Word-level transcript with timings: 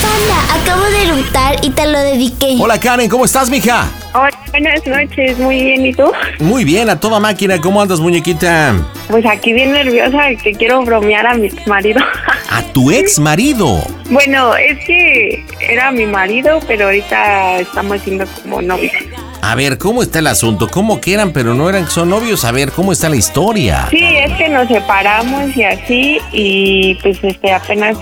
Panda, 0.00 0.54
acabo 0.62 0.84
de 0.84 1.06
lutar 1.06 1.56
y 1.62 1.70
te 1.70 1.86
lo 1.86 1.98
dediqué. 1.98 2.56
Hola 2.60 2.78
Karen, 2.80 3.08
¿cómo 3.08 3.24
estás, 3.24 3.50
mija? 3.50 3.86
Hola, 4.14 4.30
buenas 4.50 4.86
noches, 4.86 5.38
muy 5.38 5.62
bien, 5.62 5.84
¿y 5.86 5.92
tú? 5.92 6.10
Muy 6.38 6.64
bien, 6.64 6.88
a 6.88 6.98
toda 6.98 7.20
máquina, 7.20 7.60
¿cómo 7.60 7.80
andas, 7.82 8.00
muñequita? 8.00 8.74
Pues 9.08 9.24
aquí 9.26 9.52
bien 9.52 9.72
nerviosa 9.72 10.18
que 10.42 10.52
quiero 10.52 10.82
bromear 10.82 11.26
a 11.26 11.34
mi 11.34 11.50
marido. 11.66 12.00
A 12.50 12.62
tu 12.72 12.90
ex 12.90 13.18
marido. 13.18 13.82
bueno, 14.08 14.56
es 14.56 14.78
que 14.86 15.44
era 15.60 15.90
mi 15.92 16.06
marido, 16.06 16.60
pero 16.66 16.86
ahorita 16.86 17.58
estamos 17.60 18.00
siendo 18.00 18.24
como 18.42 18.62
novios. 18.62 18.92
A 19.40 19.54
ver, 19.54 19.78
¿cómo 19.78 20.02
está 20.02 20.18
el 20.18 20.26
asunto? 20.26 20.68
¿Cómo 20.68 21.00
que 21.00 21.14
eran, 21.14 21.32
pero 21.32 21.54
no 21.54 21.68
eran, 21.68 21.88
son 21.88 22.10
novios? 22.10 22.44
A 22.44 22.52
ver, 22.52 22.72
¿cómo 22.72 22.92
está 22.92 23.08
la 23.08 23.16
historia? 23.16 23.86
Sí, 23.90 24.04
es 24.04 24.32
que 24.36 24.48
nos 24.48 24.68
separamos 24.68 25.56
y 25.56 25.62
así, 25.62 26.18
y 26.32 26.94
pues 26.96 27.18
este 27.22 27.52
apenas 27.52 27.96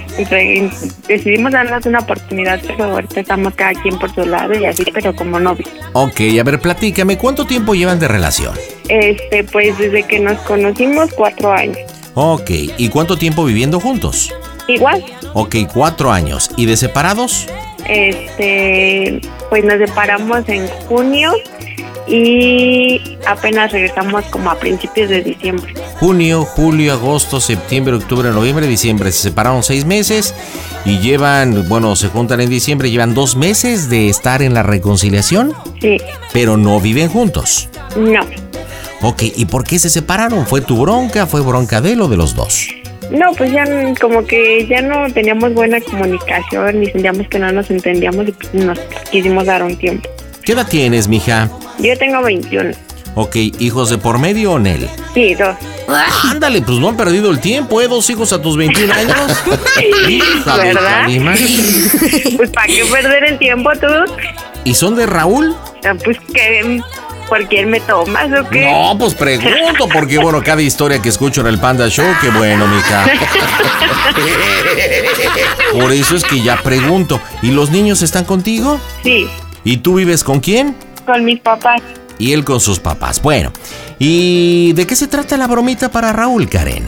decidimos 1.07 1.53
darnos 1.53 1.84
una 1.87 2.01
oportunidad, 2.01 2.61
pero 2.67 2.84
ahorita 2.84 3.20
estamos 3.20 3.55
cada 3.55 3.75
quien 3.75 3.98
por 3.98 4.12
su 4.14 4.25
lado 4.25 4.55
y 4.59 4.64
así, 4.64 4.84
pero 4.92 5.14
como 5.14 5.39
novios. 5.39 5.69
Ok, 5.92 6.20
a 6.41 6.42
ver, 6.42 6.61
platícame, 6.61 7.19
¿cuánto 7.19 7.47
tiempo 7.47 7.75
llevan 7.75 7.98
de 8.01 8.09
relación? 8.09 8.55
Este, 8.89 9.45
pues 9.45 9.77
desde 9.79 10.03
que 10.05 10.19
nos 10.20 10.39
conocimos, 10.41 11.11
cuatro 11.14 11.53
años. 11.53 11.79
Ok, 12.14 12.51
¿y 12.79 12.89
cuánto 12.89 13.17
tiempo 13.17 13.45
viviendo 13.45 13.79
juntos? 13.79 14.34
Igual, 14.69 15.05
Ok, 15.34 15.55
cuatro 15.73 16.11
años. 16.11 16.51
¿Y 16.57 16.64
de 16.64 16.77
separados? 16.79 17.47
Este, 17.89 19.20
pues 19.51 19.65
nos 19.65 19.79
separamos 19.79 20.48
en 20.48 20.67
junio 20.89 21.33
y 22.09 23.01
apenas 23.27 23.73
regresamos 23.73 24.25
como 24.27 24.51
a 24.51 24.59
principios 24.59 25.09
de 25.11 25.23
diciembre. 25.23 25.75
Junio, 25.98 26.45
julio, 26.45 26.92
agosto, 26.92 27.41
septiembre, 27.41 27.95
octubre, 27.97 28.31
noviembre, 28.31 28.67
diciembre. 28.67 29.11
Se 29.11 29.23
separaron 29.23 29.62
seis 29.62 29.84
meses 29.84 30.34
y 30.84 30.98
llevan, 30.98 31.69
bueno, 31.69 31.97
se 31.97 32.09
juntan 32.09 32.41
en 32.41 32.51
diciembre, 32.51 32.91
llevan 32.91 33.14
dos 33.14 33.34
meses 33.37 33.89
de 33.91 34.09
estar 34.09 34.42
en 34.42 34.55
la 34.55 34.62
reconciliación, 34.62 35.53
Sí, 35.81 35.97
pero 36.33 36.57
no 36.57 36.81
viven 36.81 37.09
juntos. 37.09 37.69
no, 37.97 38.20
Ok, 39.03 39.25
¿y 39.37 39.45
por 39.45 39.62
qué 39.64 39.79
se 39.79 39.91
separaron? 39.91 40.47
¿Fue 40.47 40.63
tu 40.63 40.80
bronca? 40.80 41.27
¿Fue 41.27 41.41
bronca 41.42 41.80
de 41.83 41.92
él 41.92 42.01
o 42.01 42.08
de 42.08 42.17
los 42.17 42.35
dos? 42.35 42.67
No, 43.11 43.33
pues 43.33 43.52
ya 43.52 43.64
como 44.00 44.27
que 44.27 44.67
ya 44.67 44.83
no 44.83 45.11
teníamos 45.12 45.55
buena 45.55 45.80
comunicación 45.80 46.83
y 46.83 46.86
sentíamos 46.86 47.28
que 47.28 47.39
no 47.39 47.52
nos 47.52 47.70
entendíamos 47.70 48.28
y 48.28 48.33
pues 48.33 48.55
nos 48.55 48.78
quisimos 49.11 49.46
dar 49.46 49.62
un 49.62 49.77
tiempo. 49.77 50.08
¿Qué 50.44 50.52
edad 50.52 50.67
tienes, 50.68 51.08
mija? 51.08 51.50
Yo 51.78 51.96
tengo 51.98 52.22
21. 52.22 52.70
Ok, 53.14 53.36
¿hijos 53.36 53.89
de 53.90 53.98
por 53.98 54.18
medio 54.18 54.52
o 54.52 54.58
Nel? 54.58 54.89
Sí, 55.14 55.34
dos. 55.34 55.56
Ándale, 56.30 56.61
pues 56.61 56.78
no 56.78 56.90
han 56.90 56.96
perdido 56.96 57.30
el 57.30 57.40
tiempo, 57.40 57.80
¿eh? 57.80 57.89
Dos 57.89 58.11
hijos 58.11 58.33
a 58.33 58.42
tus 58.42 58.56
21 58.56 58.92
años. 58.92 59.17
¿Verdad? 60.46 61.08
Pues 62.36 62.50
para 62.50 62.67
qué 62.67 62.84
perder 62.84 63.24
el 63.24 63.38
tiempo 63.38 63.70
tú. 63.80 63.86
¿Y 64.64 64.74
son 64.74 64.96
de 64.96 65.06
Raúl? 65.06 65.55
Ah, 65.84 65.94
Pues 66.05 66.18
que 66.34 66.80
por 67.29 67.47
quién 67.47 67.70
me 67.70 67.81
tomas 67.81 68.27
o 68.33 68.48
qué. 68.48 68.70
No, 68.70 68.97
pues 68.98 69.14
pregunto, 69.14 69.89
porque 69.92 70.19
bueno, 70.19 70.42
cada 70.45 70.63
historia 70.63 71.01
que 71.01 71.09
escucho 71.09 71.41
en 71.42 71.48
el 71.48 71.59
Panda 71.59 71.89
Show, 71.89 72.07
qué 72.20 72.31
bueno, 72.31 72.67
mija. 72.67 73.07
Por 75.73 75.92
eso 75.92 76.17
es 76.17 76.25
que 76.25 76.41
ya 76.42 76.63
pregunto. 76.63 77.20
¿Y 77.42 77.51
los 77.51 77.70
niños 77.70 78.03
están 78.03 78.25
contigo? 78.25 78.81
Sí, 79.03 79.29
¿Y 79.65 79.79
tú 79.79 79.95
vives 79.97 80.23
con 80.25 80.41
quién? 80.41 80.77
con 81.05 81.25
mis 81.25 81.39
papás. 81.41 81.81
Y 82.19 82.33
él 82.33 82.45
con 82.45 82.61
sus 82.61 82.81
papás. 82.81 83.20
Bueno, 83.23 83.53
¿y 83.98 84.73
de 84.73 84.86
qué 84.86 84.97
se 84.97 85.07
trata 85.07 85.36
la 85.36 85.47
bromita 85.47 85.89
para 85.91 86.13
Raúl, 86.13 86.48
Karen? 86.48 86.85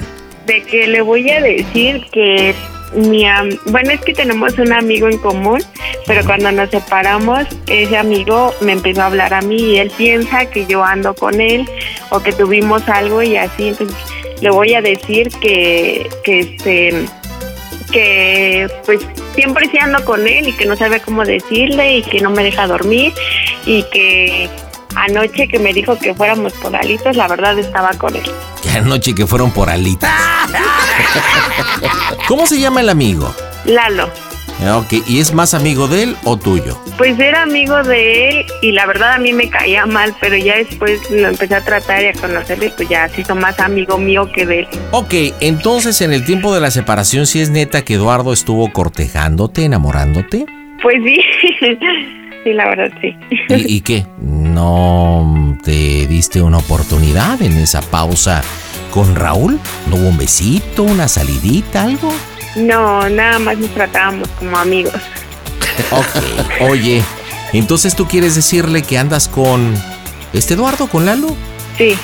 de 0.47 0.63
que 0.63 0.87
le 0.87 1.03
voy 1.03 1.31
a 1.31 1.43
decir 1.43 2.07
que 2.11 2.55
mi 2.95 3.25
bueno 3.67 3.91
es 3.91 4.01
que 4.01 4.15
tenemos 4.15 4.59
un 4.59 4.73
amigo 4.73 5.09
en 5.09 5.19
común 5.19 5.63
pero 6.07 6.25
cuando 6.25 6.51
nos 6.53 6.71
separamos 6.71 7.47
ese 7.67 7.97
amigo 7.97 8.55
me 8.61 8.73
empezó 8.73 9.03
a 9.03 9.07
hablar 9.07 9.35
a 9.35 9.43
mí 9.43 9.57
y 9.57 9.79
él 9.79 9.91
piensa 9.97 10.47
que 10.47 10.67
yo 10.67 10.83
ando 10.83 11.15
con 11.15 11.41
él 11.41 11.69
o 12.11 12.21
que 12.21 12.33
tuvimos 12.33 12.89
algo 12.89 13.23
y 13.23 13.37
así. 13.37 13.69
Entonces 13.69 13.97
le 14.41 14.51
voy 14.51 14.75
a 14.75 14.81
decir 14.81 15.29
que 15.41 16.09
que 16.25 16.41
este 16.41 17.05
que 17.93 18.69
pues 18.85 19.01
siempre 19.35 19.69
sí 19.71 19.79
ando 19.79 20.05
con 20.05 20.27
él 20.27 20.49
y 20.49 20.53
que 20.53 20.67
no 20.67 20.77
sabe 20.77 21.01
cómo 21.01 21.25
decirle 21.25 21.99
y 21.99 22.03
que 22.03 22.21
no 22.21 22.31
me 22.31 22.43
deja 22.43 22.67
dormir 22.67 23.13
y 23.67 23.83
que 23.85 24.49
anoche 24.95 25.49
que 25.49 25.59
me 25.59 25.73
dijo 25.73 25.99
que 25.99 26.15
fuéramos 26.15 26.53
por 26.55 26.75
alitos 26.77 27.17
la 27.17 27.29
verdad 27.29 27.59
estaba 27.59 27.91
con 27.95 28.15
él 28.15 28.31
Que 28.71 28.79
anoche 28.79 29.15
que 29.15 29.27
fueron 29.27 29.51
por 29.51 29.71
alitas. 29.71 30.11
¿Cómo 32.27 32.47
se 32.47 32.61
llama 32.61 32.81
el 32.81 32.89
amigo? 32.89 33.35
Lalo 33.65 34.09
Ah, 34.67 34.79
Ok, 34.79 35.05
¿y 35.07 35.21
es 35.21 35.33
más 35.33 35.55
amigo 35.55 35.87
de 35.87 36.03
él 36.03 36.17
o 36.25 36.37
tuyo? 36.37 36.77
Pues 36.97 37.17
era 37.21 37.43
amigo 37.43 37.81
de 37.85 38.29
él 38.41 38.47
y 38.61 38.73
la 38.73 38.87
verdad 38.87 39.13
a 39.13 39.19
mí 39.19 39.33
me 39.33 39.49
caía 39.49 39.87
mal, 39.87 40.13
pero 40.21 40.37
ya 40.37 40.57
después 40.57 41.01
lo 41.13 41.29
empecé 41.29 41.55
a 41.55 41.65
tratar 41.65 42.03
y 42.03 42.07
a 42.09 42.13
conocerle, 42.15 42.73
pues 42.77 42.89
ya 42.89 43.09
se 43.09 43.21
hizo 43.21 43.37
más 43.37 43.61
amigo 43.61 43.99
mío 43.99 44.29
que 44.33 44.45
de 44.47 44.61
él. 44.61 44.69
Ok, 44.91 45.15
entonces 45.41 46.01
en 46.01 46.13
el 46.13 46.25
tiempo 46.25 46.53
de 46.53 46.61
la 46.61 46.73
separación, 46.73 47.27
si 47.29 47.41
es 47.41 47.51
neta 47.51 47.83
que 47.85 47.95
Eduardo 47.95 48.33
estuvo 48.33 48.73
cortejándote, 48.73 49.65
enamorándote. 49.65 50.45
Pues 50.83 50.97
sí, 51.05 51.21
sí, 52.49 52.55
la 52.55 52.69
verdad 52.69 52.91
sí. 53.01 53.17
¿Y, 53.49 53.77
y 53.77 53.81
qué? 53.81 54.07
¿No 54.21 55.57
te 55.63 56.07
diste 56.07 56.41
una 56.41 56.59
oportunidad 56.59 57.41
en 57.43 57.57
esa 57.59 57.83
pausa 57.83 58.43
con 58.91 59.15
Raúl? 59.15 59.61
¿No 59.89 59.97
hubo 59.97 60.09
un 60.09 60.17
besito, 60.17 60.83
una 60.83 61.09
salidita, 61.09 61.83
algo? 61.83 62.13
No, 62.57 63.09
nada 63.09 63.39
más 63.39 63.59
nos 63.59 63.71
tratábamos 63.71 64.29
como 64.39 64.57
amigos. 64.57 64.95
Ok, 65.91 66.63
oye, 66.69 67.03
entonces 67.53 67.95
tú 67.95 68.07
quieres 68.07 68.35
decirle 68.35 68.83
que 68.83 68.99
andas 68.99 69.29
con 69.29 69.75
este 70.33 70.55
Eduardo, 70.55 70.89
con 70.89 71.07
Lalo? 71.07 71.29
Sí, 71.77 71.97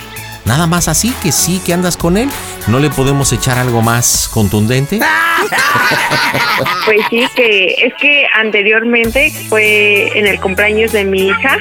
Nada 0.45 0.67
más 0.67 0.89
así, 0.89 1.15
que 1.23 1.33
sí 1.33 1.61
que 1.65 1.73
andas 1.73 1.97
con 1.97 2.17
él. 2.17 2.29
¿No 2.67 2.79
le 2.79 2.91
podemos 2.91 3.33
echar 3.33 3.59
algo 3.59 3.83
más 3.83 4.29
contundente? 4.29 5.01
pues 6.85 7.01
sí, 7.11 7.27
que 7.35 7.75
es 7.79 7.95
que 8.01 8.27
anteriormente 8.39 9.33
fue 9.49 10.19
en 10.19 10.27
el 10.27 10.41
cumpleaños 10.41 10.93
de 10.93 11.05
mi 11.05 11.29
hija, 11.29 11.59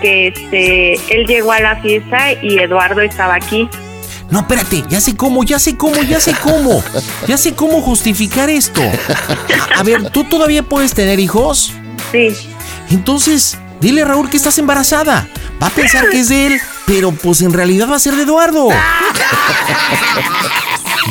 que 0.00 0.28
este, 0.28 0.94
él 1.14 1.26
llegó 1.26 1.52
a 1.52 1.60
la 1.60 1.76
fiesta 1.76 2.32
y 2.42 2.58
Eduardo 2.58 3.02
estaba 3.02 3.34
aquí. 3.34 3.68
No, 4.30 4.40
espérate, 4.40 4.84
ya 4.88 5.00
sé 5.00 5.16
cómo, 5.16 5.42
ya 5.44 5.58
sé 5.58 5.76
cómo, 5.76 6.02
ya 6.02 6.20
sé 6.20 6.34
cómo. 6.42 6.82
Ya 7.26 7.38
sé 7.38 7.54
cómo 7.54 7.80
justificar 7.80 8.50
esto. 8.50 8.82
A, 9.74 9.80
a 9.80 9.82
ver, 9.82 10.10
¿tú 10.10 10.24
todavía 10.24 10.62
puedes 10.62 10.92
tener 10.92 11.18
hijos? 11.18 11.72
Sí, 12.12 12.34
Entonces, 12.90 13.58
dile 13.80 14.02
a 14.02 14.04
Raúl 14.06 14.30
que 14.30 14.36
estás 14.36 14.58
embarazada. 14.58 15.28
Va 15.62 15.68
a 15.68 15.70
pensar 15.70 16.08
que 16.10 16.20
es 16.20 16.28
de 16.28 16.46
él, 16.46 16.60
pero 16.86 17.12
pues 17.12 17.42
en 17.42 17.52
realidad 17.52 17.88
va 17.90 17.96
a 17.96 18.00
ser 18.00 18.14
de 18.16 18.22
Eduardo. 18.22 18.68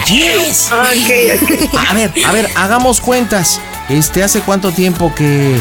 Yes. 0.06 0.70
ok, 0.72 1.42
ok. 1.42 1.80
A 1.90 1.94
ver, 1.94 2.14
a 2.26 2.32
ver, 2.32 2.50
hagamos 2.56 3.02
cuentas. 3.02 3.60
Este, 3.90 4.24
¿hace 4.24 4.42
cuánto 4.42 4.72
tiempo 4.72 5.14
que 5.14 5.60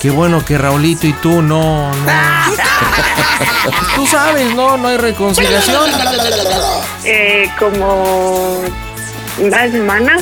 qué 0.00 0.10
bueno 0.10 0.44
que 0.44 0.58
Raulito 0.58 1.06
y 1.06 1.12
tú 1.14 1.42
no 1.42 1.92
no 1.92 1.96
Tú 3.96 4.06
sabes, 4.06 4.54
no, 4.54 4.76
no 4.76 4.88
hay 4.88 4.98
reconciliación. 4.98 5.90
Eh, 7.04 7.50
como 7.58 8.60
una 9.38 9.70
semana. 9.70 10.16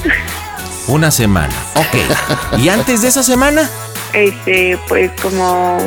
Una 0.87 1.11
semana, 1.11 1.55
ok. 1.75 2.59
¿Y 2.59 2.69
antes 2.69 3.03
de 3.03 3.09
esa 3.09 3.23
semana? 3.23 3.69
Este, 4.13 4.79
pues 4.89 5.11
como 5.21 5.79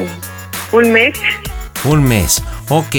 un 0.72 0.92
mes. 0.92 1.14
Un 1.84 2.04
mes, 2.04 2.44
ok. 2.70 2.96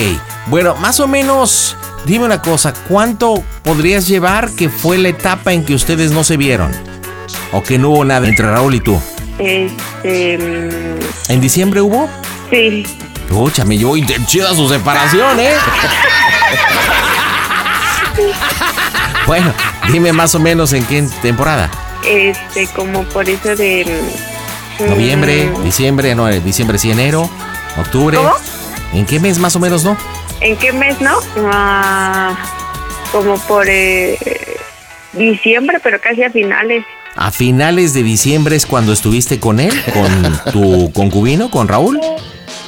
Bueno, 0.46 0.74
más 0.76 1.00
o 1.00 1.08
menos, 1.08 1.76
dime 2.06 2.24
una 2.24 2.40
cosa, 2.40 2.72
¿cuánto 2.88 3.42
podrías 3.62 4.06
llevar 4.08 4.50
que 4.50 4.68
fue 4.68 4.98
la 4.98 5.08
etapa 5.10 5.52
en 5.52 5.64
que 5.64 5.74
ustedes 5.74 6.10
no 6.12 6.24
se 6.24 6.36
vieron? 6.36 6.72
¿O 7.52 7.62
que 7.62 7.78
no 7.78 7.90
hubo 7.90 8.04
nada 8.04 8.26
entre 8.28 8.50
Raúl 8.50 8.74
y 8.74 8.80
tú? 8.80 9.00
Este, 9.38 10.38
mm, 10.38 11.32
¿En 11.32 11.40
diciembre 11.40 11.80
hubo? 11.80 12.08
sí, 12.50 12.84
Pucha, 13.28 13.64
me 13.64 13.78
llevó 13.78 13.94
chida 14.26 14.52
su 14.54 14.68
separación, 14.68 15.38
¿eh? 15.38 15.52
bueno, 19.26 19.52
dime 19.92 20.12
más 20.12 20.34
o 20.34 20.40
menos 20.40 20.72
en 20.72 20.84
qué 20.84 21.02
temporada. 21.22 21.70
este, 22.04 22.66
como 22.74 23.04
por 23.04 23.28
eso 23.28 23.54
de 23.54 24.02
mm, 24.80 24.86
Noviembre, 24.88 25.50
mm, 25.56 25.62
diciembre, 25.62 26.14
no, 26.14 26.28
eh, 26.28 26.40
diciembre 26.40 26.78
sí, 26.78 26.90
enero, 26.90 27.30
octubre. 27.78 28.16
¿Cómo? 28.16 28.32
¿En 28.92 29.06
qué 29.06 29.20
mes 29.20 29.38
más 29.38 29.54
o 29.56 29.60
menos, 29.60 29.84
no? 29.84 29.96
¿En 30.40 30.56
qué 30.56 30.72
mes, 30.72 31.00
no? 31.00 31.18
Ah, 31.52 32.36
como 33.12 33.38
por 33.40 33.66
eh, 33.68 34.18
diciembre, 35.12 35.78
pero 35.82 36.00
casi 36.00 36.22
a 36.22 36.30
finales. 36.30 36.84
A 37.16 37.30
finales 37.30 37.92
de 37.92 38.02
diciembre 38.02 38.56
es 38.56 38.66
cuando 38.66 38.92
estuviste 38.92 39.40
con 39.40 39.60
él, 39.60 39.72
con 39.92 40.40
tu 40.52 40.92
concubino, 40.92 41.50
con 41.50 41.68
Raúl. 41.68 42.00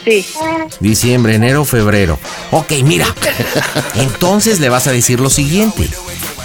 Sí, 0.04 0.26
Diciembre, 0.80 1.36
enero, 1.36 1.64
febrero. 1.64 2.18
Ok, 2.50 2.72
mira. 2.84 3.06
Entonces 3.94 4.58
le 4.58 4.68
vas 4.68 4.86
a 4.88 4.92
decir 4.92 5.20
lo 5.20 5.30
siguiente. 5.30 5.88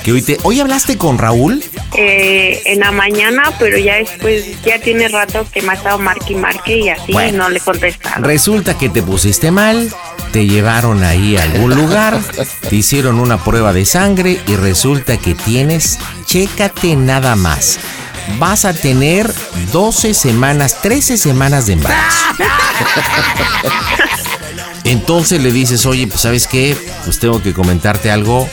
Que 0.08 0.14
hoy, 0.14 0.22
te, 0.22 0.38
hoy 0.44 0.62
hablaste 0.62 0.98
con 0.98 1.18
Raúl. 1.18 1.62
eh, 1.98 2.62
en 2.64 2.80
la 2.80 2.94
mañana, 2.94 3.52
pero 3.60 3.78
ya 3.78 3.96
después, 3.96 4.46
ya 4.64 4.80
tiene 4.80 5.10
rato 5.10 5.46
que 5.52 5.62
me 5.62 5.72
ha 5.72 5.74
estado 5.74 6.00
marque 6.00 6.32
y 6.32 6.36
marque 6.38 6.80
y 6.80 6.88
así 6.88 7.12
Bueno. 7.12 7.40
no 7.40 7.50
le 7.50 7.60
contestaron. 7.60 8.24
Resulta 8.24 8.78
que 8.78 8.88
te 8.88 9.04
pusiste 9.04 9.52
mal, 9.52 9.94
te 10.32 10.48
llevaron 10.48 11.04
ahí 11.04 11.36
a 11.36 11.44
algún 11.44 11.76
lugar, 11.76 12.18
te 12.70 12.76
hicieron 12.78 13.20
una 13.20 13.44
prueba 13.44 13.74
de 13.74 13.84
sangre 13.84 14.40
y 14.48 14.56
resulta 14.56 15.18
que 15.18 15.36
tienes, 15.36 16.00
chécate 16.26 16.96
nada 16.96 17.36
más. 17.36 17.78
Vas 18.40 18.64
a 18.64 18.74
tener 18.74 19.30
12 19.74 20.14
semanas, 20.14 20.82
13 20.82 21.18
semanas 21.18 21.66
de 21.66 21.74
embarazo. 21.74 22.18
Entonces 24.86 25.42
le 25.42 25.52
dices, 25.52 25.86
oye, 25.86 26.08
pues 26.08 26.22
sabes 26.22 26.48
qué, 26.48 26.78
pues 27.04 27.20
tengo 27.20 27.44
que 27.44 27.54
comentarte 27.54 28.10
algo. 28.10 28.48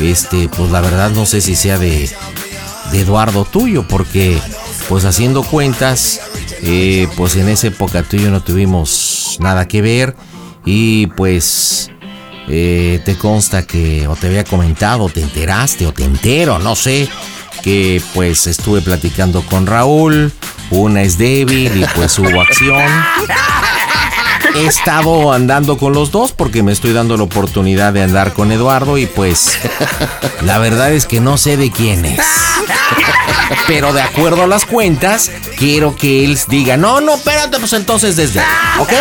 Este, 0.00 0.48
pues 0.48 0.70
la 0.70 0.80
verdad 0.80 1.10
no 1.10 1.26
sé 1.26 1.40
si 1.40 1.54
sea 1.54 1.78
de, 1.78 2.10
Eduardo 2.92 3.44
tuyo, 3.44 3.86
porque 3.88 4.38
pues 4.88 5.06
haciendo 5.06 5.42
cuentas, 5.42 6.20
eh, 6.62 7.08
pues 7.16 7.36
en 7.36 7.48
esa 7.48 7.68
época 7.68 8.02
tú 8.02 8.16
y 8.16 8.24
yo 8.24 8.30
no 8.30 8.42
tuvimos 8.42 9.38
nada 9.40 9.66
que 9.66 9.80
ver 9.80 10.14
y 10.66 11.06
pues 11.06 11.90
eh, 12.48 13.00
te 13.04 13.16
consta 13.16 13.66
que 13.66 14.06
o 14.08 14.16
te 14.16 14.26
había 14.26 14.44
comentado, 14.44 15.08
te 15.08 15.22
enteraste 15.22 15.86
o 15.86 15.92
te 15.92 16.04
entero, 16.04 16.58
no 16.58 16.76
sé, 16.76 17.08
que 17.62 18.02
pues 18.12 18.46
estuve 18.46 18.82
platicando 18.82 19.40
con 19.46 19.66
Raúl, 19.66 20.32
una 20.70 21.02
es 21.02 21.16
débil 21.16 21.74
y 21.74 21.86
pues 21.94 22.18
hubo 22.18 22.40
acción. 22.42 22.82
He 24.54 24.66
estado 24.66 25.32
andando 25.32 25.78
con 25.78 25.92
los 25.94 26.10
dos 26.10 26.32
porque 26.32 26.62
me 26.62 26.72
estoy 26.72 26.92
dando 26.92 27.16
la 27.16 27.22
oportunidad 27.22 27.92
de 27.92 28.02
andar 28.02 28.34
con 28.34 28.52
Eduardo 28.52 28.98
y 28.98 29.06
pues 29.06 29.58
la 30.42 30.58
verdad 30.58 30.92
es 30.92 31.06
que 31.06 31.20
no 31.20 31.38
sé 31.38 31.56
de 31.56 31.70
quién 31.70 32.04
es. 32.04 32.20
Pero 33.66 33.92
de 33.92 34.02
acuerdo 34.02 34.42
a 34.42 34.46
las 34.46 34.66
cuentas, 34.66 35.30
quiero 35.56 35.96
que 35.96 36.24
él 36.24 36.38
diga, 36.48 36.76
no, 36.76 37.00
no, 37.00 37.14
espérate, 37.14 37.58
pues 37.58 37.72
entonces 37.72 38.16
desde, 38.16 38.40
¿ok? 38.78 38.92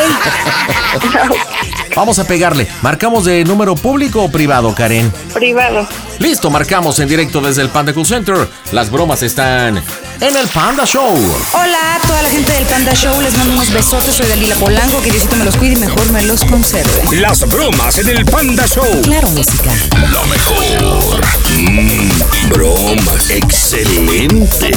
Vamos 1.96 2.20
a 2.20 2.24
pegarle. 2.24 2.68
¿Marcamos 2.82 3.26
de 3.26 3.44
número 3.44 3.76
público 3.76 4.24
o 4.24 4.32
privado, 4.32 4.74
Karen? 4.74 5.12
Privado. 5.34 5.88
Listo, 6.20 6.50
marcamos 6.50 7.00
en 7.00 7.10
directo 7.10 7.42
desde 7.42 7.62
el 7.62 7.70
Panda 7.70 7.94
Cool 7.94 8.06
Center. 8.06 8.48
Las 8.72 8.90
bromas 8.90 9.24
están 9.24 9.82
en 10.20 10.36
el 10.36 10.48
Panda 10.50 10.86
Show. 10.86 11.16
Hola 11.54 11.96
a 11.96 12.00
toda 12.08 12.22
la 12.22 12.30
gente 12.30 12.52
del 12.52 12.66
Panda 12.66 12.94
Show, 12.94 13.20
les 13.22 13.36
mando 13.38 13.54
unos 13.54 13.72
besotes, 13.72 14.16
soy 14.16 14.28
Dalila 14.28 14.56
Polanco, 14.56 15.02
que 15.02 15.12
Diosito 15.12 15.36
me 15.36 15.46
los 15.46 15.56
cuide 15.56 15.74
y 15.74 15.78
mejor 15.78 16.12
me 16.12 16.24
los 16.26 16.44
conserve. 16.44 16.90
Las 17.20 17.48
bromas 17.48 17.98
en 18.00 18.10
el 18.10 18.26
Panda 18.26 18.66
Show. 18.68 19.02
Claro, 19.04 19.30
música. 19.30 19.72
Lo 20.12 20.24
mejor. 20.26 21.22
Mm, 21.58 22.50
broma. 22.50 23.14
Excelente. 23.30 24.72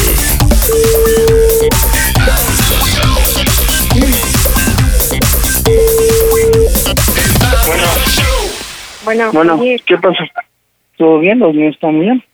Bueno, 9.05 9.31
Bueno, 9.33 9.61
¿qué 9.85 9.99
pasa? 9.99 10.25
¿Todo 10.97 11.19
bien? 11.19 11.39
¿Los 11.39 11.55
niños 11.55 11.75
están 11.75 12.01
bien? 12.01 12.25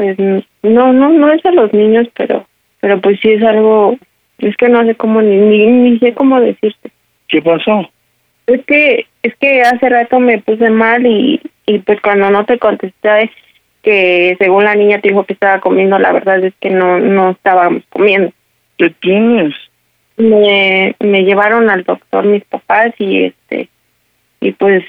Pues 0.00 0.18
no, 0.18 0.94
no, 0.94 1.10
no 1.10 1.30
es 1.30 1.44
a 1.44 1.50
los 1.50 1.74
niños, 1.74 2.08
pero, 2.16 2.46
pero 2.80 2.98
pues 3.02 3.20
sí 3.20 3.32
es 3.32 3.42
algo, 3.42 3.98
es 4.38 4.56
que 4.56 4.70
no 4.70 4.82
sé 4.86 4.94
cómo 4.94 5.20
ni, 5.20 5.36
ni, 5.36 5.66
ni 5.66 5.98
sé 5.98 6.14
cómo 6.14 6.40
decirte. 6.40 6.90
¿Qué 7.28 7.42
pasó? 7.42 7.86
Es 8.46 8.64
que, 8.64 9.04
es 9.22 9.36
que 9.36 9.60
hace 9.60 9.90
rato 9.90 10.18
me 10.18 10.38
puse 10.38 10.70
mal 10.70 11.04
y, 11.04 11.38
y 11.66 11.80
pues 11.80 12.00
cuando 12.00 12.30
no 12.30 12.46
te 12.46 12.58
contesté 12.58 13.30
que 13.82 14.36
según 14.38 14.64
la 14.64 14.74
niña 14.74 15.02
te 15.02 15.08
dijo 15.10 15.24
que 15.24 15.34
estaba 15.34 15.60
comiendo, 15.60 15.98
la 15.98 16.12
verdad 16.12 16.42
es 16.42 16.54
que 16.60 16.70
no, 16.70 16.98
no 16.98 17.32
estábamos 17.32 17.82
comiendo. 17.90 18.32
¿Qué 18.78 18.88
tienes? 19.02 19.54
Me, 20.16 20.96
me 20.98 21.24
llevaron 21.24 21.68
al 21.68 21.84
doctor 21.84 22.24
mis 22.24 22.44
papás 22.44 22.94
y 22.98 23.24
este, 23.24 23.68
y 24.40 24.52
pues 24.52 24.82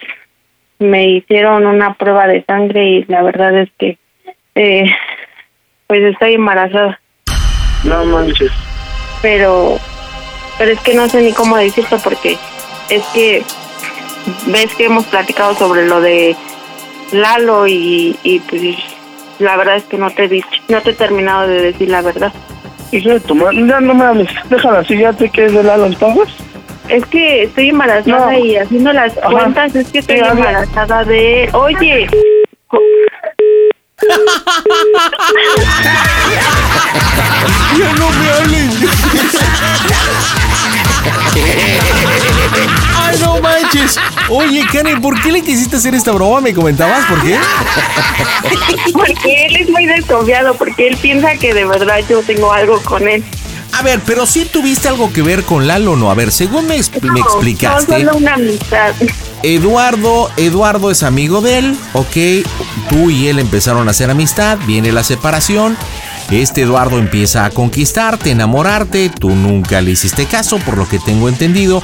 me 0.79 1.09
hicieron 1.09 1.65
una 1.65 1.95
prueba 1.95 2.27
de 2.27 2.45
sangre 2.45 2.85
y 2.85 3.03
la 3.09 3.23
verdad 3.23 3.57
es 3.57 3.69
que 3.77 3.97
eh, 4.55 4.83
pues 5.87 6.01
estoy 6.03 6.33
embarazada, 6.35 6.99
No 7.83 8.05
manches. 8.05 8.51
pero 9.21 9.77
pero 10.57 10.71
es 10.71 10.79
que 10.81 10.93
no 10.93 11.07
sé 11.09 11.21
ni 11.21 11.33
cómo 11.33 11.57
decirlo 11.57 11.97
porque 12.03 12.37
es 12.89 13.03
que 13.13 13.43
ves 14.47 14.73
que 14.75 14.85
hemos 14.85 15.05
platicado 15.05 15.55
sobre 15.55 15.87
lo 15.87 15.99
de 16.01 16.35
Lalo 17.11 17.65
y, 17.67 18.15
y 18.23 18.39
pues 18.41 18.77
la 19.39 19.57
verdad 19.57 19.77
es 19.77 19.83
que 19.85 19.97
no 19.97 20.11
te 20.11 20.25
he 20.25 20.27
dicho, 20.27 20.47
no 20.69 20.81
te 20.81 20.91
he 20.91 20.93
terminado 20.93 21.47
de 21.47 21.61
decir 21.61 21.89
la 21.89 22.01
verdad. 22.01 22.31
Hija 22.91 23.13
de 23.13 23.19
tu 23.21 23.33
madre, 23.35 23.65
ya 23.67 23.79
no 23.79 23.93
me 23.93 24.03
hables. 24.05 24.29
Déjala 24.49 24.79
así, 24.79 24.97
ya 24.97 25.13
te 25.13 25.29
quedes 25.29 25.53
de 25.53 25.63
lado 25.63 25.85
entonces. 25.87 26.27
Es 26.89 27.05
que 27.05 27.43
estoy 27.43 27.69
embarazada 27.69 28.31
No. 28.33 28.37
y 28.37 28.57
haciendo 28.57 28.91
las 28.93 29.17
Ajá. 29.17 29.29
cuentas 29.31 29.73
es 29.75 29.89
que 29.91 29.99
estoy 29.99 30.17
Sí, 30.19 30.23
embarazada 30.25 31.03
de... 31.05 31.49
Oye, 31.53 32.07
¡Ya 37.77 37.93
no 37.93 38.09
me 38.09 38.29
hablen! 38.31 38.69
¡Ay, 42.97 43.19
no 43.19 43.41
manches! 43.41 43.97
Oye, 44.29 44.63
Karen, 44.71 45.01
¿por 45.01 45.19
qué 45.21 45.31
le 45.31 45.41
quisiste 45.41 45.77
hacer 45.77 45.95
esta 45.95 46.11
broma? 46.11 46.41
¿Me 46.41 46.53
comentabas 46.53 47.05
por 47.05 47.21
qué? 47.21 47.39
porque 48.93 49.45
él 49.45 49.55
es 49.57 49.69
muy 49.69 49.85
desconfiado, 49.85 50.55
porque 50.55 50.87
él 50.87 50.97
piensa 50.97 51.35
que 51.35 51.53
de 51.53 51.65
verdad 51.65 51.99
yo 52.09 52.21
tengo 52.21 52.51
algo 52.51 52.81
con 52.81 53.07
él. 53.07 53.23
A 53.81 53.83
ver, 53.83 53.99
pero 54.05 54.27
sí 54.27 54.45
tuviste 54.45 54.89
algo 54.89 55.11
que 55.11 55.23
ver 55.23 55.41
con 55.41 55.65
Lalo, 55.65 55.95
¿no? 55.95 56.11
A 56.11 56.13
ver, 56.13 56.31
según 56.31 56.67
me, 56.67 56.75
me 57.01 57.19
explicaste, 57.19 58.03
No, 58.03 58.11
solo 58.11 58.17
una 58.17 58.35
amistad. 58.35 58.93
Eduardo, 59.41 60.29
Eduardo 60.37 60.91
es 60.91 61.01
amigo 61.01 61.41
de 61.41 61.57
él, 61.57 61.77
ok, 61.93 62.45
tú 62.91 63.09
y 63.09 63.27
él 63.27 63.39
empezaron 63.39 63.87
a 63.87 63.91
hacer 63.91 64.11
amistad, 64.11 64.59
viene 64.67 64.91
la 64.91 65.03
separación, 65.03 65.75
este 66.29 66.61
Eduardo 66.61 66.99
empieza 66.99 67.43
a 67.43 67.49
conquistarte, 67.49 68.29
enamorarte, 68.29 69.09
tú 69.09 69.31
nunca 69.31 69.81
le 69.81 69.89
hiciste 69.89 70.27
caso, 70.27 70.59
por 70.59 70.77
lo 70.77 70.87
que 70.87 70.99
tengo 70.99 71.27
entendido, 71.27 71.81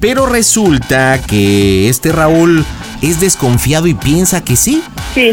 pero 0.00 0.26
resulta 0.26 1.22
que 1.22 1.88
este 1.88 2.10
Raúl 2.10 2.64
es 3.02 3.20
desconfiado 3.20 3.86
y 3.86 3.94
piensa 3.94 4.42
que 4.42 4.56
sí. 4.56 4.82
Sí. 5.14 5.30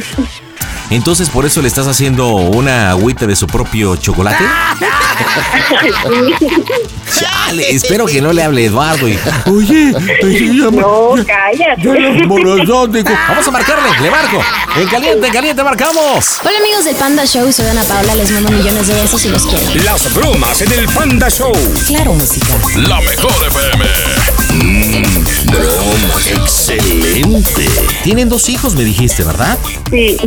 Entonces 0.94 1.28
por 1.30 1.46
eso 1.46 1.62
le 1.62 1.68
estás 1.68 1.88
haciendo 1.88 2.28
una 2.36 2.92
agüita 2.92 3.26
de 3.26 3.36
su 3.36 3.48
propio 3.48 3.96
chocolate. 3.96 4.44
Chale, 7.20 7.70
espero 7.72 8.06
que 8.06 8.22
no 8.22 8.32
le 8.32 8.44
hable 8.44 8.66
Eduardo 8.66 9.08
y. 9.08 9.18
Oye, 9.52 9.94
oye, 10.24 10.48
ya 10.58 10.70
me- 10.72 10.78
No, 10.78 11.16
ya- 11.18 11.26
cállate. 11.26 11.82
ya 11.84 12.28
Vamos 13.30 13.48
a 13.48 13.52
marcarle, 13.52 13.90
le 14.02 14.12
marco. 14.12 14.40
En 14.78 14.88
caliente, 14.88 15.28
en 15.28 15.34
caliente, 15.34 15.64
marcamos. 15.64 16.26
Hola 16.44 16.58
amigos 16.60 16.86
del 16.86 16.96
Panda 16.96 17.26
Show, 17.26 17.52
soy 17.52 17.66
Ana 17.68 17.84
Paula, 17.84 18.16
les 18.16 18.32
mando 18.32 18.52
millones 18.52 18.88
de 18.88 18.94
besos 18.94 19.26
y 19.26 19.30
los 19.30 19.46
quiero. 19.46 19.84
Las 19.84 20.14
bromas 20.14 20.62
en 20.62 20.72
el 20.74 20.86
Panda 20.86 21.30
Show. 21.30 21.52
Claro, 21.88 22.14
música. 22.14 22.56
La 22.88 23.00
mejor 23.02 23.34
FM. 23.48 23.86
Mm, 24.64 25.24
broma. 25.52 26.22
Excelente. 26.46 27.66
Tienen 28.04 28.30
dos 28.30 28.50
hijos, 28.50 28.76
me 28.76 28.84
dijiste, 28.84 29.24
¿verdad? 29.24 29.58
Sí. 29.92 30.18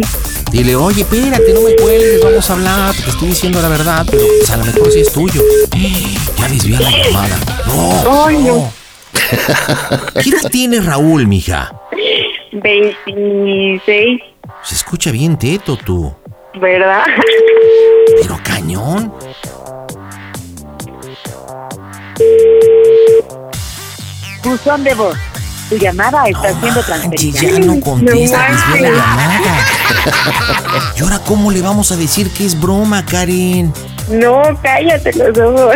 Dile, 0.50 0.74
oye, 0.76 1.02
espérate, 1.02 1.52
no 1.52 1.60
me 1.62 1.74
cuelgues, 1.76 2.22
vamos 2.22 2.48
a 2.48 2.52
hablar, 2.54 2.94
te 2.94 3.10
estoy 3.10 3.28
diciendo 3.28 3.60
la 3.60 3.68
verdad, 3.68 4.06
pero 4.10 4.22
pues, 4.38 4.50
a 4.50 4.56
lo 4.56 4.64
mejor 4.64 4.90
sí 4.92 5.00
es 5.00 5.12
tuyo. 5.12 5.42
Ya 6.38 6.48
desvió 6.48 6.78
la 6.80 6.90
llamada. 6.90 7.38
No, 7.66 8.24
Ay, 8.26 8.38
no. 8.38 8.54
no. 8.56 8.72
¿Qué 10.22 10.30
edad 10.30 10.50
tiene 10.50 10.80
Raúl, 10.80 11.26
mija? 11.26 11.72
26, 12.52 14.20
Se 14.62 14.74
escucha 14.74 15.10
bien 15.10 15.36
teto 15.38 15.76
tú. 15.76 16.14
¿verdad? 16.58 17.04
Pero 18.22 18.38
cañón. 18.42 19.12
Buzón 24.42 24.84
de 24.84 24.94
voz. 24.94 25.16
Tu 25.68 25.76
llamada 25.78 26.24
está 26.26 26.52
No 26.52 26.60
siendo 26.60 26.66
manches, 26.68 26.86
transferida. 26.86 27.40
ya 27.40 27.58
no 27.58 27.80
contesta, 27.80 28.48
No 28.48 28.76
la 28.76 28.90
llamada. 28.90 29.64
¿Y 30.96 31.02
ahora 31.02 31.18
cómo 31.20 31.50
le 31.50 31.60
vamos 31.62 31.90
a 31.92 31.96
decir 31.96 32.30
que 32.30 32.44
es 32.46 32.58
broma, 32.60 33.04
Karen? 33.04 33.72
No, 34.08 34.42
cállate 34.62 35.12
los 35.14 35.36
ojos. 35.38 35.74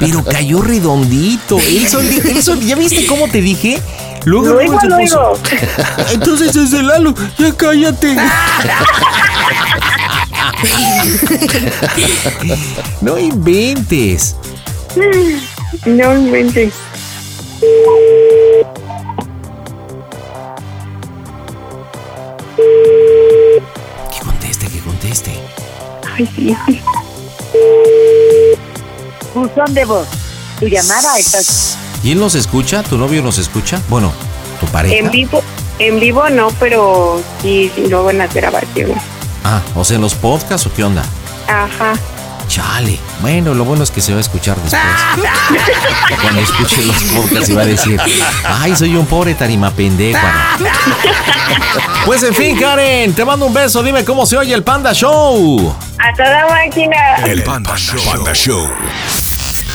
Pero 0.00 0.24
cayó 0.24 0.62
redondito. 0.62 1.58
Él 1.58 1.86
solito, 1.88 2.26
él 2.28 2.42
solito- 2.42 2.66
¿Ya 2.66 2.74
viste 2.76 3.06
cómo 3.06 3.28
te 3.28 3.42
dije? 3.42 3.80
Luego, 4.24 4.46
Luego, 4.54 4.72
luego 4.72 4.80
se 4.80 4.88
puso- 4.88 5.16
luego. 5.20 5.38
Entonces 6.12 6.56
es 6.56 6.72
el 6.72 6.86
Lalo. 6.86 7.14
Ya 7.38 7.52
cállate. 7.54 8.16
No 13.00 13.18
inventes. 13.18 14.36
No 15.84 16.14
inventes. 16.14 16.72
Que 24.12 24.20
conteste, 24.24 24.66
que 24.68 24.80
conteste. 24.80 25.32
Ay, 26.16 26.28
sí. 26.34 26.56
Buzón 29.34 29.74
de 29.74 29.84
voz. 29.84 30.06
Tu 30.60 30.66
llamada 30.68 31.18
está. 31.18 31.38
¿Y 32.02 32.12
él 32.12 32.18
nos 32.18 32.34
escucha? 32.34 32.82
¿Tu 32.82 32.96
novio 32.96 33.22
nos 33.22 33.38
escucha? 33.38 33.80
Bueno, 33.88 34.12
tu 34.60 34.66
pareja. 34.66 34.96
En 34.96 35.10
vivo, 35.10 35.42
en 35.78 36.00
vivo 36.00 36.28
no, 36.30 36.48
pero 36.60 37.20
sí, 37.42 37.70
sí, 37.74 37.86
luego 37.88 38.10
en 38.10 38.18
las 38.18 38.32
grabaciones. 38.32 38.98
Ah, 39.44 39.60
o 39.74 39.84
sea, 39.84 39.96
en 39.96 40.02
los 40.02 40.14
podcasts 40.14 40.66
o 40.66 40.72
qué 40.72 40.84
onda? 40.84 41.04
Ajá. 41.48 41.94
Chale. 42.48 42.98
Bueno, 43.20 43.54
lo 43.54 43.64
bueno 43.64 43.82
es 43.82 43.90
que 43.90 44.00
se 44.00 44.12
va 44.12 44.18
a 44.18 44.20
escuchar 44.20 44.56
después. 44.56 44.82
Cuando 46.22 46.40
escuche 46.40 46.84
los 46.84 47.02
podcasts 47.04 47.48
y 47.48 47.54
va 47.54 47.62
a 47.62 47.66
decir, 47.66 48.00
ay, 48.44 48.76
soy 48.76 48.96
un 48.96 49.06
pobre 49.06 49.34
tarima 49.34 49.70
pendejo. 49.70 50.18
Pues 52.04 52.22
en 52.22 52.34
fin, 52.34 52.56
Karen, 52.56 53.14
te 53.14 53.24
mando 53.24 53.46
un 53.46 53.54
beso. 53.54 53.82
Dime 53.82 54.04
cómo 54.04 54.26
se 54.26 54.36
oye 54.36 54.54
el 54.54 54.62
Panda 54.62 54.92
Show. 54.92 55.74
A 55.98 56.12
toda 56.14 56.46
máquina. 56.46 57.16
El 57.24 57.42
Panda 57.42 57.76
Show. 57.76 58.00
Panda 58.04 58.32
Show. 58.32 58.68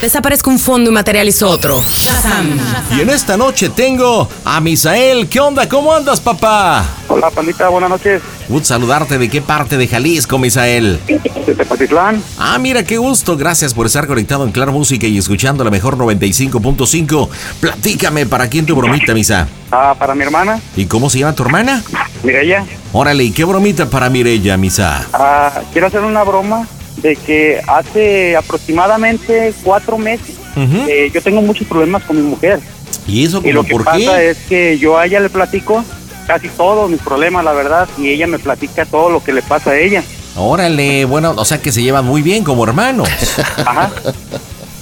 Desaparezco 0.01 0.49
un 0.49 0.57
fondo 0.57 0.89
y 0.89 0.93
materializo 0.93 1.47
otro. 1.47 1.79
Shazam. 1.87 2.57
Y 2.97 3.01
en 3.01 3.09
esta 3.11 3.37
noche 3.37 3.69
tengo 3.69 4.27
a 4.43 4.59
Misael. 4.59 5.29
¿Qué 5.29 5.39
onda? 5.39 5.69
¿Cómo 5.69 5.93
andas, 5.93 6.19
papá? 6.19 6.83
Hola, 7.07 7.29
pandita, 7.29 7.69
buenas 7.69 7.91
noches. 7.91 8.19
Gusto 8.49 8.69
saludarte. 8.69 9.19
¿De 9.19 9.29
qué 9.29 9.43
parte 9.43 9.77
de 9.77 9.87
Jalisco, 9.87 10.39
Misael? 10.39 10.99
De 11.45 11.53
Tepatitlán. 11.53 12.23
Ah, 12.39 12.57
mira, 12.57 12.83
qué 12.83 12.97
gusto. 12.97 13.37
Gracias 13.37 13.75
por 13.75 13.85
estar 13.85 14.07
conectado 14.07 14.43
en 14.43 14.51
Claro 14.51 14.71
Música 14.71 15.05
y 15.05 15.19
escuchando 15.19 15.63
la 15.63 15.69
mejor 15.69 15.95
95.5. 15.95 17.29
Platícame, 17.59 18.25
¿para 18.25 18.49
quién 18.49 18.65
tu 18.65 18.75
bromita, 18.75 19.13
Misa? 19.13 19.47
Ah, 19.71 19.93
para 19.99 20.15
mi 20.15 20.23
hermana, 20.23 20.59
¿Y 20.75 20.85
cómo 20.85 21.11
se 21.11 21.19
llama 21.19 21.35
tu 21.35 21.43
hermana? 21.43 21.83
Mireya. 22.23 22.65
Órale, 22.91 23.23
¿y 23.23 23.31
qué 23.31 23.43
bromita 23.45 23.85
para 23.85 24.09
Mirella, 24.09 24.57
Misa? 24.57 25.05
Ah, 25.13 25.61
quiero 25.71 25.85
hacer 25.85 26.01
una 26.01 26.23
broma 26.23 26.67
de 27.01 27.15
que 27.15 27.61
hace 27.67 28.35
aproximadamente 28.35 29.53
cuatro 29.63 29.97
meses 29.97 30.35
eh, 30.55 31.09
yo 31.13 31.21
tengo 31.21 31.41
muchos 31.41 31.65
problemas 31.67 32.03
con 32.03 32.17
mi 32.17 32.23
mujer. 32.23 32.59
¿Y 33.07 33.25
eso 33.25 33.41
Y 33.43 33.51
lo 33.53 33.63
que 33.63 33.71
por 33.73 33.83
pasa 33.85 33.97
qué? 34.17 34.29
es 34.29 34.37
que 34.49 34.77
yo 34.77 34.97
a 34.97 35.05
ella 35.05 35.19
le 35.21 35.29
platico 35.29 35.83
casi 36.27 36.49
todos 36.49 36.89
mis 36.89 37.01
problemas, 37.01 37.43
la 37.45 37.53
verdad, 37.53 37.87
y 37.97 38.09
ella 38.09 38.27
me 38.27 38.37
platica 38.37 38.85
todo 38.85 39.09
lo 39.09 39.23
que 39.23 39.33
le 39.33 39.41
pasa 39.41 39.71
a 39.71 39.77
ella. 39.77 40.03
Órale, 40.35 41.05
bueno, 41.05 41.33
o 41.35 41.45
sea 41.45 41.61
que 41.61 41.71
se 41.71 41.81
llevan 41.81 42.05
muy 42.05 42.21
bien 42.21 42.43
como 42.43 42.63
hermanos. 42.65 43.09
Ajá. 43.65 43.91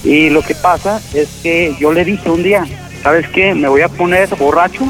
Y 0.04 0.30
lo 0.30 0.42
que 0.42 0.54
pasa 0.54 1.00
es 1.14 1.28
que 1.42 1.74
yo 1.80 1.92
le 1.92 2.04
dije 2.04 2.28
un 2.30 2.42
día, 2.42 2.64
¿sabes 3.02 3.26
qué? 3.28 3.54
Me 3.54 3.68
voy 3.68 3.82
a 3.82 3.88
poner 3.88 4.28
borracho 4.36 4.84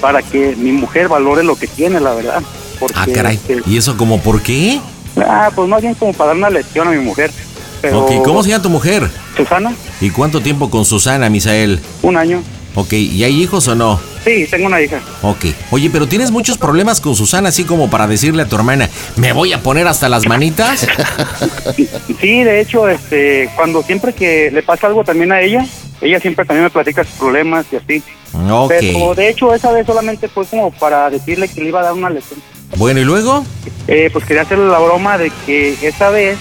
para 0.00 0.22
que 0.22 0.54
mi 0.56 0.72
mujer 0.72 1.08
valore 1.08 1.42
lo 1.44 1.56
que 1.56 1.66
tiene, 1.66 2.00
la 2.00 2.14
verdad. 2.14 2.42
Porque, 2.78 2.94
Ah, 2.98 3.06
caray. 3.12 3.36
este, 3.36 3.60
¿Y 3.66 3.76
eso 3.76 3.96
como 3.96 4.20
por 4.20 4.42
qué? 4.42 4.80
Ah, 5.26 5.50
pues 5.54 5.68
más 5.68 5.82
bien 5.82 5.94
como 5.94 6.12
para 6.12 6.28
dar 6.28 6.36
una 6.36 6.50
lección 6.50 6.88
a 6.88 6.90
mi 6.90 6.98
mujer. 6.98 7.30
Pero, 7.80 8.04
Ok, 8.04 8.22
¿cómo 8.24 8.42
se 8.42 8.50
llama 8.50 8.62
tu 8.62 8.70
mujer? 8.70 9.08
Susana, 9.36 9.74
¿Y 10.00 10.10
cuánto 10.10 10.40
tiempo 10.40 10.68
con 10.70 10.84
Susana, 10.84 11.30
Misael? 11.30 11.80
un 12.02 12.16
año. 12.16 12.42
Ok, 12.74 12.92
¿y 12.92 13.24
hay 13.24 13.42
hijos 13.42 13.66
o 13.68 13.74
no? 13.74 13.98
Sí, 14.24 14.46
tengo 14.48 14.66
una 14.66 14.80
hija. 14.80 15.00
Ok. 15.22 15.46
Oye, 15.70 15.90
pero 15.90 16.06
tienes 16.06 16.30
muchos 16.30 16.56
problemas 16.56 17.00
con 17.00 17.16
Susana, 17.16 17.48
así 17.48 17.64
como 17.64 17.90
para 17.90 18.06
decirle 18.06 18.42
a 18.42 18.46
tu 18.46 18.54
hermana, 18.54 18.88
¿me 19.16 19.32
voy 19.32 19.52
a 19.52 19.62
poner 19.62 19.88
hasta 19.88 20.08
las 20.08 20.26
manitas? 20.26 20.86
Sí, 22.20 22.44
de 22.44 22.60
hecho, 22.60 22.86
este, 22.88 23.48
cuando 23.56 23.82
siempre 23.82 24.12
que 24.12 24.50
le 24.50 24.62
pasa 24.62 24.86
algo 24.86 25.04
también 25.04 25.32
a 25.32 25.40
ella, 25.40 25.64
ella 26.02 26.20
siempre 26.20 26.44
también 26.44 26.64
me 26.64 26.70
platica 26.70 27.02
sus 27.02 27.14
problemas 27.14 27.64
y 27.72 27.76
así. 27.76 28.02
Ok. 28.50 28.72
Pero 28.78 29.14
de 29.14 29.30
hecho 29.30 29.54
esa 29.54 29.72
vez 29.72 29.86
solamente 29.86 30.28
fue 30.28 30.44
como 30.44 30.70
para 30.70 31.08
decirle 31.08 31.48
que 31.48 31.62
le 31.62 31.68
iba 31.68 31.80
a 31.80 31.84
dar 31.84 31.92
una 31.94 32.10
lección. 32.10 32.40
Bueno, 32.76 33.00
¿y 33.00 33.04
luego? 33.04 33.44
Eh, 33.88 34.10
pues 34.12 34.24
quería 34.24 34.42
hacerle 34.42 34.68
la 34.68 34.78
broma 34.78 35.18
de 35.18 35.30
que 35.46 35.76
esa 35.82 36.10
vez 36.10 36.38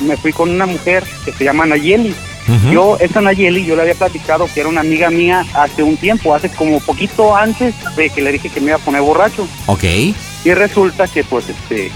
me 0.00 0.16
fui 0.16 0.32
con 0.32 0.50
una 0.50 0.66
mujer 0.66 1.04
que 1.24 1.32
se 1.32 1.44
llama 1.44 1.66
Nayeli. 1.66 2.14
Yo, 2.72 2.96
esta 2.98 3.20
Nayeli, 3.20 3.64
yo 3.64 3.76
le 3.76 3.82
había 3.82 3.94
platicado 3.94 4.48
que 4.52 4.60
era 4.60 4.68
una 4.68 4.80
amiga 4.80 5.10
mía 5.10 5.44
hace 5.54 5.82
un 5.82 5.96
tiempo, 5.96 6.34
hace 6.34 6.48
como 6.48 6.80
poquito 6.80 7.36
antes 7.36 7.74
de 7.96 8.10
que 8.10 8.20
le 8.20 8.32
dije 8.32 8.50
que 8.50 8.60
me 8.60 8.68
iba 8.68 8.76
a 8.76 8.80
poner 8.80 9.00
borracho. 9.00 9.46
Ok. 9.66 9.84
Y 10.44 10.52
resulta 10.52 11.06
que 11.06 11.22
pues 11.22 11.48
este 11.48 11.92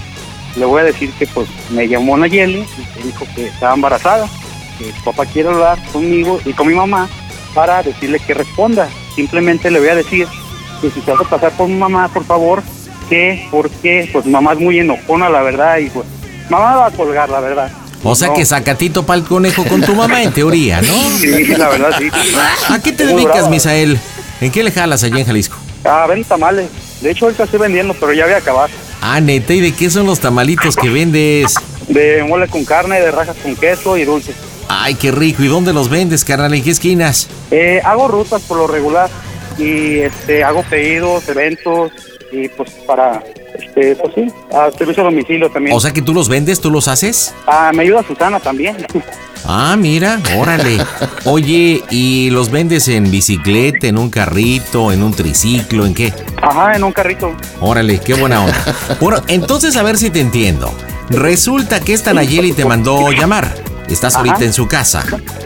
le 0.55 0.65
voy 0.65 0.81
a 0.81 0.85
decir 0.85 1.11
que 1.19 1.27
pues 1.27 1.47
me 1.69 1.87
llamó 1.87 2.17
Nayeli 2.17 2.59
y 2.59 2.99
me 2.99 3.05
dijo 3.05 3.27
que 3.35 3.47
estaba 3.47 3.73
embarazada, 3.73 4.27
que 4.79 4.91
su 4.93 5.03
papá 5.03 5.25
quiere 5.25 5.49
hablar 5.49 5.77
conmigo 5.91 6.39
y 6.45 6.53
con 6.53 6.67
mi 6.67 6.73
mamá 6.73 7.09
para 7.53 7.83
decirle 7.83 8.19
que 8.19 8.33
responda. 8.33 8.87
Simplemente 9.15 9.69
le 9.69 9.79
voy 9.79 9.89
a 9.89 9.95
decir 9.95 10.27
que 10.81 10.89
si 10.89 11.01
se 11.01 11.11
hace 11.11 11.25
pasar 11.25 11.51
por 11.57 11.67
mi 11.67 11.75
mamá, 11.75 12.07
por 12.07 12.23
favor, 12.23 12.63
que 13.09 13.47
porque 13.51 14.09
pues 14.11 14.25
mamá 14.25 14.53
es 14.53 14.59
muy 14.59 14.79
enojona, 14.79 15.29
la 15.29 15.41
verdad, 15.41 15.77
y 15.77 15.89
pues 15.89 16.05
mamá 16.49 16.75
va 16.75 16.85
a 16.87 16.91
colgar, 16.91 17.29
la 17.29 17.39
verdad. 17.39 17.71
O 18.03 18.15
sea 18.15 18.29
No. 18.29 18.33
que 18.35 18.45
sacatito 18.45 19.05
para 19.05 19.19
el 19.19 19.25
conejo 19.25 19.63
con 19.65 19.81
tu 19.81 19.95
mamá, 19.95 20.21
en 20.23 20.31
teoría, 20.31 20.81
¿no? 20.81 20.93
Sí, 21.17 21.45
la 21.55 21.69
verdad, 21.69 21.89
sí. 21.97 22.09
¿A 22.69 22.79
qué 22.79 22.91
te 22.91 23.05
Muy 23.05 23.13
dedicas, 23.13 23.35
brava. 23.37 23.49
Misael? 23.49 23.99
¿En 24.39 24.51
qué 24.51 24.63
le 24.63 24.71
jalas 24.71 25.03
allá 25.03 25.17
en 25.19 25.25
Jalisco? 25.25 25.57
Ah, 25.83 26.05
ven 26.07 26.23
tamales. 26.23 26.67
De 27.01 27.11
hecho, 27.11 27.25
ahorita 27.25 27.43
estoy 27.45 27.59
vendiendo, 27.59 27.93
pero 27.99 28.13
ya 28.13 28.25
voy 28.25 28.33
a 28.33 28.37
acabar. 28.37 28.69
Ah, 29.01 29.19
neta, 29.19 29.53
¿y 29.53 29.61
de 29.61 29.71
qué 29.73 29.89
son 29.89 30.05
los 30.05 30.19
tamalitos 30.19 30.75
que 30.75 30.89
vendes? 30.89 31.53
De 31.87 32.23
mole 32.23 32.47
con 32.47 32.65
carne, 32.65 32.99
de 32.99 33.11
rajas 33.11 33.35
con 33.41 33.55
queso 33.55 33.97
y 33.97 34.03
dulces. 34.05 34.35
Ay, 34.69 34.95
qué 34.95 35.11
rico. 35.11 35.43
¿Y 35.43 35.47
dónde 35.47 35.73
los 35.73 35.89
vendes, 35.89 36.23
carnal? 36.25 36.53
¿En 36.53 36.63
qué 36.63 36.71
esquinas? 36.71 37.27
Eh, 37.51 37.81
hago 37.83 38.07
rutas 38.07 38.41
por 38.43 38.57
lo 38.57 38.67
regular 38.67 39.09
y 39.57 39.99
este 39.99 40.43
hago 40.43 40.61
pedidos, 40.63 41.27
eventos 41.29 41.91
y 42.37 42.47
pues 42.49 42.69
para 42.85 43.23
este 43.57 43.95
pues 43.95 44.13
sí, 44.15 44.27
a 44.53 44.71
servicio 44.71 45.03
a 45.03 45.05
domicilio 45.05 45.49
también. 45.49 45.75
O 45.75 45.79
sea 45.79 45.91
que 45.91 46.01
tú 46.01 46.13
los 46.13 46.29
vendes, 46.29 46.59
tú 46.61 46.69
los 46.71 46.87
haces. 46.87 47.33
ah, 47.47 47.71
me 47.73 47.83
ayuda 47.83 48.03
Susana 48.03 48.39
también. 48.39 48.77
Ah, 49.49 49.77
mira, 49.77 50.19
órale. 50.37 50.77
Oye, 51.23 51.81
¿y 51.89 52.29
los 52.31 52.51
vendes 52.51 52.89
en 52.89 53.09
bicicleta, 53.09 53.87
en 53.87 53.97
un 53.97 54.09
carrito, 54.09 54.91
en 54.91 55.01
un 55.03 55.13
triciclo, 55.13 55.85
en 55.85 55.93
qué? 55.93 56.11
Ajá, 56.41 56.75
en 56.75 56.83
un 56.83 56.91
carrito. 56.91 57.33
Órale, 57.61 57.99
qué 57.99 58.15
buena 58.15 58.43
onda. 58.43 58.57
Bueno, 58.99 59.21
entonces 59.29 59.77
a 59.77 59.83
ver 59.83 59.97
si 59.97 60.09
te 60.09 60.19
entiendo. 60.19 60.73
Resulta 61.09 61.79
que 61.79 61.93
esta 61.93 62.13
Nayeli 62.13 62.51
te 62.51 62.65
mandó 62.65 63.09
llamar. 63.13 63.55
Estás 63.87 64.15
Ajá. 64.15 64.19
ahorita 64.19 64.45
en 64.45 64.53
su 64.53 64.67
casa. 64.67 65.03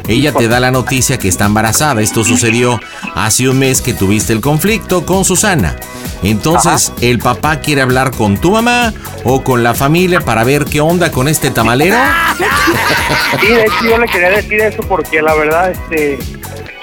Ella 0.07 0.31
te 0.31 0.47
da 0.47 0.59
la 0.59 0.71
noticia 0.71 1.17
que 1.17 1.27
está 1.27 1.45
embarazada. 1.45 2.01
Esto 2.01 2.23
sucedió 2.23 2.79
hace 3.15 3.47
un 3.47 3.59
mes 3.59 3.81
que 3.81 3.93
tuviste 3.93 4.33
el 4.33 4.41
conflicto 4.41 5.05
con 5.05 5.25
Susana. 5.25 5.75
Entonces, 6.23 6.91
¿el 7.01 7.19
papá 7.19 7.59
quiere 7.59 7.81
hablar 7.81 8.11
con 8.11 8.37
tu 8.37 8.51
mamá 8.51 8.93
o 9.23 9.43
con 9.43 9.63
la 9.63 9.73
familia 9.73 10.21
para 10.21 10.43
ver 10.43 10.65
qué 10.65 10.81
onda 10.81 11.11
con 11.11 11.27
este 11.27 11.49
tamalero? 11.51 11.97
Sí, 13.39 13.47
de 13.47 13.63
hecho 13.63 13.85
yo 13.89 13.97
le 13.97 14.07
quería 14.07 14.29
decir 14.29 14.61
eso 14.61 14.83
porque 14.83 15.21
la 15.21 15.33
verdad 15.33 15.71
este 15.71 16.19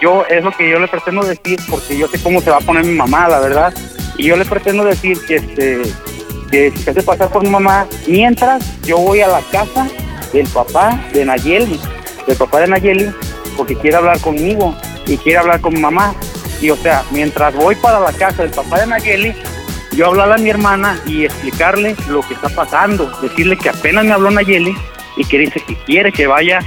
yo 0.01 0.25
es 0.29 0.43
lo 0.43 0.51
que 0.51 0.71
yo 0.71 0.79
le 0.79 0.89
pretendo 0.89 1.23
decir 1.25 1.61
porque 1.69 1.97
yo 1.97 2.09
sé 2.09 2.21
cómo 2.21 2.41
se 2.41 2.51
va 2.51 2.57
a 2.57 2.61
poner 2.61 2.85
mi 2.85 2.95
mamá, 2.95 3.29
la 3.29 3.41
verdad. 3.41 3.75
Y 4.17 4.27
yo 4.27 4.37
le 4.37 4.45
pretendo 4.45 4.85
decir 4.85 5.19
que 5.27 5.37
este 5.37 5.83
que 6.51 6.73
si 6.75 6.83
se 6.83 6.91
hace 6.91 7.03
pasar 7.03 7.29
por 7.29 7.43
mi 7.43 7.51
mamá 7.51 7.87
mientras 8.07 8.65
yo 8.83 8.99
voy 8.99 9.21
a 9.21 9.29
la 9.29 9.41
casa 9.53 9.87
del 10.33 10.47
papá 10.49 11.01
de 11.13 11.25
Nayeli, 11.25 11.81
del 12.27 12.37
papá 12.37 12.61
de 12.61 12.69
Nayeli, 12.69 13.11
porque 13.57 13.77
quiere 13.77 13.97
hablar 13.97 14.21
conmigo 14.21 14.77
y 15.07 15.17
quiere 15.17 15.39
hablar 15.39 15.61
con 15.61 15.75
mi 15.75 15.81
mamá. 15.81 16.15
Y 16.61 16.71
o 16.71 16.77
sea, 16.77 17.05
mientras 17.11 17.55
voy 17.55 17.75
para 17.77 18.01
la 18.01 18.13
casa 18.13 18.43
del 18.43 18.53
papá 18.53 18.81
de 18.81 18.87
Nayeli, 18.87 19.35
yo 19.93 20.07
hablarle 20.07 20.35
a 20.35 20.39
mi 20.39 20.51
hermana 20.51 21.01
y 21.07 21.25
explicarle 21.25 21.97
lo 22.09 22.21
que 22.23 22.35
está 22.35 22.49
pasando, 22.49 23.11
decirle 23.23 23.57
que 23.57 23.69
apenas 23.69 24.05
me 24.05 24.13
habló 24.13 24.31
Nayeli 24.31 24.77
y 25.17 25.25
que 25.25 25.39
dice 25.39 25.61
que 25.61 25.77
quiere 25.77 26.13
que 26.13 26.27
vaya 26.27 26.61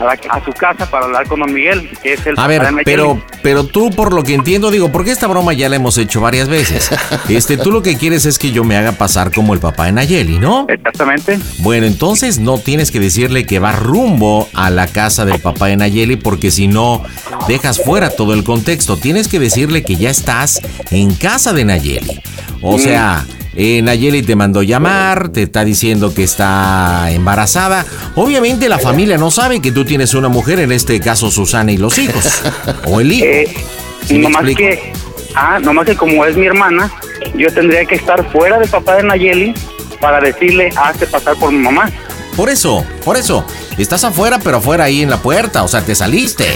a, 0.00 0.04
la- 0.04 0.18
a 0.30 0.44
su 0.44 0.52
casa 0.52 0.90
para 0.90 1.06
hablar 1.06 1.26
con 1.26 1.40
don 1.40 1.52
Miguel, 1.52 1.88
que 2.02 2.14
es 2.14 2.26
el 2.26 2.38
A 2.38 2.46
ver, 2.46 2.62
pero, 2.84 3.20
pero 3.42 3.64
tú 3.64 3.90
por 3.90 4.12
lo 4.12 4.22
que 4.22 4.34
entiendo, 4.34 4.70
digo, 4.70 4.90
porque 4.92 5.10
esta 5.10 5.26
broma 5.26 5.52
ya 5.52 5.68
la 5.68 5.76
hemos 5.76 5.98
hecho 5.98 6.20
varias 6.20 6.48
veces. 6.48 6.90
Este, 7.28 7.56
tú 7.56 7.70
lo 7.70 7.82
que 7.82 7.96
quieres 7.96 8.24
es 8.26 8.38
que 8.38 8.50
yo 8.52 8.64
me 8.64 8.76
haga 8.76 8.92
pasar 8.92 9.32
como 9.32 9.52
el 9.54 9.60
papá 9.60 9.84
de 9.86 9.92
Nayeli, 9.92 10.38
¿no? 10.38 10.66
Exactamente. 10.68 11.38
Bueno, 11.58 11.86
entonces 11.86 12.38
no 12.38 12.58
tienes 12.58 12.90
que 12.90 13.00
decirle 13.00 13.44
que 13.46 13.58
va 13.58 13.72
rumbo 13.72 14.48
a 14.54 14.70
la 14.70 14.86
casa 14.86 15.24
del 15.24 15.40
papá 15.40 15.66
de 15.66 15.76
Nayeli 15.76 16.16
porque 16.16 16.50
si 16.50 16.66
no 16.68 17.02
dejas 17.46 17.82
fuera 17.82 18.10
todo 18.10 18.34
el 18.34 18.44
contexto. 18.44 18.96
Tienes 18.96 19.28
que 19.28 19.38
decirle 19.38 19.82
que 19.84 19.96
ya 19.96 20.10
estás 20.10 20.60
en 20.90 21.14
casa 21.14 21.52
de 21.52 21.64
Nayeli. 21.64 22.20
O 22.62 22.78
sea, 22.78 23.26
eh, 23.60 23.82
Nayeli 23.82 24.22
te 24.22 24.36
mandó 24.36 24.62
llamar, 24.62 25.30
te 25.30 25.42
está 25.42 25.64
diciendo 25.64 26.14
que 26.14 26.22
está 26.22 27.10
embarazada. 27.10 27.84
Obviamente 28.14 28.68
la 28.68 28.78
familia 28.78 29.18
no 29.18 29.32
sabe 29.32 29.60
que 29.60 29.72
tú 29.72 29.84
tienes 29.84 30.14
una 30.14 30.28
mujer, 30.28 30.60
en 30.60 30.70
este 30.70 31.00
caso 31.00 31.28
Susana 31.28 31.72
y 31.72 31.76
los 31.76 31.98
hijos. 31.98 32.40
O 32.86 33.00
el 33.00 33.10
hijo. 33.10 33.26
Eh, 33.26 33.52
¿Sí 34.06 34.14
me 34.14 34.20
nomás 34.20 34.44
que, 34.54 34.92
ah, 35.34 35.58
nomás 35.58 35.86
que 35.86 35.96
como 35.96 36.24
es 36.24 36.36
mi 36.36 36.46
hermana, 36.46 36.88
yo 37.34 37.52
tendría 37.52 37.84
que 37.84 37.96
estar 37.96 38.30
fuera 38.30 38.60
del 38.60 38.68
papá 38.68 38.94
de 38.94 39.02
Nayeli 39.02 39.54
para 40.00 40.20
decirle, 40.20 40.70
hazte 40.76 41.08
pasar 41.08 41.34
por 41.34 41.50
mi 41.50 41.58
mamá. 41.58 41.90
Por 42.36 42.50
eso, 42.50 42.86
por 43.04 43.16
eso. 43.16 43.44
Estás 43.76 44.04
afuera, 44.04 44.38
pero 44.38 44.58
afuera 44.58 44.84
ahí 44.84 45.02
en 45.02 45.10
la 45.10 45.16
puerta. 45.16 45.64
O 45.64 45.68
sea, 45.68 45.82
te 45.82 45.96
saliste. 45.96 46.46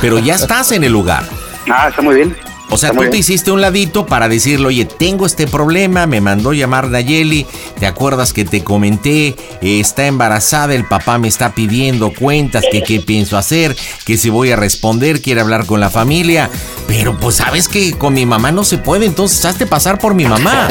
Pero 0.00 0.18
ya 0.18 0.34
estás 0.34 0.72
en 0.72 0.84
el 0.84 0.92
lugar. 0.92 1.24
Ah, 1.70 1.88
está 1.90 2.00
muy 2.00 2.14
bien. 2.14 2.45
O 2.68 2.78
sea, 2.78 2.90
tú 2.90 3.08
te 3.10 3.16
hiciste 3.16 3.52
un 3.52 3.60
ladito 3.60 4.06
para 4.06 4.28
decirle, 4.28 4.66
oye, 4.66 4.84
tengo 4.84 5.24
este 5.24 5.46
problema, 5.46 6.06
me 6.06 6.20
mandó 6.20 6.52
llamar 6.52 6.88
Nayeli, 6.88 7.46
¿te 7.78 7.86
acuerdas 7.86 8.32
que 8.32 8.44
te 8.44 8.64
comenté? 8.64 9.28
Eh, 9.62 9.80
está 9.80 10.06
embarazada, 10.06 10.74
el 10.74 10.84
papá 10.84 11.18
me 11.18 11.28
está 11.28 11.54
pidiendo 11.54 12.12
cuentas, 12.12 12.64
que 12.70 12.82
qué 12.82 13.00
pienso 13.00 13.38
hacer, 13.38 13.76
que 14.04 14.16
si 14.16 14.30
voy 14.30 14.50
a 14.50 14.56
responder, 14.56 15.22
quiere 15.22 15.40
hablar 15.40 15.66
con 15.66 15.78
la 15.78 15.90
familia. 15.90 16.50
Pero 16.88 17.16
pues 17.16 17.36
sabes 17.36 17.68
que 17.68 17.92
con 17.92 18.14
mi 18.14 18.26
mamá 18.26 18.50
no 18.50 18.64
se 18.64 18.78
puede, 18.78 19.06
entonces 19.06 19.44
hazte 19.44 19.66
pasar 19.66 19.98
por 19.98 20.14
mi 20.14 20.24
mamá. 20.24 20.68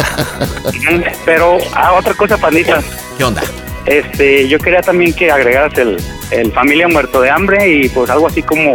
Pero, 1.26 1.58
ah, 1.74 1.94
otra 1.94 2.14
cosa, 2.14 2.38
pandita. 2.38 2.82
¿Qué 3.18 3.24
onda? 3.24 3.42
Este, 3.86 4.48
yo 4.50 4.60
quería 4.60 4.82
también 4.82 5.14
que 5.14 5.32
agregaras 5.32 5.78
el, 5.78 5.98
el 6.32 6.52
familia 6.52 6.88
muerto 6.88 7.22
de 7.22 7.30
hambre 7.30 7.70
y 7.70 7.90
pues 7.90 8.10
algo 8.10 8.28
así 8.28 8.44
como, 8.44 8.74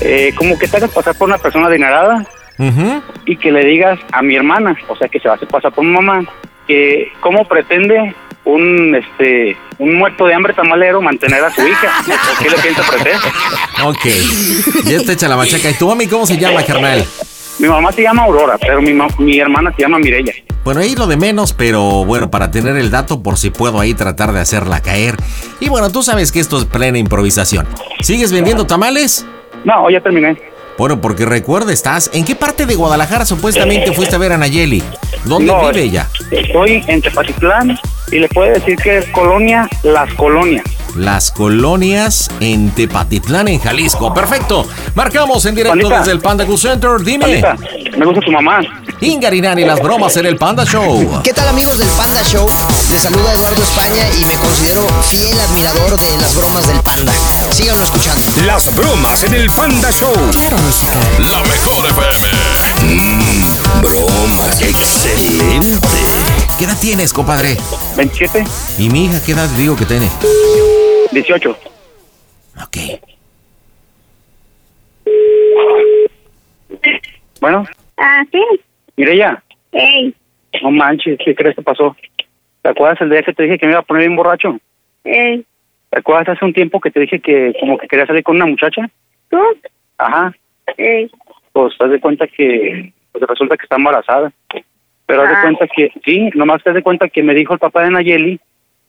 eh, 0.00 0.32
como 0.36 0.58
que 0.58 0.68
te 0.68 0.76
hagas 0.76 0.90
pasar 0.90 1.14
por 1.14 1.28
una 1.28 1.38
persona 1.38 1.68
adinerada 1.68 2.26
Ujú. 2.58 3.02
y 3.26 3.36
que 3.36 3.52
le 3.52 3.64
digas 3.64 3.98
a 4.12 4.22
mi 4.22 4.34
hermana, 4.34 4.76
o 4.88 4.96
sea, 4.96 5.08
que 5.08 5.20
se 5.20 5.28
va 5.28 5.34
a 5.34 5.36
hacer 5.36 5.48
pasar 5.48 5.72
por 5.72 5.84
mi 5.84 5.90
mamá, 5.92 6.24
que 6.66 7.12
cómo 7.20 7.46
pretende 7.46 8.14
un, 8.44 8.94
este, 8.94 9.56
un 9.78 9.94
muerto 9.94 10.26
de 10.26 10.34
hambre 10.34 10.54
tamalero 10.54 11.00
mantener 11.00 11.44
a 11.44 11.50
su 11.50 11.66
hija. 11.66 11.92
¿O 12.06 12.42
qué 12.42 12.50
le 12.50 12.56
piensa 12.58 12.80
ofrecer? 12.80 13.16
Ok. 13.84 14.84
Ya 14.84 14.96
está 14.96 15.12
hecha 15.12 15.28
la 15.28 15.36
machaca. 15.36 15.70
¿Y 15.70 15.74
tu 15.74 15.86
mami 15.86 16.06
cómo 16.06 16.26
se 16.26 16.36
llama, 16.36 16.64
carnal? 16.64 17.04
Mi 17.58 17.68
mamá 17.68 17.90
se 17.92 18.02
llama 18.02 18.22
Aurora, 18.22 18.56
pero 18.58 18.80
mi, 18.80 18.94
mi 19.18 19.38
hermana 19.38 19.72
se 19.74 19.82
llama 19.82 19.98
Mirella. 19.98 20.32
Bueno, 20.64 20.80
ahí 20.80 20.94
lo 20.94 21.06
de 21.06 21.16
menos, 21.16 21.52
pero 21.52 22.04
bueno, 22.04 22.30
para 22.30 22.50
tener 22.50 22.76
el 22.76 22.90
dato 22.90 23.22
por 23.22 23.36
si 23.36 23.50
puedo 23.50 23.80
ahí 23.80 23.94
tratar 23.94 24.32
de 24.32 24.40
hacerla 24.40 24.80
caer. 24.80 25.16
Y 25.60 25.68
bueno, 25.68 25.90
tú 25.90 26.02
sabes 26.02 26.30
que 26.30 26.40
esto 26.40 26.58
es 26.58 26.64
plena 26.66 26.98
improvisación. 26.98 27.66
¿Sigues 28.00 28.32
vendiendo 28.32 28.66
tamales? 28.66 29.26
No, 29.64 29.90
ya 29.90 30.00
terminé. 30.00 30.36
Bueno, 30.78 31.00
porque 31.00 31.26
recuerda, 31.26 31.72
estás... 31.72 32.08
¿En 32.14 32.24
qué 32.24 32.36
parte 32.36 32.64
de 32.64 32.76
Guadalajara 32.76 33.26
supuestamente 33.26 33.92
fuiste 33.92 34.14
a 34.14 34.18
ver 34.18 34.32
a 34.32 34.38
Nayeli? 34.38 34.82
¿Dónde 35.24 35.52
No, 35.52 35.68
vive 35.68 35.82
ella? 35.82 36.08
Estoy 36.30 36.84
en 36.86 37.02
Tepatitlán 37.02 37.76
y 38.10 38.18
le 38.18 38.28
puede 38.28 38.52
decir 38.54 38.76
que 38.76 38.98
es 38.98 39.06
colonia 39.08 39.68
Las 39.82 40.12
Colonias. 40.14 40.64
Las 40.96 41.30
colonias 41.30 42.28
en 42.40 42.70
Tepatitlán, 42.70 43.46
en 43.48 43.60
Jalisco. 43.60 44.12
Perfecto. 44.12 44.66
Marcamos 44.94 45.44
en 45.46 45.54
directo 45.54 45.78
Palita. 45.78 45.98
desde 46.00 46.12
el 46.12 46.20
Panda 46.20 46.44
Cool 46.46 46.58
Center. 46.58 46.90
Dime. 47.04 47.40
Palita, 47.40 47.56
me 47.96 48.06
gusta 48.06 48.20
tu 48.20 48.32
mamá. 48.32 48.60
Ingarinani, 49.00 49.64
las 49.64 49.80
bromas 49.80 50.16
en 50.16 50.26
el 50.26 50.36
Panda 50.36 50.64
Show. 50.64 51.20
¿Qué 51.22 51.32
tal 51.32 51.46
amigos 51.48 51.78
del 51.78 51.88
Panda 51.90 52.22
Show? 52.24 52.48
Les 52.90 53.02
saluda 53.02 53.32
Eduardo 53.32 53.62
España 53.62 54.06
y 54.20 54.24
me 54.24 54.34
considero 54.36 54.88
fiel 55.04 55.38
admirador 55.38 55.96
de 55.96 56.16
las 56.20 56.34
bromas 56.34 56.66
del 56.66 56.80
Panda. 56.80 57.12
Síganlo 57.52 57.84
escuchando. 57.84 58.20
Las 58.46 58.74
bromas 58.74 59.22
en 59.22 59.34
el 59.34 59.50
Panda 59.50 59.92
Show. 59.92 60.12
La 61.18 61.42
mejor 61.42 61.86
FM. 61.90 62.24
Mm, 62.82 63.82
bromas. 63.82 64.60
Excelente. 64.62 65.78
¿Qué 66.58 66.64
edad 66.64 66.76
tienes, 66.80 67.12
compadre? 67.12 67.56
27, 68.02 68.44
¿Y 68.78 68.88
mi 68.90 69.06
hija 69.06 69.18
qué 69.26 69.32
edad 69.32 69.48
digo 69.56 69.74
que 69.76 69.84
tiene? 69.84 70.06
18. 71.10 71.50
Ok. 72.62 72.76
Bueno, 77.40 77.64
Ah, 77.96 78.22
sí. 78.30 78.40
Mirella, 78.96 79.42
Ey, 79.72 80.14
no 80.62 80.70
manches, 80.70 81.18
¿qué 81.24 81.34
crees 81.34 81.56
que 81.56 81.62
pasó? 81.62 81.96
¿Te 82.62 82.68
acuerdas 82.68 83.00
el 83.00 83.10
día 83.10 83.22
que 83.24 83.32
te 83.32 83.42
dije 83.42 83.58
que 83.58 83.66
me 83.66 83.72
iba 83.72 83.80
a 83.80 83.84
poner 83.84 84.02
bien 84.06 84.16
borracho? 84.16 84.56
ey. 85.04 85.44
¿Te 85.90 85.98
acuerdas 85.98 86.28
hace 86.28 86.44
un 86.44 86.52
tiempo 86.52 86.80
que 86.80 86.90
te 86.92 87.00
dije 87.00 87.18
que 87.18 87.52
como 87.58 87.78
que 87.78 87.88
quería 87.88 88.06
salir 88.06 88.22
con 88.22 88.36
una 88.36 88.46
muchacha? 88.46 88.88
¿Tú? 89.30 89.38
Ajá, 89.96 90.32
Ey. 90.76 91.10
pues 91.52 91.74
haz 91.80 91.90
de 91.90 91.98
cuenta 92.00 92.28
que 92.28 92.92
pues 93.10 93.24
resulta 93.26 93.56
que 93.56 93.64
está 93.64 93.74
embarazada. 93.76 94.30
Pero 95.08 95.22
haz 95.22 95.28
de 95.30 95.34
Ah. 95.36 95.42
cuenta 95.42 95.66
que, 95.74 95.90
sí, 96.04 96.30
nomás 96.34 96.62
te 96.62 96.68
das 96.70 96.76
de 96.76 96.82
cuenta 96.82 97.08
que 97.08 97.22
me 97.22 97.34
dijo 97.34 97.54
el 97.54 97.58
papá 97.58 97.82
de 97.82 97.90
Nayeli 97.90 98.38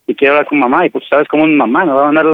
y 0.06 0.16
quiero 0.16 0.34
hablar 0.36 0.48
con 0.48 0.60
mamá 0.60 0.86
y 0.86 0.90
pues 0.90 1.06
sabes 1.10 1.28
cómo 1.30 1.46
es 1.46 1.50
mi 1.50 1.56
mamá, 1.56 1.86
me 1.86 1.94
va 1.94 2.02
a 2.04 2.12
mandar 2.12 2.32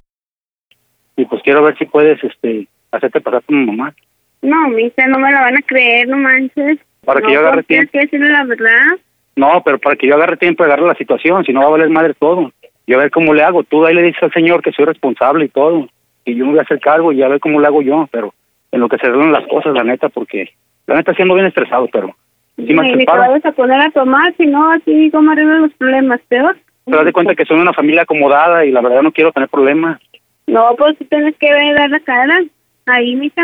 y 1.17 1.25
pues 1.25 1.41
quiero 1.43 1.63
ver 1.63 1.77
si 1.77 1.85
puedes 1.85 2.21
este 2.23 2.67
hacerte 2.91 3.21
pasar 3.21 3.43
con 3.43 3.59
mi 3.59 3.65
mamá 3.67 3.93
No, 4.41 4.67
misa, 4.69 5.07
no 5.07 5.19
me 5.19 5.31
la 5.31 5.41
van 5.41 5.57
a 5.57 5.61
creer, 5.61 6.07
no 6.07 6.17
manches. 6.17 6.79
para 7.05 7.21
que 7.21 7.27
no, 7.27 7.33
yo 7.33 7.39
agarre 7.41 7.63
tiempo. 7.63 7.91
que 7.91 7.99
decirle 7.99 8.29
la 8.29 8.43
verdad. 8.43 8.97
No, 9.35 9.61
pero 9.63 9.77
para 9.79 9.95
que 9.95 10.07
yo 10.07 10.15
agarre 10.15 10.37
tiempo 10.37 10.63
y 10.63 10.65
agarre 10.65 10.87
la 10.87 10.95
situación, 10.95 11.43
si 11.45 11.53
no 11.53 11.59
va 11.61 11.67
a 11.67 11.71
valer 11.71 11.89
madre 11.89 12.13
todo. 12.17 12.51
Y 12.87 12.93
a 12.93 12.97
ver 12.97 13.11
cómo 13.11 13.33
le 13.33 13.43
hago. 13.43 13.63
Tú 13.63 13.85
ahí 13.85 13.93
le 13.93 14.01
dices 14.03 14.23
al 14.23 14.31
señor 14.31 14.61
que 14.61 14.71
soy 14.71 14.85
responsable 14.85 15.45
y 15.45 15.49
todo. 15.49 15.87
Y 16.23 16.35
yo 16.35 16.45
me 16.45 16.51
voy 16.51 16.59
a 16.59 16.63
hacer 16.63 16.79
cargo 16.79 17.11
y 17.11 17.21
a 17.21 17.27
ver 17.27 17.39
cómo 17.39 17.59
le 17.59 17.67
hago 17.67 17.81
yo. 17.81 18.07
Pero 18.11 18.33
en 18.71 18.79
lo 18.79 18.87
que 18.87 18.97
se 18.97 19.07
arreglan 19.07 19.31
las 19.33 19.45
cosas, 19.47 19.73
la 19.73 19.83
neta, 19.83 20.07
porque 20.09 20.51
la 20.87 20.95
neta 20.95 21.13
siendo 21.15 21.33
bien 21.33 21.47
estresado, 21.47 21.87
pero 21.91 22.15
sí 22.55 22.73
me 22.73 22.95
Ni, 22.95 23.05
te 23.05 23.11
a 23.11 23.51
poner 23.51 23.81
a 23.81 23.91
tomar, 23.91 24.33
si 24.37 24.45
no, 24.45 24.71
así 24.71 25.09
como 25.11 25.31
arreglan 25.31 25.63
los 25.63 25.73
problemas, 25.73 26.21
peor. 26.27 26.57
Pero 26.85 26.99
haz 26.99 27.05
de 27.05 27.13
cuenta 27.13 27.35
que 27.35 27.45
soy 27.45 27.59
una 27.59 27.73
familia 27.73 28.03
acomodada 28.03 28.65
y 28.65 28.71
la 28.71 28.81
verdad 28.81 29.01
no 29.01 29.11
quiero 29.11 29.31
tener 29.31 29.49
problemas. 29.49 29.99
No, 30.47 30.75
pues 30.77 30.97
tú 30.97 31.05
tienes 31.05 31.35
que 31.37 31.51
ver, 31.51 31.75
dar 31.75 31.89
la 31.89 31.99
cara. 31.99 32.43
Ahí, 32.85 33.15
misa. 33.15 33.41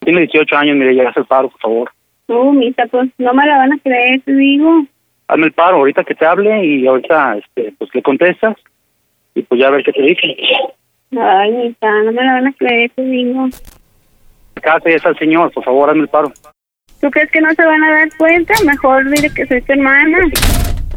Tiene 0.00 0.20
18 0.20 0.56
años, 0.56 0.76
mire, 0.76 0.94
ya 0.94 1.08
hace 1.08 1.20
el 1.20 1.26
paro, 1.26 1.48
por 1.48 1.60
favor. 1.60 1.90
No, 2.28 2.52
misa, 2.52 2.86
pues 2.90 3.10
no 3.18 3.32
me 3.32 3.46
la 3.46 3.56
van 3.58 3.72
a 3.72 3.78
creer, 3.78 4.20
te 4.22 4.32
digo. 4.34 4.84
Hazme 5.28 5.46
el 5.46 5.52
paro 5.52 5.78
ahorita 5.78 6.04
que 6.04 6.14
te 6.14 6.26
hable 6.26 6.64
y 6.64 6.86
ahorita 6.86 7.38
este, 7.38 7.72
pues 7.78 7.90
le 7.94 8.02
contestas 8.02 8.56
y 9.34 9.42
pues 9.42 9.60
ya 9.60 9.68
a 9.68 9.70
ver 9.70 9.84
qué 9.84 9.92
te 9.92 10.02
dice. 10.02 10.36
Ay, 11.18 11.52
misa, 11.52 12.02
no 12.02 12.12
me 12.12 12.22
la 12.22 12.34
van 12.34 12.46
a 12.48 12.52
creer, 12.52 12.90
te 12.94 13.02
digo. 13.02 13.48
Casa 14.60 14.90
ya 14.90 14.96
está 14.96 15.08
el 15.10 15.18
señor, 15.18 15.50
por 15.52 15.64
favor, 15.64 15.88
hazme 15.88 16.02
el 16.02 16.08
paro. 16.08 16.32
¿Tú 17.04 17.10
crees 17.10 17.30
que 17.30 17.40
no 17.42 17.50
se 17.54 17.62
van 17.62 17.84
a 17.84 17.90
dar 17.90 18.08
cuenta? 18.16 18.54
Mejor 18.64 19.10
dile 19.10 19.28
que 19.28 19.46
soy 19.46 19.60
tu 19.60 19.72
hermana. 19.74 20.16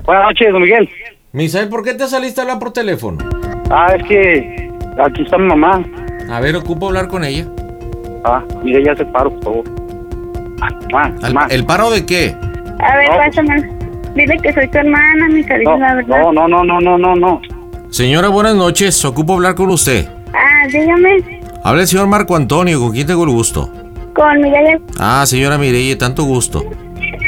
Buenas 0.05 0.23
noches, 0.23 0.53
don 0.53 0.61
Miguel. 0.61 0.89
Misael, 1.33 1.67
¿por 1.67 1.83
qué 1.83 1.95
te 1.95 2.07
saliste 2.07 2.39
a 2.39 2.43
hablar 2.43 2.59
por 2.59 2.71
teléfono? 2.71 3.17
Ah, 3.69 3.93
es 3.93 4.03
que 4.07 4.71
aquí 5.03 5.23
está 5.23 5.37
mi 5.37 5.47
mamá. 5.47 5.83
A 6.31 6.39
ver, 6.39 6.55
ocupo 6.55 6.87
hablar 6.87 7.09
con 7.09 7.25
ella. 7.25 7.45
Ah, 8.23 8.41
mire, 8.63 8.85
ya 8.85 8.95
se 8.95 9.03
paro, 9.03 9.31
por 9.31 9.43
favor. 9.43 9.65
Ah, 10.61 10.69
mamá, 10.93 11.13
Al- 11.23 11.33
mamá. 11.33 11.47
¿El 11.49 11.65
paro 11.65 11.91
de 11.91 12.05
qué? 12.05 12.33
A 12.79 12.95
ver, 12.95 13.09
No, 13.09 13.15
pues- 13.17 13.35
pásame. 13.35 13.69
Dile 14.15 14.37
que 14.41 14.53
soy 14.53 14.67
tu 14.69 14.77
hermana, 14.77 15.27
misa, 15.27 15.55
dile 15.55 15.65
No, 15.65 15.77
la 15.77 15.93
verdad. 15.95 16.21
no, 16.21 16.31
no, 16.31 16.47
no, 16.47 16.63
no, 16.63 16.79
no, 16.79 16.97
no, 16.97 17.15
no. 17.17 17.41
Señora, 17.89 18.29
buenas 18.29 18.55
noches. 18.55 19.03
Ocupo 19.03 19.33
hablar 19.33 19.55
con 19.55 19.69
usted. 19.71 20.07
Ah, 20.33 20.67
dígame. 20.71 21.41
Habla 21.65 21.81
el 21.81 21.87
señor 21.89 22.07
Marco 22.07 22.37
Antonio, 22.37 22.79
¿con 22.79 22.93
quién 22.93 23.05
tengo 23.07 23.25
el 23.25 23.29
gusto? 23.31 23.69
Con 24.17 24.41
Miguel. 24.41 24.81
Ah, 24.97 25.23
señora 25.27 25.59
Mireille, 25.59 25.95
tanto 25.95 26.23
gusto. 26.23 26.63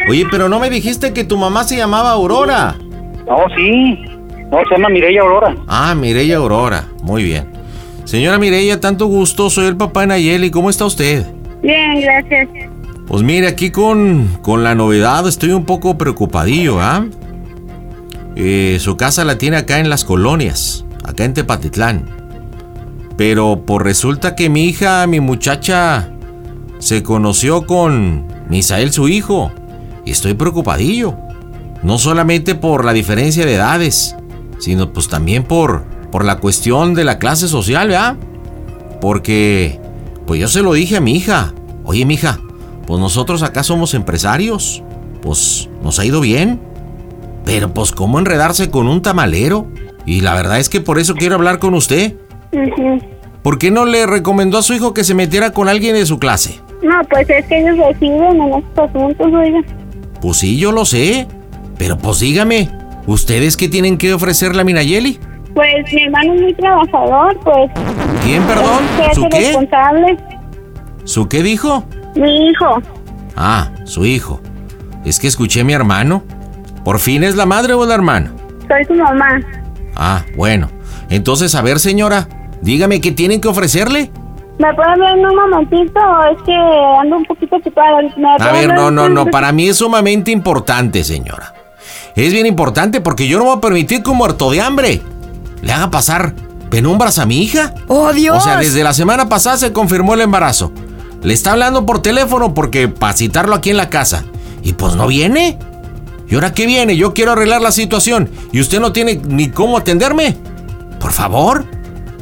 Oye, 0.09 0.25
pero 0.31 0.49
no 0.49 0.59
me 0.59 0.71
dijiste 0.71 1.13
que 1.13 1.23
tu 1.23 1.37
mamá 1.37 1.63
se 1.63 1.77
llamaba 1.77 2.11
Aurora. 2.11 2.75
No, 3.27 3.37
sí. 3.55 4.03
No, 4.49 4.57
se 4.67 4.75
llama 4.75 4.89
Mireya 4.89 5.21
Aurora. 5.21 5.55
Ah, 5.67 5.93
Mireya 5.93 6.37
Aurora. 6.37 6.87
Muy 7.03 7.23
bien. 7.23 7.47
Señora 8.05 8.39
Mireya, 8.39 8.79
tanto 8.79 9.05
gusto. 9.05 9.51
Soy 9.51 9.67
el 9.67 9.77
papá 9.77 10.01
de 10.01 10.07
Nayeli. 10.07 10.49
¿Cómo 10.49 10.71
está 10.71 10.85
usted? 10.85 11.27
Bien, 11.61 12.01
gracias. 12.01 12.47
Pues 13.07 13.21
mire, 13.21 13.47
aquí 13.47 13.69
con, 13.69 14.27
con 14.41 14.63
la 14.63 14.73
novedad 14.73 15.27
estoy 15.27 15.51
un 15.51 15.65
poco 15.65 15.95
preocupadillo, 15.95 16.81
¿ah? 16.81 17.05
Eh, 18.35 18.77
su 18.79 18.97
casa 18.97 19.23
la 19.25 19.37
tiene 19.37 19.57
acá 19.57 19.79
en 19.79 19.89
las 19.89 20.05
colonias, 20.05 20.85
acá 21.03 21.23
en 21.25 21.35
Tepatitlán. 21.35 22.05
Pero 23.15 23.63
pues 23.65 23.83
resulta 23.83 24.35
que 24.35 24.49
mi 24.49 24.65
hija, 24.65 25.05
mi 25.07 25.19
muchacha, 25.19 26.09
se 26.79 27.03
conoció 27.03 27.65
con 27.65 28.25
Misael, 28.49 28.91
su 28.91 29.07
hijo. 29.07 29.51
Y 30.05 30.11
estoy 30.11 30.33
preocupadillo. 30.33 31.15
No 31.83 31.97
solamente 31.97 32.55
por 32.55 32.83
la 32.83 32.93
diferencia 32.93 33.45
de 33.45 33.55
edades, 33.55 34.15
sino 34.59 34.91
pues 34.91 35.07
también 35.07 35.43
por, 35.43 35.83
por 36.11 36.25
la 36.25 36.37
cuestión 36.37 36.93
de 36.93 37.03
la 37.03 37.19
clase 37.19 37.47
social, 37.47 37.89
¿verdad? 37.89 38.17
Porque, 38.99 39.79
pues 40.25 40.39
yo 40.39 40.47
se 40.47 40.61
lo 40.61 40.73
dije 40.73 40.97
a 40.97 41.01
mi 41.01 41.15
hija. 41.15 41.53
Oye, 41.83 42.05
mija, 42.05 42.39
pues 42.87 42.99
nosotros 42.99 43.43
acá 43.43 43.63
somos 43.63 43.93
empresarios. 43.93 44.83
Pues 45.21 45.69
nos 45.83 45.99
ha 45.99 46.05
ido 46.05 46.21
bien. 46.21 46.59
Pero 47.45 47.73
pues 47.73 47.91
cómo 47.91 48.19
enredarse 48.19 48.69
con 48.69 48.87
un 48.87 49.01
tamalero. 49.01 49.67
Y 50.05 50.21
la 50.21 50.33
verdad 50.33 50.59
es 50.59 50.69
que 50.69 50.81
por 50.81 50.97
eso 50.99 51.13
quiero 51.15 51.35
hablar 51.35 51.59
con 51.59 51.73
usted. 51.73 52.15
¿Por 53.43 53.57
qué 53.57 53.71
no 53.71 53.85
le 53.85 54.05
recomendó 54.05 54.57
a 54.57 54.63
su 54.63 54.73
hijo 54.73 54.93
que 54.93 55.03
se 55.03 55.13
metiera 55.13 55.51
con 55.51 55.69
alguien 55.69 55.95
de 55.95 56.05
su 56.05 56.19
clase? 56.19 56.59
No, 56.81 57.01
pues 57.09 57.29
es 57.29 57.45
que 57.45 57.59
ellos 57.59 57.77
deciden 57.89 58.41
en 58.41 58.53
estos 58.53 58.89
asuntos, 58.89 59.27
oiga. 59.33 59.59
Pues 60.21 60.37
sí, 60.37 60.57
yo 60.57 60.71
lo 60.71 60.85
sé. 60.85 61.27
Pero 61.77 61.97
pues 61.97 62.19
dígame, 62.19 62.69
¿ustedes 63.07 63.55
qué 63.57 63.67
tienen 63.69 63.97
que 63.97 64.13
ofrecerle 64.13 64.61
a 64.61 64.65
Minayeli? 64.65 65.19
Pues 65.53 65.93
mi 65.93 66.03
hermano 66.03 66.33
es 66.35 66.41
muy 66.41 66.53
trabajador, 66.53 67.39
pues. 67.43 67.71
¿Quién, 68.23 68.43
perdón? 68.43 68.83
Es 69.09 69.15
¿Su 69.15 69.27
qué? 69.29 69.37
responsable. 69.39 70.17
¿Su 71.05 71.27
qué 71.27 71.41
dijo? 71.43 71.85
Mi 72.15 72.49
hijo. 72.49 72.81
Ah, 73.35 73.71
su 73.85 74.05
hijo. 74.05 74.41
Es 75.05 75.19
que 75.19 75.27
escuché 75.27 75.61
a 75.61 75.63
mi 75.63 75.73
hermano. 75.73 76.23
¿Por 76.83 76.99
fin 76.99 77.23
es 77.23 77.35
la 77.35 77.45
madre 77.45 77.73
o 77.73 77.85
la 77.85 77.95
hermana? 77.95 78.31
Soy 78.67 78.85
su 78.85 78.93
mamá. 78.93 79.39
Ah, 79.95 80.23
bueno. 80.35 80.69
Entonces, 81.09 81.55
a 81.55 81.61
ver, 81.61 81.79
señora, 81.79 82.27
dígame 82.61 83.01
qué 83.01 83.11
tienen 83.11 83.41
que 83.41 83.47
ofrecerle. 83.47 84.11
¿Me 84.59 84.73
puede 84.73 84.89
ver 84.99 85.17
en 85.17 85.25
un 85.25 85.35
momentito? 85.35 85.99
Es 86.31 86.41
que 86.43 86.53
ando 86.53 87.15
un 87.15 87.23
poquito 87.23 87.55
ocupada. 87.55 88.01
¿Me 88.17 88.27
A 88.37 88.51
ver, 88.51 88.73
no, 88.73 88.91
no, 88.91 89.07
no, 89.07 89.25
para 89.27 89.53
mí 89.53 89.69
es 89.69 89.77
sumamente 89.77 90.31
importante, 90.31 91.05
señora. 91.05 91.53
Es 92.13 92.33
bien 92.33 92.45
importante 92.45 92.99
porque 92.99 93.25
yo 93.25 93.37
no 93.37 93.45
voy 93.45 93.57
a 93.57 93.61
permitir 93.61 94.03
que 94.03 94.09
un 94.09 94.17
muerto 94.17 94.51
de 94.51 94.59
hambre 94.59 95.01
le 95.61 95.71
haga 95.71 95.89
pasar 95.89 96.33
penumbras 96.69 97.19
a 97.19 97.25
mi 97.25 97.41
hija. 97.41 97.73
¡Oh, 97.87 98.11
Dios! 98.11 98.37
O 98.37 98.41
sea, 98.41 98.57
desde 98.57 98.83
la 98.83 98.91
semana 98.93 99.29
pasada 99.29 99.55
se 99.55 99.71
confirmó 99.71 100.13
el 100.15 100.21
embarazo. 100.21 100.73
Le 101.23 101.33
está 101.33 101.53
hablando 101.53 101.85
por 101.85 102.01
teléfono 102.01 102.53
porque 102.53 102.89
para 102.89 103.13
citarlo 103.13 103.55
aquí 103.55 103.69
en 103.69 103.77
la 103.77 103.89
casa. 103.89 104.25
Y 104.61 104.73
pues 104.73 104.95
no 104.95 105.07
viene. 105.07 105.57
¿Y 106.27 106.35
ahora 106.35 106.53
qué 106.53 106.65
viene? 106.65 106.97
Yo 106.97 107.13
quiero 107.13 107.31
arreglar 107.31 107.61
la 107.61 107.71
situación 107.71 108.29
y 108.51 108.59
usted 108.59 108.81
no 108.81 108.91
tiene 108.91 109.21
ni 109.25 109.49
cómo 109.49 109.77
atenderme. 109.77 110.35
Por 110.99 111.13
favor. 111.13 111.78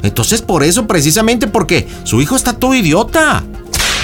Entonces 0.08 0.42
por 0.42 0.64
eso 0.64 0.88
precisamente 0.88 1.48
porque 1.48 1.88
su 2.04 2.22
hijo 2.22 2.36
está 2.36 2.54
todo 2.54 2.74
idiota. 2.74 3.44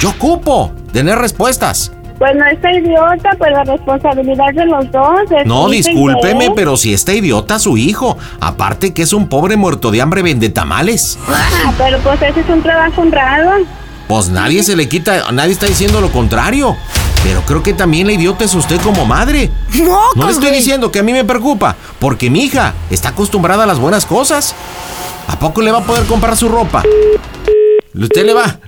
Yo 0.02 0.10
ocupo 0.10 0.74
tener 0.92 1.18
respuestas. 1.18 1.92
Pues 2.20 2.36
no 2.36 2.46
está 2.46 2.72
idiota, 2.72 3.32
pues 3.38 3.52
la 3.52 3.64
responsabilidad 3.64 4.54
de 4.54 4.66
los 4.66 4.92
dos. 4.92 5.32
es 5.32 5.46
No, 5.46 5.70
discúlpeme, 5.70 6.52
pero 6.52 6.78
si 6.78 6.94
está 6.94 7.14
idiota 7.14 7.58
su 7.58 7.78
hijo. 7.78 8.18
Aparte 8.40 8.94
que 8.94 9.02
es 9.02 9.14
un 9.14 9.30
pobre 9.30 9.56
muerto 9.56 9.92
de 9.92 10.02
hambre 10.02 10.22
vende 10.22 10.50
tamales. 10.50 11.18
Ah, 11.28 11.74
pero 11.78 11.98
pues 12.00 12.22
ese 12.22 12.42
es 12.42 12.50
un 12.50 12.62
trabajo 12.62 13.02
honrado. 13.02 13.66
Pues 14.08 14.30
nadie 14.30 14.62
se 14.62 14.76
le 14.76 14.90
quita, 14.90 15.32
nadie 15.32 15.54
está 15.54 15.66
diciendo 15.66 16.02
lo 16.02 16.12
contrario. 16.12 16.76
Pero 17.24 17.42
creo 17.46 17.64
que 17.64 17.74
también 17.74 18.08
la 18.08 18.14
idiota 18.14 18.44
es 18.44 18.54
usted 18.54 18.80
como 18.82 19.06
madre. 19.06 19.50
No 20.16 20.26
le 20.26 20.32
estoy 20.32 20.52
diciendo 20.52 20.92
que 20.92 21.00
a 21.00 21.04
mí 21.04 21.14
me 21.14 21.24
preocupa, 21.24 21.78
porque 22.00 22.30
mi 22.30 22.44
hija 22.44 22.74
está 22.90 23.10
acostumbrada 23.10 23.64
a 23.64 23.68
las 23.68 23.80
buenas 23.80 24.06
cosas. 24.06 24.54
¿A 25.28 25.40
poco 25.40 25.62
le 25.62 25.72
va 25.72 25.80
a 25.80 25.84
poder 25.84 26.06
comprar 26.06 26.38
su 26.38 26.50
ropa? 26.50 26.84
¿Usted 27.94 28.26
le 28.26 28.34
va? 28.34 28.60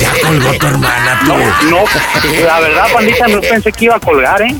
ya 0.00 0.12
colgó 0.22 0.52
tu 0.54 0.66
hermana, 0.66 1.20
tú. 1.24 1.32
No, 1.68 1.84
la 2.44 2.60
verdad, 2.60 2.92
pandita, 2.92 3.28
no 3.28 3.40
pensé 3.40 3.72
que 3.72 3.84
iba 3.86 3.96
a 3.96 4.00
colgar, 4.00 4.42
¿eh? 4.42 4.54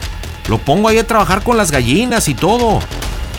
lo 0.47 0.57
pongo 0.59 0.87
ahí 0.89 0.97
a 0.97 1.07
trabajar 1.07 1.43
con 1.43 1.57
las 1.57 1.71
gallinas 1.71 2.27
y 2.27 2.33
todo. 2.33 2.79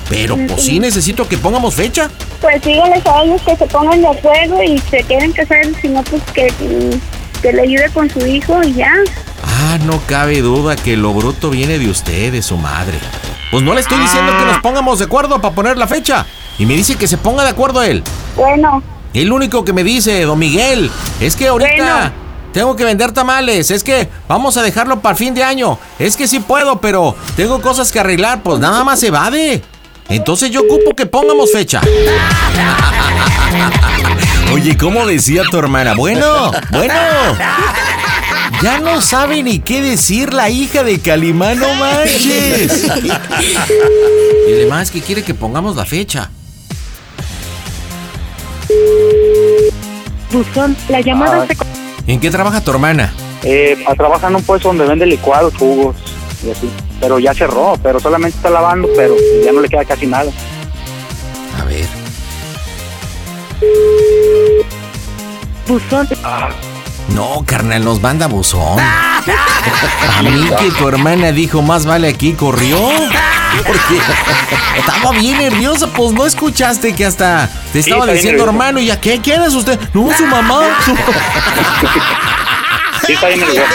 Pero 0.08 0.36
pues 0.36 0.62
sí 0.64 0.80
necesito 0.80 1.26
que 1.26 1.38
pongamos 1.38 1.74
fecha. 1.74 2.10
pues 2.40 2.60
dígales 2.62 3.04
a 3.06 3.22
ellos 3.24 3.40
que 3.42 3.56
se 3.56 3.66
pongan 3.66 4.02
de 4.02 4.08
acuerdo 4.08 4.62
y 4.62 4.78
se 4.78 5.02
queden 5.04 5.32
casados, 5.32 5.72
si 5.80 5.88
no, 5.88 6.02
pues 6.04 6.22
que, 6.34 6.52
mm, 6.60 7.00
que 7.44 7.52
le 7.52 7.60
ayude 7.60 7.90
con 7.92 8.08
su 8.08 8.24
hijo 8.26 8.62
y 8.62 8.72
ya. 8.72 8.90
Ah, 9.42 9.76
no 9.84 10.00
cabe 10.06 10.40
duda 10.40 10.76
que 10.76 10.96
lo 10.96 11.12
bruto 11.12 11.50
viene 11.50 11.78
de 11.78 11.90
usted, 11.90 12.32
de 12.32 12.40
su 12.40 12.56
madre. 12.56 12.98
Pues 13.50 13.62
no 13.62 13.74
le 13.74 13.82
estoy 13.82 13.98
diciendo 13.98 14.32
que 14.38 14.46
nos 14.46 14.58
pongamos 14.62 14.98
de 14.98 15.04
acuerdo 15.04 15.38
para 15.42 15.54
poner 15.54 15.76
la 15.76 15.86
fecha. 15.86 16.24
Y 16.58 16.64
me 16.64 16.74
dice 16.74 16.96
que 16.96 17.06
se 17.06 17.18
ponga 17.18 17.42
de 17.44 17.50
acuerdo 17.50 17.82
él. 17.82 18.02
Bueno, 18.34 18.82
El 19.12 19.30
único 19.30 19.62
que 19.62 19.74
me 19.74 19.84
dice, 19.84 20.22
don 20.22 20.38
Miguel, 20.38 20.90
es 21.20 21.36
que 21.36 21.48
ahorita 21.48 21.84
Bueno. 21.84 22.12
tengo 22.54 22.76
que 22.76 22.84
vender 22.84 23.12
tamales. 23.12 23.70
Es 23.70 23.84
que 23.84 24.08
vamos 24.26 24.56
a 24.56 24.62
dejarlo 24.62 25.00
para 25.00 25.12
el 25.12 25.18
fin 25.18 25.34
de 25.34 25.44
año. 25.44 25.78
Es 25.98 26.16
que 26.16 26.26
sí 26.26 26.40
puedo, 26.40 26.80
pero 26.80 27.14
tengo 27.36 27.60
cosas 27.60 27.92
que 27.92 28.00
arreglar. 28.00 28.42
Pues 28.42 28.58
nada 28.58 28.82
más 28.84 29.00
se 29.00 29.08
evade. 29.08 29.62
Entonces 30.08 30.50
yo 30.50 30.60
ocupo 30.62 30.94
que 30.96 31.06
pongamos 31.06 31.50
fecha. 31.52 31.80
Oye, 34.52 34.76
¿cómo 34.76 35.06
decía 35.06 35.42
tu 35.50 35.56
hermana? 35.58 35.94
Bueno, 35.94 36.52
bueno. 36.70 36.94
Ya 38.62 38.78
no 38.78 39.00
sabe 39.00 39.42
ni 39.42 39.58
qué 39.58 39.82
decir 39.82 40.32
la 40.32 40.48
hija 40.50 40.82
de 40.84 41.00
Calimán, 41.00 41.58
no 41.58 41.74
manches. 41.74 42.84
Y 44.48 44.52
además 44.52 44.90
que 44.90 45.00
quiere 45.00 45.22
que 45.24 45.34
pongamos 45.34 45.74
la 45.76 45.84
fecha. 45.84 46.30
buzón, 50.30 50.76
la 50.88 51.00
llamada 51.00 51.46
Ah. 51.48 51.54
se 52.06 52.12
¿En 52.12 52.20
qué 52.20 52.30
trabaja 52.30 52.60
tu 52.60 52.70
hermana? 52.70 53.12
eh, 53.42 53.76
trabaja 53.96 54.28
en 54.28 54.36
un 54.36 54.42
puesto 54.42 54.68
donde 54.68 54.84
vende 54.86 55.06
licuados, 55.06 55.54
jugos 55.56 55.94
y 56.46 56.50
así. 56.50 56.68
Pero 57.04 57.18
ya 57.18 57.34
cerró, 57.34 57.74
pero 57.82 58.00
solamente 58.00 58.38
está 58.38 58.48
lavando, 58.48 58.88
pero 58.96 59.14
ya 59.44 59.52
no 59.52 59.60
le 59.60 59.68
queda 59.68 59.84
casi 59.84 60.06
nada. 60.06 60.30
A 61.60 61.64
ver. 61.64 61.86
Buzón. 65.68 66.08
No, 67.08 67.44
carnal, 67.46 67.84
nos 67.84 68.00
manda 68.00 68.26
buzón. 68.26 68.78
A 68.80 70.22
mí 70.22 70.48
que 70.58 70.70
tu 70.70 70.88
hermana 70.88 71.30
dijo 71.30 71.60
más 71.60 71.84
vale 71.84 72.08
aquí 72.08 72.32
corrió. 72.32 72.78
Porque 73.66 74.00
estaba 74.78 75.10
bien 75.18 75.36
nerviosa, 75.36 75.86
pues 75.88 76.12
no 76.12 76.24
escuchaste 76.24 76.94
que 76.94 77.04
hasta 77.04 77.50
te 77.74 77.80
estaba 77.80 78.06
diciendo 78.06 78.44
hermano, 78.44 78.80
¿y 78.80 78.90
a 78.90 78.98
qué? 78.98 79.20
¿Quién 79.20 79.42
es 79.42 79.52
usted? 79.54 79.78
No, 79.92 80.08
su 80.16 80.24
mamá. 80.26 80.62
su- 80.86 80.96
Sí, 83.06 83.12
está 83.12 83.28
bien 83.28 83.40
nervioso. 83.40 83.68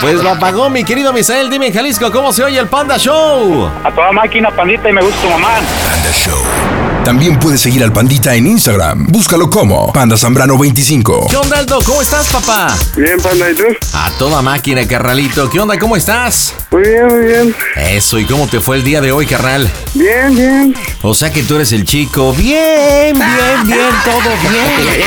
Pues 0.00 0.22
lo 0.22 0.30
apagó 0.30 0.70
mi 0.70 0.84
querido 0.84 1.12
Misael. 1.12 1.50
Dime 1.50 1.66
en 1.66 1.74
Jalisco, 1.74 2.10
¿cómo 2.10 2.32
se 2.32 2.42
oye 2.44 2.58
el 2.58 2.68
Panda 2.68 2.96
Show? 2.98 3.70
A 3.84 3.90
toda 3.90 4.12
máquina, 4.12 4.50
pandita, 4.50 4.88
y 4.88 4.92
me 4.92 5.02
gusta 5.02 5.20
tu 5.20 5.28
mamá. 5.28 5.48
Panda 5.84 6.12
Show. 6.12 6.81
También 7.04 7.36
puedes 7.40 7.60
seguir 7.60 7.82
al 7.82 7.92
Pandita 7.92 8.34
en 8.36 8.46
Instagram. 8.46 9.08
Búscalo 9.08 9.50
como 9.50 9.92
Panda 9.92 10.16
Zambrano 10.16 10.56
25. 10.56 11.26
¿Qué 11.28 11.36
onda, 11.36 11.58
Aldo? 11.58 11.80
¿Cómo 11.84 12.00
estás, 12.00 12.28
papá? 12.28 12.76
Bien, 12.96 13.20
panda, 13.20 13.50
¿y 13.50 13.54
tú? 13.54 13.64
A 13.92 14.10
toda 14.18 14.40
máquina, 14.40 14.86
carnalito. 14.86 15.50
¿Qué 15.50 15.58
onda? 15.58 15.76
¿Cómo 15.80 15.96
estás? 15.96 16.54
Muy 16.70 16.82
bien, 16.82 17.06
muy 17.08 17.26
bien. 17.26 17.56
Eso, 17.76 18.20
¿y 18.20 18.24
cómo 18.24 18.46
te 18.46 18.60
fue 18.60 18.76
el 18.76 18.84
día 18.84 19.00
de 19.00 19.10
hoy, 19.10 19.26
carnal? 19.26 19.68
Bien, 19.94 20.32
bien. 20.32 20.76
O 21.02 21.12
sea 21.12 21.32
que 21.32 21.42
tú 21.42 21.56
eres 21.56 21.72
el 21.72 21.84
chico. 21.84 22.32
Bien, 22.34 23.18
bien, 23.18 23.66
bien, 23.66 23.90
todo 24.04 24.30
bien. 24.48 25.04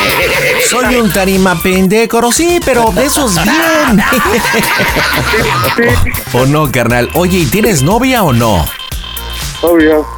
Soy 0.69 0.95
un 0.95 1.09
tarima 1.13 1.57
pendécoro, 1.61 2.29
sí, 2.29 2.59
pero 2.65 2.91
de 2.91 3.05
esos 3.05 3.35
bien. 3.35 4.03
¿O 6.33 6.45
no, 6.45 6.69
carnal? 6.69 7.09
Oye, 7.13 7.37
¿y 7.39 7.45
tienes 7.45 7.81
novia 7.83 8.23
o 8.23 8.33
no? 8.33 8.65
Obvio. 9.61 10.14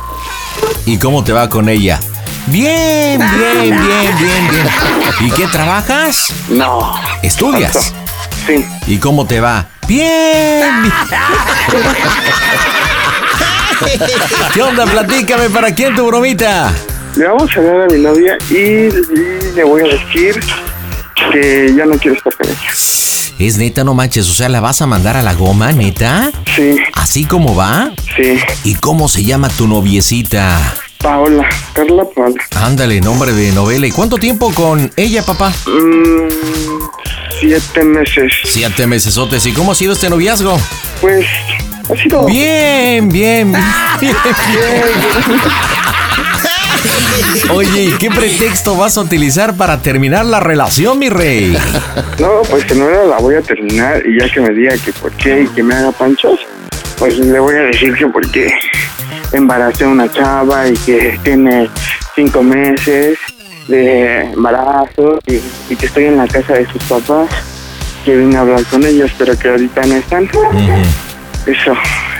¿Y 0.85 0.97
cómo 0.97 1.23
te 1.23 1.33
va 1.33 1.49
con 1.49 1.69
ella? 1.69 1.99
Bien, 2.47 3.19
bien, 3.19 3.61
bien, 3.61 4.17
bien, 4.17 4.49
bien. 4.49 4.67
¿Y 5.19 5.31
qué 5.31 5.47
trabajas? 5.47 6.33
No. 6.49 6.95
¿Estudias? 7.21 7.93
Sí. 8.45 8.65
¿Y 8.87 8.97
cómo 8.97 9.25
te 9.27 9.41
va? 9.41 9.67
Bien. 9.87 10.91
¿Qué 14.53 14.61
onda? 14.61 14.85
Platícame, 14.85 15.49
¿para 15.49 15.73
quién 15.73 15.95
tu 15.95 16.05
bromita? 16.07 16.71
Le 17.15 17.27
vamos 17.27 17.49
a 17.55 17.59
hablar 17.59 17.81
a 17.81 17.87
mi 17.87 17.99
novia 17.99 18.37
y, 18.49 18.55
y 18.55 19.51
le 19.55 19.63
voy 19.63 19.81
a 19.81 19.85
decir 19.85 20.39
que 21.31 21.73
ya 21.75 21.85
no 21.85 21.97
quiero 21.97 22.15
estar 22.15 22.33
con 22.35 22.47
ella. 22.47 22.71
Es 23.39 23.57
neta, 23.57 23.83
no 23.83 23.93
manches, 23.93 24.27
o 24.29 24.33
sea, 24.33 24.49
¿la 24.49 24.61
vas 24.61 24.81
a 24.81 24.87
mandar 24.87 25.15
a 25.15 25.21
la 25.21 25.33
goma, 25.35 25.71
neta? 25.71 26.31
Sí, 26.55 26.75
¿Así 26.93 27.25
como 27.25 27.55
va? 27.55 27.91
sí. 28.15 28.39
¿Y 28.63 28.73
cómo 28.75 29.07
se 29.07 29.23
llama 29.23 29.47
tu 29.49 29.67
noviecita? 29.67 30.73
Paola, 30.97 31.47
Carla 31.73 32.03
Paola. 32.15 32.35
Ándale, 32.55 32.99
nombre 32.99 33.31
de 33.33 33.51
novela. 33.51 33.85
¿Y 33.85 33.91
cuánto 33.91 34.17
tiempo 34.17 34.51
con 34.55 34.91
ella, 34.95 35.21
papá? 35.23 35.53
Mm, 35.67 36.29
siete 37.39 37.83
meses. 37.83 38.33
Siete 38.43 38.87
mesesotes. 38.87 39.45
¿Y 39.45 39.51
cómo 39.51 39.73
ha 39.73 39.75
sido 39.75 39.93
este 39.93 40.09
noviazgo? 40.09 40.59
Pues 40.99 41.27
ha 41.91 42.01
sido 42.01 42.25
Bien, 42.25 43.07
bien, 43.09 43.51
bien, 43.51 43.61
bien. 44.01 44.15
Oye, 47.51 47.83
¿y 47.85 47.91
qué 47.97 48.09
pretexto 48.09 48.75
vas 48.75 48.97
a 48.97 49.01
utilizar 49.01 49.55
para 49.55 49.81
terminar 49.81 50.25
la 50.25 50.39
relación, 50.39 50.99
mi 50.99 51.09
rey? 51.09 51.57
No, 52.19 52.41
pues 52.49 52.65
que 52.65 52.75
no 52.75 52.89
la 52.89 53.17
voy 53.17 53.35
a 53.35 53.41
terminar 53.41 54.03
y 54.05 54.19
ya 54.19 54.29
que 54.29 54.41
me 54.41 54.49
diga 54.49 54.75
que 54.77 54.91
por 54.93 55.11
qué 55.13 55.41
y 55.43 55.47
que 55.47 55.63
me 55.63 55.75
haga 55.75 55.91
panchos, 55.91 56.39
pues 56.97 57.17
le 57.17 57.39
voy 57.39 57.55
a 57.55 57.61
decir 57.61 57.93
que 57.95 58.07
porque 58.07 58.51
embaracé 59.31 59.85
a 59.85 59.89
una 59.89 60.11
chava 60.11 60.67
y 60.67 60.73
que 60.73 61.19
tiene 61.23 61.69
cinco 62.15 62.41
meses 62.43 63.17
de 63.67 64.21
embarazo 64.31 65.19
y, 65.27 65.41
y 65.69 65.75
que 65.75 65.85
estoy 65.85 66.05
en 66.05 66.17
la 66.17 66.27
casa 66.27 66.53
de 66.53 66.65
sus 66.67 66.83
papás, 66.83 67.29
que 68.05 68.15
vine 68.15 68.37
a 68.37 68.41
hablar 68.41 68.63
con 68.65 68.85
ellos, 68.85 69.11
pero 69.17 69.37
que 69.37 69.49
ahorita 69.49 69.85
no 69.85 69.95
están. 69.95 70.29
Eso, 71.47 71.71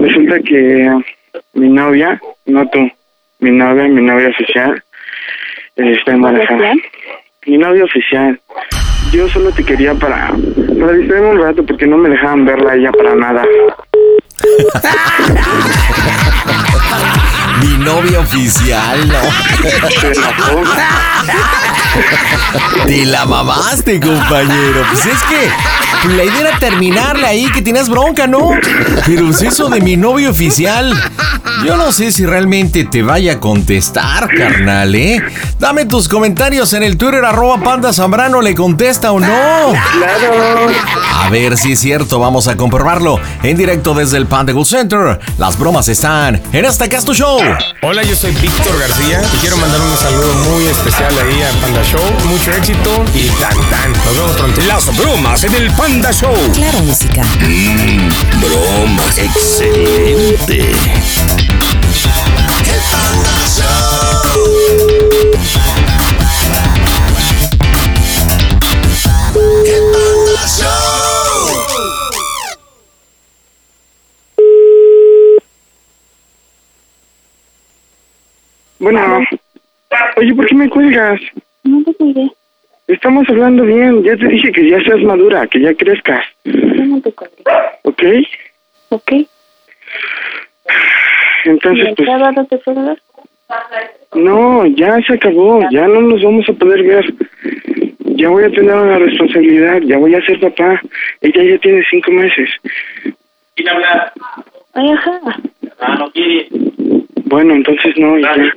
Resulta 0.00 0.40
que 0.40 0.90
mi 1.54 1.68
novia, 1.68 2.20
no 2.46 2.68
tú, 2.68 2.90
mi 3.40 3.50
novia, 3.50 3.84
mi 3.84 4.02
novia 4.02 4.28
oficial, 4.28 4.82
está 5.76 6.12
embarazada. 6.12 6.72
Mi 7.46 7.58
novia 7.58 7.84
oficial. 7.84 8.40
Yo 9.12 9.28
solo 9.28 9.52
te 9.52 9.64
quería 9.64 9.94
para, 9.94 10.32
para 10.80 10.92
distraerme 10.92 11.30
un 11.30 11.40
rato 11.40 11.64
porque 11.64 11.86
no 11.86 11.96
me 11.96 12.08
dejaban 12.08 12.44
verla 12.44 12.72
a 12.72 12.76
ella 12.76 12.92
para 12.92 13.14
nada. 13.14 13.44
Mi 17.62 17.84
novia 17.84 18.20
oficial, 18.20 19.08
no. 19.08 19.20
Te 22.86 23.04
la 23.04 23.26
mamaste, 23.26 24.00
compañero. 24.00 24.84
Pues 24.90 25.06
es 25.06 25.22
que 25.24 26.08
la 26.16 26.24
idea 26.24 26.40
era 26.40 26.58
terminarle 26.58 27.26
ahí, 27.26 27.50
que 27.52 27.62
tienes 27.62 27.88
bronca, 27.88 28.26
¿no? 28.26 28.50
Pero 29.06 29.30
es 29.30 29.42
eso 29.42 29.68
de 29.68 29.80
mi 29.80 29.96
novio 29.96 30.30
oficial. 30.30 30.94
Yo 31.64 31.76
no 31.76 31.90
sé 31.90 32.12
si 32.12 32.26
realmente 32.26 32.84
te 32.84 33.02
vaya 33.02 33.34
a 33.34 33.40
contestar, 33.40 34.28
carnal, 34.36 34.94
¿eh? 34.94 35.22
Dame 35.58 35.86
tus 35.86 36.08
comentarios 36.08 36.72
en 36.74 36.82
el 36.82 36.96
Twitter, 36.96 37.24
arroba 37.24 37.58
Panda 37.58 37.92
Zambrano, 37.92 38.42
¿le 38.42 38.54
contesta 38.54 39.10
o 39.12 39.20
no? 39.20 39.26
Claro. 39.26 40.68
A 41.14 41.30
ver 41.30 41.56
si 41.56 41.72
es 41.72 41.80
cierto, 41.80 42.18
vamos 42.20 42.46
a 42.46 42.56
comprobarlo. 42.56 43.18
En 43.42 43.56
directo 43.56 43.94
desde 43.94 44.18
el 44.18 44.26
Panda 44.26 44.52
Gold 44.52 44.66
Center. 44.66 45.18
Las 45.38 45.58
bromas 45.58 45.88
están 45.88 46.40
en 46.52 46.64
este 46.64 46.88
Casto 46.88 47.14
Show. 47.14 47.40
Hola, 47.82 48.02
yo 48.02 48.14
soy 48.14 48.32
Víctor 48.32 48.78
García 48.78 49.22
y 49.34 49.36
quiero 49.38 49.56
mandar 49.56 49.80
un 49.80 49.96
saludo 49.96 50.34
muy 50.50 50.66
especial 50.66 51.08
ahí 51.18 51.42
al 51.42 51.56
Panda 51.56 51.82
Show. 51.86 52.28
Mucho 52.28 52.50
éxito 52.50 53.04
y 53.14 53.28
tan 53.40 53.56
tan. 53.70 53.92
Nos 53.92 54.16
vemos 54.16 54.32
pronto. 54.36 54.60
Las 54.66 54.96
bromas 54.96 55.44
en 55.44 55.54
el 55.54 55.70
Panda 55.72 56.12
Show. 56.12 56.34
Claro, 56.52 56.80
música. 56.80 57.22
Mmm, 57.40 58.08
bromas. 58.40 59.18
Excelente. 59.18 60.72
Bueno. 78.80 79.20
Oye, 80.16 80.34
¿por 80.34 80.46
qué 80.46 80.54
me 80.54 80.68
cuelgas? 80.68 81.20
No 81.66 81.82
te 81.84 81.94
cuidé. 81.94 82.30
Estamos 82.86 83.28
hablando 83.28 83.64
bien. 83.64 84.04
Ya 84.04 84.16
te 84.16 84.28
dije 84.28 84.52
que 84.52 84.70
ya 84.70 84.80
seas 84.82 85.02
madura, 85.02 85.46
que 85.48 85.60
ya 85.60 85.74
crezcas. 85.74 86.24
Yo 86.44 86.84
no 86.84 87.00
te 87.00 87.12
colgué. 87.12 87.42
¿Ok? 87.82 88.02
¿Ok? 88.90 89.12
Entonces, 91.44 91.84
¿Y 91.84 91.88
el 91.88 91.94
pues... 91.96 92.08
sábado 92.08 92.46
te 92.46 92.72
ver? 92.72 93.02
No, 94.14 94.66
ya 94.66 95.00
se 95.02 95.14
acabó. 95.14 95.68
Ya 95.70 95.86
no 95.88 96.00
nos 96.00 96.22
vamos 96.22 96.48
a 96.48 96.52
poder 96.52 96.82
ver. 96.82 97.14
Ya 98.16 98.28
voy 98.28 98.44
a 98.44 98.50
tener 98.50 98.74
una 98.74 98.98
responsabilidad. 98.98 99.80
Ya 99.82 99.98
voy 99.98 100.14
a 100.14 100.24
ser 100.24 100.40
papá. 100.40 100.80
Ella 101.20 101.42
ya 101.42 101.58
tiene 101.58 101.84
cinco 101.90 102.10
meses. 102.12 102.48
Ay, 104.74 104.90
ajá. 104.90 105.20
Bueno, 107.24 107.54
entonces 107.54 107.96
no. 107.96 108.18
ya. 108.18 108.52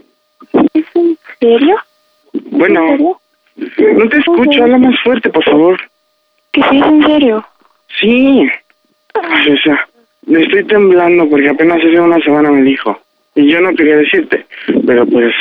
¿Es 0.74 0.86
en 0.96 1.18
serio? 1.40 1.76
Bueno, 2.60 2.98
no 3.56 4.10
te 4.10 4.18
escucho. 4.18 4.64
Habla 4.64 4.78
más 4.78 4.96
fuerte, 5.02 5.30
por 5.30 5.44
favor. 5.46 5.80
¿Que 6.52 6.62
sí 6.64 6.78
es 6.78 6.86
en 6.86 7.04
serio? 7.04 7.46
Sí. 8.00 8.50
Sea, 9.64 9.88
me 10.28 10.44
estoy 10.44 10.64
temblando 10.66 11.28
porque 11.30 11.50
apenas 11.50 11.78
hace 11.78 12.00
una 12.00 12.20
semana 12.20 12.52
me 12.52 12.62
dijo. 12.64 13.00
Y 13.36 13.50
yo 13.50 13.62
no 13.62 13.74
quería 13.76 13.96
decirte, 13.98 14.46
pero 14.86 15.06
pues 15.06 15.34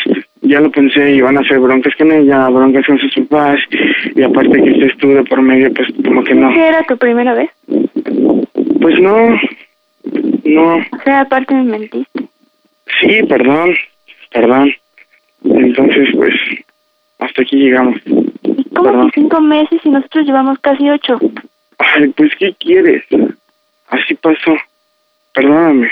ya 0.43 0.61
lo 0.61 0.71
pensé 0.71 1.11
y 1.13 1.21
van 1.21 1.37
a 1.37 1.41
hacer 1.41 1.59
broncas 1.59 1.95
con 1.97 2.13
ella, 2.13 2.49
broncas 2.49 2.87
con 2.87 2.99
sus 3.01 3.13
papás, 3.27 3.59
y 4.15 4.23
aparte 4.23 4.63
que 4.63 4.71
estés 4.71 4.97
tú 4.99 5.09
de 5.09 5.25
por 5.25 5.43
medio, 5.43 5.73
pues 5.75 5.89
como 6.05 6.23
que 6.23 6.35
no. 6.35 6.53
¿Qué 6.53 6.69
era 6.69 6.83
tu 6.85 6.97
primera 6.97 7.35
vez? 7.35 7.51
Pues 8.81 9.01
no, 9.01 9.31
no, 10.45 10.77
O 10.77 11.03
sea, 11.05 11.21
aparte 11.23 11.55
me 11.55 11.65
mentiste. 11.65 12.21
sí, 13.01 13.23
perdón, 13.29 13.75
perdón. 14.33 14.73
Entonces, 15.45 16.09
pues, 16.15 16.35
hasta 17.19 17.43
aquí 17.43 17.57
llegamos. 17.57 17.97
¿Y 18.07 18.65
cómo 18.71 18.85
Perdón. 18.91 19.11
que 19.11 19.21
cinco 19.21 19.41
meses 19.41 19.81
y 19.85 19.91
nosotros 19.91 20.27
llevamos 20.27 20.59
casi 20.61 20.89
ocho? 20.89 21.19
Ay, 21.79 22.09
pues, 22.09 22.33
¿qué 22.39 22.55
quieres? 22.59 23.05
Así 23.89 24.15
pasó. 24.15 24.57
Perdóname. 25.35 25.91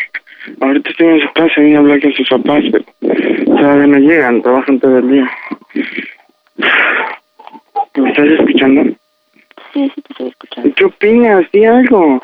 Ahorita 0.61 0.91
estoy 0.91 1.07
en 1.09 1.21
su 1.21 1.33
casa, 1.33 1.61
vine 1.61 1.77
a 1.77 1.79
hablar 1.81 2.01
con 2.01 2.13
sus 2.13 2.29
papás, 2.29 2.63
pero 2.71 2.85
todavía 3.45 3.87
no 3.87 3.99
llegan, 3.99 4.43
trabajan 4.43 4.79
todo 4.79 4.99
el 4.99 5.11
día. 5.11 5.31
¿Me 7.97 8.11
estás 8.11 8.27
escuchando? 8.27 8.83
Sí, 9.73 9.91
sí 9.95 10.03
te 10.03 10.13
estoy 10.13 10.29
escuchando. 10.29 10.75
¿Qué 10.77 10.85
opinas? 10.85 11.51
Di 11.53 11.65
algo. 11.65 12.21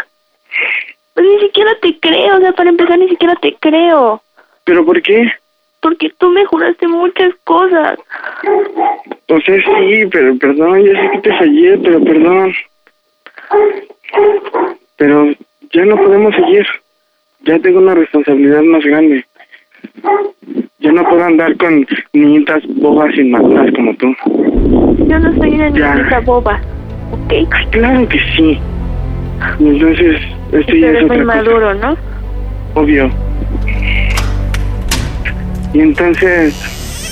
Pues 1.14 1.26
ni 1.26 1.40
siquiera 1.40 1.70
te 1.80 1.98
creo, 1.98 2.36
o 2.36 2.40
sea, 2.40 2.52
para 2.52 2.70
empezar 2.70 2.98
ni 2.98 3.08
siquiera 3.08 3.34
te 3.36 3.54
creo. 3.54 4.22
¿Pero 4.64 4.84
por 4.84 5.02
qué? 5.02 5.32
Porque 5.82 6.10
tú 6.18 6.30
me 6.30 6.44
juraste 6.46 6.86
muchas 6.88 7.34
cosas. 7.44 7.98
O 9.28 9.40
sea, 9.40 9.56
sí, 9.56 10.06
pero 10.10 10.36
perdón, 10.38 10.84
ya 10.84 10.92
sé 10.92 11.10
que 11.12 11.18
te 11.18 11.36
fallé, 11.38 11.78
pero 11.78 12.02
perdón. 12.04 12.52
Pero 14.96 15.26
ya 15.72 15.84
no 15.84 15.96
podemos 15.96 16.34
seguir. 16.36 16.66
Ya 17.44 17.58
tengo 17.58 17.80
una 17.80 17.94
responsabilidad 17.94 18.62
más 18.62 18.84
grande. 18.84 19.24
Ya 20.78 20.92
no 20.92 21.02
puedo 21.08 21.24
andar 21.24 21.56
con 21.56 21.84
niñitas 22.12 22.62
bobas 22.76 23.12
inmaduras 23.16 23.72
como 23.74 23.94
tú. 23.96 24.14
Yo 25.08 25.18
no 25.18 25.32
soy 25.36 25.50
una 25.54 25.68
Ya. 25.70 25.94
niñita 25.96 26.20
boba, 26.20 26.60
¿ok? 27.10 27.30
Ay, 27.32 27.46
claro 27.72 28.08
que 28.08 28.18
sí. 28.36 28.58
Entonces, 29.58 30.20
esto 30.52 30.66
Pero 30.66 30.76
ya 30.78 30.90
es 30.90 31.04
otra 31.04 31.08
cosa. 31.16 31.24
maduro, 31.24 31.74
¿no? 31.74 31.96
Obvio. 32.74 33.10
Y 35.72 35.80
entonces, 35.80 36.54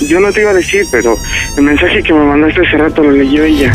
yo 0.08 0.20
no 0.20 0.30
te 0.32 0.42
iba 0.42 0.50
a 0.50 0.54
decir, 0.54 0.84
pero 0.92 1.14
el 1.56 1.62
mensaje 1.62 2.02
que 2.02 2.12
me 2.12 2.24
mandaste 2.24 2.66
hace 2.66 2.76
rato 2.76 3.02
lo 3.02 3.12
leyó 3.12 3.44
ella. 3.44 3.72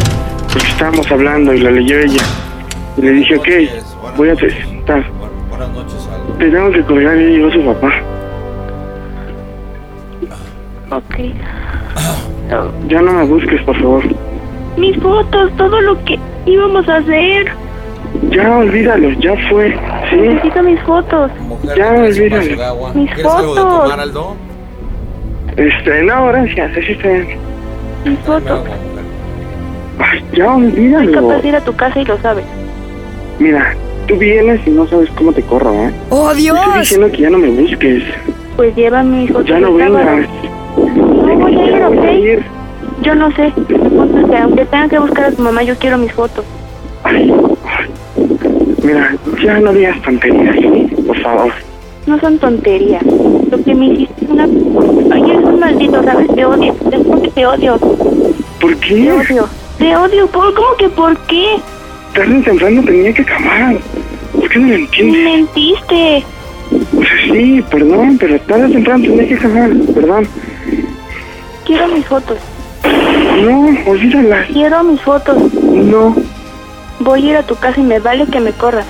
Porque 0.51 0.67
estábamos 0.67 1.11
hablando 1.11 1.53
y 1.53 1.59
lo 1.59 1.71
leyó 1.71 1.99
ella. 1.99 2.23
Y 2.97 3.01
le 3.01 3.11
dije, 3.11 3.35
ok, 3.35 3.47
voy 4.15 4.29
a 4.29 4.33
estar. 4.33 5.03
Te 6.37 6.49
tengo 6.49 6.71
que 6.71 6.83
colgar 6.83 7.17
y 7.17 7.37
llegó 7.37 7.51
su 7.51 7.61
papá. 7.65 7.93
Ok. 10.91 11.15
Ya 12.87 13.01
no 13.01 13.13
me 13.13 13.25
busques, 13.25 13.61
por 13.63 13.75
favor. 13.81 14.03
Mis 14.77 14.97
fotos, 15.01 15.51
todo 15.57 15.81
lo 15.81 16.03
que 16.05 16.19
íbamos 16.45 16.87
a 16.87 16.97
hacer. 16.97 17.51
Ya 18.29 18.57
olvídalo, 18.57 19.09
ya 19.19 19.33
fue. 19.49 19.77
¿Sí? 20.09 20.15
Necesito 20.17 20.63
mis 20.63 20.79
fotos. 20.81 21.31
Ya 21.75 21.91
olvídalo. 21.91 22.93
Mis 22.93 23.11
fotos. 23.21 23.91
Aldo? 23.91 24.35
Este, 25.57 26.03
no, 26.03 26.27
gracias, 26.27 26.71
así 26.77 26.91
está 26.91 27.07
bien. 27.07 27.27
Mis 28.05 28.19
fotos. 28.19 28.61
Ay, 29.99 30.21
ya 30.33 30.53
olvídalo. 30.53 31.11
capaz 31.11 31.41
de 31.41 31.47
ir 31.49 31.55
a 31.55 31.61
tu 31.61 31.73
casa 31.75 32.01
y 32.01 32.05
lo 32.05 32.17
sabes. 32.19 32.45
Mira, 33.39 33.73
tú 34.07 34.17
vienes 34.17 34.59
y 34.67 34.71
no 34.71 34.85
sabes 34.87 35.09
cómo 35.11 35.31
te 35.31 35.41
corro, 35.43 35.73
¿eh? 35.73 35.91
¡Oh, 36.09 36.31
Te 36.33 36.39
estoy 36.39 36.43
Dios! 36.43 36.79
diciendo 36.79 37.11
que 37.11 37.17
ya 37.21 37.29
no 37.29 37.37
me 37.37 37.49
busques. 37.49 38.03
Pues 38.57 38.75
llévame 38.75 39.27
fotos. 39.27 39.45
Ya 39.47 39.59
no 39.59 39.73
vengas. 39.73 40.27
No 40.77 41.35
voy 41.35 41.55
a 41.55 41.63
ir, 41.65 41.71
Ya 41.79 41.87
voy 41.87 41.97
a 41.97 42.01
¿ok? 42.01 42.13
ir. 42.17 42.43
Yo 43.01 43.15
no 43.15 43.31
sé. 43.35 43.47
Es 43.47 44.41
aunque 44.41 44.65
tenga 44.65 44.87
que 44.89 44.99
buscar 44.99 45.25
a 45.25 45.31
tu 45.31 45.41
mamá, 45.41 45.63
yo 45.63 45.75
quiero 45.77 45.97
mis 45.97 46.11
fotos. 46.11 46.43
Ay, 47.03 47.33
ay. 47.65 47.85
Mira, 48.83 49.15
ya 49.43 49.59
no 49.59 49.73
digas 49.73 50.01
tonterías, 50.01 50.55
¿sí? 50.55 50.95
por 51.07 51.17
favor. 51.21 51.51
No 52.07 52.19
son 52.19 52.37
tonterías. 52.39 53.03
Lo 53.03 53.63
que 53.63 53.73
me 53.73 53.87
hiciste 53.87 54.25
es 54.25 54.31
una... 54.31 54.43
Ay, 54.43 55.23
maldito, 55.55 56.03
¿sabes? 56.03 56.27
Te 56.35 56.45
odio. 56.45 56.73
Te 56.73 57.29
te 57.31 57.45
odio. 57.45 57.77
¿Por 58.59 58.75
Te 58.75 58.87
qué? 58.87 59.11
odio. 59.11 59.47
Te 59.77 59.95
odio. 59.95 60.27
¿Por? 60.27 60.53
¿Cómo 60.53 60.67
que 60.77 60.89
por 60.89 61.17
qué? 61.27 61.57
Tarde 62.13 62.37
o 62.39 62.41
temprano 62.43 62.81
tenía 62.83 63.13
que 63.13 63.21
acabar. 63.21 63.77
¿Por 64.33 64.49
qué 64.49 64.59
no 64.59 64.67
lo 64.69 64.75
entiendes? 64.75 65.23
Mentiste. 65.23 66.23
Sea, 66.71 67.33
sí, 67.33 67.63
perdón, 67.69 68.17
pero 68.19 68.39
tarde 68.41 68.65
o 68.65 68.69
temprano 68.71 69.03
tenía 69.03 69.27
que 69.27 69.35
acabar. 69.35 69.69
Perdón. 69.93 70.27
Quiero 71.65 71.87
mis 71.89 72.05
fotos. 72.05 72.37
No, 73.41 73.67
olvídalas. 73.89 74.47
Quiero 74.47 74.83
mis 74.83 75.01
fotos. 75.01 75.53
No, 75.53 76.15
Voy 76.99 77.27
a 77.27 77.29
ir 77.31 77.35
a 77.37 77.43
tu 77.43 77.55
casa 77.55 77.79
y 77.79 77.83
me 77.83 77.99
vale 77.99 78.25
que 78.27 78.39
me 78.39 78.51
corras. 78.53 78.85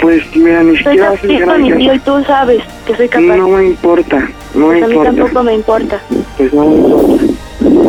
Pues 0.00 0.36
mira, 0.36 0.62
ni 0.62 0.76
Soy 0.78 0.92
siquiera 0.94 1.46
con 1.46 1.62
mi 1.62 1.86
y 1.86 1.98
tú 2.00 2.22
sabes 2.26 2.62
que 2.86 2.96
soy 2.96 3.08
capaz. 3.08 3.36
No 3.36 3.48
me 3.48 3.66
importa, 3.66 4.28
no 4.54 4.66
me 4.68 4.80
Pues 4.80 4.82
a 4.82 4.86
mí 4.86 4.92
importa. 4.94 5.12
tampoco 5.16 5.42
me 5.42 5.54
importa. 5.54 6.00
Pues 6.36 6.52
no 6.54 6.64
me 6.66 6.76
importa. 6.76 7.24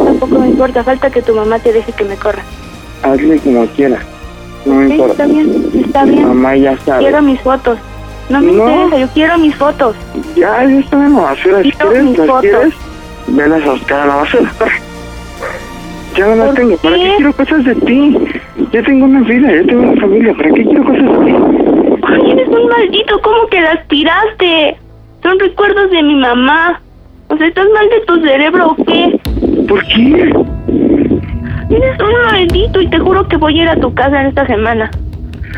Tampoco 0.05 0.39
me 0.39 0.47
importa. 0.49 0.83
Falta 0.83 1.09
que 1.09 1.21
tu 1.21 1.33
mamá 1.35 1.59
te 1.59 1.71
deje 1.73 1.91
que 1.93 2.03
me 2.03 2.15
corra. 2.15 2.43
Hazle 3.03 3.39
como 3.39 3.65
quieras. 3.67 4.03
No 4.65 4.75
me 4.75 4.87
Sí, 4.87 4.91
importa. 4.93 5.13
está 5.13 5.25
bien. 5.25 5.65
Está 5.85 6.03
bien. 6.05 6.27
Mamá 6.27 6.55
ya 6.55 6.77
sabe. 6.85 6.99
Quiero 6.99 7.21
mis 7.21 7.39
fotos. 7.41 7.77
No 8.29 8.39
me 8.41 8.51
No. 8.51 8.69
interesa. 8.69 8.97
Yo 8.99 9.07
quiero 9.13 9.37
mis 9.39 9.55
fotos. 9.55 9.95
Ya, 10.35 10.63
ya 10.63 10.79
está 10.79 11.05
en 11.05 11.13
la 11.15 11.21
basura. 11.21 11.63
Si 11.63 11.71
quieres, 11.71 12.03
mis 12.03 12.17
las 12.17 12.27
fotos. 12.27 12.41
quieres, 12.41 12.73
velas 13.27 13.63
a 13.67 13.71
buscar 13.71 13.99
a 14.01 14.05
la 14.07 14.15
basura. 14.17 14.51
Ya 16.17 16.27
no 16.27 16.35
las 16.35 16.45
¿Por 16.47 16.55
tengo. 16.55 16.77
¿Para 16.77 16.95
qué? 16.97 17.03
qué 17.03 17.15
quiero 17.15 17.33
cosas 17.33 17.63
de 17.63 17.75
ti? 17.75 18.17
Ya 18.73 18.83
tengo 18.83 19.05
una 19.05 19.21
vida, 19.21 19.49
ya 19.49 19.63
tengo 19.65 19.81
una 19.91 20.01
familia. 20.01 20.33
¿Para 20.33 20.49
qué 20.51 20.63
quiero 20.65 20.83
cosas 20.83 21.03
de 21.03 21.25
ti? 21.25 21.35
Ay, 22.11 22.31
eres 22.31 22.47
un 22.49 22.67
maldito. 22.67 23.19
¿Cómo 23.21 23.47
que 23.47 23.61
las 23.61 23.87
tiraste? 23.87 24.77
Son 25.23 25.39
recuerdos 25.39 25.91
de 25.91 26.03
mi 26.03 26.15
mamá. 26.15 26.81
O 27.27 27.37
sea, 27.37 27.47
¿estás 27.47 27.67
mal 27.73 27.89
de 27.89 27.99
tu 28.01 28.21
cerebro 28.21 28.67
o 28.71 28.75
qué? 28.85 29.19
¿Por 29.67 29.83
qué? 29.85 30.33
Eres 31.69 31.99
un 31.99 32.31
maldito 32.31 32.81
y 32.81 32.89
te 32.89 32.99
juro 32.99 33.27
que 33.27 33.37
voy 33.37 33.59
a 33.59 33.63
ir 33.63 33.69
a 33.69 33.75
tu 33.77 33.93
casa 33.93 34.21
en 34.21 34.27
esta 34.27 34.45
semana. 34.47 34.91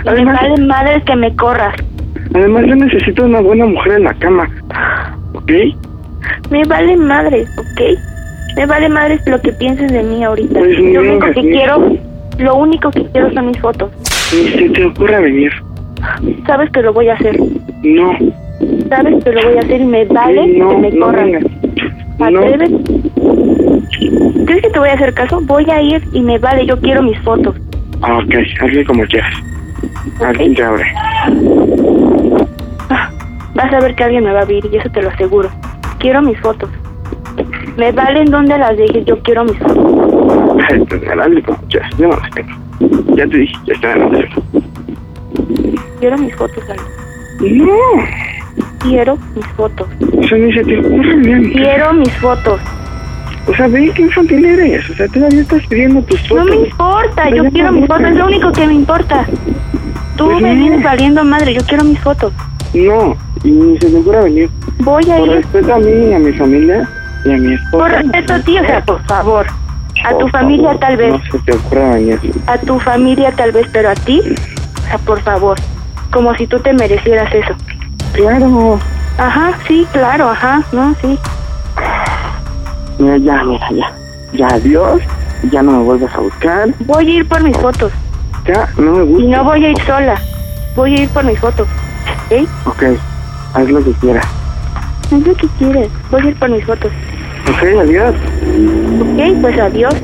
Y 0.02 0.06
me 0.06 0.12
Además- 0.12 0.42
vale 0.42 0.62
madres 0.66 1.04
que 1.06 1.16
me 1.16 1.36
corras. 1.36 1.76
Además, 2.36 2.66
yo 2.68 2.76
necesito 2.76 3.26
una 3.26 3.42
buena 3.42 3.66
mujer 3.66 3.94
en 3.94 4.04
la 4.04 4.14
cama. 4.16 4.50
¿ok? 5.34 5.52
Me 6.52 6.64
vale 6.66 6.96
madre, 6.98 7.46
¿ok? 7.58 8.00
Me 8.56 8.66
vale 8.68 8.90
madre 8.90 9.20
lo 9.26 9.42
que 9.42 9.52
pienses 9.54 9.92
de 9.92 10.04
mí 10.04 10.24
ahorita. 10.24 10.60
Pues, 10.60 10.78
lo 10.78 11.02
único 11.02 11.26
que 11.32 11.42
quiero, 11.42 11.96
lo 12.38 12.56
único 12.56 12.92
que 12.92 13.04
quiero 13.08 13.34
son 13.34 13.48
mis 13.48 13.60
fotos. 13.60 13.90
Ni 14.34 14.50
se 14.50 14.70
te 14.70 14.86
ocurra 14.86 15.20
venir. 15.20 15.52
Sabes 16.46 16.70
que 16.72 16.82
lo 16.82 16.94
voy 16.94 17.10
a 17.10 17.14
hacer. 17.14 17.40
No, 17.84 18.12
Sabes 18.90 19.24
que 19.24 19.32
lo 19.32 19.42
voy 19.44 19.58
a 19.58 19.60
hacer 19.62 19.82
y 19.82 19.86
me 19.86 20.06
vale 20.06 20.48
no, 20.58 20.70
que 20.70 20.78
me 20.78 20.92
no 20.92 21.06
corran. 21.08 21.32
vengas. 21.32 21.44
¿Atreves? 22.20 22.72
¿Crees 24.46 24.62
que 24.62 24.70
te 24.70 24.80
voy 24.80 24.90
a 24.90 24.94
hacer 24.94 25.14
caso? 25.14 25.42
Voy 25.42 25.70
a 25.70 25.82
ir 25.82 26.02
y 26.14 26.22
me 26.22 26.38
vale, 26.38 26.66
yo 26.66 26.80
quiero 26.80 27.02
mis 27.02 27.20
fotos. 27.20 27.56
Ah, 28.02 28.18
ok, 28.20 28.34
hazle 28.62 28.86
como 28.86 29.04
quieras. 29.06 29.34
Alguien 30.22 30.54
te 30.56 30.64
abre. 30.64 30.86
Vas 33.56 33.74
a 33.74 33.80
ver 33.80 33.96
que 33.96 34.04
alguien 34.04 34.24
me 34.24 34.32
va 34.34 34.42
a 34.42 34.46
ver 34.46 34.64
y 34.72 34.76
eso 34.78 34.90
te 34.90 35.02
lo 35.02 35.10
aseguro. 35.10 35.50
Quiero 36.00 36.22
mis 36.22 36.40
fotos. 36.40 36.70
Me 37.78 37.92
vale 37.92 38.22
en 38.22 38.32
dónde 38.32 38.58
las 38.58 38.78
dejes, 38.78 39.06
yo 39.06 39.18
quiero 39.24 39.46
mis 39.46 39.58
fotos. 39.58 40.60
Hazle 40.70 41.42
como 41.44 41.58
quieras. 41.70 41.90
Yo 41.98 42.08
no 42.10 42.18
las 42.18 42.30
tengo. 42.32 43.16
Ya 43.16 43.26
te 43.28 43.38
dije, 43.38 43.56
ya 43.66 43.74
está 43.74 43.94
en 43.94 44.10
teléfono. 44.12 44.46
Quiero 46.04 46.18
mis 46.18 46.36
fotos, 46.36 46.62
Ale. 46.70 46.82
No, 47.40 47.78
Quiero 48.80 49.18
mis 49.36 49.46
fotos. 49.56 49.88
o 50.18 50.24
sea, 50.28 50.38
ni 50.38 50.52
se 50.52 50.62
te 50.66 50.78
ocurra 50.80 51.16
venir. 51.16 51.54
Quiero 51.54 51.94
mis 51.94 52.12
fotos. 52.18 52.60
O 53.48 53.56
sea, 53.56 53.68
ve 53.70 53.90
qué 53.96 54.02
infantil 54.02 54.44
eres. 54.44 54.90
O 54.90 54.96
sea, 54.96 55.08
todavía 55.08 55.40
estás 55.40 55.66
pidiendo 55.68 56.02
tus 56.02 56.22
No 56.24 56.28
fotos. 56.28 56.46
me 56.50 56.56
importa, 56.68 57.30
yo 57.30 57.46
quiero 57.52 57.72
me 57.72 57.80
mis 57.80 57.88
fotos, 57.88 58.08
es 58.10 58.16
lo 58.18 58.26
único 58.26 58.52
que 58.52 58.68
me 58.68 58.74
importa. 58.74 59.26
Tú 60.18 60.26
Pues 60.26 60.42
me 60.42 60.54
no. 60.54 60.60
vienes 60.60 60.84
valiendo 60.84 61.24
madre, 61.24 61.54
yo 61.54 61.62
quiero 61.66 61.86
mis 61.86 62.00
fotos. 62.00 62.34
No, 62.74 63.16
y 63.46 63.52
ni 63.52 63.78
se 63.78 63.90
te 63.90 63.96
ocurra 63.96 64.24
venir. 64.24 64.50
Voy 64.80 65.04
a 65.10 65.16
Por 65.20 65.28
ir 65.30 65.34
respeto 65.36 65.74
a 65.74 65.80
mí 65.80 66.10
y 66.10 66.14
a 66.14 66.20
mi 66.20 66.34
familia 66.34 66.90
y 67.24 67.32
a 67.32 67.38
mi 67.38 67.54
esposa. 67.54 67.78
por 67.78 67.92
respeto 67.92 68.34
a 68.34 68.40
ti, 68.42 68.58
o 68.58 68.66
sea, 68.66 68.82
por 68.84 69.02
favor. 69.06 69.46
A 70.04 70.10
tu 70.10 70.18
Por 70.20 70.32
familia 70.32 70.64
favor, 70.66 70.80
tal 70.82 70.98
vez, 70.98 71.12
No 71.14 71.22
se 71.32 71.40
te 71.46 71.56
ocurra 71.56 71.94
venir. 71.94 72.20
a 72.48 72.58
tu 72.58 72.78
familia 72.82 73.32
tal 73.32 73.54
vez, 73.54 73.68
pero 73.72 73.90
a 73.90 73.94
ti, 73.96 74.20
o 74.20 74.82
sea, 74.90 74.98
por 74.98 75.22
favor. 75.22 75.58
Como 76.14 76.34
si 76.36 76.46
tú 76.48 76.60
te 76.60 76.74
merecieras 76.74 77.34
eso. 77.34 77.54
Claro. 78.14 78.80
Ajá, 79.18 79.52
sí, 79.68 79.88
claro, 79.92 80.30
ajá, 80.30 80.62
no, 80.72 80.96
sí. 81.02 81.18
Mira, 83.00 83.18
ya, 83.18 83.44
mira, 83.44 83.68
ya. 83.72 83.92
Ya, 84.34 84.48
adiós. 84.56 85.02
Ya 85.52 85.62
no 85.62 85.72
me 85.74 85.84
vuelvas 85.84 86.14
a 86.16 86.20
buscar. 86.20 86.70
Voy 86.80 87.08
a 87.08 87.10
ir 87.18 87.28
por 87.28 87.42
mis 87.44 87.58
fotos. 87.58 87.92
Ya, 88.46 88.70
no 88.78 88.92
me 88.94 89.04
Y 89.04 89.08
gusta. 89.08 89.38
no 89.38 89.44
voy 89.44 89.66
a 89.66 89.70
ir 89.70 89.82
sola. 89.86 90.16
Voy 90.76 90.96
a 90.96 91.02
ir 91.04 91.10
por 91.10 91.24
mis 91.26 91.40
fotos. 91.40 91.68
¿Ok? 92.32 92.48
Ok, 92.68 92.84
haz 93.54 93.70
lo 93.70 93.84
que 93.84 93.92
quieras. 93.94 94.26
Es 95.12 95.28
lo 95.28 95.36
que 95.36 95.48
quieres. 95.60 95.90
Voy 96.12 96.22
a 96.22 96.26
ir 96.30 96.40
por 96.40 96.50
mis 96.50 96.66
fotos. 96.66 96.92
Ok, 97.50 97.64
adiós. 97.82 98.16
¿Ok? 99.02 99.42
Pues 99.42 99.60
adiós. 99.60 99.96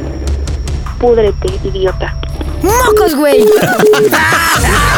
Púdrete, 1.00 1.48
idiota. 1.64 2.14
¡Mocos, 2.62 3.16
güey! 3.16 3.46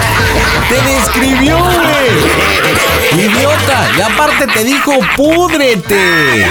Te 0.72 0.82
describió, 0.82 1.57
güey. 1.57 3.26
Idiota. 3.26 3.89
Y 3.97 4.01
aparte 4.01 4.47
te 4.47 4.63
dijo, 4.63 4.93
púdrete. 5.17 6.47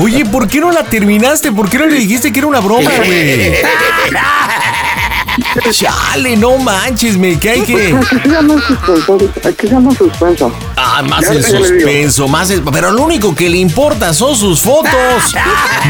Oye, 0.00 0.24
¿por 0.24 0.48
qué 0.48 0.58
no 0.58 0.72
la 0.72 0.82
terminaste? 0.82 1.52
¿Por 1.52 1.70
qué 1.70 1.78
no 1.78 1.86
le 1.86 1.94
dijiste 1.94 2.32
que 2.32 2.40
era 2.40 2.48
una 2.48 2.58
broma, 2.58 2.90
güey? 2.96 3.54
Chale, 5.70 6.36
no 6.36 6.58
manches, 6.58 7.16
me 7.16 7.38
cae 7.38 7.64
que. 7.64 7.94
¿A 7.94 8.00
qué 8.00 8.20
se 8.20 8.28
llama 8.28 8.54
suspenso? 8.66 9.18
¿A 9.44 9.52
qué 9.52 9.66
se 9.66 9.74
llama 9.74 9.94
suspenso? 9.94 10.52
Ah, 10.76 11.02
más 11.02 11.22
Ya, 11.22 11.32
el 11.32 11.44
suspenso, 11.44 12.28
más 12.28 12.50
el... 12.50 12.62
Pero 12.62 12.92
lo 12.92 13.02
único 13.02 13.34
que 13.34 13.48
le 13.48 13.58
importa 13.58 14.14
son 14.14 14.36
sus 14.36 14.60
fotos. 14.60 14.92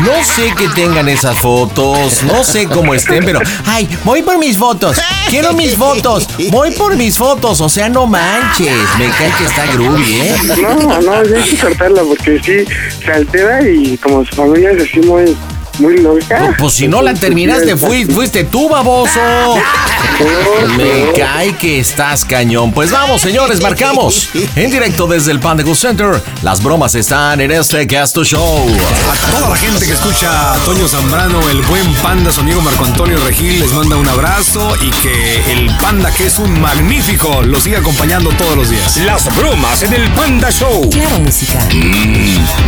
No 0.03 0.25
sé 0.25 0.53
que 0.57 0.69
tengan 0.69 1.09
esas 1.09 1.39
fotos, 1.39 2.23
no 2.23 2.43
sé 2.45 2.67
cómo 2.67 2.95
estén, 2.95 3.25
pero... 3.25 3.41
Ay, 3.67 3.89
voy 4.05 4.23
por 4.23 4.39
mis 4.39 4.57
fotos, 4.57 4.97
quiero 5.29 5.53
mis 5.53 5.75
fotos, 5.75 6.29
voy 6.51 6.71
por 6.71 6.97
mis 6.97 7.17
fotos. 7.17 7.61
O 7.61 7.69
sea, 7.69 7.89
no 7.89 8.07
manches, 8.07 8.73
me 8.99 9.09
cae 9.11 9.33
que 9.39 9.45
está 9.45 9.67
groovy, 9.73 10.21
¿eh? 10.21 10.37
No, 10.63 11.01
no, 11.01 11.25
ya 11.25 11.37
hay 11.37 11.43
que 11.43 11.57
cortarla 11.59 12.03
porque 12.03 12.41
sí 12.43 12.65
se 13.05 13.13
altera 13.13 13.69
y 13.69 13.99
como 13.99 14.25
su 14.25 14.35
familia 14.35 14.71
es 14.73 14.83
así 14.83 15.01
muy, 15.01 15.37
muy 15.79 15.97
loca. 15.99 16.55
Pues 16.59 16.75
si 16.75 16.89
no 16.89 17.03
la 17.03 17.15
terminaste, 17.15 17.77
fui- 17.77 18.05
fuiste 18.05 18.45
tú, 18.45 18.69
baboso. 18.69 19.21
Me 20.77 21.13
cae 21.19 21.57
que 21.57 21.81
estás 21.81 22.25
cañón. 22.25 22.73
Pues 22.73 22.91
vamos, 22.91 23.21
señores, 23.23 23.61
marcamos. 23.61 24.29
En 24.57 24.71
directo 24.71 25.07
desde 25.07 25.33
el 25.33 25.41
Panda 25.41 25.65
Cool 25.65 25.77
Center. 25.77 26.23
Las 26.43 26.63
bromas 26.63 26.95
están 26.95 27.41
en 27.41 27.51
este 27.51 27.85
Gasto 27.87 28.23
Show. 28.25 28.67
A 29.11 29.31
toda 29.31 29.49
la 29.51 29.57
gente 29.57 29.87
que 29.87 29.93
escucha 29.93 30.53
a 30.55 30.59
Toño 30.59 30.87
Zambrano, 30.89 31.49
el 31.51 31.63
buen 31.63 31.93
panda, 31.97 32.31
su 32.31 32.41
amigo 32.41 32.61
Marco 32.61 32.85
Antonio 32.85 33.19
Regil, 33.25 33.59
les 33.61 33.73
manda 33.73 33.97
un 33.97 34.07
abrazo 34.09 34.75
y 34.81 34.91
que 34.91 35.53
el 35.53 35.75
panda, 35.79 36.13
que 36.13 36.27
es 36.27 36.39
un 36.39 36.61
magnífico, 36.61 37.43
lo 37.43 37.61
siga 37.61 37.79
acompañando 37.81 38.31
todos 38.37 38.57
los 38.57 38.71
días. 38.71 38.97
Las 38.99 39.35
bromas 39.37 39.83
en 39.83 39.93
el 39.95 40.09
Panda 40.13 40.51
Show. 40.51 40.89
Claro, 40.91 41.19
música. 41.19 41.59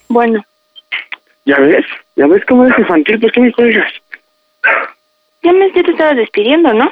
Bueno, 0.10 0.44
¿Ya 1.46 1.60
ves? 1.60 1.86
¿Ya 2.16 2.28
ves 2.28 2.44
cómo 2.46 2.66
eres 2.66 2.78
infantil? 2.80 3.20
¿Por 3.20 3.32
qué 3.32 3.40
me 3.40 3.52
cuelgas? 3.52 3.92
ya 5.44 5.54
me 5.54 5.72
ya 5.72 5.84
te 5.84 5.92
estabas 5.92 6.18
despidiendo, 6.18 6.74
¿no? 6.74 6.92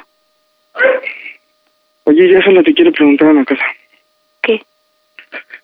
Oye, 2.03 2.31
ya 2.31 2.41
solo 2.43 2.61
te 2.63 2.73
quiero 2.73 2.91
preguntar 2.91 3.29
una 3.29 3.45
cosa. 3.45 3.63
¿Qué? 4.41 4.61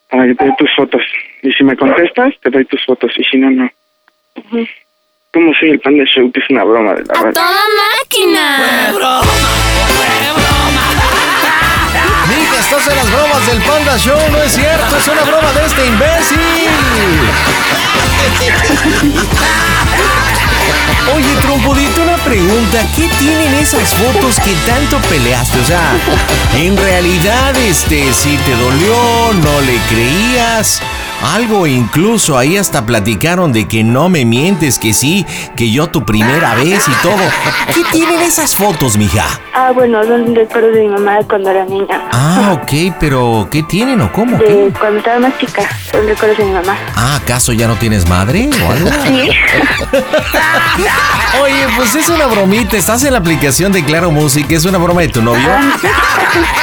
Para 0.09 0.25
que 0.25 0.35
te 0.35 0.45
dé 0.45 0.55
tus 0.57 0.75
fotos. 0.75 1.03
Y 1.43 1.51
si 1.51 1.63
me 1.63 1.75
contestas, 1.77 2.33
te 2.41 2.49
doy 2.49 2.65
tus 2.65 2.83
fotos. 2.85 3.11
Y 3.15 3.23
si 3.25 3.37
no, 3.37 3.51
no. 3.51 3.69
Ujú. 4.35 4.67
¿Cómo 5.31 5.53
soy 5.59 5.69
el 5.69 5.79
Panda 5.79 6.03
Show? 6.05 6.31
Que 6.31 6.39
es 6.39 6.49
una 6.49 6.63
broma 6.63 6.93
de 6.95 7.03
la 7.05 7.21
verdad. 7.21 7.33
¡Toda 7.33 7.61
máquina! 8.01 8.93
Mija, 12.27 12.59
estás 12.59 12.87
en 12.87 12.95
las 12.95 13.11
bromas 13.11 13.47
del 13.47 13.61
Panda 13.61 13.97
Show, 13.99 14.19
no 14.31 14.41
es 14.41 14.51
cierto, 14.53 14.97
es 14.97 15.07
una 15.07 15.21
broma 15.21 15.51
de 15.53 15.65
este 15.67 15.85
imbécil. 15.85 16.39
Oye, 21.15 21.35
trompudito, 21.41 22.01
una 22.01 22.17
pregunta. 22.17 22.79
¿Qué 22.95 23.07
tienen 23.19 23.53
esas 23.53 23.93
fotos 23.93 24.39
que 24.39 24.53
tanto 24.65 24.99
peleaste? 25.09 25.59
O 25.59 25.65
sea, 25.65 25.93
en 26.55 26.75
realidad, 26.75 27.55
este, 27.55 28.11
si 28.13 28.35
te 28.37 28.55
dolió, 28.55 29.33
no 29.33 29.61
le 29.61 29.77
creías. 29.89 30.81
Algo 31.21 31.67
incluso 31.67 32.37
ahí 32.37 32.57
hasta 32.57 32.85
platicaron 32.85 33.51
de 33.51 33.67
que 33.67 33.83
no 33.83 34.07
me 34.09 34.23
mientes, 34.23 34.79
que 34.79 34.93
sí, 34.93 35.25
que 35.55 35.69
yo 35.69 35.87
tu 35.87 36.05
primera 36.05 36.55
vez 36.55 36.87
y 36.87 36.91
todo. 37.01 37.17
¿Qué 37.73 37.83
tienen 37.91 38.21
esas 38.21 38.55
fotos, 38.55 38.97
mija? 38.97 39.25
Ah, 39.53 39.71
bueno, 39.73 40.01
son 40.05 40.33
recuerdos 40.33 40.73
de 40.73 40.81
mi 40.81 40.87
mamá 40.87 41.17
cuando 41.27 41.49
era 41.49 41.65
niña. 41.65 42.01
Ah, 42.13 42.57
ok, 42.61 42.95
pero 42.99 43.47
¿qué 43.51 43.63
tienen 43.63 43.99
o 44.01 44.11
cómo? 44.11 44.37
De 44.37 44.71
cuando 44.79 44.99
estaba 44.99 45.19
más 45.19 45.37
chica, 45.37 45.63
son 45.91 46.07
recuerdos 46.07 46.37
de 46.37 46.45
mi 46.45 46.51
mamá. 46.53 46.77
Ah, 46.95 47.17
¿acaso 47.17 47.51
ya 47.51 47.67
no 47.67 47.75
tienes 47.75 48.07
madre 48.07 48.49
o 48.65 48.71
algo? 48.71 48.89
Sí. 49.05 49.29
Oye, 51.41 51.67
pues 51.75 51.95
es 51.95 52.09
una 52.09 52.27
bromita. 52.27 52.77
Estás 52.77 53.03
en 53.03 53.13
la 53.13 53.19
aplicación 53.19 53.71
de 53.71 53.83
Claro 53.83 54.11
Music, 54.11 54.45
es 54.51 54.65
una 54.65 54.77
broma 54.77 55.01
de 55.01 55.09
tu 55.09 55.21
novio. 55.21 55.49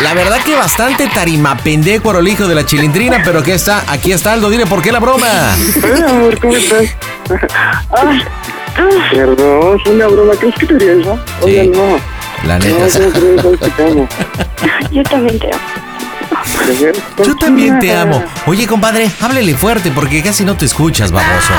La 0.01 0.15
verdad 0.15 0.39
que 0.45 0.55
bastante 0.55 1.09
tarima 1.09 1.57
pendejo 1.57 2.17
el 2.19 2.29
hijo 2.29 2.47
de 2.47 2.55
la 2.55 2.65
chilindrina, 2.65 3.21
pero 3.25 3.41
aquí 3.41 3.51
está, 3.51 3.85
aquí 3.89 4.13
está 4.13 4.37
Aldo, 4.47 4.51
dile 4.51 4.67
por 4.67 4.81
qué 4.81 4.93
la 4.93 5.01
broma. 5.01 5.27
Hola, 5.83 6.09
amor, 6.11 6.39
¿cómo 6.39 6.55
estás? 6.55 6.85
Perdón, 9.11 9.81
fue 9.83 9.93
una 9.95 10.07
broma. 10.07 10.35
¿Crees 10.39 10.55
que 10.55 10.67
te 10.67 10.75
haría 10.77 10.93
eso? 11.01 11.19
Oye, 11.43 11.63
Sí. 11.65 11.71
no. 11.75 11.99
La 12.47 12.59
No, 12.61 12.65
neta. 12.65 12.87
te 13.77 13.83
amo. 13.85 14.09
Yo 14.93 15.03
también 15.03 15.39
te 15.41 15.47
amo. 15.49 15.61
Yo 17.25 17.37
también 17.37 17.79
te 17.81 17.97
amo. 17.97 18.23
Oye, 18.47 18.67
compadre, 18.69 19.11
háblele 19.21 19.55
fuerte 19.57 19.91
porque 19.91 20.23
casi 20.23 20.45
no 20.45 20.57
te 20.57 20.67
escuchas, 20.67 21.11
baboso. 21.11 21.53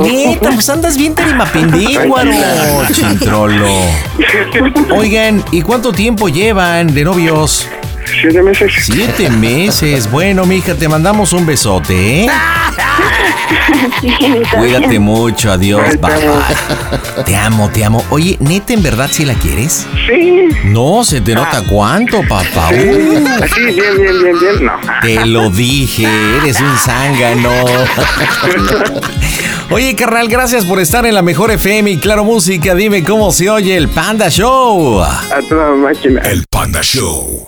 Neta, 0.00 0.50
pues 0.50 0.68
andas 0.70 0.96
bien 0.96 1.14
tarima 1.16 1.44
pendíguaro, 1.46 2.30
chintrolo. 2.92 3.66
Oigan, 4.96 5.42
¿y 5.50 5.62
cuánto 5.62 5.92
tiempo 5.92 6.28
llevan 6.28 6.94
de 6.94 7.02
novios? 7.04 7.66
Siete 8.20 8.42
meses. 8.42 8.72
Siete 8.84 9.30
meses. 9.30 10.10
Bueno, 10.10 10.44
mija, 10.44 10.74
te 10.74 10.88
mandamos 10.88 11.32
un 11.32 11.46
besote, 11.46 12.24
¿eh? 12.24 12.30
Cuídate 14.56 14.98
mucho, 14.98 15.52
adiós, 15.52 15.82
bye 16.00 16.14
bye. 16.16 17.24
Te 17.24 17.36
amo, 17.36 17.70
te 17.70 17.84
amo. 17.84 18.04
Oye, 18.10 18.36
neta, 18.40 18.72
¿en 18.74 18.82
verdad 18.82 19.08
si 19.10 19.24
la 19.24 19.34
quieres? 19.34 19.86
Sí. 20.08 20.48
No, 20.64 21.04
se 21.04 21.20
te 21.20 21.34
nota 21.34 21.62
cuánto, 21.68 22.20
papá. 22.28 22.70
Sí, 22.70 22.76
Uh, 22.84 23.26
Así, 23.42 23.60
bien, 23.60 23.76
bien, 24.00 24.22
bien, 24.22 24.38
bien. 24.40 24.64
No. 24.64 24.72
te 25.02 25.26
lo 25.26 25.50
dije, 25.50 26.06
eres 26.42 26.60
un 26.60 26.76
zángano. 26.78 27.50
Oye, 29.70 29.94
carnal, 29.96 30.28
gracias 30.28 30.64
por 30.64 30.78
estar 30.80 31.06
en 31.06 31.14
la 31.14 31.22
mejor 31.22 31.50
FM 31.50 31.90
y 31.92 31.98
Claro 31.98 32.24
Música. 32.24 32.74
Dime 32.74 33.02
cómo 33.02 33.32
se 33.32 33.48
oye 33.50 33.76
el 33.76 33.88
Panda 33.88 34.28
Show. 34.28 35.02
A 35.02 35.22
toda 35.48 35.70
máquina. 35.74 36.20
El 36.22 36.44
Panda 36.50 36.82
Show. 36.82 37.46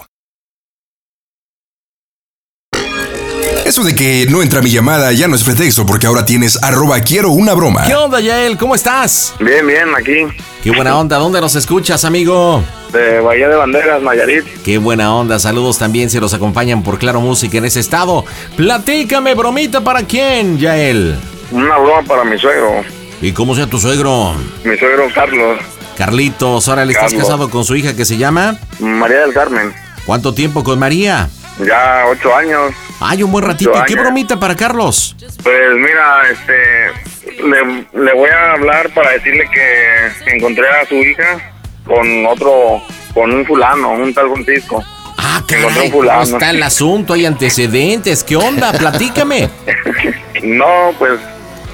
Eso 3.67 3.83
de 3.83 3.97
que 3.97 4.29
no 4.31 4.43
entra 4.43 4.63
mi 4.63 4.71
llamada 4.71 5.11
ya 5.11 5.27
no 5.27 5.35
es 5.35 5.43
pretexto 5.43 5.85
porque 5.85 6.07
ahora 6.07 6.25
tienes 6.25 6.57
arroba 6.63 7.01
quiero 7.01 7.31
una 7.31 7.53
broma. 7.53 7.83
¿Qué 7.85 7.97
onda, 7.97 8.21
Yael? 8.21 8.57
¿Cómo 8.57 8.77
estás? 8.77 9.35
Bien, 9.41 9.67
bien, 9.67 9.89
aquí. 9.97 10.25
Qué 10.63 10.71
buena 10.71 10.97
onda. 10.97 11.19
¿Dónde 11.19 11.41
nos 11.41 11.57
escuchas, 11.57 12.05
amigo? 12.05 12.63
De 12.93 13.19
Bahía 13.19 13.49
de 13.49 13.57
Banderas, 13.57 14.01
Nayarit. 14.01 14.45
Qué 14.63 14.79
buena 14.79 15.13
onda. 15.13 15.41
Saludos 15.41 15.79
también 15.79 16.11
si 16.11 16.21
los 16.21 16.33
acompañan 16.33 16.85
por 16.85 17.01
Claro 17.01 17.21
Música 17.21 17.59
en 17.59 17.65
ese 17.65 17.81
estado. 17.81 18.25
Platícame, 18.57 19.35
bromita, 19.35 19.81
¿para 19.81 20.05
quién, 20.05 20.59
Yael? 20.59 21.17
Una 21.51 21.77
broma 21.77 22.03
para 22.07 22.23
mi 22.23 22.39
suegro. 22.39 22.85
¿Y 23.21 23.33
cómo 23.33 23.57
sea 23.57 23.67
tu 23.67 23.81
suegro? 23.81 24.37
Mi 24.63 24.79
suegro 24.79 25.09
Carlos. 25.13 25.59
Carlitos, 25.99 26.69
ahora 26.69 26.85
le 26.85 26.93
estás 26.93 27.13
casado 27.15 27.51
con 27.51 27.65
su 27.65 27.75
hija 27.75 27.97
que 27.97 28.05
se 28.05 28.17
llama. 28.17 28.61
María 28.79 29.23
del 29.23 29.33
Carmen. 29.33 29.75
¿Cuánto 30.05 30.35
tiempo 30.35 30.63
con 30.63 30.79
María? 30.79 31.29
Ya 31.59 32.05
ocho 32.07 32.35
años. 32.35 32.73
Ay, 33.01 33.23
un 33.23 33.33
buen 33.33 33.45
ratito. 33.45 33.73
Ocho 33.73 33.85
¿Qué 33.87 33.95
bromita 33.95 34.39
para 34.39 34.55
Carlos? 34.57 35.17
Pues 35.43 35.75
mira, 35.75 36.23
este, 36.31 37.43
le, 37.43 37.87
le 37.93 38.13
voy 38.15 38.31
a 38.31 38.53
hablar 38.53 38.91
para 38.95 39.11
decirle 39.13 39.49
que 39.53 40.35
encontré 40.37 40.69
a 40.69 40.87
su 40.87 40.95
hija 40.97 41.39
con 41.85 42.27
otro, 42.27 42.83
con 43.15 43.33
un 43.33 43.47
fulano, 43.47 43.93
un 43.93 44.13
tal 44.13 44.31
Francisco. 44.33 44.85
Ah, 45.19 45.43
caray, 45.47 45.91
¿cómo 45.91 46.23
está 46.23 46.51
el 46.51 46.63
asunto? 46.63 47.15
¿Hay 47.15 47.25
antecedentes? 47.27 48.23
¿Qué 48.25 48.37
onda? 48.37 48.73
Platícame. 48.73 49.49
No, 50.43 50.93
pues, 50.99 51.19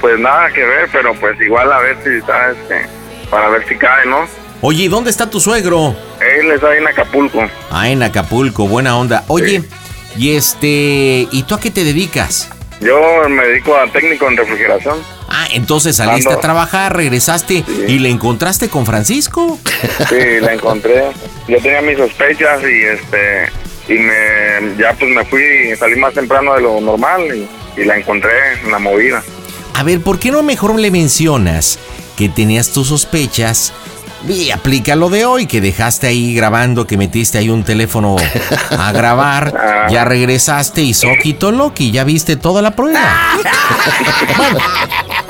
pues 0.01 0.19
nada 0.19 0.49
que 0.51 0.65
ver, 0.65 0.89
pero 0.91 1.13
pues 1.15 1.39
igual 1.43 1.71
a 1.71 1.81
ver 1.81 1.97
si 2.03 2.11
está, 2.11 2.53
este, 2.53 2.87
para 3.29 3.49
ver 3.51 3.67
si 3.69 3.77
cae, 3.77 4.07
¿no? 4.07 4.27
Oye, 4.65 4.85
¿y 4.85 4.89
dónde 4.89 5.11
está 5.11 5.29
tu 5.29 5.41
suegro? 5.41 5.97
Él 6.21 6.53
está 6.53 6.77
en 6.77 6.87
Acapulco. 6.87 7.43
Ah, 7.69 7.89
en 7.91 8.01
Acapulco, 8.01 8.69
buena 8.69 8.97
onda. 8.97 9.25
Oye, 9.27 9.65
y 10.17 10.37
este, 10.37 11.27
¿y 11.33 11.43
tú 11.49 11.57
a 11.57 11.61
qué 11.61 11.73
te 11.73 11.83
dedicas? 11.83 12.49
Yo 12.81 13.29
me 13.29 13.45
dedico 13.45 13.77
a 13.77 13.91
técnico 13.91 14.29
en 14.29 14.37
refrigeración. 14.37 14.99
Ah, 15.29 15.49
entonces 15.53 15.97
saliste 15.97 16.29
Ando. 16.29 16.39
a 16.39 16.41
trabajar, 16.41 16.97
regresaste 16.97 17.65
y 17.89 17.99
le 17.99 18.09
encontraste 18.09 18.69
con 18.69 18.87
Francisco. 18.87 19.59
Sí, 20.09 20.41
la 20.41 20.55
encontré. 20.55 21.07
Yo 21.49 21.59
tenía 21.61 21.83
mis 21.83 21.97
sospechas 21.99 22.63
y 22.63 22.85
este 22.85 23.49
y 23.89 23.99
me 23.99 24.77
ya 24.79 24.93
pues 24.95 25.11
me 25.11 25.25
fui, 25.25 25.75
salí 25.77 25.97
más 25.97 26.15
temprano 26.15 26.55
de 26.55 26.61
lo 26.61 26.81
normal 26.81 27.23
y, 27.37 27.81
y 27.81 27.85
la 27.85 27.97
encontré 27.97 28.31
en 28.65 28.71
la 28.71 28.79
movida. 28.79 29.25
A 29.75 29.83
ver, 29.83 30.01
¿por 30.01 30.21
qué 30.21 30.31
no 30.31 30.45
mejor 30.45 30.79
le 30.79 30.93
mencionas 30.93 31.81
que 32.17 32.29
tenías 32.29 32.71
tus 32.73 32.89
sospechas? 32.89 33.73
Y 34.29 34.51
aplica 34.51 34.95
lo 34.95 35.09
de 35.11 35.25
hoy, 35.25 35.47
que 35.47 35.61
dejaste 35.61 36.07
ahí 36.07 36.35
grabando, 36.35 36.87
que 36.87 36.97
metiste 36.97 37.39
ahí 37.39 37.49
un 37.51 37.65
teléfono 37.65 38.17
a 38.71 38.93
grabar, 38.93 39.53
Ah. 39.63 39.87
ya 39.91 40.05
regresaste 40.05 40.81
y 40.83 40.95
Soquito 40.95 41.51
Loki, 41.51 41.91
ya 41.91 42.05
viste 42.05 42.37
toda 42.37 42.63
la 42.63 42.71
prueba. 42.77 43.01
Bueno, 44.37 44.59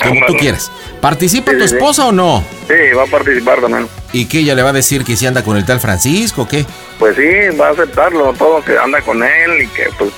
como 0.03 0.26
tú 0.26 0.36
quieras. 0.36 0.70
¿Participa 1.01 1.53
Sí, 1.53 1.59
tu 1.59 1.68
sí. 1.68 1.74
esposa 1.74 2.07
o 2.07 2.12
no? 2.12 2.45
Sí, 2.68 2.95
va 2.97 3.05
a 3.05 3.07
participar 3.07 3.61
también. 3.61 3.88
¿Y 4.12 4.26
qué 4.26 4.40
ella 4.40 4.55
le 4.55 4.62
va 4.62 4.70
a 4.70 4.72
decir 4.74 5.05
que 5.05 5.16
si 5.16 5.26
anda 5.26 5.43
con 5.43 5.57
el 5.57 5.64
tal 5.64 5.80
Francisco 5.80 6.43
o 6.43 6.49
qué? 6.49 6.64
Pues 6.99 7.16
sí, 7.16 7.57
va 7.57 7.68
a 7.68 7.70
aceptarlo 7.70 8.32
todo, 8.34 8.62
que 8.62 8.76
anda 8.78 9.01
con 9.03 9.22
él 9.22 9.62
y 9.62 9.66
que 9.68 9.84
pues 9.99 10.11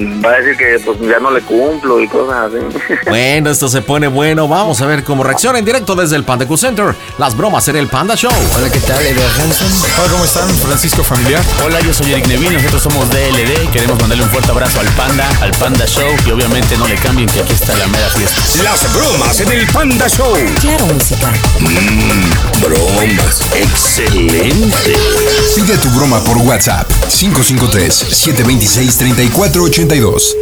va 0.00 0.30
a 0.30 0.40
decir 0.40 0.56
que 0.56 0.78
pues 0.84 0.98
ya 1.00 1.18
no 1.18 1.30
le 1.30 1.40
cumplo 1.42 2.00
y 2.00 2.08
cosas 2.08 2.52
así. 2.52 2.78
Bueno, 3.08 3.50
esto 3.50 3.68
se 3.68 3.82
pone 3.82 4.06
bueno. 4.06 4.48
Vamos 4.48 4.80
a 4.80 4.86
ver 4.86 5.02
cómo 5.02 5.24
reacciona 5.24 5.58
en 5.58 5.64
directo 5.64 5.94
desde 5.94 6.16
el 6.16 6.24
Panda 6.24 6.46
Q 6.46 6.56
Center. 6.56 6.94
Las 7.18 7.36
bromas 7.36 7.66
en 7.68 7.76
el 7.76 7.88
Panda 7.88 8.14
Show. 8.14 8.30
Hola, 8.54 8.70
¿qué 8.70 8.80
tal? 8.80 9.04
Edward 9.04 9.40
Hanson. 9.40 9.68
Hola, 9.98 10.12
¿cómo 10.12 10.24
están? 10.24 10.48
Francisco 10.56 11.02
Familiar. 11.02 11.42
Hola, 11.64 11.80
yo 11.80 11.92
soy 11.92 12.12
Eric 12.12 12.26
Neville, 12.26 12.56
nosotros 12.56 12.82
somos 12.82 13.08
DLD, 13.10 13.70
queremos 13.72 13.98
mandarle 14.00 14.24
un 14.24 14.30
fuerte 14.30 14.50
abrazo 14.50 14.80
al 14.80 14.88
Panda, 14.88 15.28
al 15.40 15.52
Panda 15.52 15.86
Show 15.86 16.10
y 16.26 16.30
obviamente 16.30 16.76
no 16.76 16.86
le 16.86 16.94
cambien 16.96 17.28
que 17.28 17.40
aquí 17.40 17.54
está 17.54 17.76
la 17.76 17.86
mera 17.88 18.08
fiesta. 18.10 18.40
Las 18.62 18.92
bromas 18.92 19.40
en 19.40 19.52
el 19.52 19.66
Panda 19.68 20.08
Show. 20.08 20.32
Claro, 20.60 20.86
música. 20.86 21.32
Mmm, 21.60 22.60
bromas. 22.62 23.40
Excelente. 23.54 24.96
Pide 25.54 25.78
tu 25.78 25.88
broma 25.90 26.22
por 26.22 26.36
WhatsApp 26.38 26.90
553-726-3482. 29.88 30.36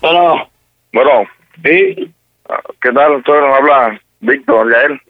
Bueno. 0.00 0.48
Bueno. 0.92 1.28
Sí. 1.64 2.12
¿Qué 2.80 2.92
tal? 2.92 3.22
Todo 3.24 3.54
habla 3.54 4.00
Víctor, 4.20 4.72
Yael. 4.72 5.00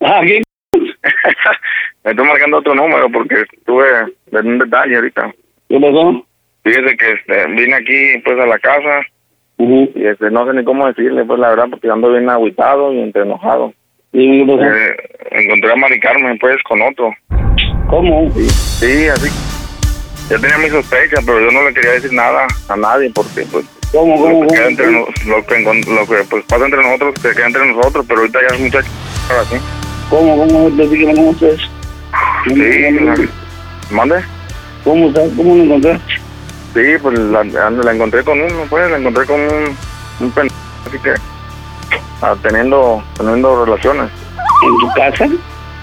Ah. 0.00 0.22
Me 2.04 2.10
estoy 2.12 2.26
marcando 2.26 2.58
otro 2.58 2.74
número 2.74 3.10
porque 3.10 3.42
estuve 3.52 3.86
en 4.32 4.46
un 4.46 4.58
detalle 4.58 4.96
ahorita. 4.96 5.34
¿Qué 5.68 5.80
pasó? 5.80 6.24
Fíjese 6.64 6.96
que 6.96 7.12
este, 7.12 7.46
vine 7.48 7.74
aquí 7.74 8.18
pues 8.24 8.38
a 8.40 8.46
la 8.46 8.58
casa 8.58 9.02
y 9.58 9.90
este, 10.06 10.30
no 10.30 10.46
sé 10.46 10.54
ni 10.54 10.64
cómo 10.64 10.86
decirle 10.86 11.24
pues 11.24 11.38
la 11.38 11.50
verdad 11.50 11.66
porque 11.70 11.90
ando 11.90 12.10
bien 12.10 12.30
agüitado 12.30 12.92
y 12.92 13.00
entre 13.00 13.22
enojado. 13.22 13.72
Eh, 14.12 14.96
encontré 15.30 15.72
a 15.72 15.76
Mari 15.76 16.00
Carmen 16.00 16.38
pues 16.38 16.56
con 16.62 16.80
otro. 16.82 17.12
¿Cómo? 17.88 18.30
Sí, 18.30 18.48
sí, 18.48 19.08
así. 19.08 19.57
Yo 20.30 20.38
tenía 20.40 20.58
mis 20.58 20.70
sospechas, 20.70 21.20
pero 21.24 21.40
yo 21.40 21.50
no 21.50 21.62
le 21.68 21.74
quería 21.74 21.92
decir 21.92 22.12
nada 22.12 22.46
a 22.68 22.76
nadie 22.76 23.10
porque 23.14 23.46
pues 23.50 23.64
¿Cómo, 23.92 24.20
cómo, 24.20 24.42
lo, 24.42 24.48
que 24.48 24.54
queda 24.54 24.68
entre 24.68 24.90
nos- 24.92 25.24
lo, 25.24 25.46
que, 25.46 25.60
lo 25.60 26.06
que 26.06 26.24
pues 26.28 26.44
pasa 26.44 26.64
entre 26.66 26.82
nosotros 26.82 27.14
se 27.22 27.30
queda 27.34 27.46
entre 27.46 27.66
nosotros, 27.72 28.04
pero 28.06 28.20
ahorita 28.20 28.38
ya 28.48 28.54
es 28.54 28.60
muchacho 28.60 28.88
ahora 29.30 29.44
sí. 29.44 29.56
¿Cómo, 30.10 30.36
cómo, 30.36 30.70
platícame 30.76 31.14
cómo 31.14 31.30
estás? 31.32 31.70
Sí, 32.46 32.54
la- 33.00 33.28
¿mande? 33.90 34.20
¿Cómo 34.84 35.08
estás? 35.08 35.28
¿Cómo 35.36 35.54
lo 35.56 35.62
encontraste? 35.62 36.14
Sí, 36.74 36.82
pues 37.02 37.18
la, 37.18 37.44
la 37.44 37.92
encontré 37.92 38.22
con 38.22 38.38
uno, 38.40 38.66
pues, 38.68 38.90
la 38.90 38.98
encontré 38.98 39.24
con 39.24 39.40
un, 39.40 39.76
un 40.20 40.30
pendejo, 40.32 40.56
así 40.86 40.98
que 40.98 41.14
ah, 42.20 42.36
teniendo, 42.42 43.02
teniendo 43.16 43.64
relaciones. 43.64 44.10
¿En 44.62 44.78
tu 44.78 44.92
casa? 44.94 45.26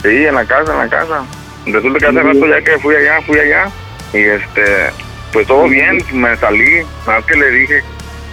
Sí, 0.04 0.26
en 0.26 0.36
la 0.36 0.46
casa, 0.46 0.72
en 0.72 0.78
la 0.78 0.88
casa. 0.90 1.24
Resulta 1.66 1.98
que 2.00 2.06
hace 2.06 2.22
rato 2.22 2.48
ya 2.48 2.62
que 2.62 2.78
fui 2.80 2.96
allá, 2.96 3.22
fui 3.26 3.40
allá, 3.40 3.70
y 4.16 4.24
este, 4.24 4.64
pues 5.34 5.46
todo 5.48 5.68
bien, 5.68 6.02
me 6.14 6.36
salí, 6.38 6.84
nada 7.06 7.20
más 7.20 7.26
que 7.26 7.36
le 7.38 7.50
dije, 7.50 7.84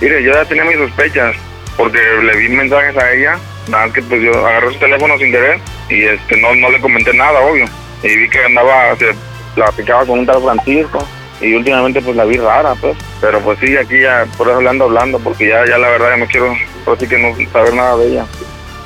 mire, 0.01 0.22
yo 0.22 0.33
ya 0.33 0.45
tenía 0.45 0.64
mis 0.64 0.76
sospechas, 0.76 1.35
porque 1.76 1.99
le 1.99 2.37
vi 2.37 2.49
mensajes 2.51 2.97
a 2.97 3.12
ella, 3.12 3.39
nada 3.68 3.87
más 3.87 3.95
que 3.95 4.03
pues 4.03 4.22
yo 4.22 4.47
agarré 4.47 4.72
su 4.72 4.78
teléfono 4.78 5.18
sin 5.18 5.33
querer, 5.33 5.59
y 5.89 6.05
este, 6.05 6.41
no, 6.41 6.55
no 6.55 6.70
le 6.70 6.80
comenté 6.80 7.12
nada, 7.14 7.41
obvio, 7.41 7.64
y 8.03 8.16
vi 8.16 8.28
que 8.28 8.45
andaba, 8.45 8.97
se 8.97 9.07
platicaba 9.55 10.07
con 10.07 10.20
un 10.20 10.26
tal 10.26 10.43
Francisco, 10.43 11.07
y 11.41 11.55
últimamente 11.55 12.01
pues 12.01 12.16
la 12.16 12.24
vi 12.24 12.37
rara, 12.37 12.74
pues, 12.80 12.97
pero 13.20 13.41
pues 13.41 13.59
sí, 13.59 13.76
aquí 13.76 14.01
ya, 14.01 14.24
por 14.39 14.49
eso 14.49 14.61
le 14.61 14.68
ando 14.70 14.85
hablando, 14.85 15.18
porque 15.18 15.49
ya, 15.49 15.64
ya 15.66 15.78
la 15.78 15.89
verdad 15.91 16.11
ya 16.11 16.16
no 16.18 16.26
quiero, 16.26 16.57
así 16.95 17.07
que 17.09 17.18
no 17.18 17.35
saber 17.51 17.74
nada 17.74 17.97
de 17.97 18.07
ella. 18.07 18.26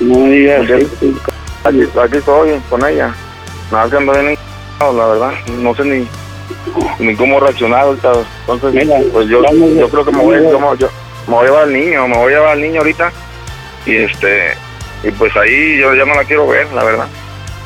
No 0.01 0.27
digas, 0.27 0.63
aquí, 1.65 1.89
aquí 2.03 2.17
estoy 2.17 2.61
con 2.71 2.87
ella, 2.89 3.15
nada 3.71 3.91
que 3.91 3.97
ando 3.97 4.13
bien 4.13 4.29
en- 4.29 4.97
la 4.97 5.07
verdad, 5.07 5.33
no 5.59 5.75
sé 5.75 5.85
ni 5.85 6.07
ni 6.99 7.15
cómo 7.17 7.41
reaccionar 7.41 7.81
ahorita. 7.83 8.13
Entonces, 8.49 8.89
pues 9.13 9.29
yo, 9.29 9.43
yo 9.79 9.89
creo 9.89 10.05
que 10.05 10.13
me 10.13 10.19
voy, 10.23 10.37
yo, 10.43 10.75
yo- 10.77 10.91
me 11.29 11.35
voy 11.35 11.45
a 11.45 11.49
llevar 11.49 11.63
al 11.65 11.73
niño, 11.73 12.09
me 12.09 12.17
voy 12.17 12.33
a 12.33 12.37
llevar 12.37 12.53
al 12.53 12.61
niño 12.63 12.79
ahorita. 12.81 13.13
Y 13.87 13.97
este, 13.97 14.53
y 15.05 15.11
pues 15.13 15.37
ahí 15.37 15.79
yo 15.79 15.95
ya 15.95 16.05
no 16.05 16.15
la 16.15 16.25
quiero 16.25 16.47
ver, 16.49 16.67
la 16.73 16.85
verdad. 16.85 17.07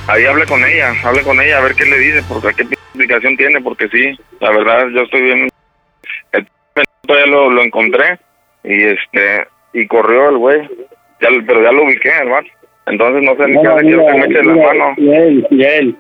Ahí 0.07 0.25
hablé 0.25 0.45
con 0.47 0.65
ella, 0.65 0.95
hablé 1.05 1.23
con 1.23 1.41
ella 1.41 1.59
a 1.59 1.63
ver 1.63 1.75
qué 1.75 1.85
le 1.85 1.99
dice, 1.99 2.23
porque 2.29 2.55
qué 2.57 2.63
explicación 2.75 3.37
tiene, 3.37 3.61
porque 3.61 3.89
sí, 3.89 4.19
la 4.41 4.51
verdad 4.51 4.87
yo 4.95 5.03
estoy 5.03 5.23
bien. 5.23 5.49
El 6.33 6.47
todavía 7.07 7.27
lo, 7.27 7.51
lo 7.51 7.63
encontré 7.63 8.19
y 8.65 8.83
este, 8.83 9.47
y 9.73 9.87
corrió 9.87 10.31
el 10.31 10.39
güey, 10.39 10.63
ya, 11.21 11.29
pero 11.47 11.63
ya 11.63 11.73
lo 11.73 11.85
ubiqué, 11.85 12.11
vato. 12.29 12.49
Entonces 12.87 13.23
no 13.23 13.37
sé 13.37 13.47
ni 13.47 13.61
qué 13.63 13.69
hacer, 13.69 13.83
quiero 13.83 14.07
que 14.07 14.15
me 14.15 14.25
eche 14.27 14.43
la 14.43 14.55
mano. 14.55 14.95
Yael, 14.97 15.47
Yael, 15.51 15.97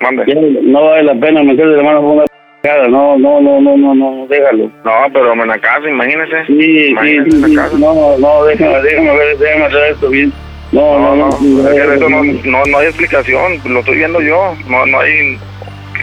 Mande. 0.00 0.24
No 0.62 0.84
vale 0.84 1.02
la 1.04 1.14
pena 1.14 1.42
meterle 1.42 1.76
la 1.76 1.82
mano 1.82 2.00
por 2.00 2.10
una 2.12 2.24
cara, 2.62 2.88
no, 2.88 3.16
no, 3.18 3.40
no, 3.40 3.60
no, 3.60 3.76
no, 3.76 3.94
no, 3.94 4.26
déjalo. 4.28 4.70
No, 4.84 4.92
pero 5.12 5.32
en 5.32 5.46
la 5.48 5.58
casa, 5.58 5.88
imagínese. 5.88 6.46
Sí, 6.46 6.54
sí, 6.58 6.86
Imagínese 6.90 7.30
sí, 7.30 7.36
en 7.36 7.42
la 7.42 7.48
sí, 7.48 7.56
casa. 7.56 7.76
no, 7.78 8.18
no, 8.18 8.44
déjame, 8.44 8.82
déjame 8.82 9.16
ver, 9.16 9.38
déjame 9.38 9.64
hacer 9.66 9.92
esto 9.92 10.08
bien. 10.08 10.32
No, 10.72 10.98
no, 10.98 11.16
no, 11.16 11.28
no, 11.40 11.70
que 11.70 11.76
eso 11.96 12.08
no, 12.08 12.22
no, 12.22 12.62
no 12.64 12.78
hay 12.78 12.86
explicación, 12.86 13.60
lo 13.64 13.80
estoy 13.80 13.96
viendo 13.96 14.20
yo, 14.20 14.54
no, 14.68 14.86
no 14.86 15.00
hay, 15.00 15.36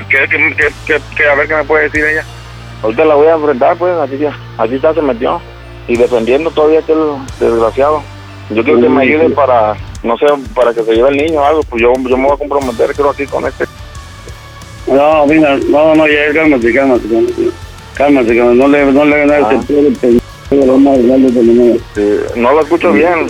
¿qué, 0.09 0.17
qué, 0.29 0.37
qué, 0.57 0.67
qué- 0.85 1.01
qué- 1.15 1.25
a 1.29 1.35
ver 1.35 1.47
qué 1.47 1.55
me 1.55 1.63
puede 1.63 1.83
decir 1.85 2.03
ella. 2.03 2.23
Ahorita 2.83 3.05
la 3.05 3.15
voy 3.15 3.27
a 3.27 3.35
enfrentar, 3.35 3.77
pues, 3.77 3.93
así 3.93 4.17
ya, 4.17 4.37
así 4.57 4.75
está, 4.75 4.93
se 4.93 5.01
metió. 5.01 5.39
y 5.87 5.95
defendiendo 5.95 6.51
todavía 6.51 6.79
aquel 6.79 6.97
desgraciado. 7.39 8.03
Yo 8.49 8.61
quiero 8.63 8.81
que 8.81 8.89
me 8.89 9.03
ayude 9.03 9.29
para, 9.29 9.73
no 10.03 10.17
sé, 10.17 10.25
para 10.53 10.73
que 10.73 10.81
se 10.83 10.93
lleve 10.95 11.09
el 11.09 11.17
niño 11.17 11.39
o 11.39 11.45
algo, 11.45 11.61
pues 11.69 11.81
yo, 11.81 11.93
yo 12.05 12.17
me 12.17 12.25
voy 12.25 12.33
a 12.33 12.37
comprometer, 12.37 12.93
creo, 12.93 13.09
aquí 13.11 13.25
con 13.25 13.45
este. 13.47 13.63
No, 14.87 15.25
mira, 15.27 15.57
no, 15.67 15.95
no, 15.95 16.07
ya, 16.07 16.33
cálmate, 16.33 16.73
cálmate, 16.73 17.07
cálmate. 17.07 17.49
Cálmate, 17.95 18.37
cálmate, 18.37 18.55
no 18.57 18.67
le, 18.67 18.85
no 18.91 19.05
le 19.05 19.15
hagan 19.15 19.31
a 19.31 19.47
Ah. 19.49 19.61
Sí, 19.67 20.19
no 22.35 22.53
lo 22.53 22.61
escucho 22.61 22.91
bien. 22.93 23.27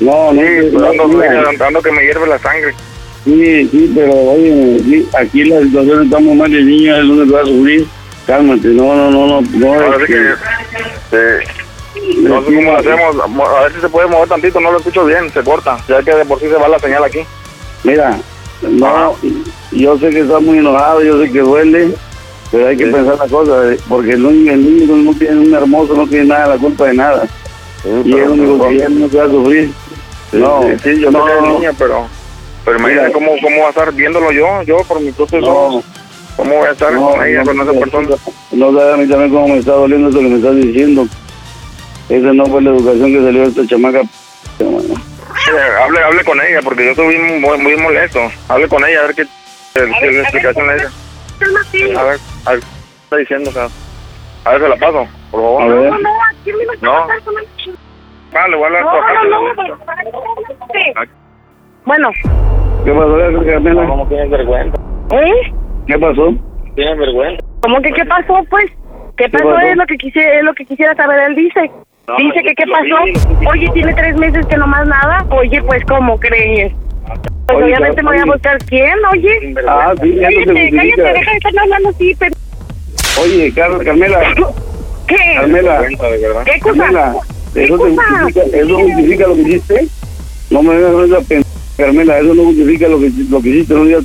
No, 0.00 0.32
no, 0.32 0.40
Sí, 0.42 0.70
no, 0.72 0.88
ando, 0.90 1.08
mira. 1.08 1.44
ando 1.66 1.82
que 1.82 1.92
me 1.92 2.02
hierve 2.02 2.26
la 2.26 2.38
sangre. 2.38 2.74
Sí, 3.24 3.68
sí, 3.70 3.92
pero 3.94 4.12
oye, 4.12 4.80
sí, 4.84 5.08
aquí 5.18 5.44
la 5.44 5.60
situación 5.60 6.04
está 6.04 6.18
muy 6.18 6.34
mal 6.36 6.52
el 6.54 6.66
niño 6.66 6.96
es 6.96 7.06
donde 7.08 7.32
va 7.32 7.42
a 7.42 7.46
sufrir. 7.46 7.86
Cálmate, 8.26 8.68
no, 8.68 8.94
no, 8.94 9.10
no, 9.10 9.26
no, 9.26 9.40
no. 9.42 9.74
Ahora 9.74 9.96
es 9.96 10.06
sí 10.06 10.12
que, 10.12 11.16
eh, 11.16 11.38
no 12.22 12.40
sé 12.40 12.46
cómo 12.54 12.72
lo 12.72 12.78
hacemos, 12.78 13.28
mo- 13.30 13.46
a 13.46 13.62
ver 13.64 13.72
si 13.74 13.80
se 13.80 13.88
puede 13.88 14.08
mover 14.08 14.28
tantito, 14.28 14.60
no 14.60 14.72
lo 14.72 14.78
escucho 14.78 15.04
bien, 15.04 15.30
se 15.32 15.42
corta, 15.42 15.78
ya 15.88 16.02
que 16.02 16.14
de 16.14 16.24
por 16.24 16.38
sí 16.40 16.46
se 16.46 16.54
va 16.54 16.68
la 16.68 16.78
señal 16.78 17.04
aquí. 17.04 17.20
Mira, 17.82 18.18
no, 18.62 19.16
yo 19.74 19.98
sé 19.98 20.10
que 20.10 20.20
está 20.20 20.40
muy 20.40 20.58
enojado, 20.58 21.02
yo 21.02 21.20
sé 21.20 21.30
que 21.30 21.40
duele, 21.40 21.94
pero 22.50 22.68
hay 22.68 22.76
que 22.76 22.86
pensar 22.86 23.18
la 23.18 23.28
cosa, 23.28 23.72
eh, 23.72 23.78
porque 23.88 24.12
el 24.12 24.22
niño, 24.22 24.52
el 24.52 24.64
niño 24.64 24.96
no 24.96 25.14
tiene 25.14 25.40
un 25.40 25.54
hermoso, 25.54 25.94
no 25.94 26.06
tiene 26.06 26.26
nada 26.26 26.54
la 26.54 26.58
culpa 26.58 26.86
de 26.86 26.94
nada. 26.94 27.26
y 28.04 28.16
es 28.16 28.28
único 28.28 28.68
que 28.68 28.88
no 28.88 29.08
se 29.08 29.18
va 29.18 29.24
a 29.24 29.28
sufrir. 29.28 29.72
Sí, 30.30 30.36
no, 30.38 30.62
sí, 30.82 31.00
yo 31.00 31.10
no, 31.10 31.26
sé 31.26 31.32
que 31.32 31.38
es 31.38 31.52
niña, 31.54 31.72
pero, 31.78 32.06
pero 32.64 32.78
imagínate 32.78 33.12
cómo, 33.12 33.32
cómo 33.42 33.60
va 33.60 33.66
a 33.66 33.70
estar 33.70 33.92
viéndolo 33.92 34.32
yo, 34.32 34.62
yo 34.62 34.76
por 34.86 35.00
mi 35.00 35.10
propio 35.12 35.40
No. 35.40 35.82
¿Cómo 36.36 36.52
voy 36.56 36.66
a 36.66 36.72
estar 36.72 36.92
No, 36.92 37.10
con 37.10 37.24
ella, 37.24 37.44
no, 37.44 37.52
con 37.52 37.60
esa 37.60 37.80
persona? 37.80 38.08
No 38.50 38.72
sabes 38.72 38.94
a 38.94 38.96
mí 38.96 39.08
también 39.08 39.30
cómo 39.30 39.48
me 39.48 39.58
está 39.58 39.72
doliendo 39.72 40.08
eso 40.08 40.18
que 40.18 40.28
me 40.28 40.36
estás 40.36 40.56
diciendo. 40.56 41.06
Esa 42.08 42.32
no 42.32 42.46
fue 42.46 42.62
la 42.62 42.70
educación 42.70 43.12
que 43.12 43.22
salió 43.22 43.42
de 43.42 43.48
esta 43.48 43.66
chamaca. 43.66 44.00
Eh, 44.00 44.66
hable, 45.80 46.00
hable 46.02 46.24
con 46.24 46.40
ella, 46.40 46.60
porque 46.62 46.84
yo 46.84 46.90
estoy 46.90 47.18
muy, 47.18 47.58
muy 47.58 47.76
molesto. 47.76 48.20
Hable 48.48 48.68
con 48.68 48.84
ella, 48.84 49.00
a 49.00 49.06
ver 49.06 49.14
qué, 49.14 49.26
qué, 49.74 49.92
qué 50.00 50.20
explicación 50.20 50.66
le 50.66 50.74
dice. 50.74 50.88
A 51.98 52.02
ver, 52.04 52.18
a 52.46 52.50
ver, 52.52 52.60
¿qué 52.60 52.66
está 53.04 53.16
diciendo? 53.16 53.50
O 53.50 53.52
sea, 53.52 53.68
a 54.44 54.50
ver, 54.52 54.60
se 54.62 54.68
la 54.68 54.76
paso, 54.76 55.06
por 55.30 55.40
favor. 55.40 55.62
A 55.62 55.66
ver. 55.66 55.92
No. 56.80 57.06
Ah, 58.36 58.48
le 58.48 58.56
voy 58.56 58.64
a 58.64 58.66
hablar 58.66 58.82
por 58.84 58.96
acá. 59.04 59.12
Bueno, 61.84 62.10
¿Qué 62.84 62.92
pasó, 62.92 63.44
Carmela? 63.46 63.84
No, 63.84 63.96
no 63.96 64.08
tienes 64.08 64.30
vergüenza. 64.30 64.76
¿eh? 65.12 65.52
¿Qué 65.86 65.98
pasó? 65.98 66.34
Tienes 66.74 66.98
vergüenza. 66.98 67.44
¿Cómo 67.62 67.80
que 67.80 67.92
qué 67.92 68.04
pasó, 68.04 68.44
pues? 68.50 68.66
¿Qué 69.16 69.28
pasó? 69.28 69.44
pasó? 69.44 69.66
Es 69.66 69.76
lo 69.76 69.86
que 69.86 69.96
quisiera, 69.96 70.38
es 70.38 70.44
lo 70.44 70.54
que 70.54 70.64
quisiera 70.64 70.94
saber. 70.94 71.18
Él 71.30 71.34
dice. 71.36 71.70
No, 72.08 72.16
dice 72.16 72.42
que 72.42 72.54
qué 72.54 72.64
pasó. 72.66 73.04
vi. 73.04 73.46
Oye, 73.46 73.70
tiene 73.72 73.94
tres 73.94 74.16
meses 74.16 74.44
que 74.46 74.56
no 74.56 74.66
más 74.66 74.86
nada. 74.86 75.24
Oye, 75.30 75.62
pues, 75.62 75.82
¿cómo 75.86 76.18
crees? 76.18 76.72
Pues 77.06 77.56
Oye, 77.58 77.64
obviamente 77.64 78.02
me 78.02 78.10
voy 78.10 78.18
a 78.18 78.24
buscar 78.24 78.58
quién, 78.64 78.94
oye. 79.12 79.54
Ah, 79.68 79.92
sí, 80.02 80.14
ya 80.14 80.30
no 80.30 80.40
se 80.40 80.46
cállate, 80.46 80.70
cállate, 80.76 81.02
deja 81.18 81.30
de 81.30 81.36
estar 81.36 81.58
hablando 81.58 81.88
así, 81.90 82.14
pero... 82.18 82.34
Oye, 83.22 83.52
Car- 83.52 83.78
Carmela, 83.84 84.20
¿Qué? 85.06 85.16
Carmela, 85.36 85.80
Vergüenza, 85.80 86.06
de 86.08 86.18
verdad. 86.18 86.42
¿Qué 86.44 86.60
cosa? 86.60 86.78
Carmela, 86.78 87.14
¿Qué 87.52 87.64
¿eso, 87.64 87.78
te 87.78 87.94
cosa? 87.96 88.02
justifica, 88.22 88.56
¿eso 88.56 88.74
justifica 88.78 89.26
lo 89.26 89.34
que 89.34 89.40
hiciste? 89.42 89.88
No 90.50 90.62
me 90.62 90.74
vengas 90.76 90.92
con 90.92 91.04
esa 91.04 91.20
pen... 91.28 91.42
Carmela, 91.76 92.18
eso 92.18 92.34
no 92.34 92.44
justifica 92.44 92.88
lo 92.88 93.00
que, 93.00 93.10
lo 93.28 93.42
que 93.42 93.48
hiciste, 93.50 93.74
no 93.74 93.84
digas 93.84 94.04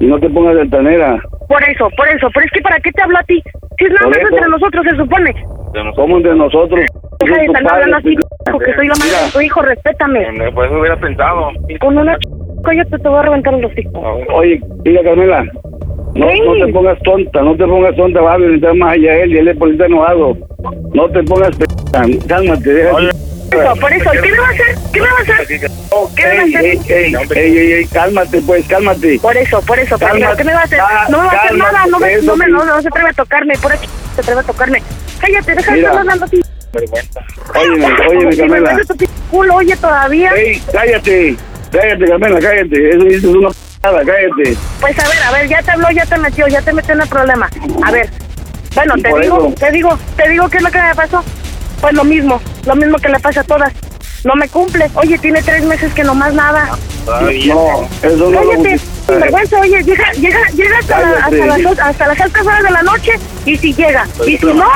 no 0.00 0.18
te 0.18 0.30
pongas 0.30 0.54
de 0.56 0.60
altanera. 0.62 1.22
Por 1.52 1.62
eso, 1.64 1.90
por 1.98 2.08
eso. 2.08 2.28
Pero 2.32 2.46
es 2.46 2.52
que 2.52 2.62
¿para 2.62 2.80
qué 2.80 2.90
te 2.92 3.02
hablo 3.02 3.18
a 3.18 3.22
ti? 3.24 3.42
Si 3.78 3.84
es 3.84 3.90
nada 3.92 4.08
más 4.08 4.18
entre 4.18 4.48
nosotros, 4.48 4.84
se 4.88 4.96
supone. 4.96 5.34
¿Cómo 5.94 6.16
entre 6.16 6.34
nosotros? 6.34 6.80
Deja 7.20 7.36
de 7.36 7.44
estar 7.44 7.68
hablando 7.68 7.96
así, 7.98 8.16
porque 8.50 8.74
soy 8.74 8.88
la 8.88 8.94
madre 8.94 9.26
de 9.26 9.32
tu 9.32 9.40
hijo, 9.42 9.60
respétame. 9.60 10.26
Pues 10.54 10.70
eso 10.70 10.80
hubiera 10.80 10.96
pensado. 10.96 11.50
Con 11.78 11.98
una 11.98 12.16
ch... 12.16 12.22
cállate, 12.64 12.98
te 12.98 13.08
voy 13.08 13.18
a 13.18 13.22
reventar 13.22 13.52
los 13.52 13.70
hocico. 13.70 14.00
Oye, 14.32 14.62
diga 14.82 15.02
Carmela, 15.02 15.44
no, 16.14 16.28
Sí. 16.30 16.40
no 16.40 16.66
te 16.66 16.72
pongas 16.72 16.98
tonta, 17.02 17.42
no 17.42 17.54
te 17.54 17.66
pongas 17.66 17.96
tonta, 17.96 18.20
va 18.22 18.32
a 18.32 18.38
violentar 18.38 18.74
más 18.74 18.94
allá 18.94 19.12
a 19.12 19.16
él 19.16 19.32
y 19.34 19.38
él 19.38 19.48
es 19.48 19.56
por 19.58 19.68
estar 19.70 19.88
enojado. 19.88 20.36
No 20.94 21.08
te 21.10 21.22
pongas 21.22 21.54
pe... 21.56 21.66
cálmate, 22.28 22.72
deja. 22.72 22.96
Eso, 23.52 23.80
por 23.80 23.92
eso, 23.92 24.10
¿qué 24.10 24.20
me 24.32 24.38
va 24.38 24.46
a 24.46 24.50
hacer? 24.50 24.74
¿Qué 24.92 25.00
me 25.00 25.06
va 25.10 25.18
a 25.18 25.22
hacer? 25.22 25.46
¿Qué 25.46 25.58
me 26.26 26.34
va 26.36 26.42
a 26.42 26.44
hacer? 26.44 26.64
ey, 26.64 26.80
ey, 26.88 27.14
ey, 27.34 27.58
ey, 27.58 27.72
ey, 27.72 27.86
cálmate 27.86 28.40
pues, 28.42 28.66
cálmate. 28.66 29.18
Por 29.20 29.36
eso, 29.36 29.60
por 29.62 29.78
eso, 29.78 29.98
Cálmate. 29.98 30.36
¿qué 30.36 30.44
me 30.44 30.54
va 30.54 30.60
a 30.60 30.64
hacer? 30.64 30.78
No 31.08 31.18
me 31.20 31.26
va 31.26 31.32
a 31.32 31.36
hacer 31.36 31.56
nada, 31.56 31.86
no 31.90 31.98
me, 31.98 32.16
no 32.22 32.36
me, 32.36 32.46
no, 32.48 32.64
no 32.64 32.82
se 32.82 32.88
atreve 32.88 33.10
a 33.10 33.12
tocarme, 33.12 33.54
por 33.58 33.72
aquí 33.72 33.88
se 34.14 34.20
atreve 34.20 34.40
a 34.40 34.44
tocarme. 34.44 34.82
Cállate, 35.20 35.54
deja 35.54 35.72
de 35.72 35.78
estar 35.80 35.98
hablando 35.98 36.24
así. 36.24 36.42
Si 36.72 36.78
me 38.26 38.36
Carmela. 38.36 38.76
p- 38.98 39.08
culo, 39.30 39.54
oye, 39.56 39.76
todavía. 39.76 40.30
Ey, 40.34 40.62
cállate, 40.72 41.36
cállate, 41.70 42.04
Carmela, 42.06 42.40
cállate. 42.40 42.90
Eso 42.90 43.04
dices 43.04 43.24
una 43.24 43.48
p***ada, 43.50 43.98
cállate. 44.04 44.56
Pues 44.80 44.98
a 44.98 45.08
ver, 45.08 45.22
a 45.22 45.32
ver, 45.32 45.48
ya 45.48 45.62
te 45.62 45.70
habló, 45.70 45.90
ya 45.90 46.06
te 46.06 46.18
metió, 46.18 46.48
ya 46.48 46.62
te 46.62 46.72
metió 46.72 46.94
en 46.94 47.02
el 47.02 47.08
problema. 47.08 47.50
A 47.84 47.90
ver, 47.90 48.08
bueno, 48.74 48.94
te 49.02 49.20
digo, 49.20 49.54
te 49.58 49.70
digo, 49.70 49.98
te 50.16 50.28
digo 50.30 50.48
qué 50.48 50.56
es 50.56 50.62
lo 50.62 50.70
que 50.70 50.80
me 50.82 50.94
pasó. 50.94 51.22
Pues 51.80 51.92
lo 51.94 52.04
mismo, 52.04 52.40
lo 52.64 52.76
mismo 52.76 52.98
que 52.98 53.08
le 53.08 53.18
pasa 53.20 53.40
a 53.40 53.44
todas. 53.44 53.72
No 54.24 54.34
me 54.36 54.48
cumple. 54.48 54.88
Oye, 54.94 55.18
tiene 55.18 55.42
tres 55.42 55.64
meses 55.64 55.92
que 55.94 56.04
no 56.04 56.14
más 56.14 56.32
nada. 56.32 56.78
No, 57.06 57.28
eso 57.28 58.30
no 58.30 58.30
Cállate, 58.30 58.78
sinvergüenza, 59.08 59.58
oye, 59.58 59.82
llega, 59.82 60.12
llega, 60.12 60.38
llega 60.54 60.78
hasta, 60.78 61.00
la- 61.00 61.16
hasta, 61.24 61.46
las, 61.46 61.78
hasta 61.80 62.06
las 62.06 62.20
altas 62.20 62.46
horas 62.46 62.62
de 62.62 62.70
la 62.70 62.82
noche 62.84 63.12
y 63.44 63.56
si 63.56 63.74
llega. 63.74 64.06
Y 64.24 64.38
si 64.38 64.46
no, 64.46 64.68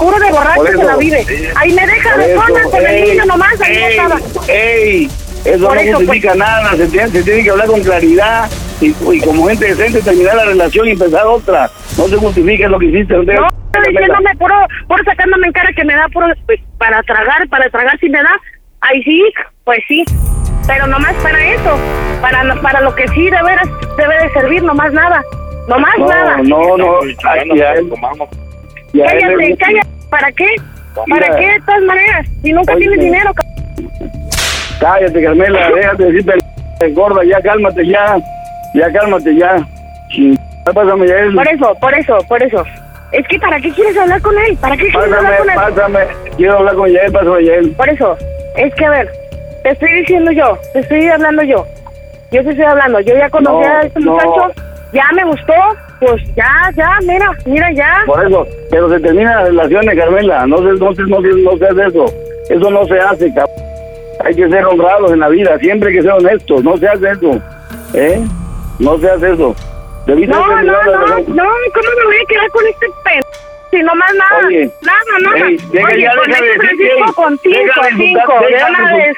puro 0.00 0.18
de 0.18 0.30
borracho 0.32 0.64
se 0.78 0.84
la 0.84 0.96
vive. 0.96 1.52
Ahí 1.56 1.72
me 1.74 1.86
deja 1.86 2.16
de 2.16 2.34
zona 2.34 2.62
con 2.70 2.86
el 2.86 3.04
niño 3.04 3.26
nomás, 3.26 3.60
ahí 3.60 3.76
no 3.78 3.86
estaba. 3.86 4.20
ey, 4.48 5.10
eso 5.54 5.66
Por 5.66 5.74
no 5.76 5.80
eso, 5.80 5.96
justifica 5.98 6.34
nada, 6.34 6.76
se 6.76 6.86
tiene, 6.88 7.08
se 7.08 7.22
tiene 7.22 7.42
que 7.44 7.50
hablar 7.50 7.66
con 7.66 7.82
claridad 7.82 8.50
y, 8.80 8.88
y 8.88 9.20
como 9.20 9.46
gente 9.48 9.66
decente 9.66 10.02
terminar 10.02 10.36
la 10.36 10.44
relación 10.46 10.88
y 10.88 10.90
empezar 10.92 11.26
otra. 11.26 11.70
No 11.96 12.08
se 12.08 12.16
justifica 12.16 12.68
lo 12.68 12.78
que 12.78 12.86
hiciste. 12.86 13.14
No, 13.14 13.22
No, 13.22 13.48
diciéndome 13.88 14.34
puro, 14.38 14.54
puro 14.88 15.02
sacándome 15.04 15.46
en 15.46 15.52
cara 15.52 15.70
que 15.74 15.84
me 15.84 15.94
da 15.94 16.08
puro 16.12 16.26
pues, 16.46 16.60
para 16.78 17.02
tragar, 17.02 17.48
para 17.48 17.68
tragar 17.70 17.98
si 18.00 18.08
me 18.08 18.22
da. 18.22 18.30
Ahí 18.80 19.02
sí, 19.02 19.22
pues 19.64 19.78
sí. 19.88 20.04
Pero 20.66 20.86
nomás 20.88 21.14
para 21.22 21.38
eso, 21.54 21.78
para 22.20 22.60
para 22.60 22.80
lo 22.80 22.94
que 22.94 23.06
sí 23.08 23.24
de 23.30 23.42
veras 23.42 23.68
debe 23.96 24.18
de 24.18 24.30
servir, 24.32 24.62
nomás 24.62 24.92
nada. 24.92 25.22
Nomás 25.68 25.92
no, 25.98 26.06
nada. 26.08 26.36
no, 26.42 26.76
no, 26.76 27.04
y 27.06 27.16
a 27.24 27.34
él- 27.34 27.50
y 27.54 27.60
a 27.60 27.72
él 27.74 27.90
Cállate, 28.94 29.56
cállate. 29.58 29.88
¿Para 30.10 30.32
qué? 30.32 30.54
¿Para 31.08 31.36
qué 31.38 31.46
de 31.46 31.60
todas 31.66 31.82
maneras? 31.82 32.26
Si 32.42 32.52
nunca 32.52 32.72
Oye. 32.74 32.80
tienes 32.86 33.00
dinero, 33.00 33.30
c- 33.36 33.45
Cállate, 34.80 35.22
Carmela, 35.22 35.70
déjate 35.74 36.04
de 36.04 36.12
decir 36.12 36.94
gorda, 36.94 37.24
ya 37.24 37.40
cálmate, 37.40 37.86
ya, 37.86 38.16
ya 38.74 38.92
cálmate, 38.92 39.34
ya. 39.36 39.56
Pásame 40.64 41.06
ya 41.06 41.18
él. 41.18 41.34
Por 41.34 41.48
eso, 41.48 41.74
por 41.80 41.94
eso, 41.94 42.18
por 42.28 42.42
eso. 42.42 42.64
Es 43.12 43.26
que 43.28 43.38
¿para 43.38 43.58
qué 43.60 43.70
quieres 43.70 43.96
hablar 43.96 44.20
con 44.20 44.34
él? 44.38 44.56
¿Para 44.60 44.76
qué 44.76 44.88
quieres 44.88 45.12
hablar 45.12 45.38
con 45.38 45.48
él? 45.50 45.56
pásame, 45.56 45.98
quiero 46.36 46.58
hablar 46.58 46.74
con 46.74 46.90
Yael, 46.90 47.12
pásame 47.12 47.44
Yael. 47.44 47.70
Por 47.70 47.88
eso, 47.88 48.16
es 48.56 48.74
que 48.74 48.84
a 48.84 48.90
ver, 48.90 49.10
te 49.62 49.70
estoy 49.70 49.92
diciendo 50.00 50.32
yo, 50.32 50.58
te 50.72 50.80
estoy 50.80 51.06
hablando 51.08 51.42
yo. 51.44 51.66
Yo 52.32 52.42
te 52.42 52.50
estoy 52.50 52.64
hablando, 52.64 53.00
yo 53.00 53.16
ya 53.16 53.30
conocí 53.30 53.66
No, 53.66 53.74
a 53.74 53.82
este 53.82 54.00
no. 54.00 54.12
muchacho, 54.12 54.52
ya 54.92 55.04
me 55.14 55.24
gustó, 55.24 55.54
pues 56.00 56.22
ya, 56.34 56.50
ya, 56.76 56.98
mira, 57.06 57.30
mira 57.46 57.72
ya. 57.72 58.02
Por 58.04 58.26
eso, 58.26 58.46
pero 58.70 58.90
se 58.90 59.00
terminan 59.00 59.36
las 59.36 59.44
relaciones, 59.46 59.98
Carmela, 59.98 60.46
no 60.46 60.58
se, 60.58 60.64
no 60.64 60.90
no 60.90 60.94
se, 60.94 61.02
no 61.42 61.56
se 61.56 61.66
hace 61.66 61.86
eso, 61.86 62.04
eso 62.50 62.70
no 62.70 62.84
se 62.86 62.98
hace, 62.98 63.32
cabrón. 63.32 63.65
Hay 64.24 64.34
que 64.34 64.48
ser 64.48 64.64
honrados 64.64 65.12
en 65.12 65.20
la 65.20 65.28
vida, 65.28 65.58
siempre 65.58 65.90
hay 65.90 65.96
que 65.96 66.02
ser 66.02 66.12
honestos, 66.12 66.64
no 66.64 66.76
se 66.76 66.88
hace 66.88 67.10
eso, 67.10 67.40
¿eh? 67.94 68.20
No 68.78 68.98
se 68.98 69.10
hace 69.10 69.32
eso. 69.32 69.54
Debiste 70.06 70.34
No, 70.34 70.46
no, 70.46 70.62
no, 70.62 70.72
no, 70.72 71.44
¿cómo 71.74 71.90
me 71.98 72.04
voy 72.06 72.16
a 72.16 72.26
quedar 72.28 72.50
con 72.50 72.66
este 72.66 72.86
pen? 73.04 73.22
Si 73.70 73.82
no 73.82 73.94
más 73.96 74.10
nada, 74.14 74.46
Oye, 74.46 74.70
nada, 74.82 75.00
nada. 75.34 75.48
ey, 75.48 75.56
deja 75.72 75.86
Oye, 75.88 76.00
ya, 76.02 76.14
con 76.14 76.26
deja 76.30 76.40
de 76.42 76.50
este 76.50 76.62
decir 76.62 76.76
Francisco 76.76 77.06
que- 77.06 77.12
con 77.14 77.38
cinco, 77.38 77.58
cinco, 77.96 78.32
insultar, 78.44 78.48
de 78.48 78.82
una 78.82 78.96
vez. 78.96 79.16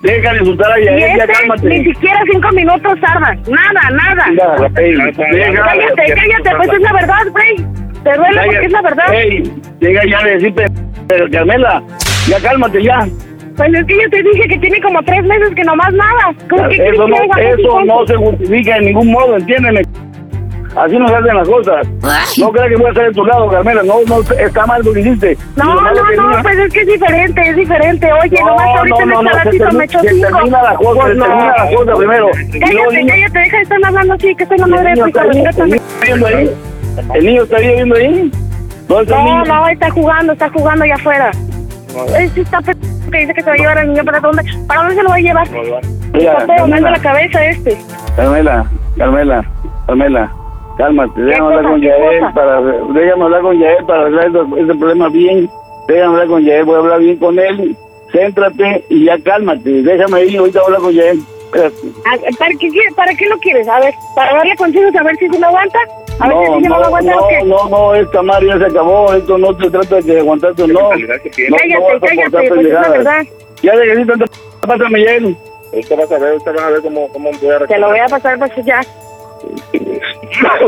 Deja 0.00 0.32
de 0.32 0.38
insultar 0.38 0.72
a 0.72 0.80
Y 0.80 0.84
Yael, 0.84 1.18
ya 1.18 1.26
cálmate. 1.26 1.68
ni 1.68 1.84
siquiera 1.84 2.20
cinco 2.30 2.48
minutos 2.52 3.00
tarda, 3.00 3.34
nada, 3.48 3.90
nada. 3.90 4.26
Mira, 4.30 4.56
ey, 4.76 4.94
deja- 4.94 5.64
Cállate, 5.64 6.14
cállate, 6.14 6.56
pues 6.56 6.68
es 6.72 6.80
la 6.80 6.92
verdad, 6.92 7.26
güey. 7.32 7.56
Te 8.04 8.14
duele 8.16 8.40
porque 8.44 8.66
es 8.66 8.72
la 8.72 8.82
verdad. 8.82 9.14
Ey, 9.14 9.52
llega 9.80 10.02
ya 10.06 10.22
de 10.22 10.30
decir, 10.32 10.54
pe- 10.54 10.66
pero 11.08 11.28
Carmela, 11.30 11.82
ya 12.28 12.40
cálmate 12.40 12.82
ya. 12.82 13.08
Pues 13.56 13.72
es 13.74 13.86
que 13.86 13.94
yo 13.94 14.10
te 14.10 14.22
dije 14.22 14.48
que 14.48 14.58
tiene 14.58 14.80
como 14.82 15.02
tres 15.02 15.24
meses 15.24 15.54
que 15.54 15.62
nomás 15.64 15.92
nada. 15.94 16.34
¿Cómo 16.50 16.68
que 16.68 16.76
Eso, 16.88 17.08
no, 17.08 17.16
que 17.34 17.48
eso 17.50 17.80
no 17.84 18.06
se 18.06 18.14
justifica 18.16 18.76
en 18.76 18.84
ningún 18.86 19.10
modo, 19.12 19.36
entiéndeme. 19.36 19.82
Así 20.76 20.98
no 20.98 21.08
se 21.08 21.14
hacen 21.14 21.34
las 21.34 21.48
cosas. 21.48 21.88
No 22.38 22.52
creas 22.52 22.68
que 22.68 22.76
voy 22.76 22.84
a 22.84 22.88
estar 22.90 23.06
de 23.06 23.12
tu 23.14 23.24
lado, 23.24 23.48
Carmela. 23.48 23.82
No, 23.82 23.94
no, 24.06 24.20
está 24.20 24.66
mal 24.66 24.82
lo 24.84 24.92
que 24.92 25.00
hiciste. 25.00 25.38
No, 25.56 25.74
no, 25.74 25.90
no, 25.90 26.42
pues 26.42 26.58
es 26.58 26.72
que 26.74 26.80
es 26.82 26.86
diferente, 26.86 27.40
es 27.48 27.56
diferente. 27.56 28.12
Oye, 28.12 28.36
No, 28.40 28.46
nomás 28.48 28.66
ahorita 28.76 28.96
no, 28.96 29.02
en 29.02 29.08
no, 29.08 29.14
este 29.14 29.24
no, 29.24 29.30
se 29.30 29.36
ratito 29.44 29.64
termina- 29.64 29.78
me 29.78 29.84
echó 29.86 30.00
se 30.00 30.08
cinco. 30.10 30.28
termina 30.36 30.62
la 30.62 30.74
cosa, 30.74 31.00
Pues 31.00 31.12
se 31.12 31.14
no. 31.18 31.24
termina 31.26 31.54
la 31.56 31.76
cosa 31.76 31.94
primero. 31.94 32.26
Cállate, 32.60 32.96
niño- 32.96 33.08
cállate, 33.08 33.38
deja 33.38 33.56
de 33.56 33.62
estar 33.62 33.78
hablando 33.86 34.14
así, 34.14 34.34
que 34.34 34.46
soy 34.46 34.58
la 34.58 34.64
El 34.66 34.70
madre 34.70 34.88
de 34.90 34.94
niño 34.96 35.06
tu 35.12 35.18
el 35.18 35.30
niño 35.30 35.48
está 35.50 35.64
viendo 36.04 36.26
ahí. 36.26 36.50
El 37.14 37.24
niño 37.26 37.42
está 37.42 37.56
ahí 37.56 37.68
viendo 37.74 37.94
ahí. 37.96 38.30
¿Dónde 38.86 39.02
está 39.04 39.18
el 39.18 39.24
No, 39.24 39.44
no, 39.46 39.68
está 39.68 39.90
jugando, 39.90 40.32
está 40.34 40.50
jugando 40.50 40.84
allá 40.84 40.94
afuera. 40.96 41.30
Está 42.36 42.60
que 43.10 43.18
dice 43.18 43.34
que 43.34 43.42
se 43.42 43.48
va 43.48 43.54
a 43.54 43.56
llevar 43.56 43.78
al 43.78 43.88
niño 43.88 44.04
para 44.04 44.20
dónde. 44.20 44.42
¿Para 44.66 44.80
dónde 44.80 44.94
se 44.96 45.02
lo 45.02 45.08
va 45.08 45.14
a 45.14 45.18
llevar? 45.18 45.48
Está 46.14 46.46
pegando 46.46 46.90
la 46.90 46.98
cabeza 46.98 47.44
este. 47.44 47.78
Carmela, 48.16 48.70
Carmela, 48.96 49.44
Carmela, 49.86 50.32
cálmate, 50.78 51.20
déjame 51.20 51.46
hablar 51.46 51.70
con 51.70 51.80
¿Qué 51.80 51.86
Yael 51.88 52.32
para, 52.34 52.60
déjame 52.60 53.24
hablar 53.24 53.42
con 53.42 53.58
Yael 53.58 53.84
para 53.84 54.00
arreglar 54.02 54.26
ese, 54.28 54.62
ese 54.62 54.74
problema 54.74 55.08
bien, 55.08 55.50
déjame 55.88 56.06
hablar 56.06 56.26
con 56.28 56.42
Yael, 56.42 56.64
voy 56.64 56.74
a 56.74 56.78
hablar 56.78 57.00
bien 57.00 57.16
con 57.18 57.38
él, 57.38 57.76
céntrate 58.12 58.84
y 58.88 59.04
ya 59.04 59.18
cálmate, 59.18 59.82
déjame 59.82 60.24
ir, 60.24 60.38
ahorita 60.38 60.60
hablar 60.60 60.80
con 60.80 60.92
Yael. 60.92 61.20
Ah, 61.54 62.16
¿Para 62.38 62.50
qué, 62.58 62.70
¿Para 62.94 63.14
qué 63.14 63.28
lo 63.28 63.38
quieres? 63.38 63.68
A 63.68 63.80
ver, 63.80 63.94
¿para 64.14 64.34
darle 64.34 64.56
consejos 64.56 64.94
a 64.94 65.02
ver 65.02 65.16
si 65.16 65.28
se 65.28 65.38
lo 65.38 65.46
aguanta? 65.46 65.78
A 66.18 66.28
ver 66.28 66.36
si 66.36 66.50
No, 66.52 66.60
lo 66.60 66.78
no, 66.80 66.84
aguanta 66.86 67.10
no, 67.14 67.18
o 67.24 67.28
qué. 67.28 67.42
no, 67.44 67.68
no, 67.68 67.94
esta 67.94 68.22
Mario 68.22 68.52
ya 68.52 68.58
se 68.58 68.64
acabó, 68.72 69.12
esto 69.14 69.38
no 69.38 69.58
se 69.58 69.70
trata 69.70 70.00
de 70.00 70.18
aguantarte 70.20 70.62
o 70.62 70.66
no. 70.66 70.72
No, 70.74 70.90
no 70.90 70.96
Cállate, 70.96 71.30
cállate, 72.00 72.48
pues 72.48 72.66
es 72.66 72.72
la 72.72 72.88
verdad. 72.88 73.22
Ya 73.62 73.76
de 73.76 73.84
que 73.86 73.96
sí, 73.96 74.04
tanta 74.06 74.24
p- 74.26 74.66
pásame 74.66 75.04
Yael. 75.04 75.36
Usted 75.72 75.96
va 75.98 76.16
a 76.16 76.18
ver, 76.18 76.34
usted 76.34 76.56
va 76.56 76.66
a 76.66 76.70
ver 76.70 76.80
cómo, 76.82 77.08
cómo 77.08 77.30
voy 77.40 77.50
a 77.50 77.58
Te 77.66 77.78
lo 77.78 77.88
voy 77.88 77.98
a 77.98 78.06
pasar 78.06 78.38
pues 78.38 78.52
ya. 78.64 78.80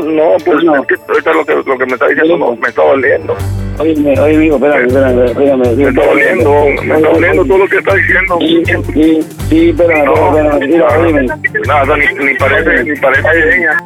No, 0.04 0.36
pues 0.44 0.58
es 0.62 0.86
que 0.86 0.94
ahorita 1.08 1.32
lo 1.32 1.44
que, 1.44 1.54
lo 1.54 1.78
que 1.78 1.86
me 1.86 1.92
está 1.92 2.06
diciendo 2.08 2.36
no, 2.38 2.56
me 2.56 2.68
está 2.68 2.82
doliendo. 2.82 3.36
Oye, 3.80 3.92
oye, 4.20 4.36
amigo, 4.36 4.56
espérame, 4.56 4.86
espérame, 4.86 5.24
espérame. 5.24 5.76
Me 5.76 5.88
está 5.88 6.04
doliendo, 6.06 6.50
me 6.84 6.94
está 6.96 7.08
doliendo 7.10 7.44
todo 7.44 7.58
lo 7.58 7.68
que 7.68 7.76
está 7.78 7.94
diciendo. 7.94 8.38
Sí, 8.40 8.62
sí, 8.94 9.20
sí, 9.48 9.70
espérame, 9.70 10.04
No, 10.04 10.38
espérame, 10.38 11.26
nada, 11.66 11.96
ni, 11.96 12.24
ni 12.24 12.34
parece, 12.34 12.84
ni 12.84 12.96
parece 13.00 13.56
ella. 13.58 13.78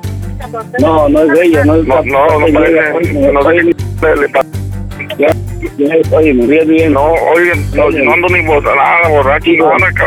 No, 0.81 1.09
no 1.09 1.23
es 1.23 1.41
ella, 1.41 1.65
no 1.65 1.75
es 1.77 1.87
No, 1.87 2.03
no, 2.05 2.39
no 2.41 2.47
parece, 2.53 3.33
no 3.33 3.43
sé 3.43 3.57
qué 3.57 3.63
le, 4.17 4.29
pasa. 4.29 4.49
Oye, 6.17 6.35
me 6.35 6.47
fíjate 6.47 6.67
bien. 6.67 6.93
No, 6.93 7.13
oye, 7.13 7.53
no, 7.75 7.91
no 7.91 8.13
ando 8.13 8.29
ni 8.29 8.43
nada, 8.43 9.09
borracho, 9.09 9.51
no 9.59 9.67
van 9.67 9.85
a 9.85 9.93
ca- 9.93 10.07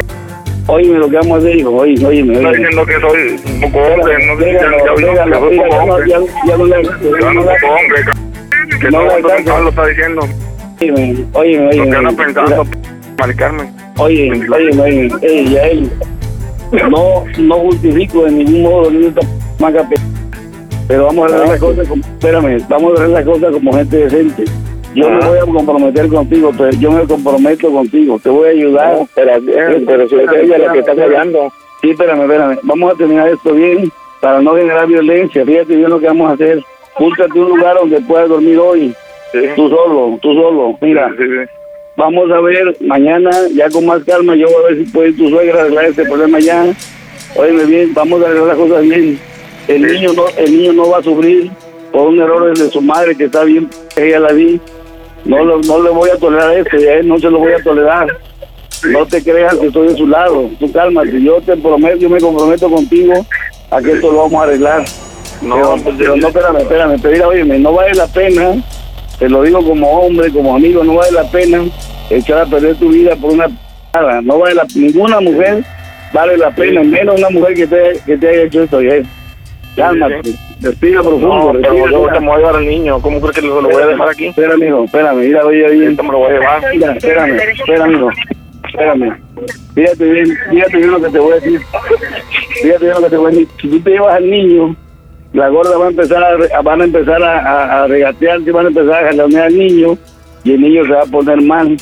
Óyeme 0.68 0.98
lo 0.98 1.10
que 1.10 1.16
vamos 1.18 1.32
a 1.36 1.38
hacer, 1.38 1.56
hijo, 1.58 1.70
oye, 1.70 2.06
oye, 2.06 2.20
Está 2.22 2.50
oye. 2.50 2.58
diciendo 2.58 2.86
que 2.88 3.00
soy 3.00 3.54
un 3.54 3.62
poco 3.62 3.78
hombre, 3.86 4.26
no 4.28 4.40
sé 4.40 4.52
ya, 4.54 4.60
que 4.60 4.66
soy 4.66 5.58
poco 5.58 5.76
hombre. 5.76 6.10
ya- 6.10 6.58
no 6.58 6.66
le- 6.66 6.80
un 6.80 6.86
poco 7.46 7.68
hombre, 7.68 8.02
que 8.82 8.90
No 8.92 9.04
lo 9.62 9.70
está 9.70 9.86
diciendo. 9.88 10.22
Óyeme, 10.82 11.26
óyeme, 11.34 11.66
Lo 11.66 11.72
que 11.72 11.80
óyeme. 11.80 11.98
anda 11.98 12.12
mira. 12.12 12.24
pensando, 12.26 12.68
Mari 13.20 13.36
Carmen. 13.36 13.70
Oye, 13.98 14.32
oye, 14.32 14.82
oye, 14.82 15.10
ey, 15.22 15.50
ya 15.50 15.62
él, 15.68 15.90
no, 16.90 17.24
no 17.38 17.56
justifico 17.60 18.24
de 18.26 18.32
ningún 18.32 18.62
modo 18.64 18.92
ni 18.92 19.06
esta 19.06 19.22
pe- 19.88 19.96
pero 20.88 21.06
vamos 21.06 21.32
a 21.32 21.38
ver 21.38 21.48
las 21.48 21.60
cosas 21.60 21.88
como, 21.88 22.04
espérame, 22.04 22.58
vamos 22.70 22.98
a 23.00 23.02
ver 23.02 23.10
las 23.10 23.26
cosas 23.26 23.52
como 23.54 23.74
gente 23.74 23.98
decente. 23.98 24.46
Yo 24.94 25.10
me 25.10 25.18
Ajá. 25.18 25.28
voy 25.28 25.38
a 25.40 25.42
comprometer 25.42 26.08
contigo, 26.08 26.52
pero 26.58 26.70
yo 26.80 26.92
me 26.92 27.04
comprometo 27.06 27.70
contigo, 27.70 28.20
te 28.24 28.30
voy 28.30 28.48
a 28.48 28.52
ayudar. 28.52 28.98
No, 29.00 29.10
pero 29.16 30.08
si 30.08 30.16
es 30.16 30.32
ella 30.32 30.58
la 30.58 30.72
que 30.74 30.80
está 30.80 30.96
fallando. 30.96 31.52
Sí, 31.82 31.90
espérame, 31.90 32.22
espérame, 32.22 32.60
vamos 32.64 32.94
a 32.94 32.98
terminar 32.98 33.28
esto 33.28 33.54
bien 33.54 33.92
para 34.22 34.42
no 34.42 34.56
generar 34.56 34.88
violencia. 34.88 35.46
Fíjate 35.46 35.76
bien 35.76 35.90
lo 35.90 36.00
que 36.00 36.08
vamos 36.08 36.30
a 36.30 36.34
hacer. 36.34 36.64
Búscate 36.98 37.38
un 37.38 37.50
lugar 37.58 37.76
donde 37.76 38.00
puedas 38.02 38.30
dormir 38.30 38.58
hoy, 38.58 38.94
tú 39.58 39.70
solo, 39.70 40.18
tú 40.22 40.34
solo. 40.34 40.78
Mira, 40.80 41.10
Sí, 41.18 41.24
sí. 41.24 41.52
Vamos 41.98 42.30
a 42.30 42.42
ver 42.42 42.76
mañana, 42.82 43.32
ya 43.54 43.70
con 43.70 43.86
más 43.86 44.04
calma, 44.04 44.36
yo 44.36 44.48
voy 44.48 44.56
a 44.64 44.68
ver 44.68 44.78
si 44.78 44.92
puede 44.92 45.14
tu 45.14 45.30
suegra 45.30 45.62
arreglar 45.62 45.86
este 45.86 46.04
problema 46.06 46.40
ya. 46.40 46.66
Óyeme 47.36 47.64
bien, 47.66 47.94
vamos 47.94 48.22
a 48.22 48.26
arreglar 48.26 48.48
las 48.48 48.58
cosas 48.58 48.82
bien. 48.82 49.20
El 49.68 49.82
niño 49.82 50.14
no, 50.14 50.26
el 50.38 50.52
niño 50.58 50.74
no 50.74 50.90
va 50.90 51.00
a 51.00 51.04
sufrir 51.04 51.52
por 51.92 52.08
un 52.10 52.20
error 52.22 52.58
de 52.58 52.70
su 52.70 52.82
madre 52.82 53.16
que 53.16 53.26
está 53.26 53.44
bien, 53.44 53.70
ella 53.96 54.20
la 54.20 54.32
vi. 54.34 54.60
No, 55.24 55.44
lo- 55.44 55.60
no 55.60 55.82
le 55.82 55.90
voy 55.90 56.10
a 56.10 56.18
tolerar 56.18 56.56
esto, 56.58 56.78
no 57.04 57.18
se 57.20 57.30
lo 57.30 57.40
voy 57.40 57.54
a 57.54 57.64
tolerar. 57.64 58.08
No 58.92 59.06
te 59.08 59.24
creas 59.24 59.56
que 59.56 59.68
estoy 59.68 59.88
de 59.88 59.96
su 59.98 60.06
lado, 60.06 60.50
tú 60.60 60.72
cálmate, 60.72 61.20
yo 61.22 61.42
te 61.42 61.56
prometo, 61.58 61.98
yo 61.98 62.10
me 62.10 62.20
comprometo 62.20 62.70
contigo 62.70 63.26
a 63.72 63.82
que 63.82 63.94
esto 63.94 64.12
lo 64.12 64.18
vamos 64.24 64.34
a 64.42 64.44
arreglar. 64.44 64.84
No, 65.42 65.56
pero, 65.56 65.84
pues, 65.84 65.96
pero 65.98 66.16
no, 66.18 66.28
espérame, 66.28 66.58
espérame, 66.58 67.00
pero 67.02 67.14
mira, 67.14 67.28
óyeme, 67.28 67.60
no 67.60 67.74
vale 67.74 67.94
la 67.96 68.06
pena, 68.08 68.54
te 69.18 69.28
lo 69.28 69.42
digo 69.42 69.64
como 69.66 69.90
hombre, 70.02 70.32
como 70.32 70.56
amigo, 70.56 70.84
no 70.84 70.96
vale 70.96 71.12
la 71.14 71.24
pena 71.32 71.64
echar 72.12 72.40
a 72.42 72.46
perder 72.46 72.76
tu 72.76 72.90
vida 72.90 73.16
por 73.16 73.32
una 73.32 73.48
p***ada. 73.48 74.22
no 74.22 74.38
vale 74.40 74.56
la, 74.56 74.68
ninguna 74.76 75.20
mujer 75.20 75.64
vale 76.14 76.38
la 76.38 76.52
pena, 76.52 76.84
menos 76.84 77.18
una 77.18 77.30
mujer 77.32 77.56
que 77.56 77.68
te, 77.68 78.00
que 78.06 78.18
te 78.18 78.30
haya 78.30 78.44
hecho 78.44 78.64
esto, 78.64 78.82
ya. 78.82 78.98
Cálmate, 79.76 80.22
respira 80.62 81.02
profundo, 81.02 81.28
No, 81.28 81.52
pero 81.52 81.54
respira, 81.74 81.90
yo 81.92 81.98
ahorita 81.98 82.20
mira. 82.20 82.20
me 82.22 82.28
voy 82.28 82.36
a 82.36 82.38
llevar 82.40 82.56
al 82.56 82.66
niño. 82.68 83.02
¿Cómo 83.02 83.20
crees 83.22 83.36
que 83.36 83.42
lo, 83.42 83.62
lo 83.62 83.70
voy 83.70 83.84
a 83.84 83.88
dejar 83.88 84.10
aquí? 84.10 84.28
Espera, 84.28 84.56
mijo, 84.58 84.84
espérame, 84.86 85.18
mira, 85.20 85.46
oye, 85.46 85.66
oye. 85.66 85.90
Me 85.90 85.96
lo 85.96 86.18
voy 86.18 86.30
a 86.30 86.34
llevar. 86.34 86.62
Mira, 86.74 86.92
espérame, 86.94 87.38
espérame. 87.40 88.10
Espérame. 88.68 89.18
Fíjate 89.74 90.06
bien, 90.06 90.38
fíjate 90.50 90.78
bien 90.78 90.92
lo 90.92 91.02
que 91.02 91.10
te 91.10 91.20
voy 91.20 91.32
a 91.32 91.36
decir. 91.36 91.62
Fíjate 92.62 92.86
bien 92.86 92.94
lo 92.96 93.02
que 93.04 93.10
te 93.10 93.18
voy 93.18 93.26
a 93.28 93.30
decir. 93.32 93.48
Si 93.62 93.68
tú 93.70 93.80
te 93.82 93.90
llevas 93.92 94.16
al 94.16 94.30
niño, 94.30 94.76
la 95.34 95.50
gorda 95.50 95.78
va 95.78 95.86
a 95.86 95.90
empezar 95.90 96.24
a, 96.24 96.62
van 96.62 96.82
a 96.82 96.84
empezar 96.86 97.22
a, 97.24 97.40
a, 97.40 97.84
a 97.84 97.88
regatearse, 97.88 98.52
van 98.52 98.66
a 98.66 98.70
empezar 98.70 99.04
a 99.04 99.08
jalonear 99.10 99.46
al 99.48 99.58
niño 99.58 99.98
y 100.46 100.54
el 100.54 100.62
niño 100.62 100.86
se 100.86 100.92
va 100.94 101.02
a 101.02 101.06
poner 101.06 101.42
mal. 101.42 101.76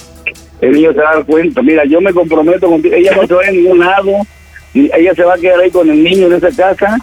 El 0.62 0.72
niño 0.72 0.94
se 0.94 1.00
va 1.00 1.12
a 1.12 1.16
dar 1.16 1.26
cuenta. 1.26 1.62
Mira, 1.62 1.84
yo 1.86 2.02
me 2.02 2.14
comprometo 2.14 2.68
contigo. 2.68 2.96
Ella 2.96 3.12
no 3.16 3.28
se 3.28 3.34
va 3.34 3.42
a 3.48 3.52
ningún 3.52 3.80
lado. 3.80 4.12
y 4.74 4.90
Ella 4.96 5.14
se 5.14 5.24
va 5.24 5.34
a 5.36 5.38
quedar 5.38 5.60
ahí 5.60 5.70
con 5.70 5.90
el 5.90 6.04
niño 6.04 6.28
en 6.28 6.34
esa 6.34 6.50
casa 6.56 6.98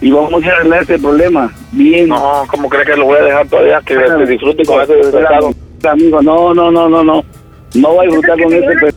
y 0.00 0.10
vamos 0.10 0.42
a 0.44 0.50
arreglar 0.52 0.82
este 0.82 0.98
problema. 0.98 1.52
Bien. 1.72 2.08
No, 2.08 2.44
¿cómo 2.48 2.68
crees 2.68 2.86
que 2.86 2.96
lo 2.96 3.06
voy 3.06 3.18
a 3.18 3.24
dejar 3.24 3.46
todavía? 3.48 3.80
Que, 3.84 3.94
que 3.96 4.26
disfrute 4.26 4.64
con 4.64 4.80
ese 4.82 4.94
desgraciado. 4.94 5.50
Amigo, 5.88 6.22
no, 6.22 6.54
no, 6.54 6.70
no, 6.70 6.88
no, 6.88 7.04
no. 7.04 7.24
No 7.74 7.94
va 7.96 8.02
a 8.02 8.06
disfrutar 8.06 8.42
con 8.42 8.52
ese 8.52 8.94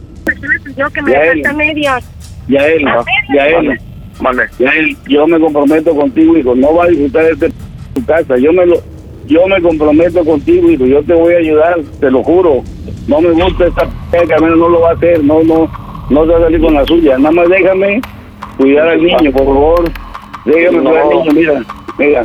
Yo 0.76 0.89
que 0.89 1.01
me 1.01 1.12
Ya 1.12 1.20
falta 1.26 1.49
él. 1.51 1.56
medias. 1.58 2.10
Ya 2.47 2.68
él, 2.68 2.86
ya 3.34 3.47
él, 3.47 3.80
Mande. 4.20 4.43
ya 4.60 4.70
él, 4.72 4.97
yo 5.08 5.26
me 5.26 5.39
comprometo 5.39 5.95
contigo, 5.95 6.38
hijo, 6.38 6.54
no 6.56 6.76
va 6.76 6.84
a 6.84 6.88
disfrutar 6.88 7.24
este 7.26 7.49
tu 7.93 8.06
casa, 8.06 8.38
yo 8.38 8.51
me 8.51 8.66
lo, 8.66 8.82
yo 9.28 9.47
me 9.47 9.62
comprometo 9.62 10.26
contigo, 10.26 10.70
hijo, 10.70 10.86
yo 10.86 11.01
te 11.04 11.14
voy 11.14 11.36
a 11.36 11.38
ayudar, 11.38 11.78
te 12.01 12.12
lo 12.12 12.22
juro, 12.22 12.62
no 13.08 13.22
me 13.22 13.30
gusta 13.32 13.68
esta 13.68 13.88
p 14.12 14.28
que 14.28 14.34
al 14.34 14.41
menos 14.41 14.58
no 14.58 14.68
lo 14.68 14.82
va 14.82 14.89
a 14.89 14.93
hacer, 14.93 15.24
no, 15.24 15.41
no, 15.43 15.72
no 16.10 16.26
se 16.26 16.32
va 16.34 16.38
a 16.38 16.41
salir 16.41 16.60
con 16.60 16.74
la 16.74 16.86
suya, 16.86 17.18
nada 17.18 17.32
más 17.32 17.47
déjame 17.47 18.01
cuidar 18.58 18.89
al 18.89 19.01
niño, 19.01 19.32
por 19.32 19.45
favor, 19.45 19.91
déjame 20.46 20.78
No. 20.82 20.89
al 20.96 21.10
niño, 21.10 21.32
mira, 21.34 21.64
mira, 21.98 22.24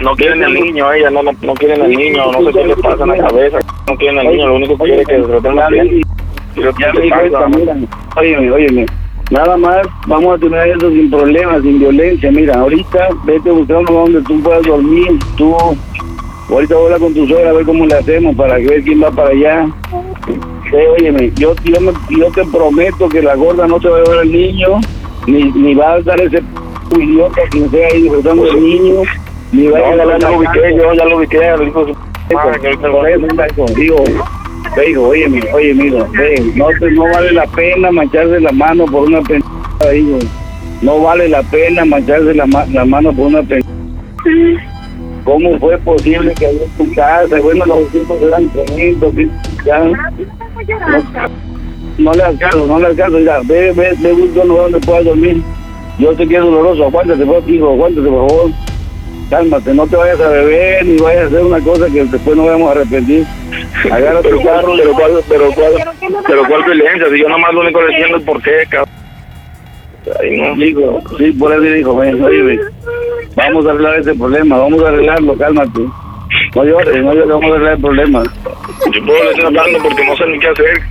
No 0.00 0.16
quieren 0.16 0.42
al 0.42 0.54
niño, 0.54 0.90
ella 0.92 1.10
no, 1.10 1.22
no, 1.22 1.30
no 1.42 1.54
quieren 1.54 1.82
al 1.82 1.90
niño, 1.90 2.32
no 2.32 2.44
sé 2.46 2.52
qué 2.58 2.66
le 2.66 2.76
pasa 2.76 3.02
en 3.04 3.08
la 3.10 3.16
cabeza. 3.28 3.58
No 3.88 3.96
quieren 3.96 4.18
al 4.18 4.26
niño, 4.28 4.46
lo 4.48 4.54
único 4.56 4.76
que 4.78 4.84
quiere 4.84 5.02
es 5.02 5.06
que 5.08 5.14
se 5.14 5.28
lo 5.28 5.40
tengan 5.42 5.70
bien. 5.72 6.00
Y 6.56 6.60
lo 6.60 6.72
que 6.74 6.82
Ya 6.82 6.92
me 6.92 7.00
mira, 7.02 7.76
óyeme, 8.16 8.50
óyeme, 8.50 8.86
nada 9.30 9.56
más 9.56 9.86
vamos 10.06 10.34
a 10.34 10.38
tener 10.38 10.68
eso 10.68 10.90
sin 10.90 11.10
problemas, 11.10 11.62
sin 11.62 11.78
violencia, 11.78 12.30
mira, 12.32 12.54
ahorita 12.60 13.08
vete 13.24 13.50
a 13.50 13.52
buscar 13.52 13.76
un 13.78 13.84
lugar 13.84 14.04
donde 14.04 14.22
tú 14.22 14.42
puedas 14.42 14.62
dormir, 14.62 15.18
tú, 15.36 15.54
ahorita 16.50 16.74
voy 16.74 16.82
a 16.82 16.84
hablar 16.86 17.00
con 17.00 17.14
tu 17.14 17.26
suegra 17.26 17.50
a 17.50 17.52
ver 17.52 17.64
cómo 17.66 17.86
le 17.86 17.94
hacemos 17.94 18.34
para 18.34 18.54
ver 18.54 18.82
quién 18.82 19.02
va 19.02 19.10
para 19.10 19.30
allá. 19.30 19.66
Eh, 20.72 20.86
óyeme, 20.98 21.30
yo, 21.36 21.54
yo, 21.64 21.80
me- 21.80 21.92
yo 22.18 22.30
te 22.32 22.44
prometo 22.46 23.08
que 23.08 23.20
la 23.22 23.34
gorda 23.36 23.66
no 23.66 23.78
se 23.80 23.88
va 23.88 23.98
a 23.98 24.02
llevar 24.02 24.18
al 24.20 24.32
niño, 24.32 24.68
ni, 25.26 25.44
ni 25.52 25.74
va 25.74 25.92
a 25.92 26.00
dar 26.00 26.20
ese 26.20 26.42
p- 26.94 27.04
idiota 27.04 27.40
quien 27.50 27.70
sea 27.70 27.88
ahí 27.88 28.02
disfrutando 28.02 28.44
del 28.44 28.62
niño, 28.62 29.02
ni 29.52 29.64
No, 29.66 29.76
ya, 29.78 29.78
a 29.78 30.18
ya 30.18 30.30
lo 30.30 30.38
ubiqué, 30.38 30.76
yo 30.76 30.94
ya 30.94 31.04
lo 31.04 31.16
ubiqué, 31.18 31.44
al 31.48 31.68
hijo 31.68 31.84
de 31.84 31.94
su 31.94 32.34
madre, 32.34 32.60
que 32.60 32.66
ahorita 32.68 32.88
lo 32.88 33.06
eso, 33.06 33.26
Marco, 33.34 33.66
digo, 33.76 33.96
ve, 34.76 34.90
hijo, 34.90 35.02
oye, 35.08 35.26
oye, 35.52 35.70
amigo, 35.72 36.06
ve, 36.12 36.52
no, 36.56 36.66
te- 36.80 36.90
no 36.92 37.02
vale 37.04 37.32
la 37.32 37.46
pena 37.46 37.90
mancharse 37.90 38.40
la 38.40 38.52
mano 38.52 38.84
por 38.86 39.08
una 39.08 39.20
pendejada, 39.22 39.94
hijo. 39.94 40.18
No 40.80 41.00
vale 41.00 41.28
la 41.28 41.42
pena 41.44 41.84
mancharse 41.84 42.34
la, 42.34 42.46
ma- 42.46 42.66
la 42.72 42.84
mano 42.84 43.12
por 43.12 43.26
una 43.26 43.42
pendejada. 43.42 43.72
¿Cómo 45.24 45.56
fue 45.60 45.78
posible 45.78 46.34
que 46.34 46.46
había 46.46 46.62
en 46.64 46.70
tu 46.70 46.94
casa? 46.94 47.36
Bueno, 47.40 47.64
los 47.66 47.88
tiempos 47.90 48.20
eran 48.22 48.48
tremendos, 48.48 49.14
que 49.14 49.28
ya 49.64 49.78
no, 49.78 49.92
no 51.98 52.12
le 52.14 52.22
alcanzo, 52.24 52.66
no 52.66 52.78
le 52.80 52.86
alcanzo, 52.86 53.18
ya, 53.20 53.38
ve, 53.44 53.72
ve, 53.72 53.94
ve, 54.00 54.12
busca 54.12 54.40
un 54.40 54.48
lugar 54.48 54.70
donde 54.70 54.86
puedas 54.86 55.04
dormir. 55.04 55.42
Yo 56.02 56.14
sé 56.16 56.26
que 56.26 56.34
es 56.36 56.42
doloroso, 56.42 56.84
aguántate, 56.84 57.24
por 57.24 57.48
hijo, 57.48 57.70
aguántate, 57.70 58.08
por 58.08 58.28
favor. 58.28 58.50
Cálmate, 59.30 59.72
no 59.74 59.86
te 59.86 59.96
vayas 59.96 60.20
a 60.20 60.28
beber 60.28 60.84
ni 60.84 60.96
vayas 60.98 61.22
a 61.22 61.26
hacer 61.28 61.40
una 61.42 61.60
cosa 61.60 61.86
que 61.86 62.04
después 62.04 62.36
no 62.36 62.44
vayamos 62.44 62.68
a 62.68 62.72
arrepentir. 62.72 63.24
Agarra 63.90 64.20
Pero 64.22 64.36
tu 64.36 64.42
cuál, 64.42 64.54
carro. 64.60 64.72
pero 64.76 64.92
cuál, 64.92 65.10
pero 65.28 65.44
cuál, 65.54 65.72
pero 66.26 66.44
cuál 66.48 66.64
violencia, 66.64 67.06
si 67.10 67.18
yo 67.20 67.28
nomás 67.28 67.54
lo 67.54 67.60
único 67.60 67.78
que 67.80 67.86
le 67.86 67.92
entiendo 67.92 68.16
es 68.18 68.24
por 68.24 68.42
qué, 68.42 68.50
cabrón. 68.68 68.94
Ay, 70.20 70.36
no. 70.40 70.54
Digo, 70.56 71.00
sí, 71.16 71.30
por 71.32 71.52
eso 71.52 71.60
dijo, 71.62 71.92
oye, 71.94 72.58
vamos 73.36 73.66
a 73.66 73.70
arreglar 73.70 74.00
ese 74.00 74.14
problema, 74.14 74.58
vamos 74.58 74.82
a 74.82 74.88
arreglarlo, 74.88 75.34
cálmate. 75.38 75.80
No 76.54 76.64
llores, 76.64 77.02
no 77.02 77.14
llores, 77.14 77.28
vamos 77.28 77.44
a 77.44 77.54
arreglar 77.54 77.74
el 77.74 77.80
problema. 77.80 78.22
Yo 78.92 79.04
puedo 79.06 79.30
estoy 79.30 79.44
hablando 79.46 79.78
porque 79.82 80.04
no 80.04 80.16
sé 80.16 80.26
ni 80.26 80.38
qué 80.40 80.48
hacer. 80.48 80.82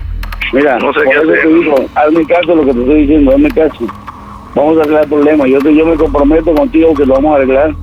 Mira, 0.53 0.79
No 0.79 0.93
sé 0.93 1.01
por 1.01 1.13
qué 1.13 1.19
eso 1.19 1.29
hacer. 1.31 1.41
te 1.41 1.47
digo, 1.53 1.75
hazme 1.95 2.25
caso 2.25 2.55
lo 2.55 2.65
que 2.65 2.73
te 2.73 2.79
estoy 2.79 3.01
diciendo, 3.01 3.31
hazme 3.31 3.49
caso. 3.51 3.87
Vamos 4.55 4.77
a 4.77 4.81
arreglar 4.81 5.03
el 5.03 5.09
problema, 5.09 5.47
yo, 5.47 5.59
yo 5.59 5.85
me 5.85 5.95
comprometo 5.95 6.53
contigo 6.53 6.93
que 6.93 7.05
lo 7.05 7.13
vamos 7.15 7.33
a 7.33 7.35
arreglar. 7.37 7.73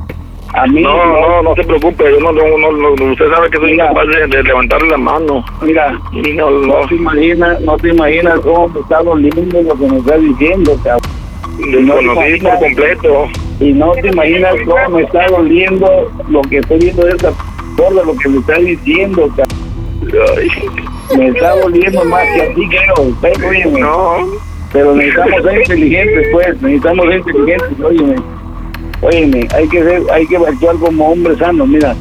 A 0.55 0.67
mí 0.67 0.81
no, 0.83 0.97
no, 1.05 1.43
no 1.43 1.55
se 1.55 1.63
preocupe, 1.65 2.05
yo 2.11 2.21
no, 2.21 2.33
no, 2.33 2.43
no, 2.59 2.97
no- 2.97 3.13
usted 3.13 3.31
sabe 3.31 3.51
que 3.51 3.59
soy 3.59 3.73
Mira. 3.73 3.85
incapaz 3.85 4.07
de, 4.09 4.27
de 4.29 4.43
levantarle 4.43 4.89
la 4.89 4.97
mano. 4.97 5.45
Mira, 5.63 5.99
Y 6.13 6.33
no, 6.33 6.51
no, 6.51 6.67
no 6.81 6.87
te 6.89 6.95
imaginas, 6.95 7.61
no 7.61 7.77
te 7.77 7.89
imaginas 7.91 8.41
cómo 8.41 8.69
me 8.69 8.81
está 8.81 9.03
doliendo 9.03 9.63
lo 9.63 9.75
que 9.79 9.87
me 9.93 9.99
está 9.99 10.17
diciendo, 10.17 10.77
cabrón. 10.83 11.11
desconocí 11.59 12.41
por 12.41 12.59
completo. 12.61 13.27
Y 13.61 13.73
no 13.73 13.93
te 13.93 14.09
imaginas 14.09 14.55
cómo 14.67 14.97
me 14.97 15.03
está 15.03 15.27
doliendo 15.27 16.11
lo 16.29 16.41
que 16.43 16.59
estoy 16.59 16.79
viendo 16.79 17.03
de 17.05 17.11
esta 17.11 17.33
gorda, 17.77 18.03
lo 18.05 18.15
que 18.17 18.29
me 18.31 18.39
está 18.39 18.55
diciendo, 18.55 19.29
cabrón. 19.37 19.59
Me 21.17 21.29
está 21.29 21.57
doliendo 21.61 22.05
más 22.07 22.25
que 22.35 22.43
a 22.43 22.55
ti, 22.55 22.69
creo. 22.69 23.13
Pero, 23.21 23.49
óyeme, 23.49 23.81
Pero 24.73 24.95
necesitamos 24.95 25.43
ser 25.43 25.59
inteligentes, 25.59 26.29
pues. 26.33 26.63
Necesitamos 26.63 27.07
ser 27.07 27.17
inteligentes, 27.19 27.81
óyeme. 27.83 28.15
Óyeme, 29.01 29.49
hay 29.55 29.69
que 29.69 29.83
ser, 29.83 30.03
hay 30.13 30.27
que 30.27 30.37
actuar 30.37 30.77
como 30.77 31.09
hombre 31.11 31.37
sano. 31.37 31.67
Mira, 31.67 31.95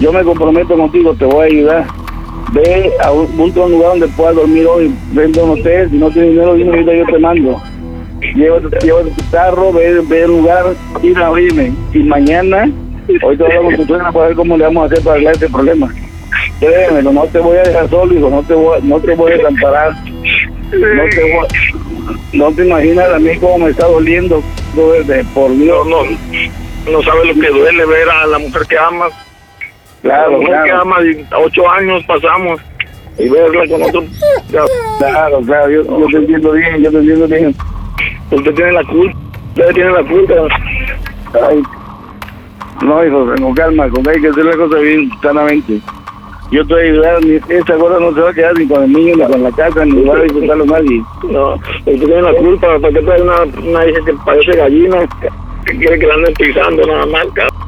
yo 0.00 0.12
me 0.12 0.22
comprometo 0.22 0.76
contigo, 0.76 1.14
te 1.14 1.24
voy 1.24 1.42
a 1.42 1.46
ayudar. 1.46 1.86
Ve 2.52 2.92
a 3.02 3.10
un, 3.10 3.26
un 3.38 3.70
lugar 3.70 3.90
donde 3.90 4.08
puedas 4.08 4.36
dormir 4.36 4.66
hoy. 4.66 4.94
Vende 5.12 5.42
un 5.42 5.58
hotel, 5.58 5.90
si 5.90 5.96
no 5.96 6.10
tienes 6.10 6.32
dinero, 6.32 6.54
dime 6.54 6.70
ahorita 6.70 6.94
yo 6.94 7.04
te 7.06 7.18
mando. 7.18 7.60
Llévate, 8.34 8.78
llévate 8.84 9.10
tu 9.10 9.30
carro, 9.30 9.72
ve, 9.72 10.00
ve 10.08 10.22
el 10.22 10.28
lugar, 10.28 10.64
mira, 11.02 11.30
óyeme, 11.30 11.72
y 11.92 11.98
mañana, 11.98 12.68
hoy 13.22 13.36
te 13.36 13.42
voy 13.44 13.52
a 13.52 13.56
hablar 13.58 13.76
con 13.76 14.12
para 14.12 14.26
ver 14.28 14.36
cómo 14.36 14.56
le 14.56 14.64
vamos 14.64 14.82
a 14.82 14.86
hacer 14.86 15.04
para 15.04 15.12
arreglar 15.14 15.34
este 15.34 15.48
problema. 15.48 15.94
Créemelo, 16.60 17.12
no 17.12 17.24
te 17.26 17.38
voy 17.38 17.58
a 17.58 17.62
dejar 17.62 17.88
solo, 17.90 18.14
hijo, 18.14 18.30
no 18.30 18.42
te 18.42 18.54
voy, 18.54 18.80
no 18.82 19.00
te 19.00 19.14
voy 19.14 19.32
a 19.32 19.36
desamparar. 19.36 19.92
No 20.04 21.04
te 21.10 21.32
voy, 21.32 21.46
no 22.32 22.52
te 22.52 22.66
imaginas 22.66 23.10
a 23.10 23.18
mí 23.18 23.36
cómo 23.38 23.58
me 23.58 23.70
está 23.70 23.86
doliendo, 23.86 24.42
brother, 24.74 25.04
de 25.04 25.24
por 25.34 25.50
Dios. 25.56 25.86
No, 25.86 26.04
no, 26.04 26.92
no 26.92 27.02
sabe 27.02 27.26
lo 27.26 27.34
que 27.34 27.48
duele 27.48 27.84
ver 27.86 28.08
a 28.08 28.26
la 28.26 28.38
mujer 28.38 28.62
que 28.68 28.78
amas. 28.78 29.12
Claro, 30.02 30.32
la 30.32 30.36
mujer 30.38 30.48
claro. 30.48 30.64
que 30.64 30.70
amas, 30.72 31.04
y 31.04 31.26
ocho 31.34 31.70
años 31.70 32.04
pasamos 32.06 32.60
y 33.18 33.28
verla 33.28 33.66
con 33.68 33.82
otro. 33.82 34.04
Claro, 34.98 35.40
claro, 35.40 35.70
yo, 35.70 35.82
yo 35.84 36.06
te 36.06 36.16
entiendo 36.16 36.52
bien, 36.52 36.82
yo 36.82 36.90
te 36.90 36.98
entiendo 36.98 37.26
bien. 37.28 37.54
Usted 38.30 38.54
tiene 38.54 38.72
la 38.72 38.84
culpa, 38.84 39.18
usted 39.48 39.72
tiene 39.72 39.90
la 39.90 40.02
culpa. 40.02 40.34
Ay, 41.48 41.62
no, 42.82 43.04
hijo, 43.04 43.26
con 43.40 43.54
calma, 43.54 43.88
con 43.88 44.08
hay 44.08 44.20
que 44.20 44.28
hacer 44.28 44.44
la 44.44 44.56
cosa 44.56 44.78
bien 44.78 45.10
sanamente. 45.22 45.80
Yo 46.50 46.64
te 46.66 46.74
voy 46.74 46.82
a 46.82 46.86
ayudar, 46.86 47.24
ni- 47.24 47.40
esta 47.56 47.74
cosa 47.76 47.98
no 47.98 48.14
se 48.14 48.20
va 48.20 48.30
a 48.30 48.34
quedar 48.34 48.56
ni 48.58 48.66
con 48.68 48.82
el 48.84 48.92
niño, 48.92 49.14
ni 49.16 49.24
con 49.26 49.42
la 49.42 49.50
casa, 49.52 49.84
ni 49.84 50.02
va 50.04 50.14
a 50.16 50.22
disfrutarlo 50.22 50.64
nadie. 50.66 51.02
No, 51.28 51.54
usted 51.54 51.98
tiene 51.98 52.22
la 52.22 52.32
culpa, 52.34 52.78
¿para 52.78 52.92
qué 52.94 53.02
trae 53.02 53.20
una, 53.22 53.34
una 53.42 53.86
hija 53.86 53.98
que 54.06 54.12
parece 54.24 54.52
gallina? 54.56 54.98
Que 55.64 55.76
quiere 55.78 55.98
que 55.98 56.06
la 56.06 56.14
anden 56.14 56.34
pisando 56.34 56.86
nada 56.86 57.06
más, 57.06 57.26
cabrón. 57.34 57.66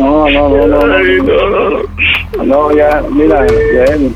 No, 0.00 0.28
no, 0.30 0.48
no, 0.48 0.66
no, 0.66 0.86
no. 0.86 1.82
No, 2.36 2.44
no, 2.44 2.72
ya, 2.76 3.02
mira, 3.10 3.46
ya 3.46 3.84
él, 3.94 4.12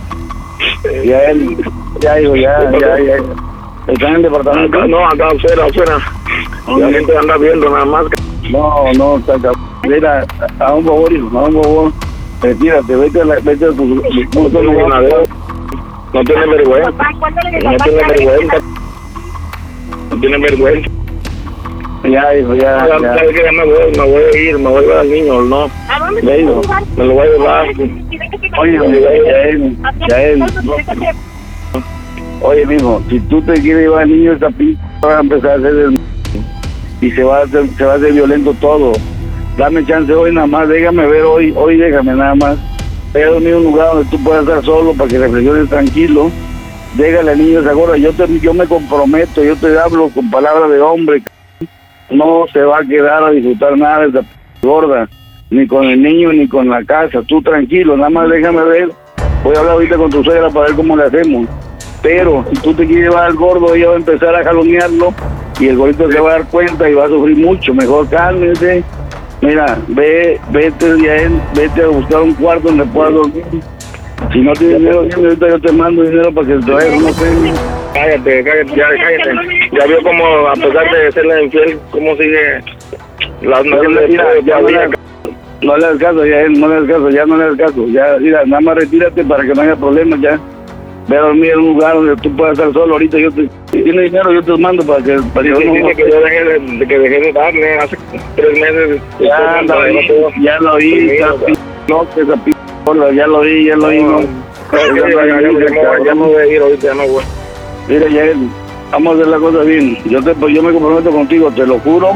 ya 1.04 1.30
él, 1.30 1.56
ya 2.00 2.20
hijo, 2.20 2.36
ya, 2.36 2.70
ya, 2.72 2.98
ya. 2.98 3.16
Está 3.88 4.08
en 4.08 4.14
el 4.16 4.22
departamento. 4.22 4.76
Acá, 4.78 4.86
no, 4.86 5.06
acá 5.06 5.28
afuera, 5.28 5.64
afuera. 5.64 5.98
La 6.78 6.90
gente 6.90 7.16
anda 7.16 7.36
viendo 7.38 7.70
nada 7.70 7.84
más. 7.86 8.06
No, 8.50 8.92
no. 8.94 9.22
Mira, 9.84 10.26
a 10.60 10.74
un 10.74 10.84
favor, 10.84 11.12
hijo, 11.12 11.38
a 11.38 11.42
un 11.44 11.62
favor. 11.62 11.92
Retírate, 12.42 12.94
vete 12.94 13.20
a, 13.20 13.24
la, 13.24 13.34
vete 13.40 13.64
a 13.64 13.68
tu, 13.68 14.00
tu, 14.30 14.50
tu 14.50 14.62
lugar. 14.62 15.02
No 16.14 16.24
tiene 16.24 16.46
vergüenza. 16.46 16.90
No 16.90 17.76
tiene 17.76 18.02
vergüenza. 18.06 18.56
No 20.10 20.20
tiene 20.20 20.38
vergüenza. 20.38 20.90
Ya, 22.04 22.38
hijo, 22.38 22.54
ya, 22.54 22.86
Ya. 22.86 23.14
¿sabes 23.16 23.34
qué? 23.34 23.42
Ya 23.44 23.52
me 23.52 23.64
voy, 23.64 23.92
me 23.96 24.02
voy 24.02 24.22
a 24.22 24.38
ir, 24.38 24.58
me 24.58 24.68
voy 24.70 24.78
a 24.78 24.80
llevar 24.82 24.98
al 24.98 25.10
niño, 25.10 25.42
¿no? 25.42 25.66
Ya, 26.22 26.36
hijo. 26.36 26.62
Me 26.96 27.04
lo 27.04 27.14
voy 27.14 27.26
a 27.26 27.30
llevar. 27.30 27.66
Oye, 28.60 28.80
oye, 28.80 29.02
ya 29.02 29.42
él, 29.42 29.76
ya 30.08 30.22
él. 30.22 30.44
Oye, 32.40 32.66
mijo, 32.66 33.02
si 33.10 33.18
tú 33.20 33.42
te 33.42 33.54
quieres 33.54 33.82
llevar 33.82 34.02
al 34.04 34.10
niño, 34.10 34.32
esta 34.32 34.48
p 34.50 34.76
va 35.04 35.18
a 35.18 35.20
empezar 35.20 35.50
a 35.50 35.54
hacer 35.54 35.74
el... 35.74 36.00
y 37.00 37.10
se 37.10 37.24
va 37.24 37.38
a 37.38 37.42
hacer, 37.42 37.68
se 37.76 37.84
va 37.84 37.94
a 37.94 37.96
hacer 37.96 38.12
violento 38.12 38.54
todo. 38.60 38.92
Dame 39.58 39.84
chance 39.84 40.14
hoy 40.14 40.32
nada 40.32 40.46
más, 40.46 40.68
déjame 40.68 41.04
ver 41.08 41.24
hoy, 41.24 41.52
hoy 41.56 41.76
déjame 41.76 42.14
nada 42.14 42.32
más. 42.36 42.56
Voy 43.12 43.22
a 43.22 43.26
dormir 43.26 43.56
un 43.56 43.64
lugar 43.64 43.88
donde 43.88 44.08
tú 44.08 44.22
puedas 44.22 44.42
estar 44.42 44.64
solo 44.64 44.94
para 44.94 45.10
que 45.10 45.18
reflexiones 45.18 45.68
tranquilo. 45.68 46.30
Déjale 46.94 47.32
al 47.32 47.38
niño 47.38 47.58
esa 47.58 47.72
gorra. 47.72 47.96
Yo, 47.96 48.12
te, 48.12 48.38
yo 48.38 48.54
me 48.54 48.68
comprometo, 48.68 49.42
yo 49.42 49.56
te 49.56 49.76
hablo 49.76 50.10
con 50.10 50.30
palabras 50.30 50.70
de 50.70 50.80
hombre. 50.80 51.22
No 52.08 52.46
se 52.52 52.62
va 52.62 52.78
a 52.78 52.84
quedar 52.84 53.24
a 53.24 53.30
disfrutar 53.30 53.76
nada 53.76 54.06
de 54.06 54.08
esa 54.10 54.20
p 54.22 54.28
gorda, 54.62 55.08
ni 55.50 55.66
con 55.66 55.86
el 55.86 56.00
niño 56.04 56.32
ni 56.32 56.46
con 56.46 56.68
la 56.68 56.84
casa. 56.84 57.20
Tú 57.26 57.42
tranquilo, 57.42 57.96
nada 57.96 58.10
más 58.10 58.30
déjame 58.30 58.62
ver. 58.62 58.90
Voy 59.42 59.56
a 59.56 59.58
hablar 59.58 59.74
ahorita 59.74 59.96
con 59.96 60.10
tu 60.10 60.22
suegra 60.22 60.50
para 60.50 60.66
ver 60.66 60.76
cómo 60.76 60.96
le 60.96 61.02
hacemos. 61.02 61.48
Pero 62.00 62.44
si 62.52 62.60
tú 62.60 62.74
te 62.74 62.86
quieres 62.86 63.08
llevar 63.08 63.24
al 63.24 63.34
gordo, 63.34 63.74
ella 63.74 63.88
va 63.88 63.94
a 63.94 63.96
empezar 63.96 64.36
a 64.36 64.44
jalonearlo 64.44 65.12
y 65.58 65.66
el 65.66 65.76
gordito 65.76 66.08
se 66.08 66.20
va 66.20 66.30
a 66.30 66.32
dar 66.34 66.48
cuenta 66.48 66.88
y 66.88 66.94
va 66.94 67.06
a 67.06 67.08
sufrir 67.08 67.36
mucho. 67.36 67.74
Mejor 67.74 68.08
cálmese. 68.08 68.84
Mira, 69.40 69.78
ve, 69.88 70.40
vete 70.50 70.94
de 70.94 71.10
ahí, 71.10 71.40
vete 71.54 71.82
a 71.82 71.86
buscar 71.86 72.22
un 72.22 72.34
cuarto 72.34 72.68
donde 72.68 72.84
puedas 72.86 73.14
dormir. 73.14 73.44
Si 74.32 74.40
no 74.40 74.52
tienes 74.54 74.78
dinero, 74.78 74.98
ahorita 75.00 75.48
yo 75.48 75.60
te 75.60 75.72
mando 75.72 76.02
dinero 76.02 76.32
para 76.34 76.46
que 76.46 76.54
te 76.54 76.70
vayas 76.70 77.00
no 77.00 77.12
sé. 77.12 77.26
Cállate, 77.94 78.44
cállate, 78.44 78.76
ya, 78.76 78.88
cállate. 78.88 79.70
Ya 79.78 79.86
vio 79.86 80.02
cómo, 80.02 80.24
a 80.48 80.54
pesar 80.54 80.90
de 80.90 81.12
serle 81.12 81.44
infiel, 81.44 81.78
cómo 81.90 82.16
sigue 82.16 82.60
las 83.42 83.62
de 83.62 83.70
no, 83.70 83.82
le, 83.82 84.08
no 85.62 85.76
le 85.76 85.86
hagas 85.86 85.98
caso, 85.98 86.26
ya 86.26 86.40
él, 86.40 86.60
no 86.60 86.68
le 86.68 86.74
hagas 86.76 86.88
caso, 86.88 87.10
ya 87.10 87.26
no 87.26 87.36
le 87.36 87.44
hagas 87.44 87.58
caso. 87.58 87.86
Ya, 87.88 88.16
mira, 88.20 88.44
nada 88.44 88.60
más 88.60 88.76
retírate 88.76 89.24
para 89.24 89.44
que 89.44 89.54
no 89.54 89.62
haya 89.62 89.76
problemas 89.76 90.20
ya. 90.20 90.38
Ve 91.08 91.16
a 91.16 91.20
dormir 91.20 91.52
en 91.52 91.58
un 91.60 91.66
lugar 91.74 91.94
donde 91.94 92.16
tú 92.16 92.36
puedas 92.36 92.52
estar 92.58 92.72
solo. 92.72 92.92
Ahorita 92.94 93.18
yo 93.18 93.30
te, 93.32 93.48
si 93.70 93.82
tienes 93.82 94.04
dinero, 94.12 94.30
yo 94.32 94.42
te 94.42 94.56
mando 94.58 94.84
para 94.84 95.02
que... 95.02 95.16
Para 95.34 95.42
que 95.48 95.54
Dice, 95.54 95.80
no- 95.80 95.88
que 95.88 96.10
yo 96.10 96.20
dejé 96.20 96.44
de, 96.44 96.86
que 96.86 96.98
dejé 96.98 97.20
de 97.20 97.32
darle 97.32 97.78
hace 97.78 97.96
tres 98.36 98.60
meses. 98.60 99.02
Ya 99.18 100.58
lo 100.60 100.76
vi, 100.76 101.18
ya 101.18 101.28
lo 101.28 101.38
vi, 101.38 101.54
no, 101.88 102.10
que 102.14 102.20
esa 102.20 102.36
p- 102.44 102.54
ya 103.14 103.26
lo 103.26 103.40
vi, 103.40 103.64
ya 103.66 103.76
lo 103.76 103.88
vi, 103.88 104.02
no. 104.02 104.20
Ya, 104.70 106.14
me 106.14 106.26
voy- 106.26 106.42
a 106.42 106.46
ir 106.46 106.60
ahorita, 106.62 106.86
ya 106.88 106.94
me 106.94 107.08
voy. 107.08 107.24
Mira, 107.88 108.06
ya 108.08 108.22
vamos 108.92 109.12
a 109.14 109.16
hacer 109.18 109.28
la 109.28 109.38
cosa 109.38 109.60
bien. 109.62 109.96
Yo 110.04 110.22
te, 110.22 110.34
yo 110.52 110.62
me 110.62 110.72
comprometo 110.72 111.10
contigo, 111.10 111.50
te 111.52 111.66
lo 111.66 111.78
juro, 111.80 112.12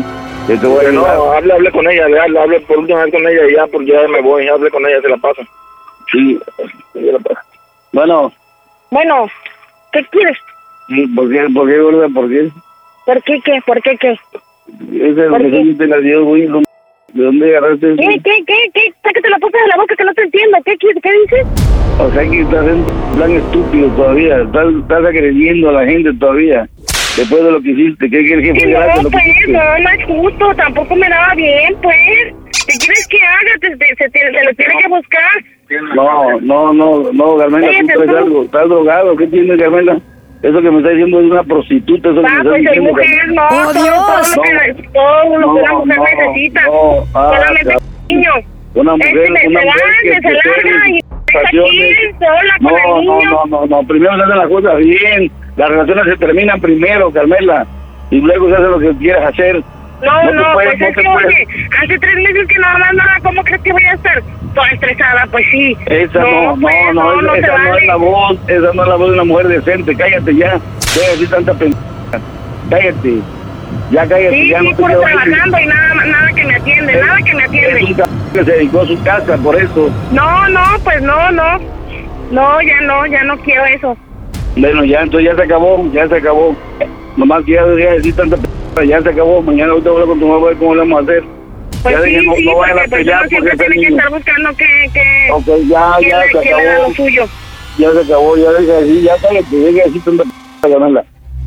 que 0.46 0.56
te 0.56 0.66
voy 0.66 0.84
a. 0.84 0.92
No, 0.92 1.32
hable, 1.32 1.52
hable 1.54 1.70
con 1.72 1.88
ella, 1.90 2.04
hable, 2.04 2.38
hable 2.38 2.60
por 2.60 2.78
última 2.78 3.04
vez 3.04 3.12
con 3.14 3.26
ella 3.26 3.46
y 3.48 3.54
ya, 3.54 3.66
porque 3.68 3.86
ya 3.92 4.06
me 4.08 4.20
voy, 4.20 4.46
hable 4.48 4.70
con 4.70 4.84
ella, 4.86 5.00
se 5.00 5.08
la 5.08 5.16
pasa. 5.16 5.42
Sí. 6.12 6.38
Se 6.92 7.00
la 7.00 7.18
pasa. 7.20 7.42
Bueno, 7.92 8.32
Bueno, 8.92 9.26
¿qué 9.90 10.04
quieres? 10.10 10.36
¿por 11.16 11.30
qué, 11.30 11.46
por 11.54 11.66
qué, 11.66 11.78
gorda, 11.78 12.08
por 12.10 12.28
qué? 12.28 12.50
¿Por 13.06 13.22
qué 13.22 13.40
qué? 13.42 13.58
¿Por 13.64 13.80
qué 13.80 13.96
qué? 13.96 14.10
Ese 14.10 15.08
es 15.08 15.30
¿Por 15.30 15.40
lo 15.40 15.50
qué? 15.50 15.64
que 15.64 15.74
te 15.78 15.86
la 15.86 15.96
dio, 15.96 16.24
güey. 16.26 16.42
¿De 16.42 17.24
dónde 17.24 17.56
agarraste 17.56 17.94
eso? 17.94 17.96
¿Qué, 17.96 18.20
qué, 18.22 18.44
qué, 18.46 18.70
qué? 18.74 18.92
Sácate 19.02 19.30
la 19.30 19.38
puta 19.38 19.58
de 19.62 19.68
la 19.68 19.76
boca 19.76 19.96
que 19.96 20.04
no 20.04 20.12
te 20.12 20.22
entiendo. 20.24 20.58
¿Qué, 20.66 20.76
qué, 20.76 20.88
qué 21.02 21.10
dices? 21.22 21.46
O 21.98 22.10
sea 22.10 22.22
que 22.22 22.40
estás 22.42 22.66
en 22.68 22.84
plan 23.16 23.30
estúpido 23.30 23.88
todavía, 23.96 24.42
estás, 24.42 24.66
estás 24.74 25.06
agrediendo 25.06 25.70
a 25.70 25.72
la 25.72 25.86
gente 25.86 26.12
todavía. 26.12 26.68
Después 27.16 27.44
de 27.44 27.50
lo 27.50 27.62
que 27.62 27.70
hiciste, 27.70 28.10
¿qué 28.10 28.26
quieres 28.26 28.44
que 28.44 28.60
fue 28.60 28.72
no, 28.72 29.10
pues, 29.10 29.48
no, 29.48 29.78
no 29.78 29.90
es 29.90 30.04
justo. 30.04 30.54
Tampoco 30.54 30.96
me 30.96 31.08
daba 31.08 31.34
bien, 31.34 31.74
pues. 31.80 32.34
¿Qué 32.66 32.72
quieres 32.78 33.08
que 33.08 33.18
haga? 33.20 33.58
Te- 33.60 33.76
te- 33.76 33.94
se, 33.96 34.10
te- 34.10 34.20
se 34.20 34.44
lo 34.44 34.54
tiene 34.54 34.74
que 34.82 34.88
buscar. 34.88 35.44
No, 35.94 36.40
no, 36.40 36.72
no, 36.72 37.12
no, 37.12 37.36
Carmela, 37.38 37.68
tú 37.94 38.04
tú- 38.04 38.16
algo, 38.16 38.42
estás 38.42 38.68
drogado, 38.68 39.16
¿qué 39.16 39.26
tienes, 39.28 39.58
Carmela? 39.58 39.98
Eso 40.42 40.60
que 40.60 40.70
me 40.70 40.78
está 40.78 40.90
diciendo 40.90 41.20
es 41.20 41.30
una 41.30 41.44
prostituta, 41.44 42.08
eso 42.10 42.16
que 42.16 42.22
me 42.22 42.28
Ah, 42.28 42.38
estás 42.38 42.42
pues 42.52 42.52
soy 42.52 42.66
diciendo. 42.66 42.90
mujer, 42.90 43.28
no. 43.28 43.42
¡Oh, 43.42 43.48
todo, 43.50 43.72
todo 43.72 43.72
Dios! 43.72 44.36
lo 44.36 44.42
que, 44.42 44.82
todo 44.92 45.38
lo 45.38 45.54
que 45.54 45.60
una 45.60 45.66
No, 45.72 45.78
mujer 45.86 45.98
no, 45.98 46.04
necesita. 46.32 46.62
no, 46.66 47.04
ah, 47.14 47.32
Solamente 47.36 47.74
niño. 48.10 48.32
Una 48.74 48.96
mujer, 48.96 49.16
Este 49.16 49.48
una 49.48 49.60
se 49.60 49.66
mujer 49.66 49.82
que, 50.02 50.08
se 50.10 50.32
larga 50.32 50.88
y 50.88 50.98
está 50.98 51.38
aquí 51.46 51.94
sola 52.18 52.54
con 52.58 52.72
No, 52.72 52.76
el 52.76 53.06
no, 53.06 53.16
niño. 53.18 53.30
no, 53.30 53.46
no, 53.46 53.66
no, 53.66 53.86
primero 53.86 54.16
se 54.16 54.22
hacen 54.24 54.38
las 54.38 54.48
cosas 54.48 54.76
bien, 54.78 55.30
las 55.56 55.68
relaciones 55.70 56.04
se 56.06 56.16
terminan 56.16 56.60
primero, 56.60 57.10
Carmela, 57.12 57.66
y 58.10 58.20
luego 58.20 58.48
se 58.48 58.54
hace 58.54 58.62
lo 58.64 58.78
que 58.78 58.92
quieras 58.98 59.32
hacer. 59.32 59.62
No, 60.02 60.32
no, 60.32 60.52
puedes- 60.54 60.78
pues 60.78 60.90
es 60.90 60.96
que, 60.96 61.02
puedes- 61.04 61.26
oye, 61.26 61.46
hace 61.82 61.98
tres 61.98 62.14
meses 62.16 62.48
que 62.48 62.58
nada 62.58 62.78
más 62.78 62.94
nada, 62.94 63.18
¿cómo 63.22 63.42
crees 63.44 63.62
que 63.62 63.72
voy 63.72 63.84
a 63.84 63.94
estar 63.94 64.22
toda 64.54 64.68
estresada? 64.68 65.26
Pues 65.30 65.44
sí. 65.50 65.76
Esa 65.86 66.18
no, 66.20 66.56
no, 66.56 66.60
pues, 66.60 66.74
no, 66.94 67.20
esa, 67.22 67.32
se 67.34 67.38
esa 67.40 67.48
no 67.58 67.68
vale. 67.70 67.80
es 67.80 67.86
la 67.86 67.96
voz, 67.96 68.38
esa 68.48 68.72
no 68.74 68.82
es 68.82 68.88
la 68.88 68.94
voz 68.96 69.08
de 69.08 69.14
una 69.14 69.24
mujer 69.24 69.48
decente, 69.48 69.96
cállate 69.96 70.34
ya, 70.36 70.52
deja 70.94 71.06
de 71.06 71.12
decir 71.12 71.30
tanta 71.30 71.54
pendeja, 71.54 71.80
cállate, 72.70 73.14
ya 73.90 74.06
cállate, 74.08 74.30
Sí, 74.34 74.48
ya 74.48 74.58
sí, 74.60 74.64
no 74.64 74.70
te 74.76 74.82
puro 74.82 75.00
trabajando 75.00 75.58
y 75.60 75.66
nada, 75.66 75.94
nada 76.06 76.32
que 76.34 76.44
me 76.44 76.54
atiende, 76.56 76.92
nada 77.00 77.16
que 77.18 77.34
me 77.34 77.42
Es 77.44 77.48
un 77.48 77.56
atiende. 77.56 77.94
cabrón 77.96 78.18
que 78.34 78.44
se 78.44 78.50
dedicó 78.52 78.80
a 78.80 78.86
su 78.86 79.02
casa, 79.04 79.36
por 79.38 79.56
eso. 79.56 79.90
No, 80.12 80.48
no, 80.48 80.62
pues 80.84 81.02
no, 81.02 81.30
no. 81.30 81.58
No, 82.32 82.60
ya 82.62 82.80
no, 82.82 83.06
ya 83.06 83.22
no 83.24 83.36
quiero 83.38 83.64
eso. 83.66 83.96
Bueno, 84.56 84.84
ya, 84.84 85.00
entonces 85.02 85.30
ya 85.30 85.36
se 85.36 85.42
acabó, 85.42 85.90
ya 85.92 86.08
se 86.08 86.16
acabó. 86.16 86.56
Nomás 87.16 87.44
que 87.44 87.52
ya 87.52 87.64
debería 87.64 87.92
decir 87.92 88.16
tanta 88.16 88.36
p***, 88.38 88.48
ya 88.80 89.02
se 89.02 89.08
acabó. 89.10 89.42
Mañana 89.42 89.72
ahorita 89.72 89.90
voy 89.90 90.00
a 90.00 90.02
hablar 90.02 90.08
con 90.18 90.20
tu 90.20 90.26
mamá 90.28 90.46
a 90.46 90.48
ver 90.50 90.58
cómo 90.58 90.74
le 90.74 90.80
vamos 90.80 90.98
a 91.00 91.02
hacer. 91.02 91.24
Pues 91.82 91.94
Ya 91.96 92.02
sí, 92.02 92.10
dije, 92.10 92.22
no- 92.26 92.34
sí, 92.36 92.44
no 92.44 92.56
vayan 92.58 92.78
a 92.78 92.80
pues 92.82 92.90
pelear 92.90 93.20
porque 93.22 93.50
tiene 93.56 93.74
que 93.74 93.80
niño- 93.80 93.88
estar 93.96 94.10
buscando 94.12 94.50
que, 94.50 94.64
que, 94.92 95.32
Ok, 95.32 95.46
ya, 95.68 95.96
que 96.00 96.08
ya 96.10 96.18
le, 96.20 96.26
se 96.26 96.38
que 96.40 96.44
le 96.44 96.64
da 96.64 96.72
acabó. 96.72 96.88
lo 96.88 96.94
suyo. 96.94 97.24
Ya 97.78 97.90
se 97.92 98.00
acabó, 98.00 98.36
ya 98.36 98.50
deja 98.52 98.78
así, 98.78 99.02
ya 99.02 99.12
cállate, 99.20 99.56
deja 99.56 99.88
así 99.88 100.00
tanta 100.00 100.24
p. 100.24 100.30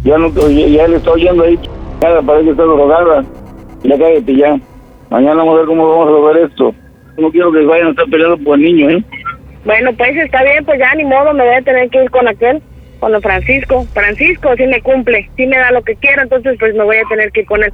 Ya 0.04 0.18
no, 0.18 0.30
ya, 0.50 0.68
ya 0.68 0.88
le 0.88 0.98
estoy 0.98 1.14
oyendo 1.22 1.44
ahí, 1.44 1.60
ya 2.02 2.22
parece 2.22 2.46
que 2.46 2.52
está 2.52 2.64
drogada. 2.64 3.24
Ya 3.84 3.98
cállate 3.98 4.36
ya. 4.36 4.60
Mañana 5.10 5.36
vamos 5.38 5.54
a 5.56 5.58
ver 5.60 5.66
cómo 5.68 5.88
vamos 5.90 6.08
a 6.08 6.12
resolver 6.12 6.38
esto. 6.50 6.76
No 7.18 7.32
quiero 7.32 7.52
que 7.52 7.62
vayan 7.66 7.88
a 7.88 7.90
estar 7.92 8.06
peleando 8.10 8.38
por 8.44 8.58
el 8.58 8.66
niño, 8.66 8.90
¿eh? 8.90 9.04
Bueno, 9.64 9.92
pues 9.98 10.16
está 10.18 10.44
bien, 10.44 10.66
pues 10.66 10.78
ya 10.80 10.94
ni 10.96 11.06
modo, 11.06 11.34
me 11.34 11.46
voy 11.46 11.56
a 11.56 11.62
tener 11.62 11.90
que 11.90 12.04
ir 12.04 12.12
con 12.12 12.28
aquel, 12.28 12.62
con 13.12 13.22
Francisco. 13.22 13.86
Francisco 13.94 14.50
sí 14.58 14.66
me 14.66 14.82
cumple, 14.82 15.30
sí 15.38 15.46
me 15.46 15.58
da 15.58 15.72
lo 15.72 15.84
que 15.84 15.96
quiero, 15.96 16.24
entonces 16.24 16.56
pues 16.60 16.74
me 16.74 16.84
voy 16.84 16.98
a 16.98 17.08
tener 17.08 17.32
que 17.32 17.42
ir 17.42 17.46
con 17.46 17.64
él. 17.64 17.72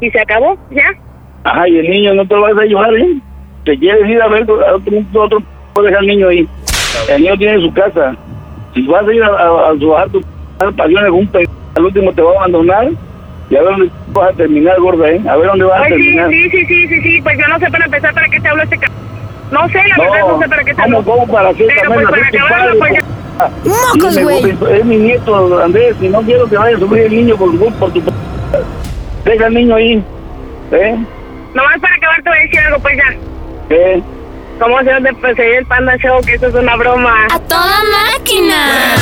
Y 0.00 0.10
se 0.10 0.20
acabó, 0.20 0.58
ya. 0.70 0.84
Ajá, 1.44 1.68
y 1.68 1.78
el 1.78 1.88
niño 1.90 2.14
no 2.14 2.26
te 2.26 2.34
lo 2.34 2.42
vas 2.42 2.58
a 2.58 2.64
llevar, 2.64 2.92
¿eh? 2.94 3.16
Te 3.64 3.78
quieres 3.78 4.08
ir 4.08 4.20
a 4.20 4.26
ver 4.28 4.42
a 4.42 4.74
otro, 4.74 5.00
a 5.20 5.24
otro 5.24 5.38
puedes 5.72 5.90
dejar 5.90 6.00
al 6.00 6.06
niño 6.08 6.28
ahí. 6.28 6.48
El 7.08 7.22
niño 7.22 7.36
tiene 7.38 7.60
su 7.60 7.72
casa. 7.72 8.16
Si 8.74 8.84
vas 8.86 9.06
a 9.06 9.12
ir 9.12 9.22
a, 9.22 9.26
a, 9.28 9.70
a 9.70 10.08
tu 10.08 10.20
pasión 10.76 11.04
algún 11.04 11.26
pe... 11.28 11.44
al 11.76 11.84
último 11.84 12.12
te 12.12 12.22
va 12.22 12.32
a 12.32 12.36
abandonar 12.38 12.88
y 13.50 13.56
a 13.56 13.62
ver 13.62 13.70
dónde 13.70 13.90
vas 14.08 14.30
a 14.30 14.36
terminar, 14.36 14.80
gorda, 14.80 15.10
¿eh? 15.10 15.20
A 15.28 15.36
ver 15.36 15.46
dónde 15.46 15.64
vas 15.64 15.80
a 15.80 15.84
Ay, 15.84 15.92
sí, 15.92 15.98
terminar. 16.16 16.30
sí, 16.30 16.50
sí, 16.50 16.66
sí, 16.66 16.88
sí, 16.88 17.00
sí, 17.02 17.22
pues 17.22 17.38
yo 17.38 17.46
no 17.48 17.58
sé 17.60 17.70
para 17.70 17.84
empezar 17.84 18.14
para 18.14 18.28
qué 18.28 18.40
te 18.40 18.48
hablo 18.48 18.62
este 18.64 18.78
c... 18.78 18.86
No 19.52 19.68
sé, 19.68 19.78
la 19.86 19.96
No, 19.96 20.02
verdad 20.10 20.26
no 20.28 20.38
sé 20.40 20.48
para 20.48 20.64
qué 20.64 20.74
te 20.74 20.82
¿cómo, 21.04 21.26
para 21.28 21.52
qué? 21.54 21.66
Pero 21.68 21.92
pues 21.94 22.08
para 22.08 22.26
acabarlo, 22.28 22.78
pues 22.78 22.92
padre, 22.92 23.04
ya... 23.38 23.50
¡Mocos, 23.94 24.18
güey! 24.18 24.56
Es 24.78 24.84
mi 24.84 24.96
nieto, 24.96 25.62
Andrés, 25.62 25.94
y 26.00 26.08
no 26.08 26.20
quiero 26.22 26.48
que 26.48 26.56
vaya 26.56 26.76
a 26.76 26.80
sufrir 26.80 27.02
el 27.04 27.14
niño 27.16 27.36
por, 27.36 27.50
tu- 27.52 27.72
por 27.74 27.92
tu... 27.92 28.02
p- 28.02 28.10
Deja 29.24 29.46
al 29.46 29.54
niño 29.54 29.74
ahí, 29.76 30.02
¿eh? 30.72 30.96
Nomás 31.54 31.78
para 31.80 31.94
acabar 31.94 32.22
te 32.22 32.30
voy 32.30 32.38
a 32.38 32.42
decir 32.42 32.60
algo, 32.60 32.78
pues 32.80 32.96
ya. 32.96 33.14
¿Qué? 33.68 34.02
¿Cómo 34.58 34.78
se 34.80 34.84
de 35.00 35.12
perseguir 35.14 35.54
el 35.56 35.66
Panda 35.66 35.96
Show? 35.98 36.20
Que 36.24 36.34
eso 36.34 36.46
es 36.48 36.54
una 36.54 36.76
broma. 36.76 37.26
¡A 37.30 37.38
toda 37.40 37.76
máquina! 38.16 38.94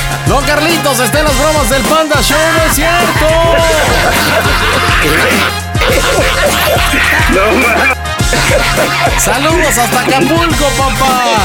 No, 0.26 0.40
Carlitos, 0.46 1.00
está 1.00 1.18
en 1.20 1.24
las 1.24 1.38
bromas 1.38 1.70
del 1.70 1.82
Panda 1.82 2.22
Show, 2.22 2.38
no 2.56 2.64
es 2.64 2.74
cierto. 2.74 3.26
Saludos 9.18 9.78
hasta 9.78 10.00
Acapulco, 10.00 10.64
papá. 10.78 11.36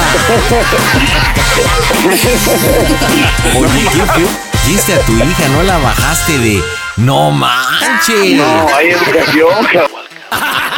Oye, 3.56 3.88
¿qué, 3.92 4.04
qué? 4.16 4.26
Viste 4.68 4.94
a 4.94 5.00
tu 5.00 5.14
hija, 5.14 5.48
no 5.50 5.64
la 5.64 5.78
bajaste 5.78 6.38
de. 6.40 6.64
No 6.98 7.32
manches. 7.32 8.38
No, 8.38 8.68
hay 8.76 8.90
educación, 8.90 9.66
cabrón. 9.66 10.06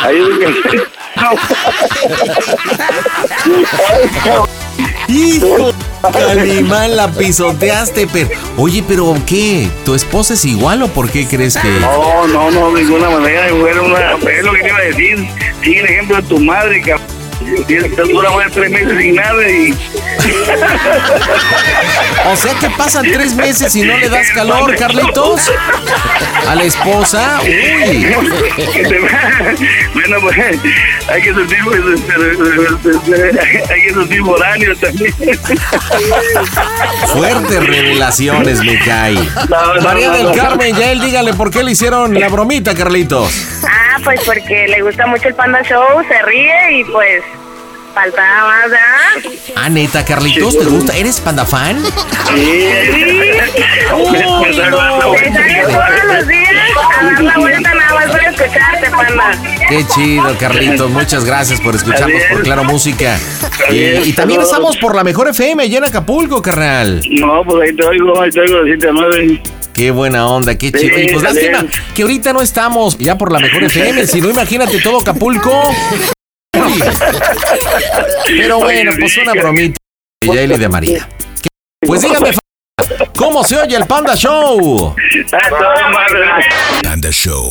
Hay 0.02 0.18
educación. 0.18 0.84
Hijo, 5.08 5.74
Calimán, 6.02 6.96
la 6.96 7.12
pisoteaste, 7.12 8.08
pero. 8.08 8.30
Oye, 8.58 8.84
pero 8.88 9.16
¿qué? 9.26 9.68
¿Tu 9.86 9.96
esposa 9.96 10.34
es 10.36 10.46
igual 10.46 10.84
o 10.84 10.88
por 10.88 11.10
qué 11.10 11.26
crees 11.28 11.58
que.? 11.58 11.68
No, 11.80 12.28
no, 12.28 12.52
no, 12.52 12.74
de 12.74 12.84
ninguna 12.84 13.10
manera, 13.10 13.54
mujer, 13.54 13.80
una, 13.80 14.12
es 14.14 14.44
lo 14.44 14.54
que 14.54 14.68
iba 14.68 14.78
a 14.78 14.82
decir. 14.82 15.28
Sigue 15.64 15.80
el 15.80 15.86
ejemplo 15.86 16.18
de 16.18 16.24
tu 16.24 16.40
madre, 16.40 16.82
cabrón. 16.82 17.17
Tienes 17.68 17.94
que 17.94 18.02
dura 18.02 18.30
más 18.32 18.46
de 18.46 18.52
tres 18.52 18.72
meses 18.72 18.98
sin 18.98 19.16
nada 19.16 19.50
y... 19.50 19.74
O 22.26 22.36
sea 22.36 22.54
que 22.56 22.70
pasan 22.72 23.06
tres 23.12 23.34
meses 23.36 23.76
y 23.76 23.84
no 23.84 23.98
le 23.98 24.10
das 24.10 24.30
calor, 24.32 24.76
Carlitos. 24.76 25.52
A 26.48 26.56
la 26.56 26.64
esposa, 26.64 27.40
uy. 27.44 28.16
Bueno, 29.94 30.18
pues 30.22 30.38
hay 31.10 31.22
que 31.22 31.34
sentir, 31.34 31.58
pues, 31.64 31.80
hay 33.70 33.82
que 33.84 33.94
sentir 33.94 34.22
moráneo 34.22 34.76
también. 34.78 35.14
Fuertes 37.14 37.66
revelaciones 37.66 38.64
me 38.64 38.80
cae. 38.80 39.16
No, 39.50 39.76
no, 39.76 39.82
María 39.82 40.08
no, 40.10 40.14
del 40.18 40.24
no. 40.28 40.34
Carmen, 40.34 40.76
ya 40.76 40.92
él 40.92 41.02
dígale 41.02 41.34
por 41.34 41.52
qué 41.52 41.64
le 41.64 41.72
hicieron 41.72 42.14
la 42.20 42.30
bromita, 42.30 42.76
Carlitos. 42.76 43.32
Ah, 43.98 44.02
pues 44.04 44.22
porque 44.26 44.68
le 44.68 44.82
gusta 44.84 45.08
mucho 45.08 45.28
el 45.28 45.34
Panda 45.34 45.64
Show, 45.64 46.04
se 46.08 46.22
ríe 46.22 46.80
y 46.80 46.84
pues 46.84 47.24
faltaba 47.96 48.48
más, 48.48 48.70
¿verdad? 48.70 49.34
Ah, 49.56 49.70
neta, 49.70 50.06
Carlitos, 50.06 50.56
¿te 50.56 50.66
gusta? 50.66 50.96
¿Eres 50.96 51.20
panda 51.20 51.46
fan? 51.46 51.84
Sí. 52.36 52.70
Uy, 53.96 54.20
no. 54.20 54.42
Te 54.44 54.52
todos 54.52 56.04
los 56.06 56.28
días 56.28 56.52
a 56.96 57.06
dar 57.06 57.24
la 57.24 57.38
vuelta 57.38 57.74
nada 57.74 57.94
más 57.96 58.12
para 58.12 58.30
escucharte, 58.30 58.90
Panda. 58.92 59.32
Qué 59.68 59.84
chido, 59.88 60.38
Carlitos. 60.38 60.92
Muchas 60.92 61.26
gracias 61.26 61.60
por 61.60 61.76
escucharnos 61.76 62.22
por 62.30 62.44
Claro 62.44 62.66
Música. 62.66 63.18
Y, 63.72 64.10
y 64.10 64.14
también 64.14 64.42
estamos 64.42 64.78
por 64.78 64.96
la 64.96 65.04
mejor 65.04 65.30
FM 65.30 65.64
allá 65.64 65.80
en 65.80 65.86
Acapulco, 65.86 66.40
carnal. 66.40 67.02
No, 67.10 67.44
pues 67.44 67.68
ahí 67.68 67.76
te 67.76 67.84
oigo, 67.84 68.22
ahí 68.22 68.30
te 68.30 68.42
oigo 68.42 68.60
de 68.60 68.78
7 68.78 68.90
a 68.90 68.92
9. 68.92 69.42
Qué 69.78 69.92
buena 69.92 70.26
onda, 70.28 70.58
qué 70.58 70.72
Sí, 70.72 70.80
chido. 70.80 71.00
Y 71.00 71.08
pues 71.14 71.22
dale. 71.22 71.52
lástima 71.52 71.72
que 71.94 72.02
ahorita 72.02 72.34
no 72.34 72.42
estamos 72.42 72.98
ya 72.98 73.16
por 73.16 73.32
la 73.32 73.38
mejor 73.40 73.64
FM. 73.64 74.08
Si 74.08 74.20
no, 74.22 74.32
imagínate 74.32 74.80
todo 74.80 75.02
Acapulco. 75.02 75.72
Pero 78.26 78.58
bueno, 78.58 78.92
pues 79.00 79.18
una 79.18 79.34
bromita 79.34 79.78
de 80.22 80.34
Yael 80.36 80.52
y 80.54 80.58
de 80.58 80.70
María. 80.70 81.08
Pues 81.80 82.02
dígame, 82.08 82.32
¿cómo 83.18 83.44
se 83.44 83.58
oye 83.60 83.76
el 83.76 83.86
Panda 83.86 84.16
Show? 84.16 84.96
Panda 86.84 87.12
Show. 87.12 87.50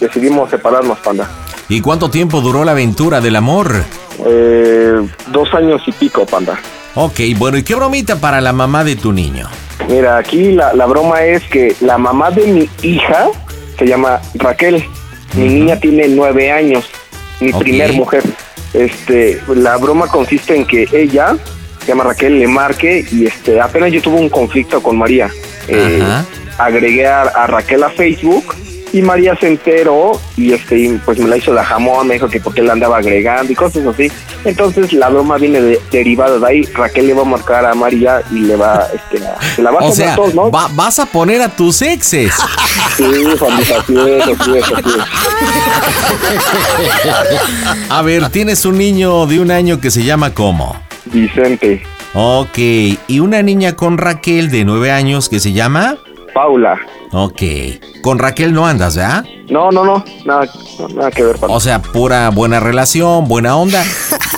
decidimos 0.00 0.48
separarnos, 0.48 0.98
panda. 1.00 1.30
¿Y 1.68 1.82
cuánto 1.82 2.08
tiempo 2.10 2.40
duró 2.40 2.64
la 2.64 2.72
aventura 2.72 3.20
del 3.20 3.36
amor? 3.36 3.84
Eh, 4.24 5.06
dos 5.26 5.52
años 5.52 5.82
y 5.86 5.92
pico, 5.92 6.24
panda. 6.24 6.58
Ok, 6.94 7.20
bueno, 7.36 7.58
¿y 7.58 7.62
qué 7.62 7.74
bromita 7.74 8.16
para 8.20 8.40
la 8.40 8.54
mamá 8.54 8.84
de 8.84 8.96
tu 8.96 9.12
niño? 9.12 9.48
Mira, 9.90 10.16
aquí 10.16 10.52
la, 10.52 10.72
la 10.72 10.86
broma 10.86 11.22
es 11.24 11.42
que 11.44 11.76
la 11.82 11.98
mamá 11.98 12.30
de 12.30 12.46
mi 12.46 12.70
hija 12.88 13.26
se 13.78 13.86
llama 13.86 14.18
Raquel. 14.36 14.82
Mi 15.36 15.48
niña 15.48 15.78
tiene 15.78 16.08
nueve 16.08 16.50
años, 16.50 16.84
mi 17.40 17.52
primer 17.52 17.92
mujer. 17.92 18.22
Este, 18.72 19.40
la 19.54 19.76
broma 19.76 20.08
consiste 20.08 20.56
en 20.56 20.66
que 20.66 20.86
ella, 20.92 21.36
se 21.80 21.86
llama 21.86 22.04
Raquel, 22.04 22.38
le 22.38 22.46
marque 22.46 23.04
y 23.10 23.26
este, 23.26 23.60
apenas 23.60 23.92
yo 23.92 24.02
tuve 24.02 24.16
un 24.20 24.28
conflicto 24.28 24.82
con 24.82 24.96
María. 24.96 25.30
Eh, 25.68 26.02
agregué 26.58 27.06
a, 27.06 27.22
a 27.22 27.46
Raquel 27.46 27.82
a 27.82 27.90
Facebook 27.90 28.54
y 28.94 29.02
María 29.02 29.36
se 29.40 29.48
enteró 29.48 30.20
y 30.36 30.52
este, 30.52 31.00
pues 31.04 31.18
me 31.18 31.26
la 31.28 31.36
hizo 31.36 31.52
de 31.52 31.62
jamón, 31.64 32.06
me 32.06 32.14
dijo 32.14 32.28
que 32.28 32.38
porque 32.38 32.62
la 32.62 32.74
andaba 32.74 32.98
agregando 32.98 33.52
y 33.52 33.56
cosas 33.56 33.84
así. 33.86 34.10
Entonces 34.44 34.92
la 34.92 35.08
broma 35.08 35.36
viene 35.36 35.60
de- 35.60 35.80
derivada 35.90 36.38
de 36.38 36.46
ahí. 36.46 36.62
Raquel 36.72 37.08
le 37.08 37.14
va 37.14 37.22
a 37.22 37.24
marcar 37.24 37.66
a 37.66 37.74
María 37.74 38.22
y 38.30 38.36
le 38.40 38.54
va, 38.54 38.86
este, 38.94 39.26
a- 39.26 39.36
se 39.56 39.62
la 39.62 39.72
va 39.72 39.80
a 39.80 39.84
O 39.84 39.92
sea, 39.92 40.14
todos, 40.14 40.32
¿no? 40.34 40.48
va- 40.50 40.68
vas 40.72 41.00
a 41.00 41.06
poner 41.06 41.42
a 41.42 41.48
tus 41.48 41.82
exes. 41.82 42.32
Sí, 42.96 43.04
familia, 43.38 43.78
así 43.80 43.94
es, 43.98 44.22
así 44.40 44.56
es, 44.56 44.64
así 44.72 44.98
A 47.90 48.02
ver, 48.02 48.28
tienes 48.30 48.64
un 48.64 48.78
niño 48.78 49.26
de 49.26 49.40
un 49.40 49.50
año 49.50 49.80
que 49.80 49.90
se 49.90 50.04
llama 50.04 50.32
¿cómo? 50.34 50.76
Vicente. 51.06 51.82
Ok, 52.14 52.56
y 53.08 53.18
una 53.20 53.42
niña 53.42 53.74
con 53.74 53.98
Raquel 53.98 54.50
de 54.50 54.64
nueve 54.64 54.92
años 54.92 55.28
que 55.28 55.40
se 55.40 55.52
llama 55.52 55.96
Paula. 56.34 56.78
Ok, 57.12 57.42
con 58.02 58.18
Raquel 58.18 58.52
no 58.52 58.66
andas, 58.66 58.96
¿verdad? 58.96 59.24
No, 59.48 59.70
no, 59.70 59.84
no, 59.84 60.04
nada, 60.24 60.46
nada 60.94 61.10
que 61.10 61.22
ver, 61.22 61.36
O 61.42 61.60
sea, 61.60 61.80
pura 61.80 62.30
buena 62.30 62.60
relación, 62.60 63.28
buena 63.28 63.56
onda. 63.56 63.82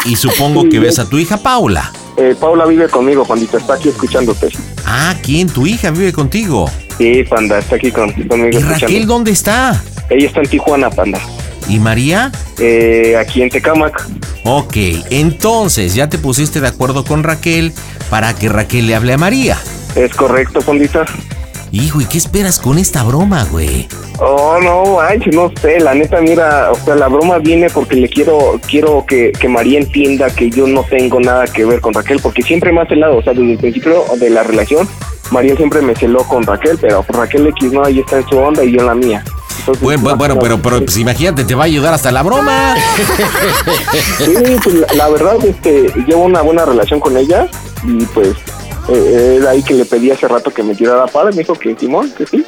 Y 0.05 0.17
supongo 0.17 0.69
que 0.69 0.79
ves 0.79 0.99
a 0.99 1.09
tu 1.09 1.19
hija 1.19 1.39
Paula. 1.39 1.91
Eh, 2.17 2.37
Paula 2.39 2.67
vive 2.67 2.89
conmigo, 2.89 3.25
pandita, 3.25 3.57
está 3.57 3.75
aquí 3.75 3.89
escuchándote. 3.89 4.49
Ah, 4.85 5.15
¿quién? 5.23 5.49
¿Tu 5.49 5.67
hija 5.67 5.91
vive 5.91 6.13
contigo? 6.13 6.71
Sí, 6.99 7.25
panda, 7.25 7.59
está 7.59 7.77
aquí 7.77 7.91
con, 7.91 8.11
conmigo 8.13 8.59
¿Y 8.59 8.63
Raquel 8.63 9.07
dónde 9.07 9.31
está? 9.31 9.83
Ella 10.09 10.27
está 10.27 10.41
en 10.41 10.49
Tijuana, 10.49 10.91
panda. 10.91 11.19
¿Y 11.69 11.79
María? 11.79 12.31
Eh, 12.59 13.17
aquí 13.19 13.43
en 13.43 13.51
Tecamac. 13.51 14.07
Ok, 14.45 14.77
entonces 15.11 15.95
ya 15.95 16.09
te 16.09 16.19
pusiste 16.19 16.61
de 16.61 16.69
acuerdo 16.69 17.05
con 17.05 17.23
Raquel 17.25 17.73
para 18.09 18.35
que 18.35 18.49
Raquel 18.49 18.87
le 18.87 18.95
hable 18.95 19.15
a 19.15 19.19
María. 19.19 19.59
Es 19.97 20.15
correcto, 20.15 20.61
Condita. 20.61 21.05
Hijo, 21.83 22.01
¿y 22.01 22.07
qué 22.07 22.17
esperas 22.17 22.59
con 22.59 22.79
esta 22.79 23.03
broma, 23.03 23.45
güey? 23.51 23.87
Oh, 24.19 24.59
no, 24.63 24.97
manches, 24.97 25.35
no 25.35 25.53
sé, 25.61 25.79
la 25.79 25.93
neta, 25.93 26.23
mira, 26.23 26.71
o 26.73 26.77
sea, 26.77 26.95
la 26.95 27.07
broma 27.09 27.37
viene 27.37 27.69
porque 27.69 27.97
le 27.97 28.09
quiero, 28.09 28.59
quiero 28.67 29.05
que, 29.07 29.31
que 29.33 29.47
María 29.47 29.79
entienda 29.79 30.31
que 30.35 30.49
yo 30.49 30.67
no 30.67 30.85
tengo 30.85 31.21
nada 31.21 31.47
que 31.47 31.67
ver 31.67 31.83
con 31.83 31.93
Raquel, 31.93 32.21
porque 32.23 32.43
siempre 32.43 32.73
me 32.73 32.81
ha 32.81 32.87
celado, 32.87 33.19
o 33.19 33.23
sea, 33.23 33.35
desde 33.35 33.53
el 33.53 33.59
principio 33.59 34.05
de 34.19 34.31
la 34.31 34.43
relación, 34.43 34.89
María 35.31 35.55
siempre 35.55 35.83
me 35.83 35.95
celó 35.95 36.25
con 36.25 36.45
Raquel, 36.45 36.79
pero 36.81 37.05
Raquel 37.09 37.47
X 37.49 37.71
no, 37.71 37.85
ahí 37.85 38.01
está 38.01 38.19
en 38.19 38.27
su 38.27 38.39
onda 38.39 38.65
y 38.65 38.73
yo 38.73 38.81
en 38.81 38.87
la 38.87 38.95
mía. 38.95 39.25
Entonces, 39.59 39.83
Bueno, 39.83 40.03
bueno, 40.03 40.17
bueno, 40.17 40.39
pero, 40.39 40.63
pero 40.63 40.79
pues 40.79 40.97
imagínate, 40.97 41.45
te 41.45 41.55
va 41.55 41.65
a 41.65 41.67
ayudar 41.67 41.93
hasta 41.93 42.11
la 42.11 42.23
broma. 42.23 42.75
Sí, 44.19 44.35
pues 44.63 44.77
la, 44.77 44.87
la 44.95 45.09
verdad, 45.11 45.37
este, 45.45 45.93
llevo 46.07 46.25
una 46.25 46.41
buena 46.41 46.65
relación 46.65 47.01
con 47.01 47.17
ella 47.19 47.49
y 47.85 48.05
pues 48.07 48.35
eh, 48.89 49.39
era 49.39 49.51
ahí 49.51 49.63
que 49.63 49.75
le 49.75 49.85
pedí 49.85 50.11
hace 50.11 50.29
rato 50.29 50.53
que 50.53 50.63
me 50.63 50.75
tirara 50.75 51.07
para, 51.07 51.31
me 51.31 51.39
dijo 51.39 51.55
que 51.55 51.77
Simón, 51.79 52.13
que 52.17 52.27
sí. 52.27 52.45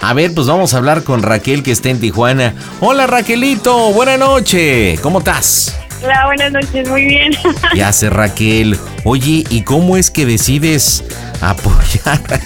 A 0.00 0.14
ver, 0.14 0.32
pues 0.34 0.46
vamos 0.46 0.72
a 0.72 0.78
hablar 0.78 1.02
con 1.02 1.22
Raquel 1.22 1.62
que 1.62 1.72
está 1.72 1.90
en 1.90 2.00
Tijuana. 2.00 2.54
Hola 2.80 3.06
Raquelito, 3.06 3.92
buena 3.92 4.16
noche. 4.16 4.98
¿Cómo 5.02 5.18
estás? 5.18 5.76
Hola, 6.02 6.26
buenas 6.26 6.52
noches, 6.52 6.88
muy 6.88 7.04
bien. 7.04 7.32
¿Qué 7.74 7.84
hace 7.84 8.08
Raquel? 8.08 8.78
Oye, 9.04 9.44
¿y 9.50 9.62
cómo 9.62 9.96
es 9.96 10.10
que 10.10 10.24
decides 10.24 11.04
apoyar 11.40 12.40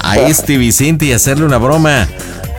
a 0.00 0.18
este 0.18 0.58
Vicente 0.58 1.06
y 1.06 1.12
hacerle 1.12 1.46
una 1.46 1.58
broma 1.58 2.08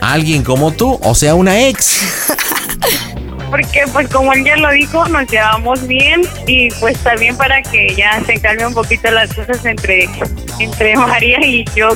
a 0.00 0.12
alguien 0.12 0.42
como 0.42 0.72
tú? 0.72 0.98
O 1.02 1.14
sea, 1.14 1.34
una 1.34 1.68
ex. 1.68 2.00
Porque 3.50 3.84
pues 3.92 4.08
como 4.08 4.32
él 4.32 4.44
ya 4.44 4.56
lo 4.56 4.70
dijo, 4.70 5.06
nos 5.08 5.30
llevamos 5.30 5.86
bien 5.86 6.22
y 6.46 6.68
pues 6.80 6.98
también 6.98 7.36
para 7.36 7.62
que 7.62 7.94
ya 7.94 8.22
se 8.24 8.40
calme 8.40 8.66
un 8.66 8.74
poquito 8.74 9.10
las 9.10 9.32
cosas 9.32 9.64
entre, 9.64 10.08
entre 10.58 10.96
María 10.96 11.38
y 11.44 11.64
yo. 11.74 11.88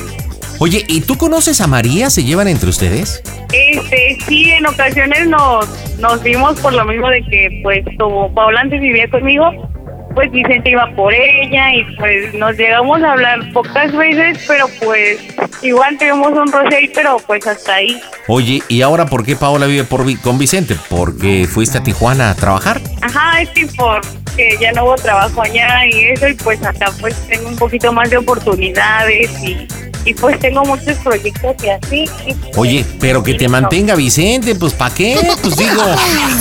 Oye, 0.59 0.85
¿y 0.87 1.01
tú 1.01 1.17
conoces 1.17 1.59
a 1.59 1.67
María? 1.67 2.09
¿Se 2.09 2.23
llevan 2.23 2.47
entre 2.47 2.69
ustedes? 2.69 3.23
Este, 3.51 4.17
sí, 4.27 4.51
en 4.51 4.65
ocasiones 4.67 5.27
nos, 5.27 5.67
nos 5.97 6.21
vimos 6.21 6.59
por 6.59 6.73
lo 6.73 6.85
mismo 6.85 7.09
de 7.09 7.23
que 7.23 7.59
pues 7.63 7.83
como 7.97 8.33
Paula 8.33 8.61
antes 8.61 8.79
vivía 8.79 9.09
conmigo, 9.09 9.70
pues 10.13 10.31
Vicente 10.31 10.69
iba 10.71 10.87
por 10.95 11.13
ella 11.13 11.73
y 11.73 11.83
pues 11.95 12.33
nos 12.33 12.55
llegamos 12.57 13.01
a 13.03 13.13
hablar 13.13 13.39
pocas 13.53 13.91
veces, 13.95 14.39
pero 14.47 14.67
pues 14.83 15.19
igual 15.61 15.97
tuvimos 15.97 16.31
un 16.31 16.51
roce 16.51 16.75
ahí, 16.75 16.91
pero 16.93 17.17
pues 17.25 17.45
hasta 17.47 17.75
ahí. 17.75 18.01
Oye, 18.27 18.61
¿y 18.67 18.81
ahora 18.81 19.05
por 19.05 19.25
qué 19.25 19.35
Paola 19.35 19.65
vive 19.67 19.83
por, 19.83 20.05
Vi- 20.05 20.15
con 20.17 20.37
Vicente? 20.37 20.75
¿Porque 20.89 21.47
fuiste 21.49 21.77
a 21.77 21.83
Tijuana 21.83 22.29
a 22.31 22.35
trabajar? 22.35 22.81
Ajá, 23.01 23.41
es 23.41 23.49
que 23.49 23.67
porque 23.77 24.57
ya 24.59 24.71
no 24.73 24.85
hubo 24.85 24.95
trabajo 24.95 25.41
allá 25.41 25.85
y 25.87 26.05
eso, 26.05 26.27
y 26.27 26.33
pues 26.35 26.63
acá 26.65 26.91
pues 26.99 27.15
tengo 27.27 27.47
un 27.49 27.55
poquito 27.57 27.91
más 27.91 28.09
de 28.09 28.17
oportunidades 28.17 29.29
y, 29.43 29.67
y 30.05 30.13
pues 30.13 30.39
tengo 30.39 30.63
muchos 30.65 30.97
proyectos 30.99 31.55
y 31.63 31.69
así. 31.69 32.09
y, 32.25 32.33
pues, 32.33 32.57
Oye, 32.57 32.85
pero 32.99 33.21
que 33.23 33.33
te 33.35 33.47
mantenga 33.47 33.95
Vicente, 33.95 34.55
pues 34.55 34.73
¿para 34.73 34.93
qué? 34.93 35.17
Pues 35.41 35.55
digo, 35.57 35.83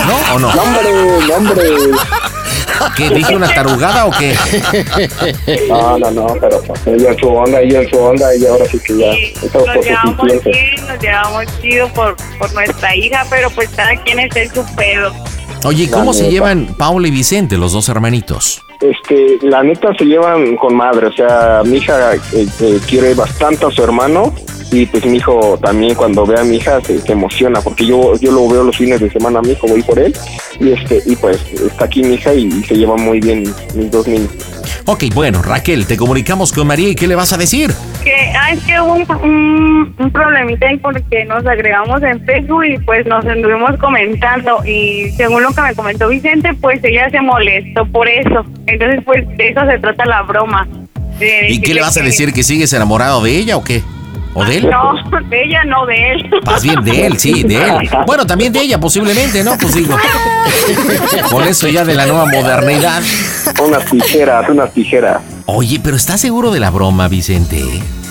¿no 0.07 0.35
o 0.35 0.39
no? 0.39 0.49
Hombre, 0.49 1.35
hombre. 1.35 1.63
¿Qué, 2.97 3.11
dije 3.11 3.37
una 3.37 3.53
tarugada 3.53 4.07
o 4.07 4.11
qué? 4.11 4.35
No, 5.69 5.99
no, 5.99 6.11
no, 6.11 6.27
pero 6.41 6.61
pues, 6.63 6.87
ella 6.87 7.11
en 7.11 7.19
su 7.19 7.29
onda, 7.29 7.61
ella 7.61 7.81
en 7.83 7.91
su 7.91 7.99
onda 7.99 8.35
y 8.35 8.47
ahora 8.47 8.65
sí 8.67 8.79
que 8.81 8.99
ya 8.99 9.07
Nos 9.07 9.85
llevamos 9.85 10.17
suficiente. 10.17 10.51
bien, 10.51 10.87
nos 10.87 10.99
llevamos 11.01 11.61
chido 11.61 11.89
por, 11.93 12.17
por 12.39 12.53
nuestra 12.55 12.97
hija, 12.97 13.25
pero 13.31 13.51
pues 13.51 13.69
cada 13.71 13.95
quien 14.03 14.21
está 14.21 14.41
en 14.41 14.55
su 14.55 14.65
pedo. 14.75 15.13
Oye, 15.65 15.91
¿cómo 15.91 16.13
se 16.13 16.31
llevan 16.31 16.75
Paula 16.79 17.09
y 17.09 17.11
Vicente, 17.11 17.59
los 17.59 17.73
dos 17.73 17.89
hermanitos? 17.89 18.63
Este, 18.81 19.39
la 19.43 19.63
neta 19.63 19.95
se 19.95 20.05
llevan 20.07 20.57
con 20.57 20.75
madre, 20.75 21.09
o 21.09 21.13
sea, 21.13 21.63
mi 21.65 21.77
hija 21.77 22.15
eh, 22.15 22.47
eh, 22.61 22.81
quiere 22.89 23.13
bastante 23.13 23.67
a 23.67 23.71
su 23.71 23.85
hermano 23.85 24.33
y 24.73 24.87
pues 24.87 25.05
mi 25.05 25.19
hijo 25.19 25.59
también 25.61 25.95
cuando 25.95 26.25
ve 26.25 26.41
a 26.41 26.45
mi 26.45 26.57
hija 26.57 26.81
se, 26.81 26.99
se 27.01 27.13
emociona 27.13 27.61
porque 27.61 27.85
yo 27.85 28.15
yo 28.19 28.33
lo 28.33 28.49
veo 28.49 28.63
los 28.63 28.77
fines 28.77 29.01
de 29.01 29.11
semana 29.11 29.41
a 29.41 29.43
mi 29.43 29.51
hijo, 29.51 29.67
voy 29.67 29.83
por 29.83 29.99
él 29.99 30.17
y 30.61 30.71
este 30.71 31.03
y 31.05 31.15
pues 31.17 31.39
está 31.53 31.85
aquí 31.85 32.03
mi 32.03 32.15
hija 32.15 32.33
y, 32.33 32.47
y 32.47 32.63
se 32.65 32.77
llevan 32.77 33.03
muy 33.03 33.21
bien 33.21 33.43
mis 33.75 33.91
dos 33.91 34.07
niños. 34.07 34.31
Ok, 34.93 35.05
bueno, 35.15 35.41
Raquel, 35.41 35.87
te 35.87 35.97
comunicamos 35.97 36.53
con 36.53 36.67
María 36.67 36.89
y 36.89 36.97
¿qué 36.97 37.07
le 37.07 37.15
vas 37.15 37.33
a 37.33 37.37
decir? 37.37 37.71
Que, 38.03 38.33
ah, 38.37 38.51
es 38.51 38.61
que 38.65 38.81
hubo 38.81 38.95
un, 38.95 39.07
un, 39.23 39.95
un 39.97 40.11
problemita 40.11 40.67
ahí 40.67 40.79
porque 40.79 41.25
nos 41.27 41.47
agregamos 41.47 42.03
en 42.03 42.21
Facebook 42.27 42.65
y 42.65 42.77
pues 42.79 43.07
nos 43.07 43.25
anduvimos 43.25 43.77
comentando 43.79 44.65
y 44.67 45.13
según 45.13 45.45
lo 45.45 45.53
que 45.53 45.63
me 45.63 45.77
comentó 45.77 46.09
Vicente, 46.09 46.53
pues 46.61 46.83
ella 46.83 47.09
se 47.09 47.21
molestó 47.21 47.87
por 47.87 48.09
eso. 48.09 48.45
Entonces 48.67 49.01
pues 49.05 49.29
de 49.37 49.51
eso 49.51 49.61
se 49.65 49.79
trata 49.79 50.05
la 50.07 50.23
broma. 50.23 50.67
De 51.21 51.51
¿Y 51.51 51.61
qué 51.61 51.73
le 51.73 51.83
vas 51.83 51.97
a 51.97 52.03
decir? 52.03 52.33
¿Que 52.33 52.43
sigues 52.43 52.73
enamorado 52.73 53.23
de 53.23 53.31
ella 53.31 53.57
o 53.59 53.63
qué? 53.63 53.85
¿O 54.41 54.45
de 54.45 54.57
él? 54.57 54.71
No, 54.71 55.21
de 55.29 55.45
ella 55.45 55.65
no, 55.65 55.87
de 55.87 56.13
él. 56.13 56.31
Más 56.45 56.63
bien 56.63 56.83
de 56.83 57.07
él, 57.07 57.19
sí, 57.19 57.43
de 57.43 57.57
él. 57.57 57.91
Bueno, 58.07 58.27
también 58.27 58.53
de 58.53 58.61
ella, 58.61 58.79
posiblemente, 58.81 59.45
¿no? 59.45 59.57
Pues 59.59 59.75
digo. 59.75 59.97
Con 61.31 61.45
eso 61.45 61.69
ya 61.69 61.85
de 61.85 61.95
la 61.95 62.07
nueva 62.07 62.27
modernidad. 62.27 63.03
Unas 63.63 63.85
tijeras, 63.87 64.49
unas 64.49 64.73
tijeras. 64.73 65.21
Oye, 65.47 65.81
pero 65.83 65.97
¿estás 65.97 66.21
seguro 66.21 66.51
de 66.51 66.61
la 66.61 66.71
broma, 66.71 67.09
Vicente? 67.09 67.63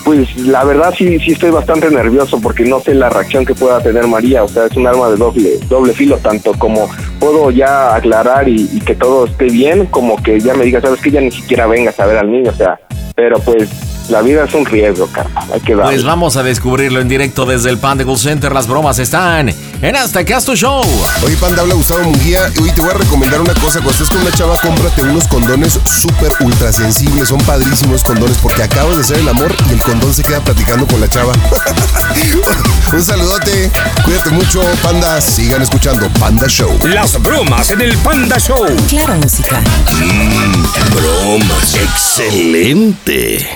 Pues 0.03 0.36
la 0.38 0.63
verdad 0.63 0.93
sí, 0.97 1.19
sí 1.19 1.32
estoy 1.34 1.51
bastante 1.51 1.89
nervioso 1.91 2.39
porque 2.41 2.63
no 2.63 2.80
sé 2.80 2.93
la 2.95 3.09
reacción 3.09 3.45
que 3.45 3.53
pueda 3.53 3.82
tener 3.82 4.07
María. 4.07 4.43
O 4.43 4.47
sea, 4.47 4.65
es 4.65 4.75
un 4.75 4.88
arma 4.88 5.09
de 5.09 5.17
doble, 5.17 5.59
doble 5.67 5.93
filo, 5.93 6.17
tanto 6.17 6.53
como 6.53 6.89
puedo 7.19 7.51
ya 7.51 7.95
aclarar 7.95 8.47
y, 8.47 8.69
y 8.73 8.80
que 8.80 8.95
todo 8.95 9.25
esté 9.25 9.45
bien, 9.45 9.86
como 9.88 10.21
que 10.21 10.39
ya 10.39 10.53
me 10.53 10.65
diga, 10.65 10.82
sabes 10.82 11.01
que 11.01 11.11
ya 11.11 11.21
ni 11.21 11.32
siquiera 11.32 11.67
vengas 11.67 11.99
a 11.99 12.05
ver 12.05 12.17
al 12.17 12.32
niño. 12.32 12.51
O 12.51 12.55
sea, 12.55 12.80
pero 13.15 13.39
pues 13.39 13.69
la 14.10 14.22
vida 14.22 14.43
es 14.45 14.53
un 14.53 14.66
riesgo, 14.66 15.07
cara. 15.07 15.30
Hay 15.53 15.60
que 15.62 15.76
darle. 15.76 15.91
Pues 15.91 16.03
vamos 16.03 16.36
a 16.38 16.43
descubrirlo 16.43 16.99
en 16.99 17.07
directo 17.07 17.45
desde 17.45 17.70
el 17.70 17.78
Panda 17.78 18.03
Gold 18.03 18.20
Center. 18.20 18.51
Las 18.51 18.68
bromas 18.68 18.99
están 18.99 19.49
en 19.82 19.95
Hasta 19.95 20.24
que 20.24 20.36
tu 20.45 20.55
show. 20.55 20.84
Oye, 21.24 21.36
Panda, 21.38 21.62
habla 21.62 21.76
Gustavo 21.76 22.03
Munguía. 22.03 22.49
Y 22.55 22.64
hoy 22.64 22.72
te 22.72 22.82
voy 22.82 22.91
a 22.91 22.93
recomendar 22.93 23.41
una 23.41 23.53
cosa. 23.53 23.80
Cuando 23.82 23.91
estés 23.91 24.10
con 24.10 24.22
una 24.22 24.32
chava, 24.32 24.55
cómprate 24.62 25.03
unos 25.03 25.28
condones 25.28 25.80
súper 25.86 26.32
ultra 26.41 26.72
sensibles. 26.72 27.30
Son 27.30 27.39
padrísimos 27.41 28.03
condones 28.03 28.38
porque 28.38 28.64
acabas 28.64 28.95
de 28.95 29.01
hacer 29.01 29.18
el 29.20 29.30
amor 29.30 29.53
y 29.70 29.74
el 29.74 29.82
condón 29.82 30.14
se 30.14 30.24
queda 30.24 30.39
platicando 30.41 30.88
con 30.88 30.99
la 30.99 31.07
chava. 31.07 31.34
Un 32.93 33.03
saludote. 33.03 33.70
Cuídate 34.03 34.32
mucho, 34.32 34.62
Panda. 34.82 35.22
Sigan 35.22 35.62
escuchando 35.62 36.10
Panda 36.20 36.47
Show. 36.47 36.80
Las 36.84 37.22
bromas 37.22 37.70
en 37.70 37.82
el 37.82 37.95
Panda 37.97 38.39
Show. 38.39 38.66
Claro, 38.89 39.16
música. 39.16 39.62
Mmm, 40.01 40.64
bromas. 40.95 41.76
Excelente. 41.76 43.47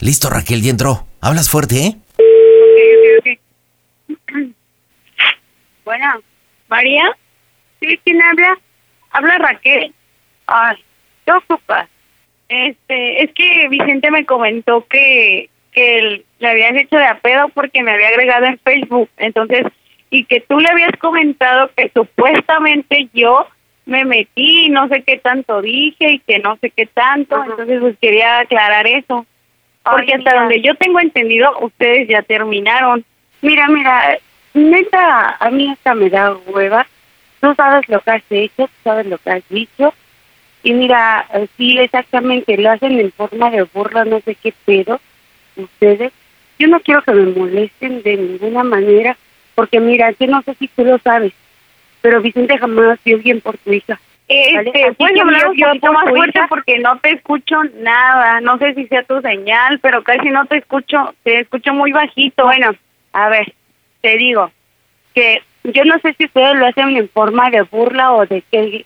Listo, 0.00 0.30
Raquel, 0.30 0.62
ya 0.62 0.70
entró. 0.70 1.06
Hablas 1.20 1.50
fuerte, 1.50 1.74
¿eh? 1.76 1.96
Bueno, 5.84 6.06
María, 6.68 7.04
¿sí? 7.80 7.98
¿Quién 8.04 8.22
habla? 8.22 8.58
Habla 9.10 9.38
Raquel. 9.38 9.92
Ay, 10.46 10.76
¿qué 11.24 11.32
ocupas? 11.32 11.88
Este, 12.48 13.24
es 13.24 13.32
que 13.32 13.68
Vicente 13.68 14.10
me 14.10 14.24
comentó 14.24 14.86
que, 14.86 15.50
que 15.72 16.24
le 16.38 16.48
habías 16.48 16.76
hecho 16.76 16.96
de 16.96 17.06
a 17.06 17.18
pedo 17.18 17.48
porque 17.48 17.82
me 17.82 17.92
había 17.92 18.08
agregado 18.08 18.46
en 18.46 18.58
Facebook. 18.58 19.08
Entonces, 19.16 19.66
y 20.10 20.24
que 20.24 20.40
tú 20.40 20.58
le 20.60 20.68
habías 20.68 20.92
comentado 20.98 21.70
que 21.76 21.90
supuestamente 21.94 23.08
yo 23.12 23.46
me 23.86 24.04
metí 24.04 24.66
y 24.66 24.68
no 24.68 24.88
sé 24.88 25.02
qué 25.02 25.18
tanto 25.18 25.60
dije 25.62 26.12
y 26.12 26.18
que 26.20 26.38
no 26.38 26.56
sé 26.60 26.70
qué 26.70 26.86
tanto. 26.86 27.42
Entonces, 27.42 27.80
pues 27.80 27.96
quería 28.00 28.40
aclarar 28.40 28.86
eso. 28.86 29.26
Porque 29.90 30.14
hasta 30.14 30.34
donde 30.34 30.60
yo 30.60 30.74
tengo 30.74 31.00
entendido, 31.00 31.58
ustedes 31.60 32.08
ya 32.08 32.22
terminaron. 32.22 33.04
Mira, 33.40 33.68
mira, 33.68 34.18
neta, 34.54 35.36
a 35.38 35.50
mí 35.50 35.70
hasta 35.70 35.94
me 35.94 36.10
da 36.10 36.36
hueva. 36.46 36.86
Tú 37.40 37.54
sabes 37.54 37.88
lo 37.88 38.00
que 38.00 38.10
has 38.10 38.22
hecho, 38.30 38.66
tú 38.66 38.70
sabes 38.84 39.06
lo 39.06 39.18
que 39.18 39.30
has 39.30 39.48
dicho. 39.48 39.94
Y 40.62 40.72
mira, 40.72 41.26
sí, 41.56 41.78
exactamente, 41.78 42.58
lo 42.58 42.70
hacen 42.70 42.98
en 42.98 43.12
forma 43.12 43.50
de 43.50 43.62
burla, 43.62 44.04
no 44.04 44.20
sé 44.20 44.34
qué 44.34 44.52
pedo, 44.64 45.00
ustedes. 45.56 46.12
Yo 46.58 46.66
no 46.66 46.80
quiero 46.80 47.02
que 47.02 47.12
me 47.12 47.30
molesten 47.30 48.02
de 48.02 48.16
ninguna 48.16 48.64
manera, 48.64 49.16
porque 49.54 49.78
mira, 49.78 50.10
yo 50.18 50.26
no 50.26 50.42
sé 50.42 50.54
si 50.58 50.66
tú 50.68 50.84
lo 50.84 50.98
sabes, 50.98 51.32
pero 52.00 52.20
Vicente 52.20 52.58
jamás 52.58 52.98
dio 53.04 53.18
bien 53.18 53.40
por 53.40 53.56
tu 53.58 53.72
hija. 53.72 54.00
Este, 54.28 54.92
puedes 54.92 55.18
hablar 55.18 55.48
un 55.48 55.56
poquito 55.56 55.92
más 55.92 56.10
fuerte 56.10 56.40
porque 56.50 56.78
no 56.78 56.98
te 56.98 57.12
escucho 57.12 57.56
nada. 57.76 58.40
No 58.40 58.58
sé 58.58 58.74
si 58.74 58.86
sea 58.86 59.02
tu 59.04 59.20
señal, 59.22 59.78
pero 59.80 60.02
casi 60.02 60.28
no 60.28 60.44
te 60.46 60.58
escucho. 60.58 61.14
Te 61.22 61.40
escucho 61.40 61.72
muy 61.72 61.92
bajito. 61.92 62.44
Bueno, 62.44 62.72
a 63.12 63.28
ver, 63.30 63.54
te 64.02 64.16
digo 64.18 64.50
que 65.14 65.42
yo 65.64 65.84
no 65.84 65.98
sé 66.00 66.14
si 66.18 66.26
ustedes 66.26 66.56
lo 66.56 66.66
hacen 66.66 66.96
en 66.96 67.08
forma 67.08 67.50
de 67.50 67.62
burla 67.62 68.12
o 68.12 68.26
de 68.26 68.42
que 68.42 68.84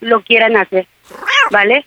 lo 0.00 0.22
quieran 0.22 0.56
hacer, 0.56 0.86
¿vale? 1.50 1.84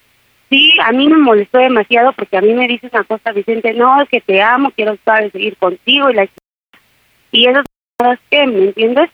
Sí, 0.49 0.73
a 0.83 0.91
mí 0.91 1.07
me 1.07 1.17
molestó 1.17 1.57
demasiado 1.57 2.13
porque 2.13 2.37
a 2.37 2.41
mí 2.41 2.53
me 2.53 2.67
dice 2.67 2.89
una 2.91 3.03
cosa, 3.03 3.31
Vicente, 3.31 3.73
no, 3.73 4.01
es 4.01 4.09
que 4.09 4.21
te 4.21 4.41
amo, 4.41 4.71
quiero 4.71 4.97
saber 5.03 5.31
seguir 5.31 5.57
contigo 5.57 6.09
y 6.09 6.13
la 6.13 6.27
y 7.31 7.47
eso 7.47 7.61
¿sabes 7.97 8.19
qué? 8.29 8.45
¿Me 8.45 8.65
entiendes? 8.65 9.09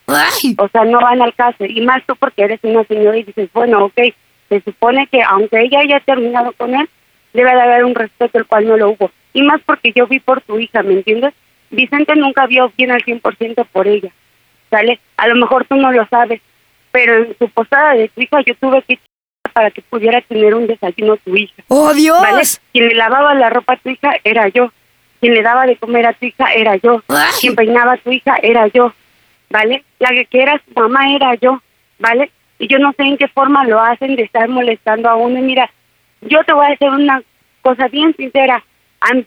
O 0.58 0.68
sea, 0.70 0.86
no 0.86 1.00
van 1.00 1.22
al 1.22 1.34
caso. 1.36 1.66
Y 1.66 1.82
más 1.82 2.04
tú 2.06 2.16
porque 2.16 2.44
eres 2.44 2.60
una 2.64 2.84
señora 2.86 3.18
y 3.18 3.24
dices, 3.24 3.50
bueno, 3.54 3.86
ok, 3.86 4.00
se 4.50 4.62
supone 4.62 5.08
que 5.08 5.22
aunque 5.22 5.62
ella 5.62 5.80
haya 5.80 6.00
terminado 6.02 6.52
con 6.54 6.74
él, 6.76 6.90
debe 7.34 7.54
de 7.54 7.62
haber 7.62 7.86
un 7.86 7.96
respeto 7.96 8.38
el 8.38 8.46
cual 8.46 8.68
no 8.68 8.78
lo 8.78 8.90
hubo. 8.90 9.12
Y 9.34 9.44
más 9.44 9.62
porque 9.66 9.94
yo 9.96 10.08
vi 10.08 10.20
por 10.20 10.42
tu 10.42 10.60
hija, 10.60 10.84
¿me 10.84 10.94
entiendes? 10.94 11.34
Vicente 11.70 12.16
nunca 12.16 12.48
vio 12.48 12.72
bien 12.78 12.92
al 12.92 13.02
100% 13.02 13.66
por 13.72 13.88
ella, 13.88 14.12
¿sale? 14.70 15.00
A 15.16 15.28
lo 15.28 15.36
mejor 15.36 15.66
tú 15.66 15.76
no 15.76 15.92
lo 15.92 16.06
sabes, 16.08 16.42
pero 16.92 17.24
en 17.24 17.38
su 17.38 17.48
posada 17.50 17.94
de 17.94 18.10
tu 18.10 18.22
hija 18.22 18.42
yo 18.46 18.56
tuve 18.56 18.82
que 18.82 19.00
para 19.54 19.72
que 19.72 19.82
pudiera 19.82 20.22
tener 20.22 20.54
un 20.56 20.68
desayuno 20.68 21.18
tu 21.18 21.36
hija. 21.36 21.64
¡Oh, 21.68 21.94
Dios! 21.94 22.22
¿Vale? 22.22 22.42
Quien 22.72 22.88
le 22.88 22.96
lavaba 22.96 23.34
la 23.34 23.50
ropa 23.50 23.74
a 23.74 23.78
tu 23.78 23.90
hija 23.90 24.16
era 24.24 24.48
yo. 24.50 24.72
Quien 25.22 25.34
le 25.34 25.42
daba 25.42 25.66
de 25.66 25.78
comer 25.78 26.06
a 26.06 26.14
tu 26.14 26.26
hija 26.26 26.52
era 26.54 26.76
yo. 26.76 27.02
Quien 27.40 27.56
peinaba 27.56 27.94
a 27.94 27.98
tu 27.98 28.12
hija 28.12 28.36
era 28.44 28.68
yo. 28.68 28.94
¿Vale? 29.50 29.86
La 30.00 30.10
que, 30.10 30.26
que 30.26 30.42
era 30.42 30.62
su 30.66 30.74
mamá 30.78 31.14
era 31.16 31.36
yo. 31.36 31.62
¿Vale? 32.00 32.30
Y 32.60 32.68
yo 32.68 32.80
no 32.80 32.92
sé 32.92 33.04
en 33.04 33.18
qué 33.18 33.30
forma 33.30 33.64
lo 33.64 33.80
hacen 33.80 34.18
de 34.18 34.24
estar 34.24 34.50
molestando 34.50 35.10
a 35.10 35.16
uno. 35.16 35.40
Y 35.40 35.44
mira, 35.44 35.72
yo 36.22 36.44
te 36.44 36.52
voy 36.52 36.66
a 36.66 36.70
decir 36.72 36.90
una 36.90 37.24
cosa 37.62 37.88
bien 37.88 38.14
sincera. 38.18 38.64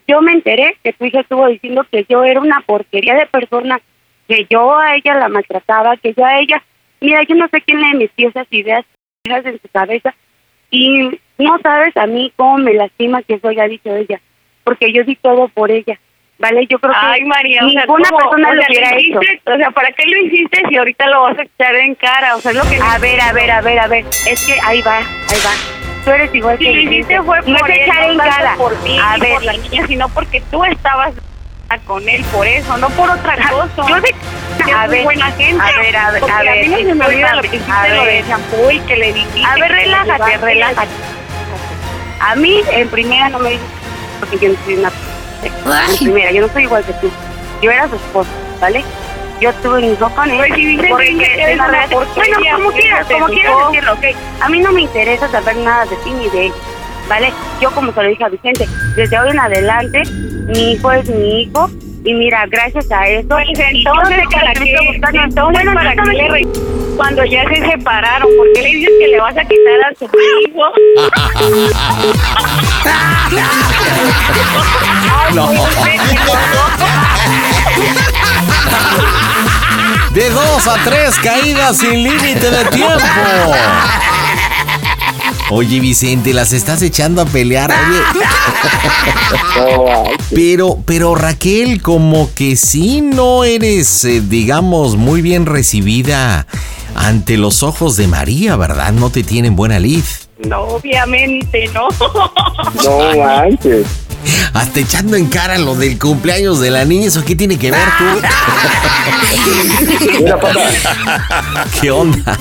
Yo 0.07 0.21
me 0.21 0.33
enteré 0.33 0.77
que 0.83 0.93
tu 0.93 1.05
hija 1.05 1.21
estuvo 1.21 1.47
diciendo 1.47 1.85
que 1.89 2.05
yo 2.07 2.23
era 2.23 2.39
una 2.39 2.61
porquería 2.61 3.15
de 3.15 3.25
persona, 3.25 3.81
que 4.27 4.45
yo 4.49 4.77
a 4.77 4.95
ella 4.95 5.15
la 5.15 5.29
maltrataba, 5.29 5.97
que 5.97 6.13
yo 6.13 6.23
a 6.23 6.39
ella... 6.39 6.61
Mira, 7.01 7.23
yo 7.23 7.35
no 7.35 7.47
sé 7.49 7.61
quién 7.61 7.81
le 7.81 7.97
metió 7.97 8.29
esas 8.29 8.47
ideas 8.51 8.85
en 9.25 9.59
su 9.61 9.67
cabeza 9.69 10.13
y 10.69 11.19
no 11.37 11.59
sabes 11.61 11.95
a 11.97 12.05
mí 12.05 12.31
cómo 12.35 12.57
me 12.57 12.73
lastima 12.73 13.23
que 13.23 13.35
eso 13.35 13.47
haya 13.47 13.67
dicho 13.67 13.95
ella, 13.95 14.19
porque 14.65 14.91
yo 14.91 15.03
di 15.03 15.15
todo 15.15 15.47
por 15.49 15.71
ella, 15.71 15.97
¿vale? 16.39 16.65
Yo 16.67 16.79
creo 16.79 16.91
que 16.91 16.97
Ay, 17.01 17.23
María, 17.23 17.63
o 17.65 17.69
sea, 17.69 17.81
ninguna 17.85 18.09
persona 18.09 18.53
lo 18.53 18.61
hubiera 18.67 18.97
hecho. 18.97 19.19
O 19.19 19.55
sea, 19.57 19.71
¿para 19.71 19.91
qué 19.91 20.03
lo 20.07 20.17
hiciste 20.25 20.61
si 20.67 20.75
ahorita 20.75 21.07
lo 21.07 21.21
vas 21.21 21.37
a 21.37 21.43
echar 21.43 21.75
en 21.75 21.95
cara? 21.95 22.35
O 22.35 22.41
sea, 22.41 22.51
es 22.51 22.57
lo 22.57 22.63
que... 22.69 22.77
A 22.81 22.97
ver, 22.97 23.21
a 23.21 23.31
ver, 23.31 23.51
a 23.51 23.61
ver, 23.61 23.79
a 23.79 23.87
ver, 23.87 24.05
es 24.27 24.45
que 24.45 24.53
ahí 24.65 24.81
va, 24.81 24.97
ahí 24.97 25.39
va. 25.45 25.51
Tú 26.03 26.11
eres 26.11 26.33
igual 26.35 26.57
Si 26.57 26.65
que 26.65 26.73
lo 26.73 26.81
hiciste 26.81 27.21
fue 27.23 27.39
no 27.45 27.57
por 27.59 27.71
es 27.71 27.77
él, 27.77 27.83
echar 27.83 28.09
en 28.09 28.17
no 28.17 28.23
cara. 28.23 28.55
por 28.57 28.75
ti 28.83 28.97
a 29.01 29.17
ver, 29.17 29.33
por 29.33 29.43
la 29.43 29.53
niña, 29.53 29.87
sino 29.87 30.09
porque 30.09 30.41
tú 30.51 30.63
estabas 30.65 31.13
con 31.85 32.07
él 32.07 32.23
por 32.31 32.45
eso, 32.47 32.77
no 32.77 32.89
por 32.91 33.09
otra 33.09 33.35
cosa. 33.49 33.89
Yo 33.89 33.95
sé- 34.01 34.15
Que 34.65 34.71
a 34.71 34.87
ver, 34.87 35.03
buena 35.03 35.31
gente. 35.31 35.61
a 35.61 35.79
ver, 35.79 35.95
a 35.97 36.11
ver, 36.11 36.23
a 36.31 36.41
ver, 36.43 36.67
mí 36.67 36.83
no 36.83 36.89
se 36.89 36.95
me 36.95 37.05
olvida 37.05 37.35
lo 37.35 37.41
que 37.41 37.47
hiciste, 37.47 37.71
a 37.71 37.87
lo 37.89 38.05
del 38.05 38.27
champú 38.27 38.71
y 38.71 38.79
que 38.81 38.95
le 38.95 39.13
dijiste. 39.13 39.43
A 39.45 39.55
ver, 39.55 39.71
relájate, 39.71 40.37
relájate. 40.37 40.87
A 42.19 42.35
mí, 42.35 42.61
en 42.71 42.87
primera, 42.89 43.29
no 43.29 43.39
me 43.39 43.49
dices 43.51 43.65
porque 44.19 44.39
yo 44.39 44.49
no 44.49 44.55
soy 44.65 44.75
una... 44.75 44.91
En 45.43 45.97
primera, 45.97 46.31
yo 46.31 46.41
no 46.41 46.53
soy 46.53 46.63
igual 46.63 46.83
que 46.83 46.93
tú. 46.93 47.09
Yo 47.61 47.71
era 47.71 47.87
su 47.87 47.95
esposa, 47.95 48.29
¿vale? 48.59 48.83
Yo 49.41 49.53
tuve 49.55 49.79
un 49.79 49.83
hijo 49.83 50.09
con 50.09 50.29
él. 50.29 50.37
Pues 50.37 50.53
si 50.55 50.77
porque 50.77 51.17
que 51.17 51.33
eres 51.33 51.59
una 51.59 51.87
porquería, 51.87 52.37
Bueno, 52.37 52.57
como 52.57 52.71
quieras, 52.71 53.07
como 53.11 53.25
quieras 53.27 53.55
decirlo, 53.67 53.93
¿ok? 53.93 54.05
A 54.41 54.49
mí 54.49 54.59
no 54.59 54.71
me 54.71 54.81
interesa 54.81 55.29
saber 55.29 55.57
nada 55.57 55.85
de 55.85 55.95
ti 55.97 56.11
ni 56.11 56.29
de 56.29 56.47
él, 56.47 56.53
¿vale? 57.07 57.31
Yo, 57.61 57.71
como 57.71 57.93
se 57.93 58.03
lo 58.03 58.09
dije 58.09 58.23
a 58.23 58.29
Vicente, 58.29 58.67
desde 58.95 59.19
hoy 59.19 59.29
en 59.29 59.39
adelante, 59.39 60.01
mi 60.47 60.73
hijo 60.73 60.91
es 60.91 61.09
mi 61.09 61.41
hijo. 61.43 61.69
Y 62.03 62.13
mira, 62.13 62.45
gracias 62.47 62.91
a 62.91 63.07
eso... 63.07 63.27
Pues 63.29 63.47
entonces, 63.57 64.17
que 64.29 64.35
¿para 64.37 64.53
buscando- 64.53 65.23
Entonces, 65.23 65.53
Bueno, 65.65 65.73
¿para 65.73 65.95
sabes 65.95 66.13
le 66.17 66.23
que- 66.23 66.29
re- 66.29 66.47
Cuando 66.97 67.25
ya 67.25 67.43
se 67.49 67.55
separaron, 67.71 68.29
¿por 68.37 68.53
qué 68.53 68.61
le 68.61 68.69
dices 68.69 68.93
que 68.99 69.07
le 69.07 69.19
vas 69.19 69.35
a 69.35 69.41
quitar 69.43 69.81
a 69.91 69.95
su 69.97 70.05
hijo? 70.05 70.71
No. 75.33 75.49
De 80.11 80.29
dos 80.29 80.67
a 80.67 80.75
tres 80.85 81.15
caídas 81.19 81.77
sin 81.77 82.03
límite 82.03 82.49
de 82.49 82.65
tiempo. 82.65 82.95
Oye, 85.51 85.79
Vicente, 85.79 86.33
las 86.33 86.53
estás 86.53 86.81
echando 86.81 87.21
a 87.21 87.25
pelear. 87.25 87.71
Oye. 87.71 87.99
Pero, 90.33 90.79
pero 90.85 91.13
Raquel, 91.15 91.81
como 91.81 92.33
que 92.33 92.55
sí 92.55 93.01
no 93.01 93.43
eres, 93.43 94.03
eh, 94.05 94.21
digamos, 94.21 94.95
muy 94.95 95.21
bien 95.21 95.45
recibida 95.45 96.47
ante 96.95 97.37
los 97.37 97.61
ojos 97.61 97.95
de 97.95 98.07
María, 98.07 98.55
¿verdad? 98.55 98.91
No 98.91 99.11
te 99.11 99.23
tienen 99.23 99.55
buena 99.55 99.77
lid. 99.79 100.03
No, 100.47 100.61
obviamente 100.61 101.69
no. 101.73 101.87
No 102.83 103.17
manches. 103.17 103.85
Hasta 104.53 104.79
echando 104.79 105.15
en 105.15 105.27
cara 105.27 105.57
lo 105.57 105.75
del 105.75 105.99
cumpleaños 105.99 106.59
de 106.59 106.71
la 106.71 106.85
niña, 106.85 107.07
¿eso 107.07 107.23
qué 107.23 107.35
tiene 107.35 107.59
que 107.59 107.71
ver 107.71 107.87
tú? 107.97 108.05
¿Qué 111.81 111.91
onda? 111.91 112.37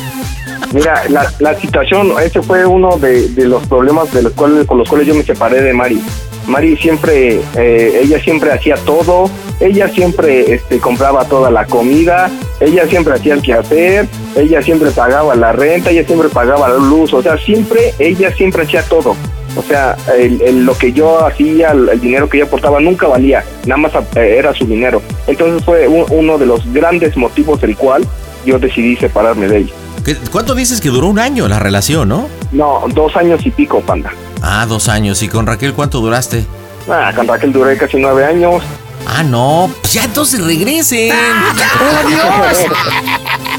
Mira, 0.73 1.03
la, 1.09 1.55
situación, 1.61 2.13
ese 2.23 2.43
fue 2.43 2.67
uno 2.67 2.97
de, 2.99 3.29
los 3.37 3.67
problemas 3.67 4.13
de 4.13 4.23
los 4.23 4.33
cuales, 4.33 4.67
con 4.67 4.79
los 4.79 4.89
cuales 4.89 5.07
yo 5.07 5.15
me 5.15 5.23
separé 5.23 5.63
de 5.63 5.73
Mari. 5.73 6.01
Mari 6.47 6.77
siempre, 6.77 7.41
eh, 7.57 8.01
ella 8.03 8.21
siempre 8.21 8.53
hacía 8.53 8.75
todo, 8.85 9.31
ella 9.61 9.89
siempre 9.89 10.53
este, 10.55 10.79
compraba 10.79 11.25
toda 11.25 11.51
la 11.51 11.65
comida, 11.65 12.31
ella 12.61 12.87
siempre 12.87 13.15
hacía 13.15 13.35
el 13.35 13.43
quehacer, 13.43 14.07
ella 14.37 14.61
siempre 14.63 14.91
pagaba 14.91 15.35
la 15.37 15.53
renta, 15.53 15.91
ella 15.91 16.05
siempre 16.05 16.29
pagaba 16.29 16.69
la 16.69 16.77
luz, 16.77 17.15
o 17.15 17.23
sea, 17.23 17.39
siempre, 17.39 17.95
ella 17.99 18.31
siempre 18.35 18.65
hacía 18.65 18.83
todo. 18.83 19.17
O 19.57 19.63
sea, 19.63 19.97
el- 20.19 20.43
el- 20.43 20.67
lo 20.67 20.77
que 20.77 20.93
yo 20.93 21.25
hacía, 21.25 21.71
el, 21.71 22.01
dinero 22.01 22.29
que 22.29 22.39
ella 22.39 22.47
aportaba 22.47 22.81
nunca 22.81 23.07
valía, 23.07 23.45
nada 23.67 23.77
más 23.81 23.93
eh, 24.17 24.37
era 24.37 24.53
su 24.53 24.67
dinero. 24.67 25.01
Entonces 25.29 25.65
fue 25.65 25.87
un- 25.87 26.07
uno 26.11 26.37
de 26.39 26.47
los 26.47 26.71
grandes 26.73 27.17
motivos 27.17 27.61
del 27.61 27.77
cual 27.77 28.05
yo 28.45 28.59
decidí 28.59 28.97
separarme 28.97 29.47
de 29.49 29.59
ella. 29.59 29.73
¿Qué- 30.05 30.17
¿Cuánto 30.17 30.55
dices 30.55 30.81
que 30.81 30.91
duró 30.91 31.09
un 31.09 31.19
año 31.19 31.49
la 31.49 31.59
relación, 31.59 32.09
no? 32.09 32.29
No, 32.53 32.83
dos 32.95 33.17
años 33.17 33.45
y 33.47 33.51
pico, 33.51 33.81
panda. 33.81 34.11
Ah, 34.43 34.67
dos 34.69 34.89
años. 34.89 35.23
¿Y 35.23 35.29
con 35.29 35.47
Raquel 35.47 35.73
cuánto 35.75 36.01
duraste? 36.01 36.45
Ah, 36.91 37.13
con 37.17 37.27
Raquel 37.27 37.53
duré 37.53 37.77
casi 37.79 37.97
nueve 37.97 38.25
años. 38.27 38.63
Ah, 39.07 39.23
no. 39.23 39.71
Pues 39.81 39.93
ya 39.95 40.05
entonces 40.05 40.43
regresen. 40.45 41.13
¡Oh, 41.13 42.09
Dios! 42.09 42.71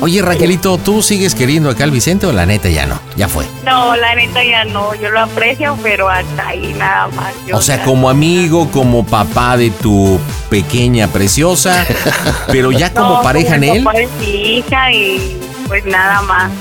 Oye, 0.01 0.21
Raquelito, 0.21 0.77
¿tú 0.77 1.01
sigues 1.01 1.33
queriendo 1.35 1.69
acá 1.69 1.83
al 1.85 1.91
Vicente 1.91 2.25
o 2.27 2.31
la 2.33 2.45
neta 2.45 2.67
ya 2.69 2.85
no? 2.85 2.99
Ya 3.15 3.27
fue. 3.27 3.45
No, 3.63 3.95
la 3.95 4.13
neta 4.15 4.43
ya 4.43 4.65
no. 4.65 4.93
Yo 4.95 5.09
lo 5.09 5.21
aprecio, 5.21 5.77
pero 5.81 6.09
hasta 6.09 6.47
ahí 6.49 6.75
nada 6.77 7.07
más. 7.09 7.33
Yo 7.47 7.57
O 7.57 7.61
sea, 7.61 7.83
como 7.83 8.09
amigo, 8.09 8.69
como 8.71 9.05
papá 9.05 9.55
de 9.57 9.69
tu 9.71 10.19
pequeña 10.49 11.07
preciosa, 11.07 11.85
pero 12.47 12.71
ya 12.71 12.93
como 12.93 13.15
No, 13.17 13.21
pareja 13.21 13.55
en 13.55 13.63
él. 13.63 13.83
papá 13.83 13.97
de 13.97 14.07
mi 14.19 14.57
hija 14.57 14.91
y 14.91 15.37
pues 15.67 15.85
nada 15.85 16.21
más. 16.23 16.51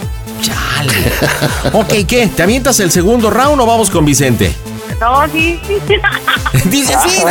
Ok, 1.72 1.94
¿qué? 2.06 2.26
¿Te 2.28 2.42
avientas 2.42 2.78
el 2.80 2.90
segundo 2.90 3.30
round 3.30 3.60
o 3.60 3.66
vamos 3.66 3.88
con 3.88 4.04
Vicente? 4.04 4.54
No, 5.00 5.26
sí, 5.28 5.58
sí. 5.66 5.78
Dice 6.68 6.94
sí, 7.06 7.22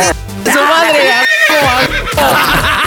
de 0.44 0.52
su 0.52 0.58
madre. 0.58 1.10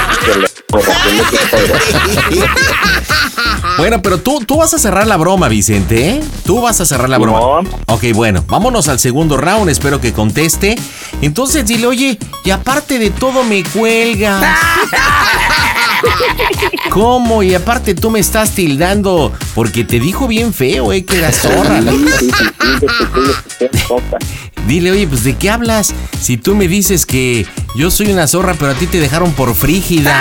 Bueno, 3.78 4.02
pero 4.02 4.20
tú, 4.20 4.40
tú 4.46 4.58
vas 4.58 4.74
a 4.74 4.80
cerrar 4.80 5.08
la 5.08 5.18
broma, 5.18 5.48
Vicente, 5.48 6.10
¿eh? 6.10 6.22
Tú 6.46 6.62
vas 6.62 6.82
a 6.82 6.86
cerrar 6.86 7.10
la 7.10 7.18
broma. 7.18 7.40
Ok, 7.86 8.06
bueno, 8.14 8.44
vámonos 8.48 8.88
al 8.88 9.00
segundo 9.00 9.38
round, 9.38 9.70
espero 9.70 10.02
que 10.02 10.14
conteste. 10.14 10.76
Entonces 11.22 11.66
dile, 11.66 11.88
oye, 11.88 12.18
y 12.44 12.50
aparte 12.50 13.00
de 13.00 13.12
todo 13.12 13.44
me 13.44 13.64
cuelgas. 13.64 14.44
¿Cómo? 16.90 17.44
Y 17.44 17.54
aparte 17.54 17.96
tú 17.96 18.10
me 18.10 18.20
estás 18.20 18.52
tildando 18.52 19.32
porque 19.56 19.84
te 19.84 20.00
dijo 20.00 20.28
bien 20.28 20.54
feo, 20.54 20.92
¿eh? 20.92 21.06
Que 21.06 21.20
era 21.20 21.32
zorra. 21.32 21.82
Dile, 24.68 24.92
oye, 24.92 25.08
pues 25.08 25.24
¿de 25.24 25.36
qué 25.36 25.50
hablas? 25.50 25.94
Si 26.22 26.36
tú 26.36 26.54
me 26.54 26.68
dices 26.68 27.06
que 27.06 27.48
yo 27.74 27.90
soy 27.90 28.12
una 28.12 28.28
zorra, 28.28 28.54
pero 28.60 28.72
a 28.72 28.74
ti 28.74 28.86
te 28.86 29.00
dejaron 29.00 29.32
por 29.32 29.56
frígida. 29.56 30.14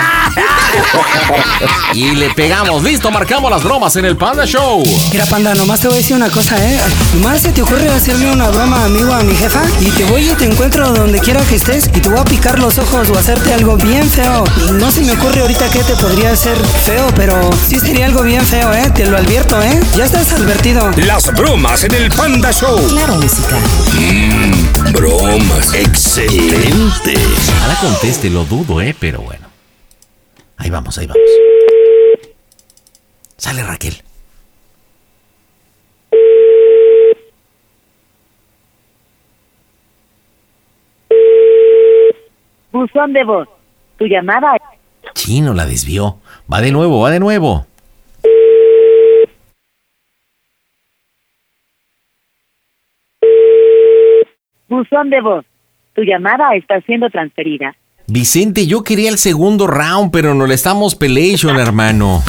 y 1.93 2.11
le 2.11 2.29
pegamos. 2.29 2.81
Listo, 2.81 3.11
marcamos 3.11 3.51
las 3.51 3.61
bromas 3.63 3.95
en 3.97 4.05
el 4.05 4.15
Panda 4.15 4.45
Show. 4.45 4.83
Mira, 5.11 5.25
panda, 5.25 5.53
nomás 5.53 5.81
te 5.81 5.87
voy 5.87 5.97
a 5.97 5.99
decir 5.99 6.15
una 6.15 6.29
cosa, 6.29 6.55
¿eh? 6.65 6.79
Nomás 7.15 7.41
se 7.41 7.51
te 7.51 7.61
ocurre 7.61 7.89
hacerle 7.89 8.31
una 8.31 8.47
broma, 8.49 8.85
amigo, 8.85 9.11
a 9.13 9.21
mi 9.23 9.35
jefa, 9.35 9.61
y 9.81 9.89
te 9.91 10.05
voy 10.05 10.29
y 10.29 10.33
te 10.35 10.45
encuentro 10.45 10.93
donde 10.93 11.19
quiera 11.19 11.41
que 11.41 11.55
estés, 11.55 11.87
y 11.87 11.99
te 11.99 12.07
voy 12.07 12.19
a 12.19 12.23
picar 12.23 12.57
los 12.59 12.77
ojos 12.77 13.09
o 13.09 13.17
hacerte 13.17 13.53
algo 13.53 13.75
bien 13.75 14.09
feo. 14.09 14.45
Y 14.69 14.71
no 14.71 14.91
se 14.91 15.01
me 15.01 15.11
ocurre 15.11 15.41
ahorita 15.41 15.69
que 15.69 15.83
te 15.83 15.95
podría 15.95 16.31
hacer 16.31 16.55
feo, 16.85 17.07
pero 17.15 17.49
sí 17.67 17.79
sería 17.79 18.05
algo 18.05 18.23
bien 18.23 18.45
feo, 18.45 18.73
¿eh? 18.73 18.89
Te 18.93 19.05
lo 19.07 19.17
advierto, 19.17 19.61
¿eh? 19.61 19.79
Ya 19.97 20.05
estás 20.05 20.31
advertido. 20.31 20.89
Las 21.05 21.33
bromas 21.33 21.83
en 21.83 21.95
el 21.95 22.09
Panda 22.11 22.51
Show. 22.53 22.87
Claro, 22.87 23.15
música. 23.15 23.57
Mmm, 24.37 24.93
bromas. 24.93 25.73
Excelente. 25.73 27.13
Ahora 27.63 27.75
conteste, 27.81 28.29
lo 28.29 28.45
dudo, 28.45 28.81
¿eh? 28.81 28.95
Pero 28.99 29.21
bueno. 29.21 29.47
Ahí 30.57 30.69
vamos, 30.69 30.97
ahí 30.97 31.07
vamos. 31.07 31.23
Sale 33.37 33.63
Raquel. 33.63 34.01
Buzón 42.71 43.13
de 43.13 43.23
voz. 43.23 43.47
Tu 43.97 44.05
llamada. 44.05 44.53
Chino 45.13 45.53
la 45.53 45.65
desvió. 45.65 46.19
Va 46.51 46.61
de 46.61 46.71
nuevo, 46.71 47.01
va 47.01 47.09
de 47.09 47.19
nuevo. 47.19 47.65
Buzón 54.69 55.09
de 55.09 55.21
voz. 55.21 55.45
Tu 55.93 56.03
llamada 56.03 56.55
está 56.55 56.79
siendo 56.81 57.09
transferida. 57.09 57.75
Vicente, 58.07 58.67
yo 58.67 58.83
quería 58.83 59.09
el 59.09 59.17
segundo 59.17 59.67
round, 59.67 60.11
pero 60.11 60.33
no 60.33 60.47
le 60.47 60.53
estamos 60.55 60.95
pelation, 60.95 61.59
hermano. 61.59 62.23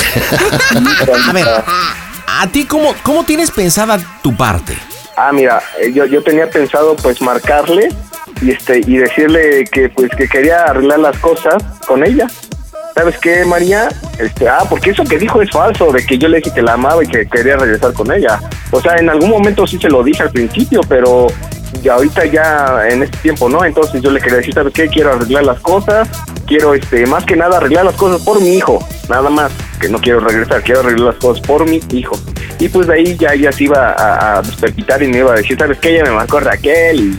A 1.29 1.33
ver, 1.33 1.47
¿a 2.27 2.47
ti 2.49 2.65
cómo, 2.65 2.95
cómo 3.03 3.25
tienes 3.25 3.51
pensada 3.51 3.99
tu 4.23 4.37
parte? 4.37 4.75
Ah, 5.17 5.33
mira, 5.33 5.61
eh, 5.81 5.93
yo, 5.93 6.07
yo 6.07 6.23
tenía 6.23 6.49
pensado 6.49 6.95
pues 6.97 7.21
marcarle 7.21 7.89
y 8.41 8.53
este 8.53 8.79
y 8.87 8.99
decirle 8.99 9.65
que 9.71 9.89
pues 9.89 10.11
que 10.17 10.29
quería 10.29 10.65
arreglar 10.65 11.01
las 11.01 11.19
cosas 11.19 11.63
con 11.87 12.05
ella. 12.05 12.29
¿Sabes 12.95 13.19
qué, 13.19 13.45
María? 13.45 13.89
Este, 14.19 14.49
ah, 14.49 14.65
porque 14.69 14.91
eso 14.91 15.05
que 15.05 15.19
dijo 15.19 15.41
es 15.41 15.51
falso, 15.51 15.93
de 15.93 16.05
que 16.05 16.19
yo 16.19 16.29
le 16.29 16.39
dije 16.39 16.53
que 16.53 16.63
la 16.63 16.73
amaba 16.73 17.03
y 17.05 17.07
que 17.07 17.27
quería 17.27 17.57
regresar 17.57 17.93
con 17.93 18.13
ella. 18.13 18.41
O 18.73 18.81
sea, 18.81 18.97
en 18.97 19.09
algún 19.09 19.31
momento 19.31 19.67
sí 19.67 19.79
se 19.79 19.89
lo 19.89 20.03
dije 20.03 20.25
al 20.25 20.31
principio, 20.31 20.81
pero 20.89 21.29
ya 21.83 21.95
ahorita 21.95 22.25
ya 22.27 22.89
en 22.89 23.03
este 23.03 23.17
tiempo 23.19 23.49
no, 23.49 23.65
entonces 23.65 24.01
yo 24.03 24.11
le 24.11 24.21
quería 24.21 24.39
decir, 24.39 24.55
¿sabes 24.55 24.73
qué? 24.73 24.89
Quiero 24.89 25.13
arreglar 25.13 25.45
las 25.45 25.61
cosas, 25.61 26.09
quiero 26.47 26.75
este, 26.75 27.07
más 27.07 27.25
que 27.25 27.37
nada 27.37 27.59
arreglar 27.59 27.85
las 27.85 27.95
cosas 27.95 28.23
por 28.23 28.41
mi 28.41 28.55
hijo, 28.55 28.79
nada 29.09 29.31
más, 29.31 29.53
que 29.81 29.89
no 29.89 29.99
quiero 29.99 30.21
regresar, 30.21 30.63
quiero 30.63 30.81
arreglar 30.81 31.15
las 31.15 31.17
cosas 31.17 31.47
por 31.47 31.69
mi 31.69 31.81
hijo. 31.93 32.19
Y 32.59 32.69
pues 32.69 32.87
de 32.89 32.95
ahí 32.95 33.17
ya 33.17 33.35
ella 33.35 33.53
se 33.53 33.65
iba 33.65 33.93
a, 33.93 34.39
a 34.39 34.43
desperpitar 34.43 35.03
y 35.03 35.09
me 35.09 35.19
iba 35.19 35.33
a 35.33 35.37
decir, 35.37 35.57
¿sabes 35.59 35.79
qué? 35.79 35.95
Ella 35.95 36.05
me 36.05 36.11
marcó 36.13 36.41
Raquel 36.41 37.01
y 37.01 37.19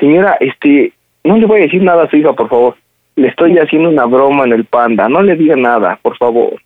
Señora, 0.00 0.36
este, 0.40 0.92
no 1.22 1.36
le 1.36 1.46
voy 1.46 1.60
a 1.60 1.64
decir 1.64 1.82
nada 1.82 2.02
a 2.04 2.10
su 2.10 2.16
hija, 2.16 2.32
por 2.32 2.48
favor. 2.48 2.74
Le 3.14 3.28
estoy 3.28 3.56
haciendo 3.58 3.88
una 3.88 4.06
broma 4.06 4.42
en 4.44 4.52
el 4.52 4.64
panda, 4.64 5.08
no 5.08 5.22
le 5.22 5.36
diga 5.36 5.54
nada, 5.54 6.00
por 6.02 6.16
favor. 6.16 6.60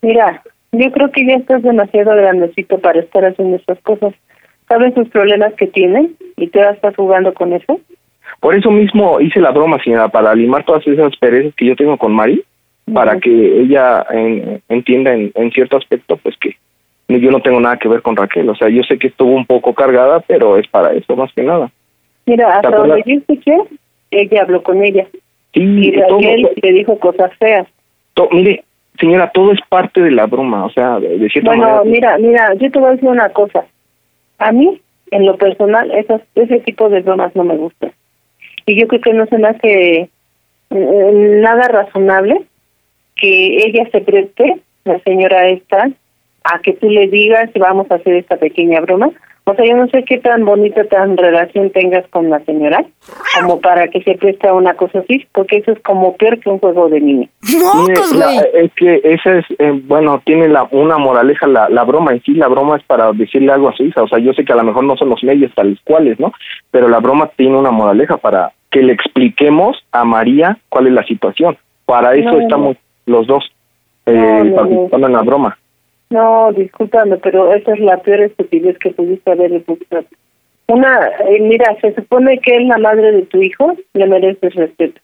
Mira, 0.00 0.42
yo 0.72 0.90
creo 0.92 1.10
que 1.10 1.26
ya 1.26 1.34
estás 1.34 1.62
demasiado 1.62 2.14
grandecito 2.14 2.78
para 2.78 3.00
estar 3.00 3.24
haciendo 3.24 3.56
estas 3.56 3.78
cosas. 3.80 4.14
¿Sabes 4.70 4.96
los 4.96 5.08
problemas 5.08 5.52
que 5.54 5.66
tiene? 5.66 6.10
¿Y 6.36 6.46
tú 6.46 6.60
ahora 6.60 6.70
estás 6.70 6.94
jugando 6.94 7.34
con 7.34 7.52
eso? 7.52 7.80
Por 8.38 8.54
eso 8.54 8.70
mismo 8.70 9.20
hice 9.20 9.40
la 9.40 9.50
broma, 9.50 9.82
señora, 9.82 10.06
para 10.08 10.32
limar 10.32 10.64
todas 10.64 10.86
esas 10.86 11.16
perezas 11.16 11.52
que 11.56 11.66
yo 11.66 11.74
tengo 11.74 11.98
con 11.98 12.12
Mari, 12.12 12.40
para 12.94 13.18
que 13.18 13.30
ella 13.62 14.06
en- 14.12 14.62
entienda 14.68 15.12
en, 15.12 15.32
en 15.34 15.50
cierto 15.50 15.76
aspecto, 15.76 16.16
pues 16.18 16.36
que 16.38 16.54
yo 17.08 17.32
no 17.32 17.40
tengo 17.42 17.58
nada 17.60 17.78
que 17.78 17.88
ver 17.88 18.00
con 18.00 18.14
Raquel. 18.16 18.48
O 18.48 18.54
sea, 18.54 18.68
yo 18.68 18.84
sé 18.84 18.96
que 18.96 19.08
estuvo 19.08 19.32
un 19.34 19.44
poco 19.44 19.74
cargada, 19.74 20.20
pero 20.20 20.56
es 20.56 20.68
para 20.68 20.92
eso, 20.92 21.16
más 21.16 21.32
que 21.32 21.42
nada. 21.42 21.68
Mira, 22.26 22.46
¿Te 22.60 22.66
hasta 22.68 22.76
donde 22.78 23.02
yo 23.04 23.16
escuché, 23.18 23.56
ella 24.12 24.42
habló 24.42 24.62
con 24.62 24.84
ella. 24.84 25.04
Sí, 25.52 25.60
Y 25.88 25.92
todo- 26.06 26.20
Raquel 26.20 26.48
le 26.62 26.72
dijo 26.72 26.96
cosas 27.00 27.32
feas. 27.40 27.66
to- 28.14 28.28
mire, 28.30 28.62
señora, 29.00 29.32
todo 29.34 29.50
es 29.50 29.58
parte 29.68 30.00
de 30.00 30.12
la 30.12 30.26
broma, 30.26 30.64
o 30.64 30.70
sea, 30.70 31.00
de, 31.00 31.18
de 31.18 31.28
cierta 31.28 31.50
Bueno, 31.50 31.64
manera. 31.64 31.82
mira, 31.84 32.18
mira, 32.18 32.54
yo 32.54 32.70
te 32.70 32.78
voy 32.78 32.88
a 32.88 32.92
decir 32.92 33.08
una 33.08 33.28
cosa. 33.30 33.64
A 34.40 34.52
mí, 34.52 34.80
en 35.10 35.26
lo 35.26 35.36
personal, 35.36 35.90
esas, 35.90 36.22
ese 36.34 36.60
tipo 36.60 36.88
de 36.88 37.02
bromas 37.02 37.36
no 37.36 37.44
me 37.44 37.56
gustan. 37.56 37.92
Y 38.64 38.80
yo 38.80 38.88
creo 38.88 39.00
que 39.02 39.12
no 39.12 39.26
se 39.26 39.36
me 39.36 39.48
hace 39.48 40.00
eh, 40.00 40.10
nada 40.70 41.68
razonable 41.68 42.42
que 43.16 43.56
ella 43.66 43.86
se 43.92 44.00
preste, 44.00 44.60
la 44.84 44.98
señora 45.00 45.48
esta, 45.48 45.90
a 46.44 46.58
que 46.60 46.72
tú 46.72 46.88
le 46.88 47.08
digas 47.08 47.50
que 47.50 47.58
vamos 47.58 47.90
a 47.90 47.96
hacer 47.96 48.14
esta 48.14 48.38
pequeña 48.38 48.80
broma. 48.80 49.10
O 49.44 49.54
sea, 49.54 49.64
yo 49.64 49.76
no 49.76 49.88
sé 49.88 50.04
qué 50.04 50.18
tan 50.18 50.44
bonita 50.44 50.84
tan 50.84 51.16
relación 51.16 51.70
tengas 51.70 52.06
con 52.08 52.30
la 52.30 52.38
señora 52.44 52.84
como 53.40 53.60
para 53.60 53.88
que 53.88 54.02
se 54.02 54.14
preste 54.14 54.46
a 54.46 54.54
una 54.54 54.74
cosa 54.74 55.00
así, 55.00 55.26
porque 55.32 55.56
eso 55.56 55.72
es 55.72 55.80
como 55.80 56.16
peor 56.16 56.38
que 56.38 56.50
un 56.50 56.58
juego 56.58 56.88
de 56.88 57.00
niño. 57.00 57.28
Mire, 57.42 58.00
la- 58.16 58.42
es 58.60 58.72
que 58.74 59.00
esa 59.02 59.38
es, 59.38 59.46
eh, 59.58 59.72
bueno, 59.86 60.22
tiene 60.24 60.48
la, 60.48 60.68
una 60.70 60.98
moraleja 60.98 61.46
la, 61.46 61.68
la 61.68 61.84
broma 61.84 62.12
en 62.12 62.22
sí, 62.22 62.34
la 62.34 62.48
broma 62.48 62.76
es 62.76 62.84
para 62.84 63.10
decirle 63.12 63.50
algo 63.52 63.68
a 63.70 63.72
su 63.76 63.84
hija, 63.84 64.02
o 64.02 64.08
sea, 64.08 64.18
yo 64.18 64.32
sé 64.34 64.44
que 64.44 64.52
a 64.52 64.56
lo 64.56 64.64
mejor 64.64 64.84
no 64.84 64.96
son 64.96 65.08
los 65.08 65.22
medios 65.24 65.52
tales 65.54 65.78
cuales, 65.84 66.20
¿no? 66.20 66.32
Pero 66.70 66.88
la 66.88 67.00
broma 67.00 67.30
tiene 67.36 67.56
una 67.56 67.70
moraleja 67.70 68.18
para 68.18 68.52
que 68.70 68.82
le 68.82 68.92
expliquemos 68.92 69.76
a 69.90 70.04
María 70.04 70.58
cuál 70.68 70.86
es 70.86 70.92
la 70.92 71.04
situación. 71.04 71.56
Para 71.86 72.14
eso 72.14 72.30
No, 72.30 72.40
estamos 72.40 72.76
los 73.06 73.26
dos 73.26 73.44
eh, 74.06 74.12
No, 74.12 74.44
no, 74.44 74.54
participando 74.54 75.06
en 75.08 75.12
la 75.12 75.22
broma. 75.22 75.58
No, 76.10 76.52
discúlpame, 76.52 77.18
pero 77.18 77.54
esa 77.54 77.72
es 77.72 77.80
la 77.80 77.96
peor 77.98 78.20
estupidez 78.22 78.76
que 78.78 78.90
pudiste 78.90 79.30
haber 79.30 79.52
hecho. 79.52 79.78
Una, 80.66 81.08
eh, 81.28 81.40
mira, 81.40 81.76
se 81.80 81.94
supone 81.94 82.38
que 82.38 82.56
es 82.56 82.64
la 82.66 82.78
madre 82.78 83.12
de 83.12 83.22
tu 83.22 83.40
hijo, 83.40 83.76
le 83.94 84.06
mereces 84.06 84.54
respeto. 84.54 85.00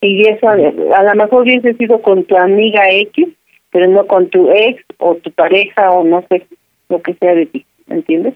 Y 0.00 0.28
eso, 0.28 0.48
a 0.48 0.56
lo 0.56 1.14
mejor 1.14 1.42
hubiese 1.42 1.74
sido 1.74 2.00
con 2.02 2.24
tu 2.24 2.36
amiga 2.36 2.88
X, 2.90 3.28
pero 3.70 3.88
no 3.88 4.06
con 4.06 4.28
tu 4.28 4.50
ex 4.50 4.84
o 4.98 5.16
tu 5.16 5.30
pareja 5.32 5.90
o 5.90 6.04
no 6.04 6.24
sé, 6.28 6.46
lo 6.88 7.02
que 7.02 7.14
sea 7.14 7.34
de 7.34 7.46
ti, 7.46 7.64
¿entiendes? 7.88 8.34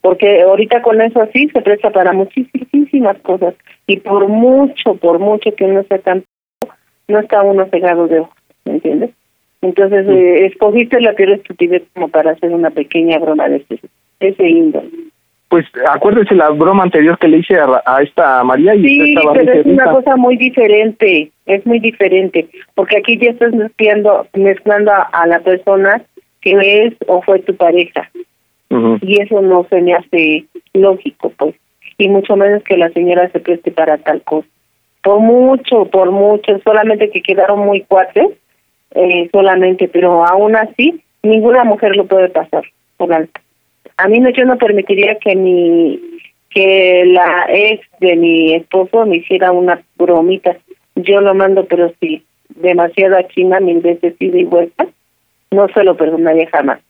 Porque 0.00 0.42
ahorita 0.42 0.82
con 0.82 1.00
eso 1.00 1.20
así 1.22 1.48
se 1.48 1.60
presta 1.60 1.90
para 1.90 2.12
muchísimas 2.12 3.18
cosas. 3.20 3.54
Y 3.86 3.98
por 3.98 4.28
mucho, 4.28 4.94
por 4.94 5.18
mucho 5.18 5.54
que 5.54 5.64
uno 5.64 5.82
sea 5.84 5.98
tan... 5.98 6.24
no 7.08 7.20
está 7.20 7.42
uno 7.42 7.66
cegado 7.70 8.06
de 8.08 8.20
ojos, 8.20 8.34
¿me 8.64 8.72
entiendes? 8.72 9.10
Entonces, 9.62 10.06
eh, 10.08 10.46
escogiste 10.46 11.00
la 11.00 11.12
peor 11.12 11.30
estupidez 11.30 11.82
como 11.94 12.08
para 12.08 12.32
hacer 12.32 12.50
una 12.50 12.70
pequeña 12.70 13.18
broma 13.18 13.48
de 13.48 13.56
ese, 13.56 13.80
de 14.20 14.28
ese 14.28 14.48
índole. 14.48 14.88
Pues 15.48 15.66
acuérdese 15.88 16.34
la 16.36 16.50
broma 16.50 16.84
anterior 16.84 17.18
que 17.18 17.28
le 17.28 17.38
hice 17.38 17.58
a, 17.58 17.82
a 17.84 18.02
esta 18.02 18.42
María 18.44 18.74
y 18.76 18.82
Sí, 18.84 19.14
estaba 19.14 19.32
pero 19.32 19.52
es 19.52 19.66
una 19.66 19.90
cosa 19.90 20.16
muy 20.16 20.36
diferente, 20.36 21.30
es 21.46 21.66
muy 21.66 21.80
diferente, 21.80 22.46
porque 22.76 22.98
aquí 22.98 23.18
ya 23.18 23.30
estás 23.30 23.52
mezclando, 23.52 24.28
mezclando 24.34 24.92
a, 24.92 25.02
a 25.12 25.26
la 25.26 25.40
persona 25.40 26.02
que 26.40 26.84
es 26.84 26.94
o 27.06 27.20
fue 27.22 27.40
tu 27.40 27.54
pareja, 27.56 28.08
y 29.02 29.20
eso 29.20 29.42
no 29.42 29.66
se 29.68 29.80
me 29.80 29.94
hace 29.94 30.44
lógico, 30.72 31.32
pues, 31.36 31.54
y 31.98 32.08
mucho 32.08 32.36
menos 32.36 32.62
que 32.62 32.76
la 32.76 32.88
señora 32.90 33.28
se 33.30 33.40
preste 33.40 33.72
para 33.72 33.98
tal 33.98 34.22
cosa. 34.22 34.46
Por 35.02 35.18
mucho, 35.18 35.86
por 35.86 36.12
mucho, 36.12 36.60
solamente 36.64 37.10
que 37.10 37.22
quedaron 37.22 37.58
muy 37.58 37.80
cuates, 37.82 38.28
eh, 38.94 39.28
solamente, 39.32 39.88
pero 39.88 40.24
aún 40.24 40.56
así, 40.56 41.02
ninguna 41.22 41.64
mujer 41.64 41.96
lo 41.96 42.06
puede 42.06 42.28
pasar 42.28 42.64
por 42.96 43.12
alto. 43.12 43.40
A 43.96 44.08
mí 44.08 44.18
no, 44.20 44.30
yo 44.30 44.44
no 44.44 44.56
permitiría 44.56 45.16
que 45.18 45.36
mi 45.36 46.00
que 46.50 47.04
la 47.06 47.46
ex 47.48 47.86
de 48.00 48.16
mi 48.16 48.54
esposo 48.54 49.06
me 49.06 49.18
hiciera 49.18 49.52
una 49.52 49.80
bromita. 49.96 50.56
Yo 50.96 51.20
lo 51.20 51.32
mando, 51.32 51.64
pero 51.66 51.92
sí, 52.00 52.24
demasiada 52.48 53.26
china, 53.28 53.60
mil 53.60 53.80
veces 53.80 54.14
ida 54.18 54.38
y 54.38 54.44
vuelta, 54.44 54.86
no 55.50 55.68
se 55.68 55.84
lo 55.84 55.96
perdonaría 55.96 56.48
jamás. 56.50 56.80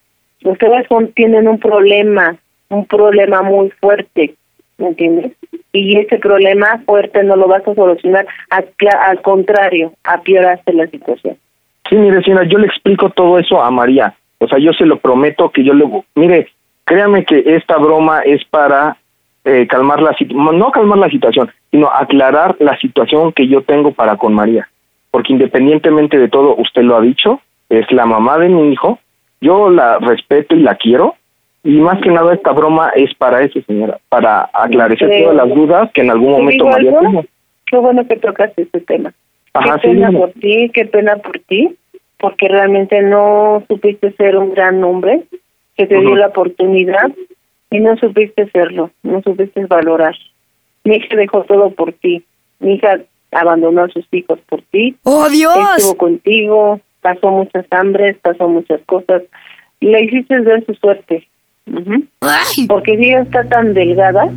Ustedes 0.42 0.86
son, 0.88 1.12
tienen 1.12 1.46
un 1.46 1.58
problema, 1.58 2.36
un 2.70 2.86
problema 2.86 3.42
muy 3.42 3.70
fuerte, 3.70 4.34
¿me 4.78 4.88
entiendes? 4.88 5.32
Y 5.72 5.98
ese 5.98 6.18
problema 6.18 6.82
fuerte 6.86 7.22
no 7.22 7.36
lo 7.36 7.46
vas 7.46 7.66
a 7.68 7.74
solucionar, 7.74 8.26
al, 8.48 8.66
al 9.00 9.20
contrario, 9.20 9.92
apioraste 10.02 10.72
la 10.72 10.86
situación. 10.86 11.36
Sí, 11.90 11.96
mire, 11.96 12.22
señora, 12.22 12.44
yo 12.44 12.58
le 12.58 12.68
explico 12.68 13.10
todo 13.10 13.38
eso 13.38 13.60
a 13.60 13.70
María. 13.70 14.14
O 14.38 14.46
sea, 14.46 14.58
yo 14.58 14.72
se 14.72 14.86
lo 14.86 15.00
prometo 15.00 15.50
que 15.50 15.64
yo 15.64 15.74
le... 15.74 15.84
Mire, 16.14 16.48
créame 16.84 17.24
que 17.24 17.42
esta 17.44 17.76
broma 17.78 18.20
es 18.20 18.44
para 18.44 18.96
eh, 19.44 19.66
calmar 19.66 20.00
la 20.00 20.14
situación, 20.14 20.58
no 20.58 20.70
calmar 20.70 20.98
la 20.98 21.10
situación, 21.10 21.50
sino 21.72 21.88
aclarar 21.88 22.56
la 22.60 22.78
situación 22.78 23.32
que 23.32 23.48
yo 23.48 23.62
tengo 23.62 23.90
para 23.90 24.16
con 24.16 24.34
María. 24.34 24.68
Porque 25.10 25.32
independientemente 25.32 26.16
de 26.16 26.28
todo, 26.28 26.54
usted 26.56 26.82
lo 26.82 26.96
ha 26.96 27.00
dicho, 27.00 27.40
es 27.68 27.90
la 27.90 28.06
mamá 28.06 28.38
de 28.38 28.48
mi 28.48 28.72
hijo, 28.72 29.00
yo 29.40 29.68
la 29.68 29.98
respeto 29.98 30.54
y 30.54 30.60
la 30.60 30.76
quiero, 30.76 31.16
y 31.64 31.72
más 31.80 32.00
que 32.00 32.10
nada 32.10 32.32
esta 32.32 32.52
broma 32.52 32.90
es 32.94 33.12
para 33.14 33.42
eso, 33.42 33.60
señora, 33.66 33.98
para 34.08 34.48
aclarecer 34.52 35.10
todas 35.22 35.36
las 35.36 35.48
dudas 35.48 35.90
que 35.92 36.02
en 36.02 36.10
algún 36.10 36.30
momento 36.30 36.66
María 36.66 36.96
tuvo. 37.00 37.24
Qué 37.66 37.76
bueno 37.76 38.06
que 38.06 38.16
tocas 38.16 38.52
ese 38.56 38.80
tema. 38.80 39.12
Ajá, 39.54 39.78
qué 39.80 39.88
pena 39.88 40.12
por 40.12 40.32
ti, 40.32 40.70
qué 40.72 40.84
pena 40.86 41.16
por 41.16 41.38
ti, 41.40 41.76
porque 42.18 42.48
realmente 42.48 43.02
no 43.02 43.64
supiste 43.68 44.12
ser 44.12 44.36
un 44.36 44.52
gran 44.54 44.82
hombre 44.84 45.22
que 45.76 45.86
te 45.86 45.98
dio 45.98 46.14
la 46.14 46.28
oportunidad 46.28 47.10
y 47.70 47.80
no 47.80 47.96
supiste 47.96 48.48
serlo, 48.50 48.90
no 49.02 49.22
supiste 49.22 49.64
valorar. 49.66 50.14
Mi 50.84 50.96
hija 50.96 51.16
dejó 51.16 51.44
todo 51.44 51.70
por 51.70 51.92
ti. 51.92 52.24
Mi 52.58 52.74
hija 52.74 53.00
abandonó 53.32 53.84
a 53.84 53.88
sus 53.88 54.06
hijos 54.12 54.38
por 54.48 54.62
ti. 54.70 54.96
¡Oh, 55.04 55.28
Dios! 55.28 55.56
Estuvo 55.76 55.96
contigo, 55.96 56.80
pasó 57.00 57.30
muchas 57.30 57.66
hambres, 57.70 58.16
pasó 58.18 58.48
muchas 58.48 58.80
cosas. 58.86 59.22
Y 59.80 59.86
la 59.86 60.00
hiciste 60.00 60.40
ver 60.40 60.64
su 60.66 60.74
suerte. 60.74 61.26
Porque 62.68 62.96
si 62.96 63.04
ella 63.04 63.22
está 63.22 63.44
tan 63.44 63.74
delgada, 63.74 64.28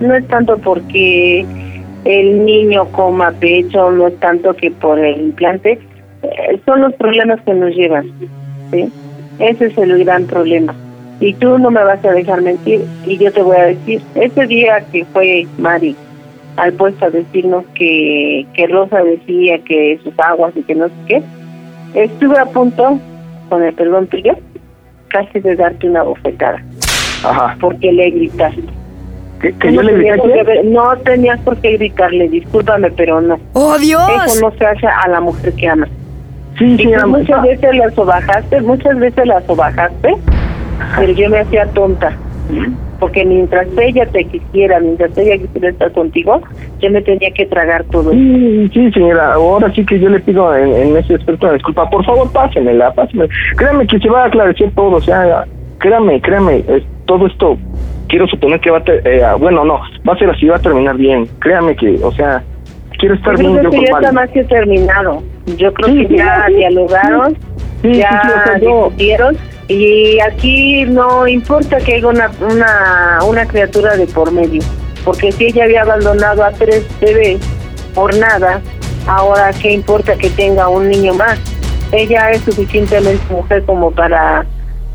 no 0.00 0.14
es 0.14 0.26
tanto 0.28 0.58
porque 0.58 1.46
el 2.04 2.44
niño 2.44 2.86
coma 2.92 3.32
pecho, 3.32 3.90
no 3.90 4.08
es 4.08 4.18
tanto 4.20 4.54
que 4.54 4.70
por 4.70 4.98
el 4.98 5.20
implante, 5.20 5.78
eh, 6.22 6.60
son 6.64 6.82
los 6.82 6.94
problemas 6.94 7.40
que 7.42 7.54
nos 7.54 7.74
llevan. 7.74 8.10
¿sí? 8.70 8.90
Ese 9.38 9.66
es 9.66 9.78
el 9.78 10.04
gran 10.04 10.26
problema. 10.26 10.74
Y 11.20 11.34
tú 11.34 11.58
no 11.58 11.70
me 11.70 11.84
vas 11.84 12.02
a 12.04 12.12
dejar 12.12 12.40
mentir 12.42 12.82
y 13.06 13.18
yo 13.18 13.30
te 13.32 13.42
voy 13.42 13.56
a 13.56 13.66
decir, 13.66 14.00
ese 14.14 14.46
día 14.46 14.80
que 14.90 15.04
fue 15.06 15.46
Mari 15.58 15.94
al 16.56 16.72
puesto 16.72 17.06
a 17.06 17.10
decirnos 17.10 17.64
que, 17.74 18.46
que 18.54 18.66
Rosa 18.66 19.02
decía 19.02 19.58
que 19.64 19.98
sus 20.02 20.18
aguas 20.18 20.52
y 20.56 20.62
que 20.62 20.74
no 20.74 20.88
sé 20.88 20.94
qué, 21.06 21.22
estuve 21.94 22.38
a 22.38 22.46
punto, 22.46 22.98
con 23.48 23.62
el 23.62 23.74
perdón 23.74 24.06
tuyo, 24.06 24.34
casi 25.08 25.40
de 25.40 25.56
darte 25.56 25.88
una 25.88 26.02
bofetada. 26.02 26.62
Ajá. 27.24 27.56
Porque 27.60 27.92
le 27.92 28.10
gritaste. 28.10 28.79
¿Que, 29.40 29.52
que 29.54 29.68
no 29.72 29.76
yo 29.76 29.82
le 29.82 29.92
tenías 29.94 30.16
grité? 30.18 30.28
por 30.28 30.32
qué 30.36 30.42
ver- 30.44 30.64
no 30.66 30.96
tenías 30.98 31.40
por 31.40 31.56
qué 31.58 31.72
gritarle, 31.76 32.28
discúlpame, 32.28 32.90
pero 32.90 33.20
no. 33.20 33.38
¡Oh, 33.54 33.78
Dios! 33.78 34.02
Eso 34.26 34.40
no 34.50 34.56
se 34.56 34.66
hace 34.66 34.86
a 34.86 35.08
la 35.08 35.20
mujer 35.20 35.52
que 35.54 35.68
amas. 35.68 35.88
Sí, 36.58 36.64
y 36.74 36.76
señora, 36.76 37.06
muchas 37.06 37.42
veces 37.42 37.74
la 37.76 37.90
sobajaste, 37.90 38.60
muchas 38.60 38.98
veces 38.98 39.26
la 39.26 39.40
sobajaste, 39.42 40.14
pero 40.98 41.12
yo 41.12 41.30
me 41.30 41.38
hacía 41.38 41.66
tonta. 41.68 42.12
Porque 42.98 43.24
mientras 43.24 43.66
ella 43.80 44.04
te 44.06 44.24
quisiera, 44.24 44.78
mientras 44.78 45.16
ella 45.16 45.38
quisiera 45.38 45.70
estar 45.70 45.90
contigo, 45.92 46.42
yo 46.80 46.90
me 46.90 47.00
tenía 47.00 47.30
que 47.30 47.46
tragar 47.46 47.84
todo. 47.84 48.10
Sí, 48.10 48.68
sí, 48.74 48.92
señora, 48.92 49.32
ahora 49.34 49.72
sí 49.72 49.86
que 49.86 49.98
yo 49.98 50.10
le 50.10 50.20
pido 50.20 50.54
en, 50.54 50.68
en 50.74 50.96
ese 50.98 51.14
aspecto 51.14 51.46
una 51.46 51.54
disculpa. 51.54 51.88
Por 51.88 52.04
favor, 52.04 52.30
pásenmela, 52.30 52.92
pásenmela. 52.92 53.32
Créame 53.56 53.86
que 53.86 53.98
se 54.00 54.10
va 54.10 54.24
a 54.24 54.26
aclarecer 54.26 54.70
todo, 54.72 54.96
o 54.96 55.00
sea, 55.00 55.46
créame, 55.80 56.20
créame, 56.20 56.64
es- 56.68 56.84
todo 57.06 57.26
esto 57.26 57.58
quiero 58.08 58.26
suponer 58.28 58.60
que 58.60 58.70
va 58.70 58.78
a, 58.78 58.84
ter- 58.84 59.02
eh, 59.06 59.22
bueno, 59.38 59.64
no, 59.64 59.80
va 60.08 60.12
a 60.14 60.18
ser 60.18 60.30
así, 60.30 60.46
va 60.46 60.56
a 60.56 60.60
terminar 60.60 60.96
bien. 60.96 61.26
Créame 61.40 61.74
que, 61.76 61.98
o 62.02 62.12
sea, 62.12 62.42
quiero 62.98 63.14
estar 63.16 63.32
Yo 63.32 63.38
creo 63.38 63.50
bien 63.52 63.56
que 63.58 63.64
yo 63.64 63.70
con 63.70 63.80
ya 63.80 63.96
está 64.08 64.12
más 64.12 64.30
que 64.30 64.44
terminado. 64.44 65.22
Yo 65.56 65.72
creo 65.74 65.88
Sí, 65.88 66.02
que 66.02 66.08
sí, 66.08 66.16
ya 66.16 66.44
sí, 66.46 66.54
dialogaron, 66.54 67.36
ya 67.82 68.22
o 68.22 68.44
sea, 68.46 68.58
yo- 68.58 68.66
discutieron 68.84 69.36
y 69.68 70.18
aquí 70.20 70.84
no 70.86 71.26
importa 71.28 71.78
que 71.78 71.94
haya 71.94 72.06
una, 72.08 72.30
una, 72.40 73.18
una 73.26 73.46
criatura 73.46 73.96
de 73.96 74.06
por 74.06 74.30
medio, 74.32 74.60
porque 75.04 75.30
si 75.32 75.46
ella 75.46 75.64
había 75.64 75.82
abandonado 75.82 76.44
a 76.44 76.50
tres 76.50 76.86
bebés 77.00 77.38
por 77.94 78.14
nada, 78.18 78.60
ahora 79.06 79.50
qué 79.62 79.72
importa 79.72 80.14
que 80.16 80.28
tenga 80.30 80.68
un 80.68 80.88
niño 80.88 81.14
más. 81.14 81.40
Ella 81.92 82.30
es 82.32 82.40
suficientemente 82.42 83.20
mujer 83.32 83.64
como 83.64 83.90
para 83.92 84.44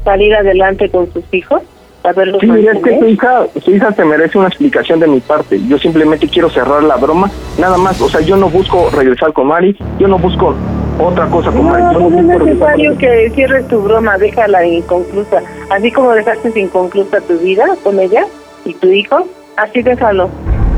salir 0.06 0.34
adelante 0.34 0.90
con 0.90 1.11
sus 1.11 1.26
hijos, 1.34 1.61
saberlos 2.02 2.40
Sí, 2.40 2.48
mira, 2.48 2.72
es 2.72 2.82
que 2.82 2.99
su 2.99 3.06
hija, 3.07 3.48
su 3.61 3.72
hija 3.72 3.91
se 3.91 4.06
merece 4.06 4.38
una 4.38 4.48
explicación 4.48 5.02
de 5.02 5.07
mi 5.07 5.19
parte. 5.19 5.60
Yo 5.68 5.77
simplemente 5.77 6.30
quiero 6.30 6.49
cerrar 6.49 6.84
la 6.84 6.95
broma, 6.95 7.30
nada 7.57 7.77
más. 7.77 7.99
O 7.99 8.07
sea, 8.07 8.22
yo 8.22 8.38
no 8.38 8.49
busco 8.49 8.90
regresar 8.91 9.34
con 9.34 9.48
Mari, 9.48 9.76
yo 9.99 10.07
no 10.07 10.18
busco 10.18 10.56
otra 10.99 11.26
cosa 11.27 11.52
con 11.52 11.65
Mari. 11.65 11.84
No, 11.84 11.94
Yo 11.94 11.99
no 11.99 12.10
no 12.10 12.19
es 12.19 12.27
regresar 12.27 12.38
con 12.38 12.45
necesario 12.45 12.98
que 12.98 13.32
cierres 13.32 13.68
tu 13.68 13.82
broma, 13.82 14.18
déjala 14.18 14.65
inconclusa. 14.65 15.41
Así 15.72 15.91
como 15.91 16.11
dejaste 16.14 16.57
inconclusa 16.57 17.19
tu 17.22 17.38
vida 17.40 17.65
con 17.84 17.99
ella 17.99 18.26
y 18.64 18.73
tu 18.76 18.88
hijo, 18.88 19.27
así 19.57 19.82
déjalo. 19.82 20.30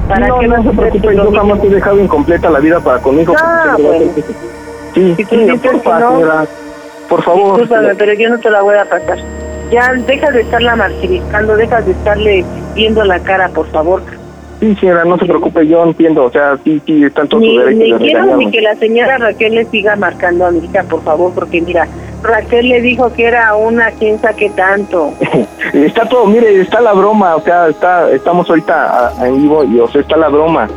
¿Para 0.08 0.28
no, 0.28 0.40
qué 0.40 0.48
no 0.48 0.64
se 0.64 0.70
preocupe, 0.70 1.16
yo 1.16 1.32
jamás 1.34 1.64
he 1.64 1.70
dejado 1.70 2.00
incompleta 2.00 2.50
la 2.50 2.60
vida 2.60 2.80
para 2.80 3.00
conmigo. 3.00 3.36
Ah, 3.38 3.76
bueno. 3.78 4.06
Sí, 4.94 5.14
sí, 5.18 5.26
que 5.26 5.60
porfa, 5.62 6.00
señora, 6.00 6.48
por 7.10 7.22
favor. 7.24 7.60
Discúlpame, 7.60 7.96
pero 7.96 8.14
yo 8.14 8.30
no 8.30 8.40
te 8.40 8.50
la 8.50 8.62
voy 8.62 8.76
a 8.76 8.86
pasar. 8.86 9.18
Ya 9.72 9.92
deja 10.08 10.32
de 10.32 10.42
estarla 10.42 10.76
martirizando, 10.76 11.56
deja 11.58 11.82
de 11.82 11.92
estarle 11.92 12.46
viendo 12.74 13.04
la 13.04 13.20
cara, 13.20 13.50
por 13.50 13.68
favor. 13.68 14.02
Sí, 14.60 14.76
señora, 14.80 15.06
no 15.06 15.18
se 15.20 15.26
preocupe, 15.26 15.68
yo 15.68 15.84
entiendo. 15.84 16.26
O 16.26 16.32
sea, 16.32 16.58
sí, 16.64 16.82
sí, 16.86 17.04
está 17.04 17.22
en 17.24 17.28
todo 17.28 17.42
Ni, 17.42 17.54
su 17.54 17.60
derecho 17.60 17.98
ni 18.00 18.06
quiero 18.06 18.38
ni 18.38 18.50
que 18.52 18.62
la 18.62 18.76
señora 18.76 19.18
Raquel 19.20 19.54
le 19.56 19.66
siga 19.66 19.96
marcando 19.96 20.46
a 20.48 20.52
mi 20.52 20.60
hija, 20.66 20.84
por 20.84 21.04
favor, 21.04 21.32
porque 21.36 21.62
mira, 21.62 21.88
Raquel 22.24 22.70
le 22.70 22.82
dijo 22.82 23.14
que 23.14 23.26
era 23.26 23.54
una 23.56 23.92
quién 23.92 24.20
sabe 24.20 24.50
tanto. 24.56 25.12
Está 25.74 26.08
todo, 26.10 26.26
mire, 26.26 26.62
está 26.62 26.80
la 26.82 26.94
broma, 26.94 27.36
o 27.36 27.42
sea, 27.42 27.68
está, 27.68 28.10
estamos 28.12 28.50
ahorita 28.50 29.14
en 29.24 29.42
vivo 29.44 29.64
y 29.66 29.80
o 29.80 29.88
sea, 29.90 30.02
está 30.02 30.18
la 30.18 30.30
broma. 30.30 30.68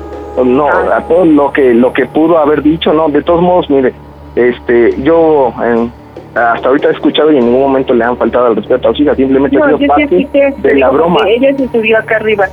No, 0.44 0.66
Ah. 0.68 0.96
a 0.98 1.02
todo 1.08 1.24
lo 1.24 1.52
que 1.52 1.72
lo 1.74 1.92
que 1.92 2.06
pudo 2.06 2.38
haber 2.38 2.62
dicho, 2.62 2.92
no, 2.92 3.08
de 3.08 3.22
todos 3.22 3.40
modos, 3.40 3.70
mire, 3.70 3.92
este, 4.36 4.94
yo 5.02 5.52
en- 5.62 5.92
hasta 6.34 6.68
ahorita 6.68 6.88
he 6.88 6.92
escuchado 6.92 7.32
y 7.32 7.38
en 7.38 7.46
ningún 7.46 7.62
momento 7.62 7.92
le 7.94 8.04
han 8.04 8.16
faltado 8.16 8.46
al 8.46 8.56
respeto 8.56 8.88
a 8.88 8.94
su 8.94 9.02
hija, 9.02 9.14
simplemente 9.14 9.56
ha 9.56 9.60
No, 9.60 9.66
sido 9.78 9.78
yo 9.78 10.08
sí 10.08 10.24
parte 10.24 10.28
te 10.62 10.68
de 10.68 10.74
la 10.78 10.90
broma. 10.90 11.20
ella 11.28 11.56
se 11.56 11.68
subió 11.68 11.98
acá 11.98 12.16
arriba 12.16 12.46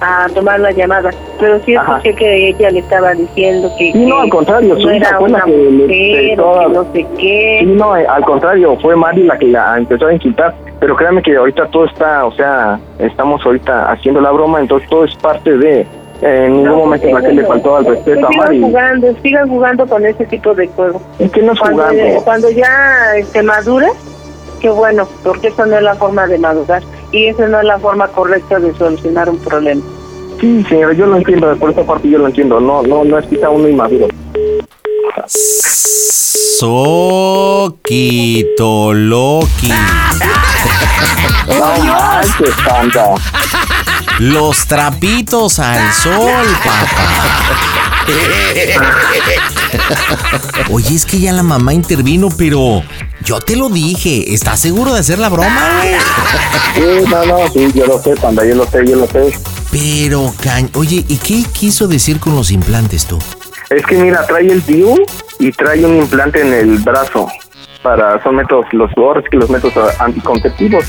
a 0.00 0.26
tomar 0.34 0.60
la 0.60 0.70
llamada, 0.72 1.10
pero 1.40 1.58
sí 1.64 1.74
escuché 1.74 2.14
que 2.14 2.48
ella 2.48 2.70
le 2.70 2.80
estaba 2.80 3.12
diciendo 3.14 3.70
que, 3.78 3.92
Sí, 3.92 4.04
no, 4.06 4.20
al 4.20 4.28
contrario, 4.28 4.76
su 4.78 4.86
no 4.88 4.94
hija 4.96 5.18
fue 5.18 5.28
la 5.30 5.40
que 5.42 5.50
le 5.50 5.70
mujer 5.70 5.88
que 5.88 6.36
no 6.36 6.84
sé 6.92 7.06
qué. 7.18 7.58
Sí, 7.60 7.66
no, 7.66 7.96
eh, 7.96 8.06
al 8.06 8.24
contrario, 8.24 8.76
fue 8.82 8.96
Mari 8.96 9.22
la 9.22 9.38
que 9.38 9.46
la 9.46 9.78
empezó 9.78 10.06
a 10.06 10.12
insultar, 10.12 10.54
pero 10.80 10.94
créanme 10.96 11.22
que 11.22 11.36
ahorita 11.36 11.66
todo 11.68 11.86
está, 11.86 12.26
o 12.26 12.32
sea, 12.32 12.78
estamos 12.98 13.44
ahorita 13.46 13.90
haciendo 13.92 14.20
la 14.20 14.30
broma, 14.32 14.60
entonces 14.60 14.88
todo 14.90 15.04
es 15.04 15.14
parte 15.16 15.56
de, 15.56 15.86
en 16.22 16.52
ningún 16.52 16.64
No, 16.64 16.76
momento 16.76 17.08
pues, 17.10 17.22
Raquel 17.22 17.36
le 17.36 17.46
faltó 17.46 17.76
al 17.76 17.84
pues 17.84 17.96
respeto 17.98 18.26
a 18.26 18.30
sigan 18.30 18.44
Mari. 18.46 18.60
jugando, 18.62 19.14
sigan 19.22 19.48
jugando 19.48 19.86
con 19.86 20.06
ese 20.06 20.24
tipo 20.26 20.54
de 20.54 20.68
juego. 20.68 21.00
Es 21.18 21.30
que 21.30 21.42
no 21.42 21.52
es 21.52 21.58
cuando, 21.60 21.82
jugando. 21.84 22.20
cuando 22.24 22.50
ya 22.50 23.16
este, 23.16 23.42
madure, 23.42 23.88
qué 24.60 24.70
bueno, 24.70 25.06
porque 25.22 25.48
esa 25.48 25.66
no 25.66 25.76
es 25.76 25.82
la 25.82 25.94
forma 25.96 26.26
de 26.26 26.38
madurar 26.38 26.82
y 27.12 27.26
esa 27.26 27.46
no 27.48 27.58
es 27.58 27.64
la 27.64 27.78
forma 27.78 28.08
correcta 28.08 28.58
de 28.58 28.74
solucionar 28.74 29.28
un 29.28 29.38
problema. 29.38 29.82
Sí, 30.40 30.64
señora, 30.68 30.92
yo 30.94 31.06
lo 31.06 31.16
entiendo, 31.16 31.54
por 31.56 31.70
esa 31.70 31.82
parte 31.84 32.08
yo 32.08 32.18
lo 32.18 32.26
entiendo, 32.26 32.58
no, 32.60 32.82
no, 32.82 33.04
no 33.04 33.18
es 33.18 33.26
quizá 33.26 33.50
uno 33.50 33.68
inmaduro. 33.68 34.08
Soquito 37.64 38.92
Loki. 38.94 39.72
No 41.46 41.84
manches, 41.84 42.54
Panda. 42.66 43.14
Los 44.20 44.66
trapitos 44.66 45.58
al 45.58 45.92
sol, 45.92 46.46
papá. 46.64 47.24
Oye, 50.70 50.94
es 50.94 51.04
que 51.04 51.18
ya 51.18 51.32
la 51.32 51.42
mamá 51.42 51.74
intervino, 51.74 52.28
pero 52.36 52.82
yo 53.24 53.40
te 53.40 53.56
lo 53.56 53.68
dije. 53.68 54.32
¿Estás 54.32 54.60
seguro 54.60 54.94
de 54.94 55.00
hacer 55.00 55.18
la 55.18 55.28
broma, 55.28 55.80
güey? 55.80 55.94
Sí, 56.74 57.10
no, 57.10 57.24
no, 57.24 57.48
sí, 57.52 57.72
yo 57.74 57.86
lo 57.86 58.00
sé, 58.00 58.14
Panda, 58.14 58.44
yo 58.44 58.54
lo 58.54 58.66
sé, 58.66 58.86
yo 58.86 58.96
lo 58.96 59.06
sé. 59.08 59.36
Pero, 59.72 60.32
cañ... 60.40 60.68
Oye, 60.74 61.04
¿y 61.08 61.16
qué 61.16 61.42
quiso 61.52 61.88
decir 61.88 62.20
con 62.20 62.36
los 62.36 62.52
implantes 62.52 63.06
tú? 63.06 63.18
Es 63.70 63.84
que 63.84 63.96
mira, 63.96 64.24
trae 64.26 64.46
el 64.46 64.64
DIU 64.64 64.94
y 65.40 65.50
trae 65.50 65.84
un 65.84 65.96
implante 65.96 66.40
en 66.40 66.52
el 66.52 66.78
brazo 66.78 67.28
para, 67.82 68.22
son 68.22 68.36
métodos, 68.36 68.66
los 68.72 68.90
sí 68.94 69.24
que 69.30 69.36
los 69.36 69.50
métodos 69.50 69.92
anticonceptivos. 70.00 70.84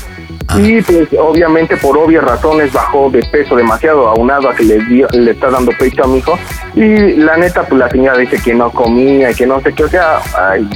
Y 0.54 0.80
pues 0.82 1.08
obviamente 1.18 1.76
por 1.76 1.98
obvias 1.98 2.24
razones 2.24 2.72
bajó 2.72 3.10
de 3.10 3.22
peso 3.24 3.56
demasiado, 3.56 4.08
aunado 4.08 4.48
a 4.48 4.54
que 4.54 4.64
le, 4.64 4.78
dio, 4.84 5.08
le 5.12 5.32
está 5.32 5.50
dando 5.50 5.72
pecho 5.72 6.04
a 6.04 6.06
mi 6.06 6.18
hijo. 6.18 6.38
Y 6.74 7.14
la 7.16 7.36
neta, 7.36 7.64
pues 7.66 7.78
la 7.78 7.90
señora 7.90 8.18
dice 8.18 8.38
que 8.42 8.54
no 8.54 8.70
comía 8.70 9.30
y 9.30 9.34
que 9.34 9.46
no 9.46 9.60
sé 9.60 9.72
qué, 9.72 9.84
o 9.84 9.88
sea, 9.88 10.20
ay, 10.38 10.68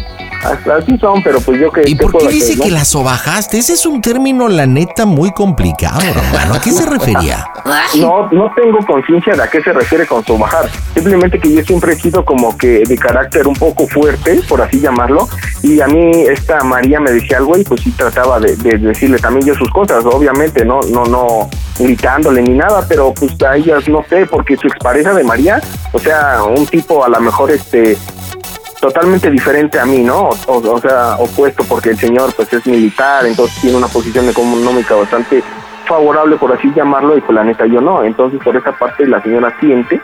hasta 0.42 0.76
así 0.76 0.96
son, 0.98 1.22
pero 1.22 1.40
pues 1.40 1.60
yo 1.60 1.70
que... 1.70 1.82
¿Y 1.86 1.94
por 1.94 2.16
qué 2.16 2.28
dice 2.28 2.58
que 2.58 2.70
la 2.70 2.84
sobajaste? 2.84 3.58
Ese 3.58 3.74
es 3.74 3.84
un 3.86 4.00
término, 4.00 4.48
la 4.48 4.66
neta, 4.66 5.04
muy 5.04 5.32
complicado, 5.32 6.00
hermano. 6.00 6.54
¿A 6.54 6.60
qué 6.60 6.72
se 6.72 6.86
refería? 6.86 7.46
No, 7.98 8.28
no 8.30 8.52
tengo 8.54 8.78
conciencia 8.86 9.34
de 9.34 9.42
a 9.42 9.48
qué 9.48 9.62
se 9.62 9.72
refiere 9.72 10.06
con 10.06 10.24
sobajar. 10.24 10.70
Simplemente 10.94 11.38
que 11.38 11.52
yo 11.52 11.62
siempre 11.62 11.92
he 11.92 11.96
sido 11.96 12.24
como 12.24 12.56
que 12.56 12.82
de 12.86 12.96
carácter 12.96 13.46
un 13.46 13.54
poco 13.54 13.86
fuerte, 13.86 14.40
por 14.48 14.62
así 14.62 14.80
llamarlo. 14.80 15.28
Y 15.62 15.80
a 15.80 15.86
mí 15.86 16.10
esta 16.22 16.62
María 16.64 17.00
me 17.00 17.10
decía 17.10 17.38
algo 17.38 17.58
y 17.58 17.64
pues 17.64 17.82
sí 17.82 17.90
trataba 17.90 18.40
de, 18.40 18.56
de 18.56 18.78
decirle 18.78 19.18
también 19.18 19.46
yo 19.46 19.54
sus 19.54 19.70
cosas, 19.70 20.04
obviamente, 20.04 20.64
no, 20.64 20.80
no, 20.90 21.04
no 21.04 21.50
gritándole 21.78 22.42
ni 22.42 22.56
nada, 22.56 22.84
pero 22.88 23.12
pues 23.12 23.40
a 23.42 23.56
ellas 23.56 23.88
no 23.88 24.04
sé, 24.08 24.26
porque 24.26 24.56
su 24.56 24.68
expareja 24.68 25.12
de 25.14 25.24
María, 25.24 25.60
o 25.92 25.98
sea, 25.98 26.42
un 26.44 26.66
tipo 26.66 27.04
a 27.04 27.08
lo 27.08 27.20
mejor 27.20 27.50
este 27.50 27.96
totalmente 28.80 29.30
diferente 29.30 29.78
a 29.78 29.84
mí, 29.84 29.98
¿no? 29.98 30.30
O, 30.46 30.56
o, 30.56 30.80
sea, 30.80 31.16
opuesto 31.18 31.64
porque 31.64 31.90
el 31.90 31.98
señor 31.98 32.32
pues 32.34 32.52
es 32.52 32.66
militar, 32.66 33.26
entonces 33.26 33.60
tiene 33.60 33.76
una 33.76 33.88
posición 33.88 34.28
económica 34.28 34.94
bastante 34.94 35.42
favorable, 35.86 36.36
por 36.36 36.52
así 36.52 36.72
llamarlo, 36.74 37.16
y 37.16 37.20
pues 37.20 37.34
la 37.34 37.44
neta 37.44 37.66
yo 37.66 37.80
no. 37.80 38.02
Entonces 38.02 38.40
por 38.42 38.56
esa 38.56 38.72
parte 38.72 39.06
la 39.06 39.22
señora 39.22 39.54
siente 39.60 40.00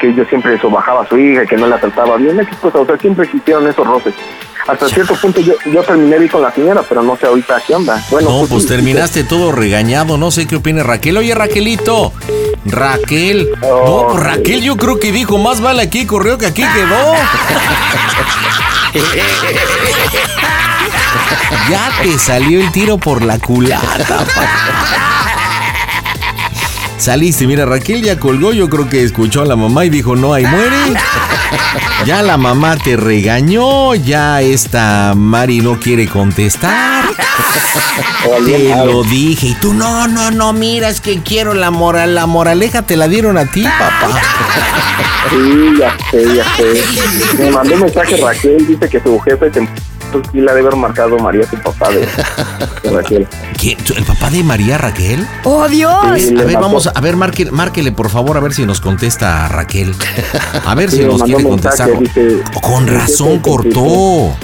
que 0.00 0.14
yo 0.14 0.24
siempre 0.24 0.58
sobajaba 0.58 1.02
a 1.02 1.08
su 1.08 1.18
hija, 1.18 1.46
que 1.46 1.56
no 1.56 1.66
la 1.66 1.78
trataba 1.78 2.16
bien, 2.16 2.40
X 2.40 2.56
cosas, 2.58 2.80
o 2.80 2.86
sea, 2.86 2.96
siempre 2.96 3.26
existieron 3.26 3.68
esos 3.68 3.86
roces. 3.86 4.14
Hasta 4.66 4.88
cierto 4.88 5.14
punto 5.14 5.40
yo, 5.40 5.54
yo 5.66 5.82
terminé 5.82 6.18
bien 6.18 6.30
con 6.30 6.42
la 6.42 6.52
señora, 6.52 6.82
pero 6.88 7.02
no 7.02 7.16
sé 7.16 7.26
ahorita 7.26 7.62
qué 7.66 7.74
onda. 7.74 8.02
Bueno, 8.10 8.30
no, 8.30 8.46
pues, 8.46 8.66
terminaste 8.66 9.24
todo 9.24 9.52
regañado, 9.52 10.16
no 10.16 10.30
sé 10.30 10.46
qué 10.46 10.56
opina 10.56 10.82
Raquel. 10.82 11.16
Oye, 11.16 11.34
Raquelito, 11.34 12.12
Raquel. 12.64 13.50
no, 13.60 14.06
pues 14.10 14.22
Raquel 14.22 14.62
yo 14.62 14.76
creo 14.76 14.98
que 14.98 15.12
dijo, 15.12 15.38
más 15.38 15.60
vale 15.60 15.82
aquí 15.82 16.06
corrió 16.06 16.38
que 16.38 16.46
aquí 16.46 16.62
quedó. 16.62 17.14
ya 21.70 21.90
te 22.02 22.18
salió 22.18 22.60
el 22.60 22.70
tiro 22.70 22.98
por 22.98 23.22
la 23.22 23.38
culata. 23.38 24.24
Saliste, 27.00 27.46
mira, 27.46 27.64
Raquel 27.64 28.02
ya 28.02 28.18
colgó, 28.18 28.52
yo 28.52 28.68
creo 28.68 28.86
que 28.86 29.02
escuchó 29.02 29.40
a 29.40 29.46
la 29.46 29.56
mamá 29.56 29.86
y 29.86 29.88
dijo, 29.88 30.16
no, 30.16 30.34
ahí 30.34 30.44
muere. 30.44 30.76
Ya 32.06 32.22
la 32.22 32.36
mamá 32.36 32.76
te 32.76 32.96
regañó, 32.96 33.94
ya 33.94 34.40
esta 34.40 35.14
Mari 35.16 35.60
no 35.60 35.78
quiere 35.78 36.08
contestar. 36.08 37.04
te 38.44 38.74
lo 38.84 39.02
dije 39.04 39.48
y 39.48 39.54
tú, 39.54 39.74
no, 39.74 40.08
no, 40.08 40.30
no, 40.30 40.52
mira, 40.52 40.88
es 40.88 41.00
que 41.00 41.22
quiero 41.22 41.54
la 41.54 41.70
moral, 41.70 42.14
la 42.14 42.26
moraleja 42.26 42.82
te 42.82 42.96
la 42.96 43.08
dieron 43.08 43.36
a 43.38 43.46
ti, 43.46 43.62
papá. 43.64 44.20
Sí, 45.30 45.72
ya 45.78 45.96
sé, 46.10 46.34
ya 46.36 46.44
sé. 46.56 47.42
Me 47.42 47.50
mandó 47.50 47.74
un 47.74 47.80
mensaje 47.82 48.16
Raquel, 48.16 48.66
dice 48.66 48.88
que 48.88 49.00
su 49.00 49.18
jefe 49.20 49.50
te 49.50 49.60
sí 50.32 50.40
la 50.40 50.52
debe 50.54 50.66
haber 50.66 50.76
marcado 50.80 51.16
María, 51.20 51.48
su 51.48 51.56
papá 51.58 51.88
de, 51.90 52.00
de 52.00 52.90
Raquel. 52.90 53.28
¿Quién? 53.56 53.78
¿El 53.96 54.02
papá 54.04 54.28
de 54.28 54.42
María 54.42 54.76
Raquel? 54.76 55.24
¡Oh, 55.44 55.68
Dios! 55.68 55.94
Sí, 56.16 56.30
A 56.36 56.38
ver, 56.42 56.46
marcó. 56.46 56.60
vamos, 56.62 56.90
a 56.92 57.00
ver, 57.00 57.14
márquele, 57.14 57.52
márquele, 57.52 57.92
por 57.92 58.10
favor, 58.10 58.36
a 58.36 58.40
ver 58.40 58.52
si 58.52 58.66
nos 58.66 58.80
contesta 58.80 59.46
Raquel. 59.46 59.94
A 60.66 60.74
ver 60.74 60.90
Sí, 60.90 60.96
si 60.96 61.04
nos 61.04 61.22
quiere 61.22 61.39
Con 62.62 62.86
razón 62.86 63.38
cortó. 63.38 64.34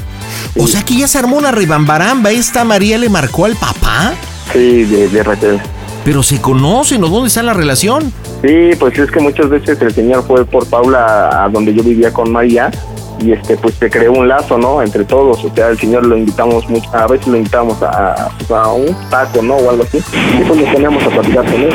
O 0.59 0.67
sea 0.67 0.83
que 0.83 0.97
ya 0.97 1.09
se 1.09 1.19
armó 1.19 1.37
una 1.37 1.53
ribambaramba. 1.53 2.31
¿Esta 2.31 2.65
María 2.65 2.99
le 2.99 3.09
marcó 3.09 3.45
al 3.45 3.57
papá? 3.57 4.15
Sí, 4.53 4.85
de, 4.85 5.09
de 5.09 5.23
Raquel. 5.23 5.61
Pero 6.05 6.23
se 6.23 6.41
conocen, 6.41 7.03
¿o 7.03 7.09
dónde 7.09 7.29
está 7.29 7.43
la 7.43 7.53
relación? 7.53 8.13
Sí, 8.43 8.71
pues 8.79 8.99
es 8.99 9.11
que 9.11 9.19
muchas 9.21 9.49
veces 9.49 9.81
el 9.81 9.93
señor 9.93 10.25
fue 10.27 10.45
por 10.45 10.67
Paula 10.67 11.45
a 11.45 11.49
donde 11.49 11.75
yo 11.75 11.83
vivía 11.83 12.13
con 12.13 12.31
María 12.31 12.71
y 13.19 13.33
este 13.33 13.57
pues 13.57 13.75
se 13.75 13.91
creó 13.91 14.13
un 14.13 14.29
lazo, 14.29 14.57
¿no? 14.59 14.83
Entre 14.83 15.05
todos, 15.05 15.43
o 15.43 15.53
sea, 15.55 15.69
el 15.69 15.79
señor 15.79 16.07
lo 16.07 16.17
invitamos 16.17 16.69
mucho, 16.69 16.89
a 16.95 17.07
veces 17.07 17.27
lo 17.27 17.39
invitamos 17.39 17.83
a, 17.83 18.31
a 18.51 18.73
un 18.73 18.95
taco, 19.11 19.43
¿no? 19.43 19.55
O 19.57 19.71
algo 19.71 19.83
así. 19.83 19.99
Y 19.99 20.45
pues 20.45 20.61
nos 20.61 20.69
poníamos 20.73 21.03
a 21.03 21.09
platicar 21.09 21.45
con 21.45 21.61
él. 21.63 21.73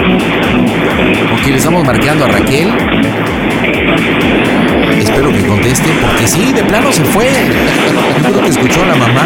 Ok, 1.34 1.48
le 1.48 1.56
estamos 1.58 1.84
marcando 1.84 2.26
a 2.26 2.28
Raquel. 2.30 2.70
Espero 5.32 5.44
que 5.44 5.48
conteste, 5.48 5.90
porque 6.02 6.28
sí, 6.28 6.52
de 6.52 6.64
plano 6.64 6.92
se 6.92 7.06
fue. 7.06 7.30
Creo 8.22 8.42
que 8.42 8.50
escuchó 8.50 8.84
a 8.84 8.88
la 8.88 8.96
mamá. 8.96 9.24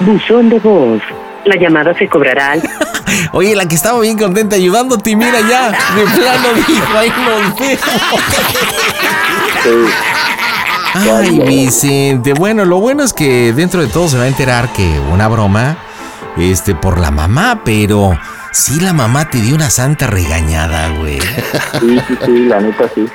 Buzón 0.00 0.48
de 0.48 0.60
voz. 0.60 1.02
La 1.44 1.56
llamada 1.56 1.92
se 1.98 2.08
cobrará 2.08 2.52
al... 2.52 2.62
Oye, 3.32 3.56
la 3.56 3.66
que 3.66 3.74
estaba 3.74 3.98
bien 4.00 4.16
contenta 4.16 4.54
ayudándote, 4.54 5.10
y 5.10 5.16
mira 5.16 5.40
ya, 5.40 5.70
de 5.70 6.04
plano 6.14 6.48
dijo, 6.54 6.98
ahí 6.98 7.08
nos 7.08 7.58
vemos. 7.58 7.80
Ay, 10.94 11.40
Vicente. 11.40 12.32
Bueno, 12.32 12.64
lo 12.64 12.78
bueno 12.78 13.02
es 13.02 13.12
que 13.12 13.52
dentro 13.52 13.80
de 13.80 13.88
todo 13.88 14.08
se 14.08 14.18
va 14.18 14.24
a 14.24 14.28
enterar 14.28 14.72
que 14.72 15.00
una 15.12 15.26
broma, 15.26 15.78
este, 16.36 16.74
por 16.76 17.00
la 17.00 17.10
mamá, 17.10 17.62
pero 17.64 18.16
sí 18.56 18.80
la 18.80 18.92
mamá 18.94 19.28
te 19.28 19.40
dio 19.40 19.54
una 19.54 19.70
santa 19.70 20.06
regañada, 20.06 20.88
güey. 20.88 21.20
Sí, 21.20 22.00
sí, 22.08 22.18
sí, 22.24 22.32
la 22.46 22.60
neta 22.60 22.90
sí. 22.94 23.06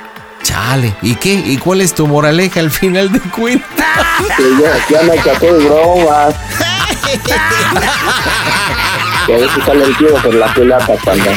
Chale, 0.44 0.94
¿y 1.02 1.16
qué? 1.16 1.34
¿Y 1.34 1.58
cuál 1.58 1.80
es 1.80 1.94
tu 1.94 2.06
moraleja 2.06 2.60
al 2.60 2.70
final 2.70 3.10
de 3.10 3.20
cuentas? 3.20 4.06
Que 4.36 4.44
ya, 4.62 4.72
ya 4.88 5.02
me 5.02 5.16
cachó 5.16 5.52
de 5.52 5.64
bromas. 5.64 6.34
Que 9.26 9.34
a 9.34 9.38
veces 9.38 9.64
sale 9.64 9.84
el 9.84 9.96
tío 9.98 10.14
por 10.20 10.34
la 10.34 10.52
pelata, 10.52 10.94
panda. 11.04 11.30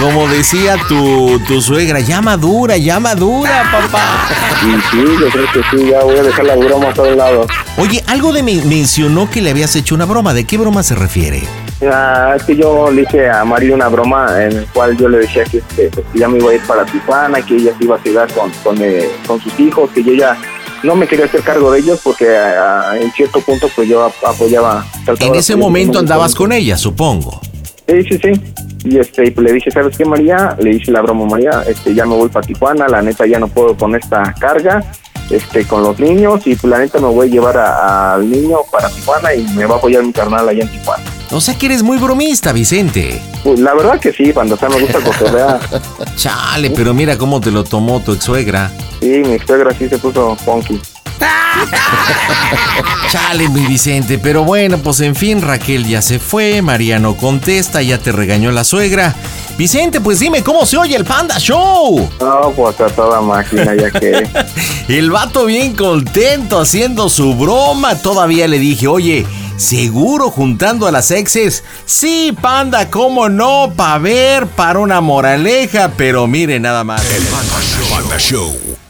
Como 0.00 0.26
decía 0.28 0.76
tu, 0.88 1.38
tu 1.46 1.60
suegra, 1.60 2.00
ya 2.00 2.22
madura, 2.22 2.78
ya 2.78 2.98
madura, 3.00 3.70
papá. 3.70 4.26
Y 4.62 4.72
sí, 4.90 5.04
yo 5.20 5.28
creo 5.28 5.52
que 5.52 5.60
sí, 5.70 5.90
ya 5.90 6.00
voy 6.02 6.16
a 6.16 6.22
dejar 6.22 6.46
la 6.46 6.56
broma 6.56 6.88
a 6.88 6.94
todos 6.94 7.14
lados. 7.14 7.48
Oye, 7.76 8.02
algo 8.06 8.32
de 8.32 8.42
me 8.42 8.54
mencionó 8.62 9.30
que 9.30 9.42
le 9.42 9.50
habías 9.50 9.76
hecho 9.76 9.94
una 9.94 10.06
broma. 10.06 10.32
¿De 10.32 10.46
qué 10.46 10.56
broma 10.56 10.82
se 10.82 10.94
refiere? 10.94 11.42
Ah, 11.82 12.34
es 12.36 12.44
que 12.44 12.56
yo 12.56 12.90
le 12.90 13.02
hice 13.02 13.28
a 13.28 13.44
María 13.44 13.74
una 13.74 13.88
broma 13.88 14.42
en 14.44 14.62
la 14.62 14.66
cual 14.72 14.96
yo 14.96 15.08
le 15.08 15.18
decía 15.18 15.44
que, 15.44 15.58
este, 15.58 15.90
que 15.90 16.18
ya 16.18 16.28
me 16.28 16.38
iba 16.38 16.50
a 16.50 16.54
ir 16.54 16.62
para 16.66 16.84
Tijuana, 16.86 17.42
que 17.42 17.56
ella 17.56 17.72
se 17.76 17.84
iba 17.84 17.96
a 17.96 18.02
quedar 18.02 18.32
con, 18.32 18.50
con, 18.62 18.76
eh, 18.80 19.10
con 19.26 19.40
sus 19.40 19.58
hijos, 19.60 19.90
que 19.90 20.02
yo 20.02 20.12
ya 20.14 20.36
no 20.82 20.94
me 20.94 21.06
quería 21.06 21.24
hacer 21.26 21.40
cargo 21.42 21.70
de 21.72 21.80
ellos 21.80 22.00
porque 22.02 22.28
ah, 22.36 22.94
en 22.98 23.10
cierto 23.12 23.40
punto 23.40 23.68
pues 23.74 23.88
yo 23.88 24.02
ap- 24.04 24.24
apoyaba. 24.26 24.84
En 25.26 25.34
ese 25.34 25.56
momento 25.56 25.98
andabas 25.98 26.34
con 26.34 26.52
ella, 26.52 26.76
supongo. 26.76 27.40
Sí, 27.88 28.02
sí, 28.08 28.18
sí. 28.18 28.42
Y 28.84 28.98
este, 28.98 29.26
y 29.26 29.30
pues 29.30 29.46
le 29.46 29.52
dije, 29.54 29.70
¿sabes 29.70 29.96
qué, 29.96 30.04
María? 30.04 30.56
Le 30.60 30.70
hice 30.76 30.90
la 30.92 31.00
broma 31.02 31.24
María, 31.26 31.64
este, 31.66 31.94
ya 31.94 32.06
me 32.06 32.14
voy 32.14 32.28
para 32.28 32.46
Tijuana, 32.46 32.86
la 32.88 33.02
neta 33.02 33.26
ya 33.26 33.38
no 33.38 33.48
puedo 33.48 33.76
con 33.76 33.94
esta 33.94 34.34
carga, 34.38 34.82
este, 35.30 35.66
con 35.66 35.82
los 35.82 35.98
niños, 35.98 36.46
y 36.46 36.54
pues 36.54 36.70
la 36.70 36.78
neta 36.78 36.98
me 36.98 37.06
voy 37.08 37.28
a 37.28 37.30
llevar 37.30 37.56
a- 37.58 38.14
al 38.14 38.30
niño 38.30 38.58
para 38.70 38.88
Tijuana 38.90 39.34
y 39.34 39.42
me 39.54 39.64
va 39.66 39.74
a 39.74 39.78
apoyar 39.78 40.02
mi 40.02 40.12
carnal 40.12 40.48
allá 40.48 40.62
en 40.62 40.70
Tijuana. 40.70 41.02
O 41.30 41.40
sea 41.40 41.56
que 41.56 41.66
eres 41.66 41.82
muy 41.82 41.98
bromista, 41.98 42.52
Vicente. 42.52 43.20
Pues 43.42 43.58
la 43.60 43.74
verdad 43.74 43.98
que 43.98 44.12
sí, 44.12 44.32
cuando 44.32 44.56
me 44.56 44.80
gusta 44.80 45.00
cotorrear. 45.00 45.60
Chale, 46.16 46.70
pero 46.70 46.94
mira 46.94 47.18
cómo 47.18 47.40
te 47.40 47.50
lo 47.50 47.64
tomó 47.64 48.00
tu 48.00 48.12
ex 48.12 48.24
suegra. 48.24 48.70
Sí, 49.00 49.22
mi 49.24 49.38
suegra 49.38 49.74
sí 49.76 49.88
se 49.88 49.98
puso 49.98 50.36
funky. 50.36 50.80
Chale, 53.10 53.48
mi 53.48 53.66
Vicente. 53.66 54.18
Pero 54.18 54.44
bueno, 54.44 54.78
pues 54.78 55.00
en 55.00 55.14
fin, 55.14 55.42
Raquel 55.42 55.86
ya 55.86 56.02
se 56.02 56.18
fue, 56.18 56.62
María 56.62 56.98
no 56.98 57.16
contesta, 57.16 57.82
ya 57.82 57.98
te 57.98 58.12
regañó 58.12 58.50
la 58.50 58.64
suegra. 58.64 59.14
Vicente, 59.56 60.00
pues 60.00 60.18
dime 60.18 60.42
cómo 60.42 60.66
se 60.66 60.76
oye 60.76 60.96
el 60.96 61.04
Panda 61.04 61.38
Show. 61.38 62.10
No, 62.20 62.52
pues 62.56 62.80
a 62.80 62.86
toda 62.88 63.20
máquina, 63.20 63.74
ya 63.76 63.90
que... 63.90 64.28
El 64.88 65.10
vato 65.10 65.46
bien 65.46 65.74
contento 65.74 66.60
haciendo 66.60 67.08
su 67.08 67.34
broma. 67.34 67.94
Todavía 67.94 68.46
le 68.48 68.58
dije, 68.58 68.86
oye, 68.86 69.26
¿seguro 69.56 70.30
juntando 70.30 70.86
a 70.86 70.92
las 70.92 71.10
exes? 71.10 71.64
Sí, 71.84 72.36
panda, 72.40 72.90
cómo 72.90 73.28
no, 73.28 73.72
pa' 73.76 73.98
ver, 73.98 74.46
para 74.46 74.78
una 74.78 75.00
moraleja. 75.00 75.92
Pero 75.96 76.26
mire 76.26 76.60
nada 76.60 76.84
más. 76.84 77.02
Panda 77.90 78.18
Show. 78.18 78.83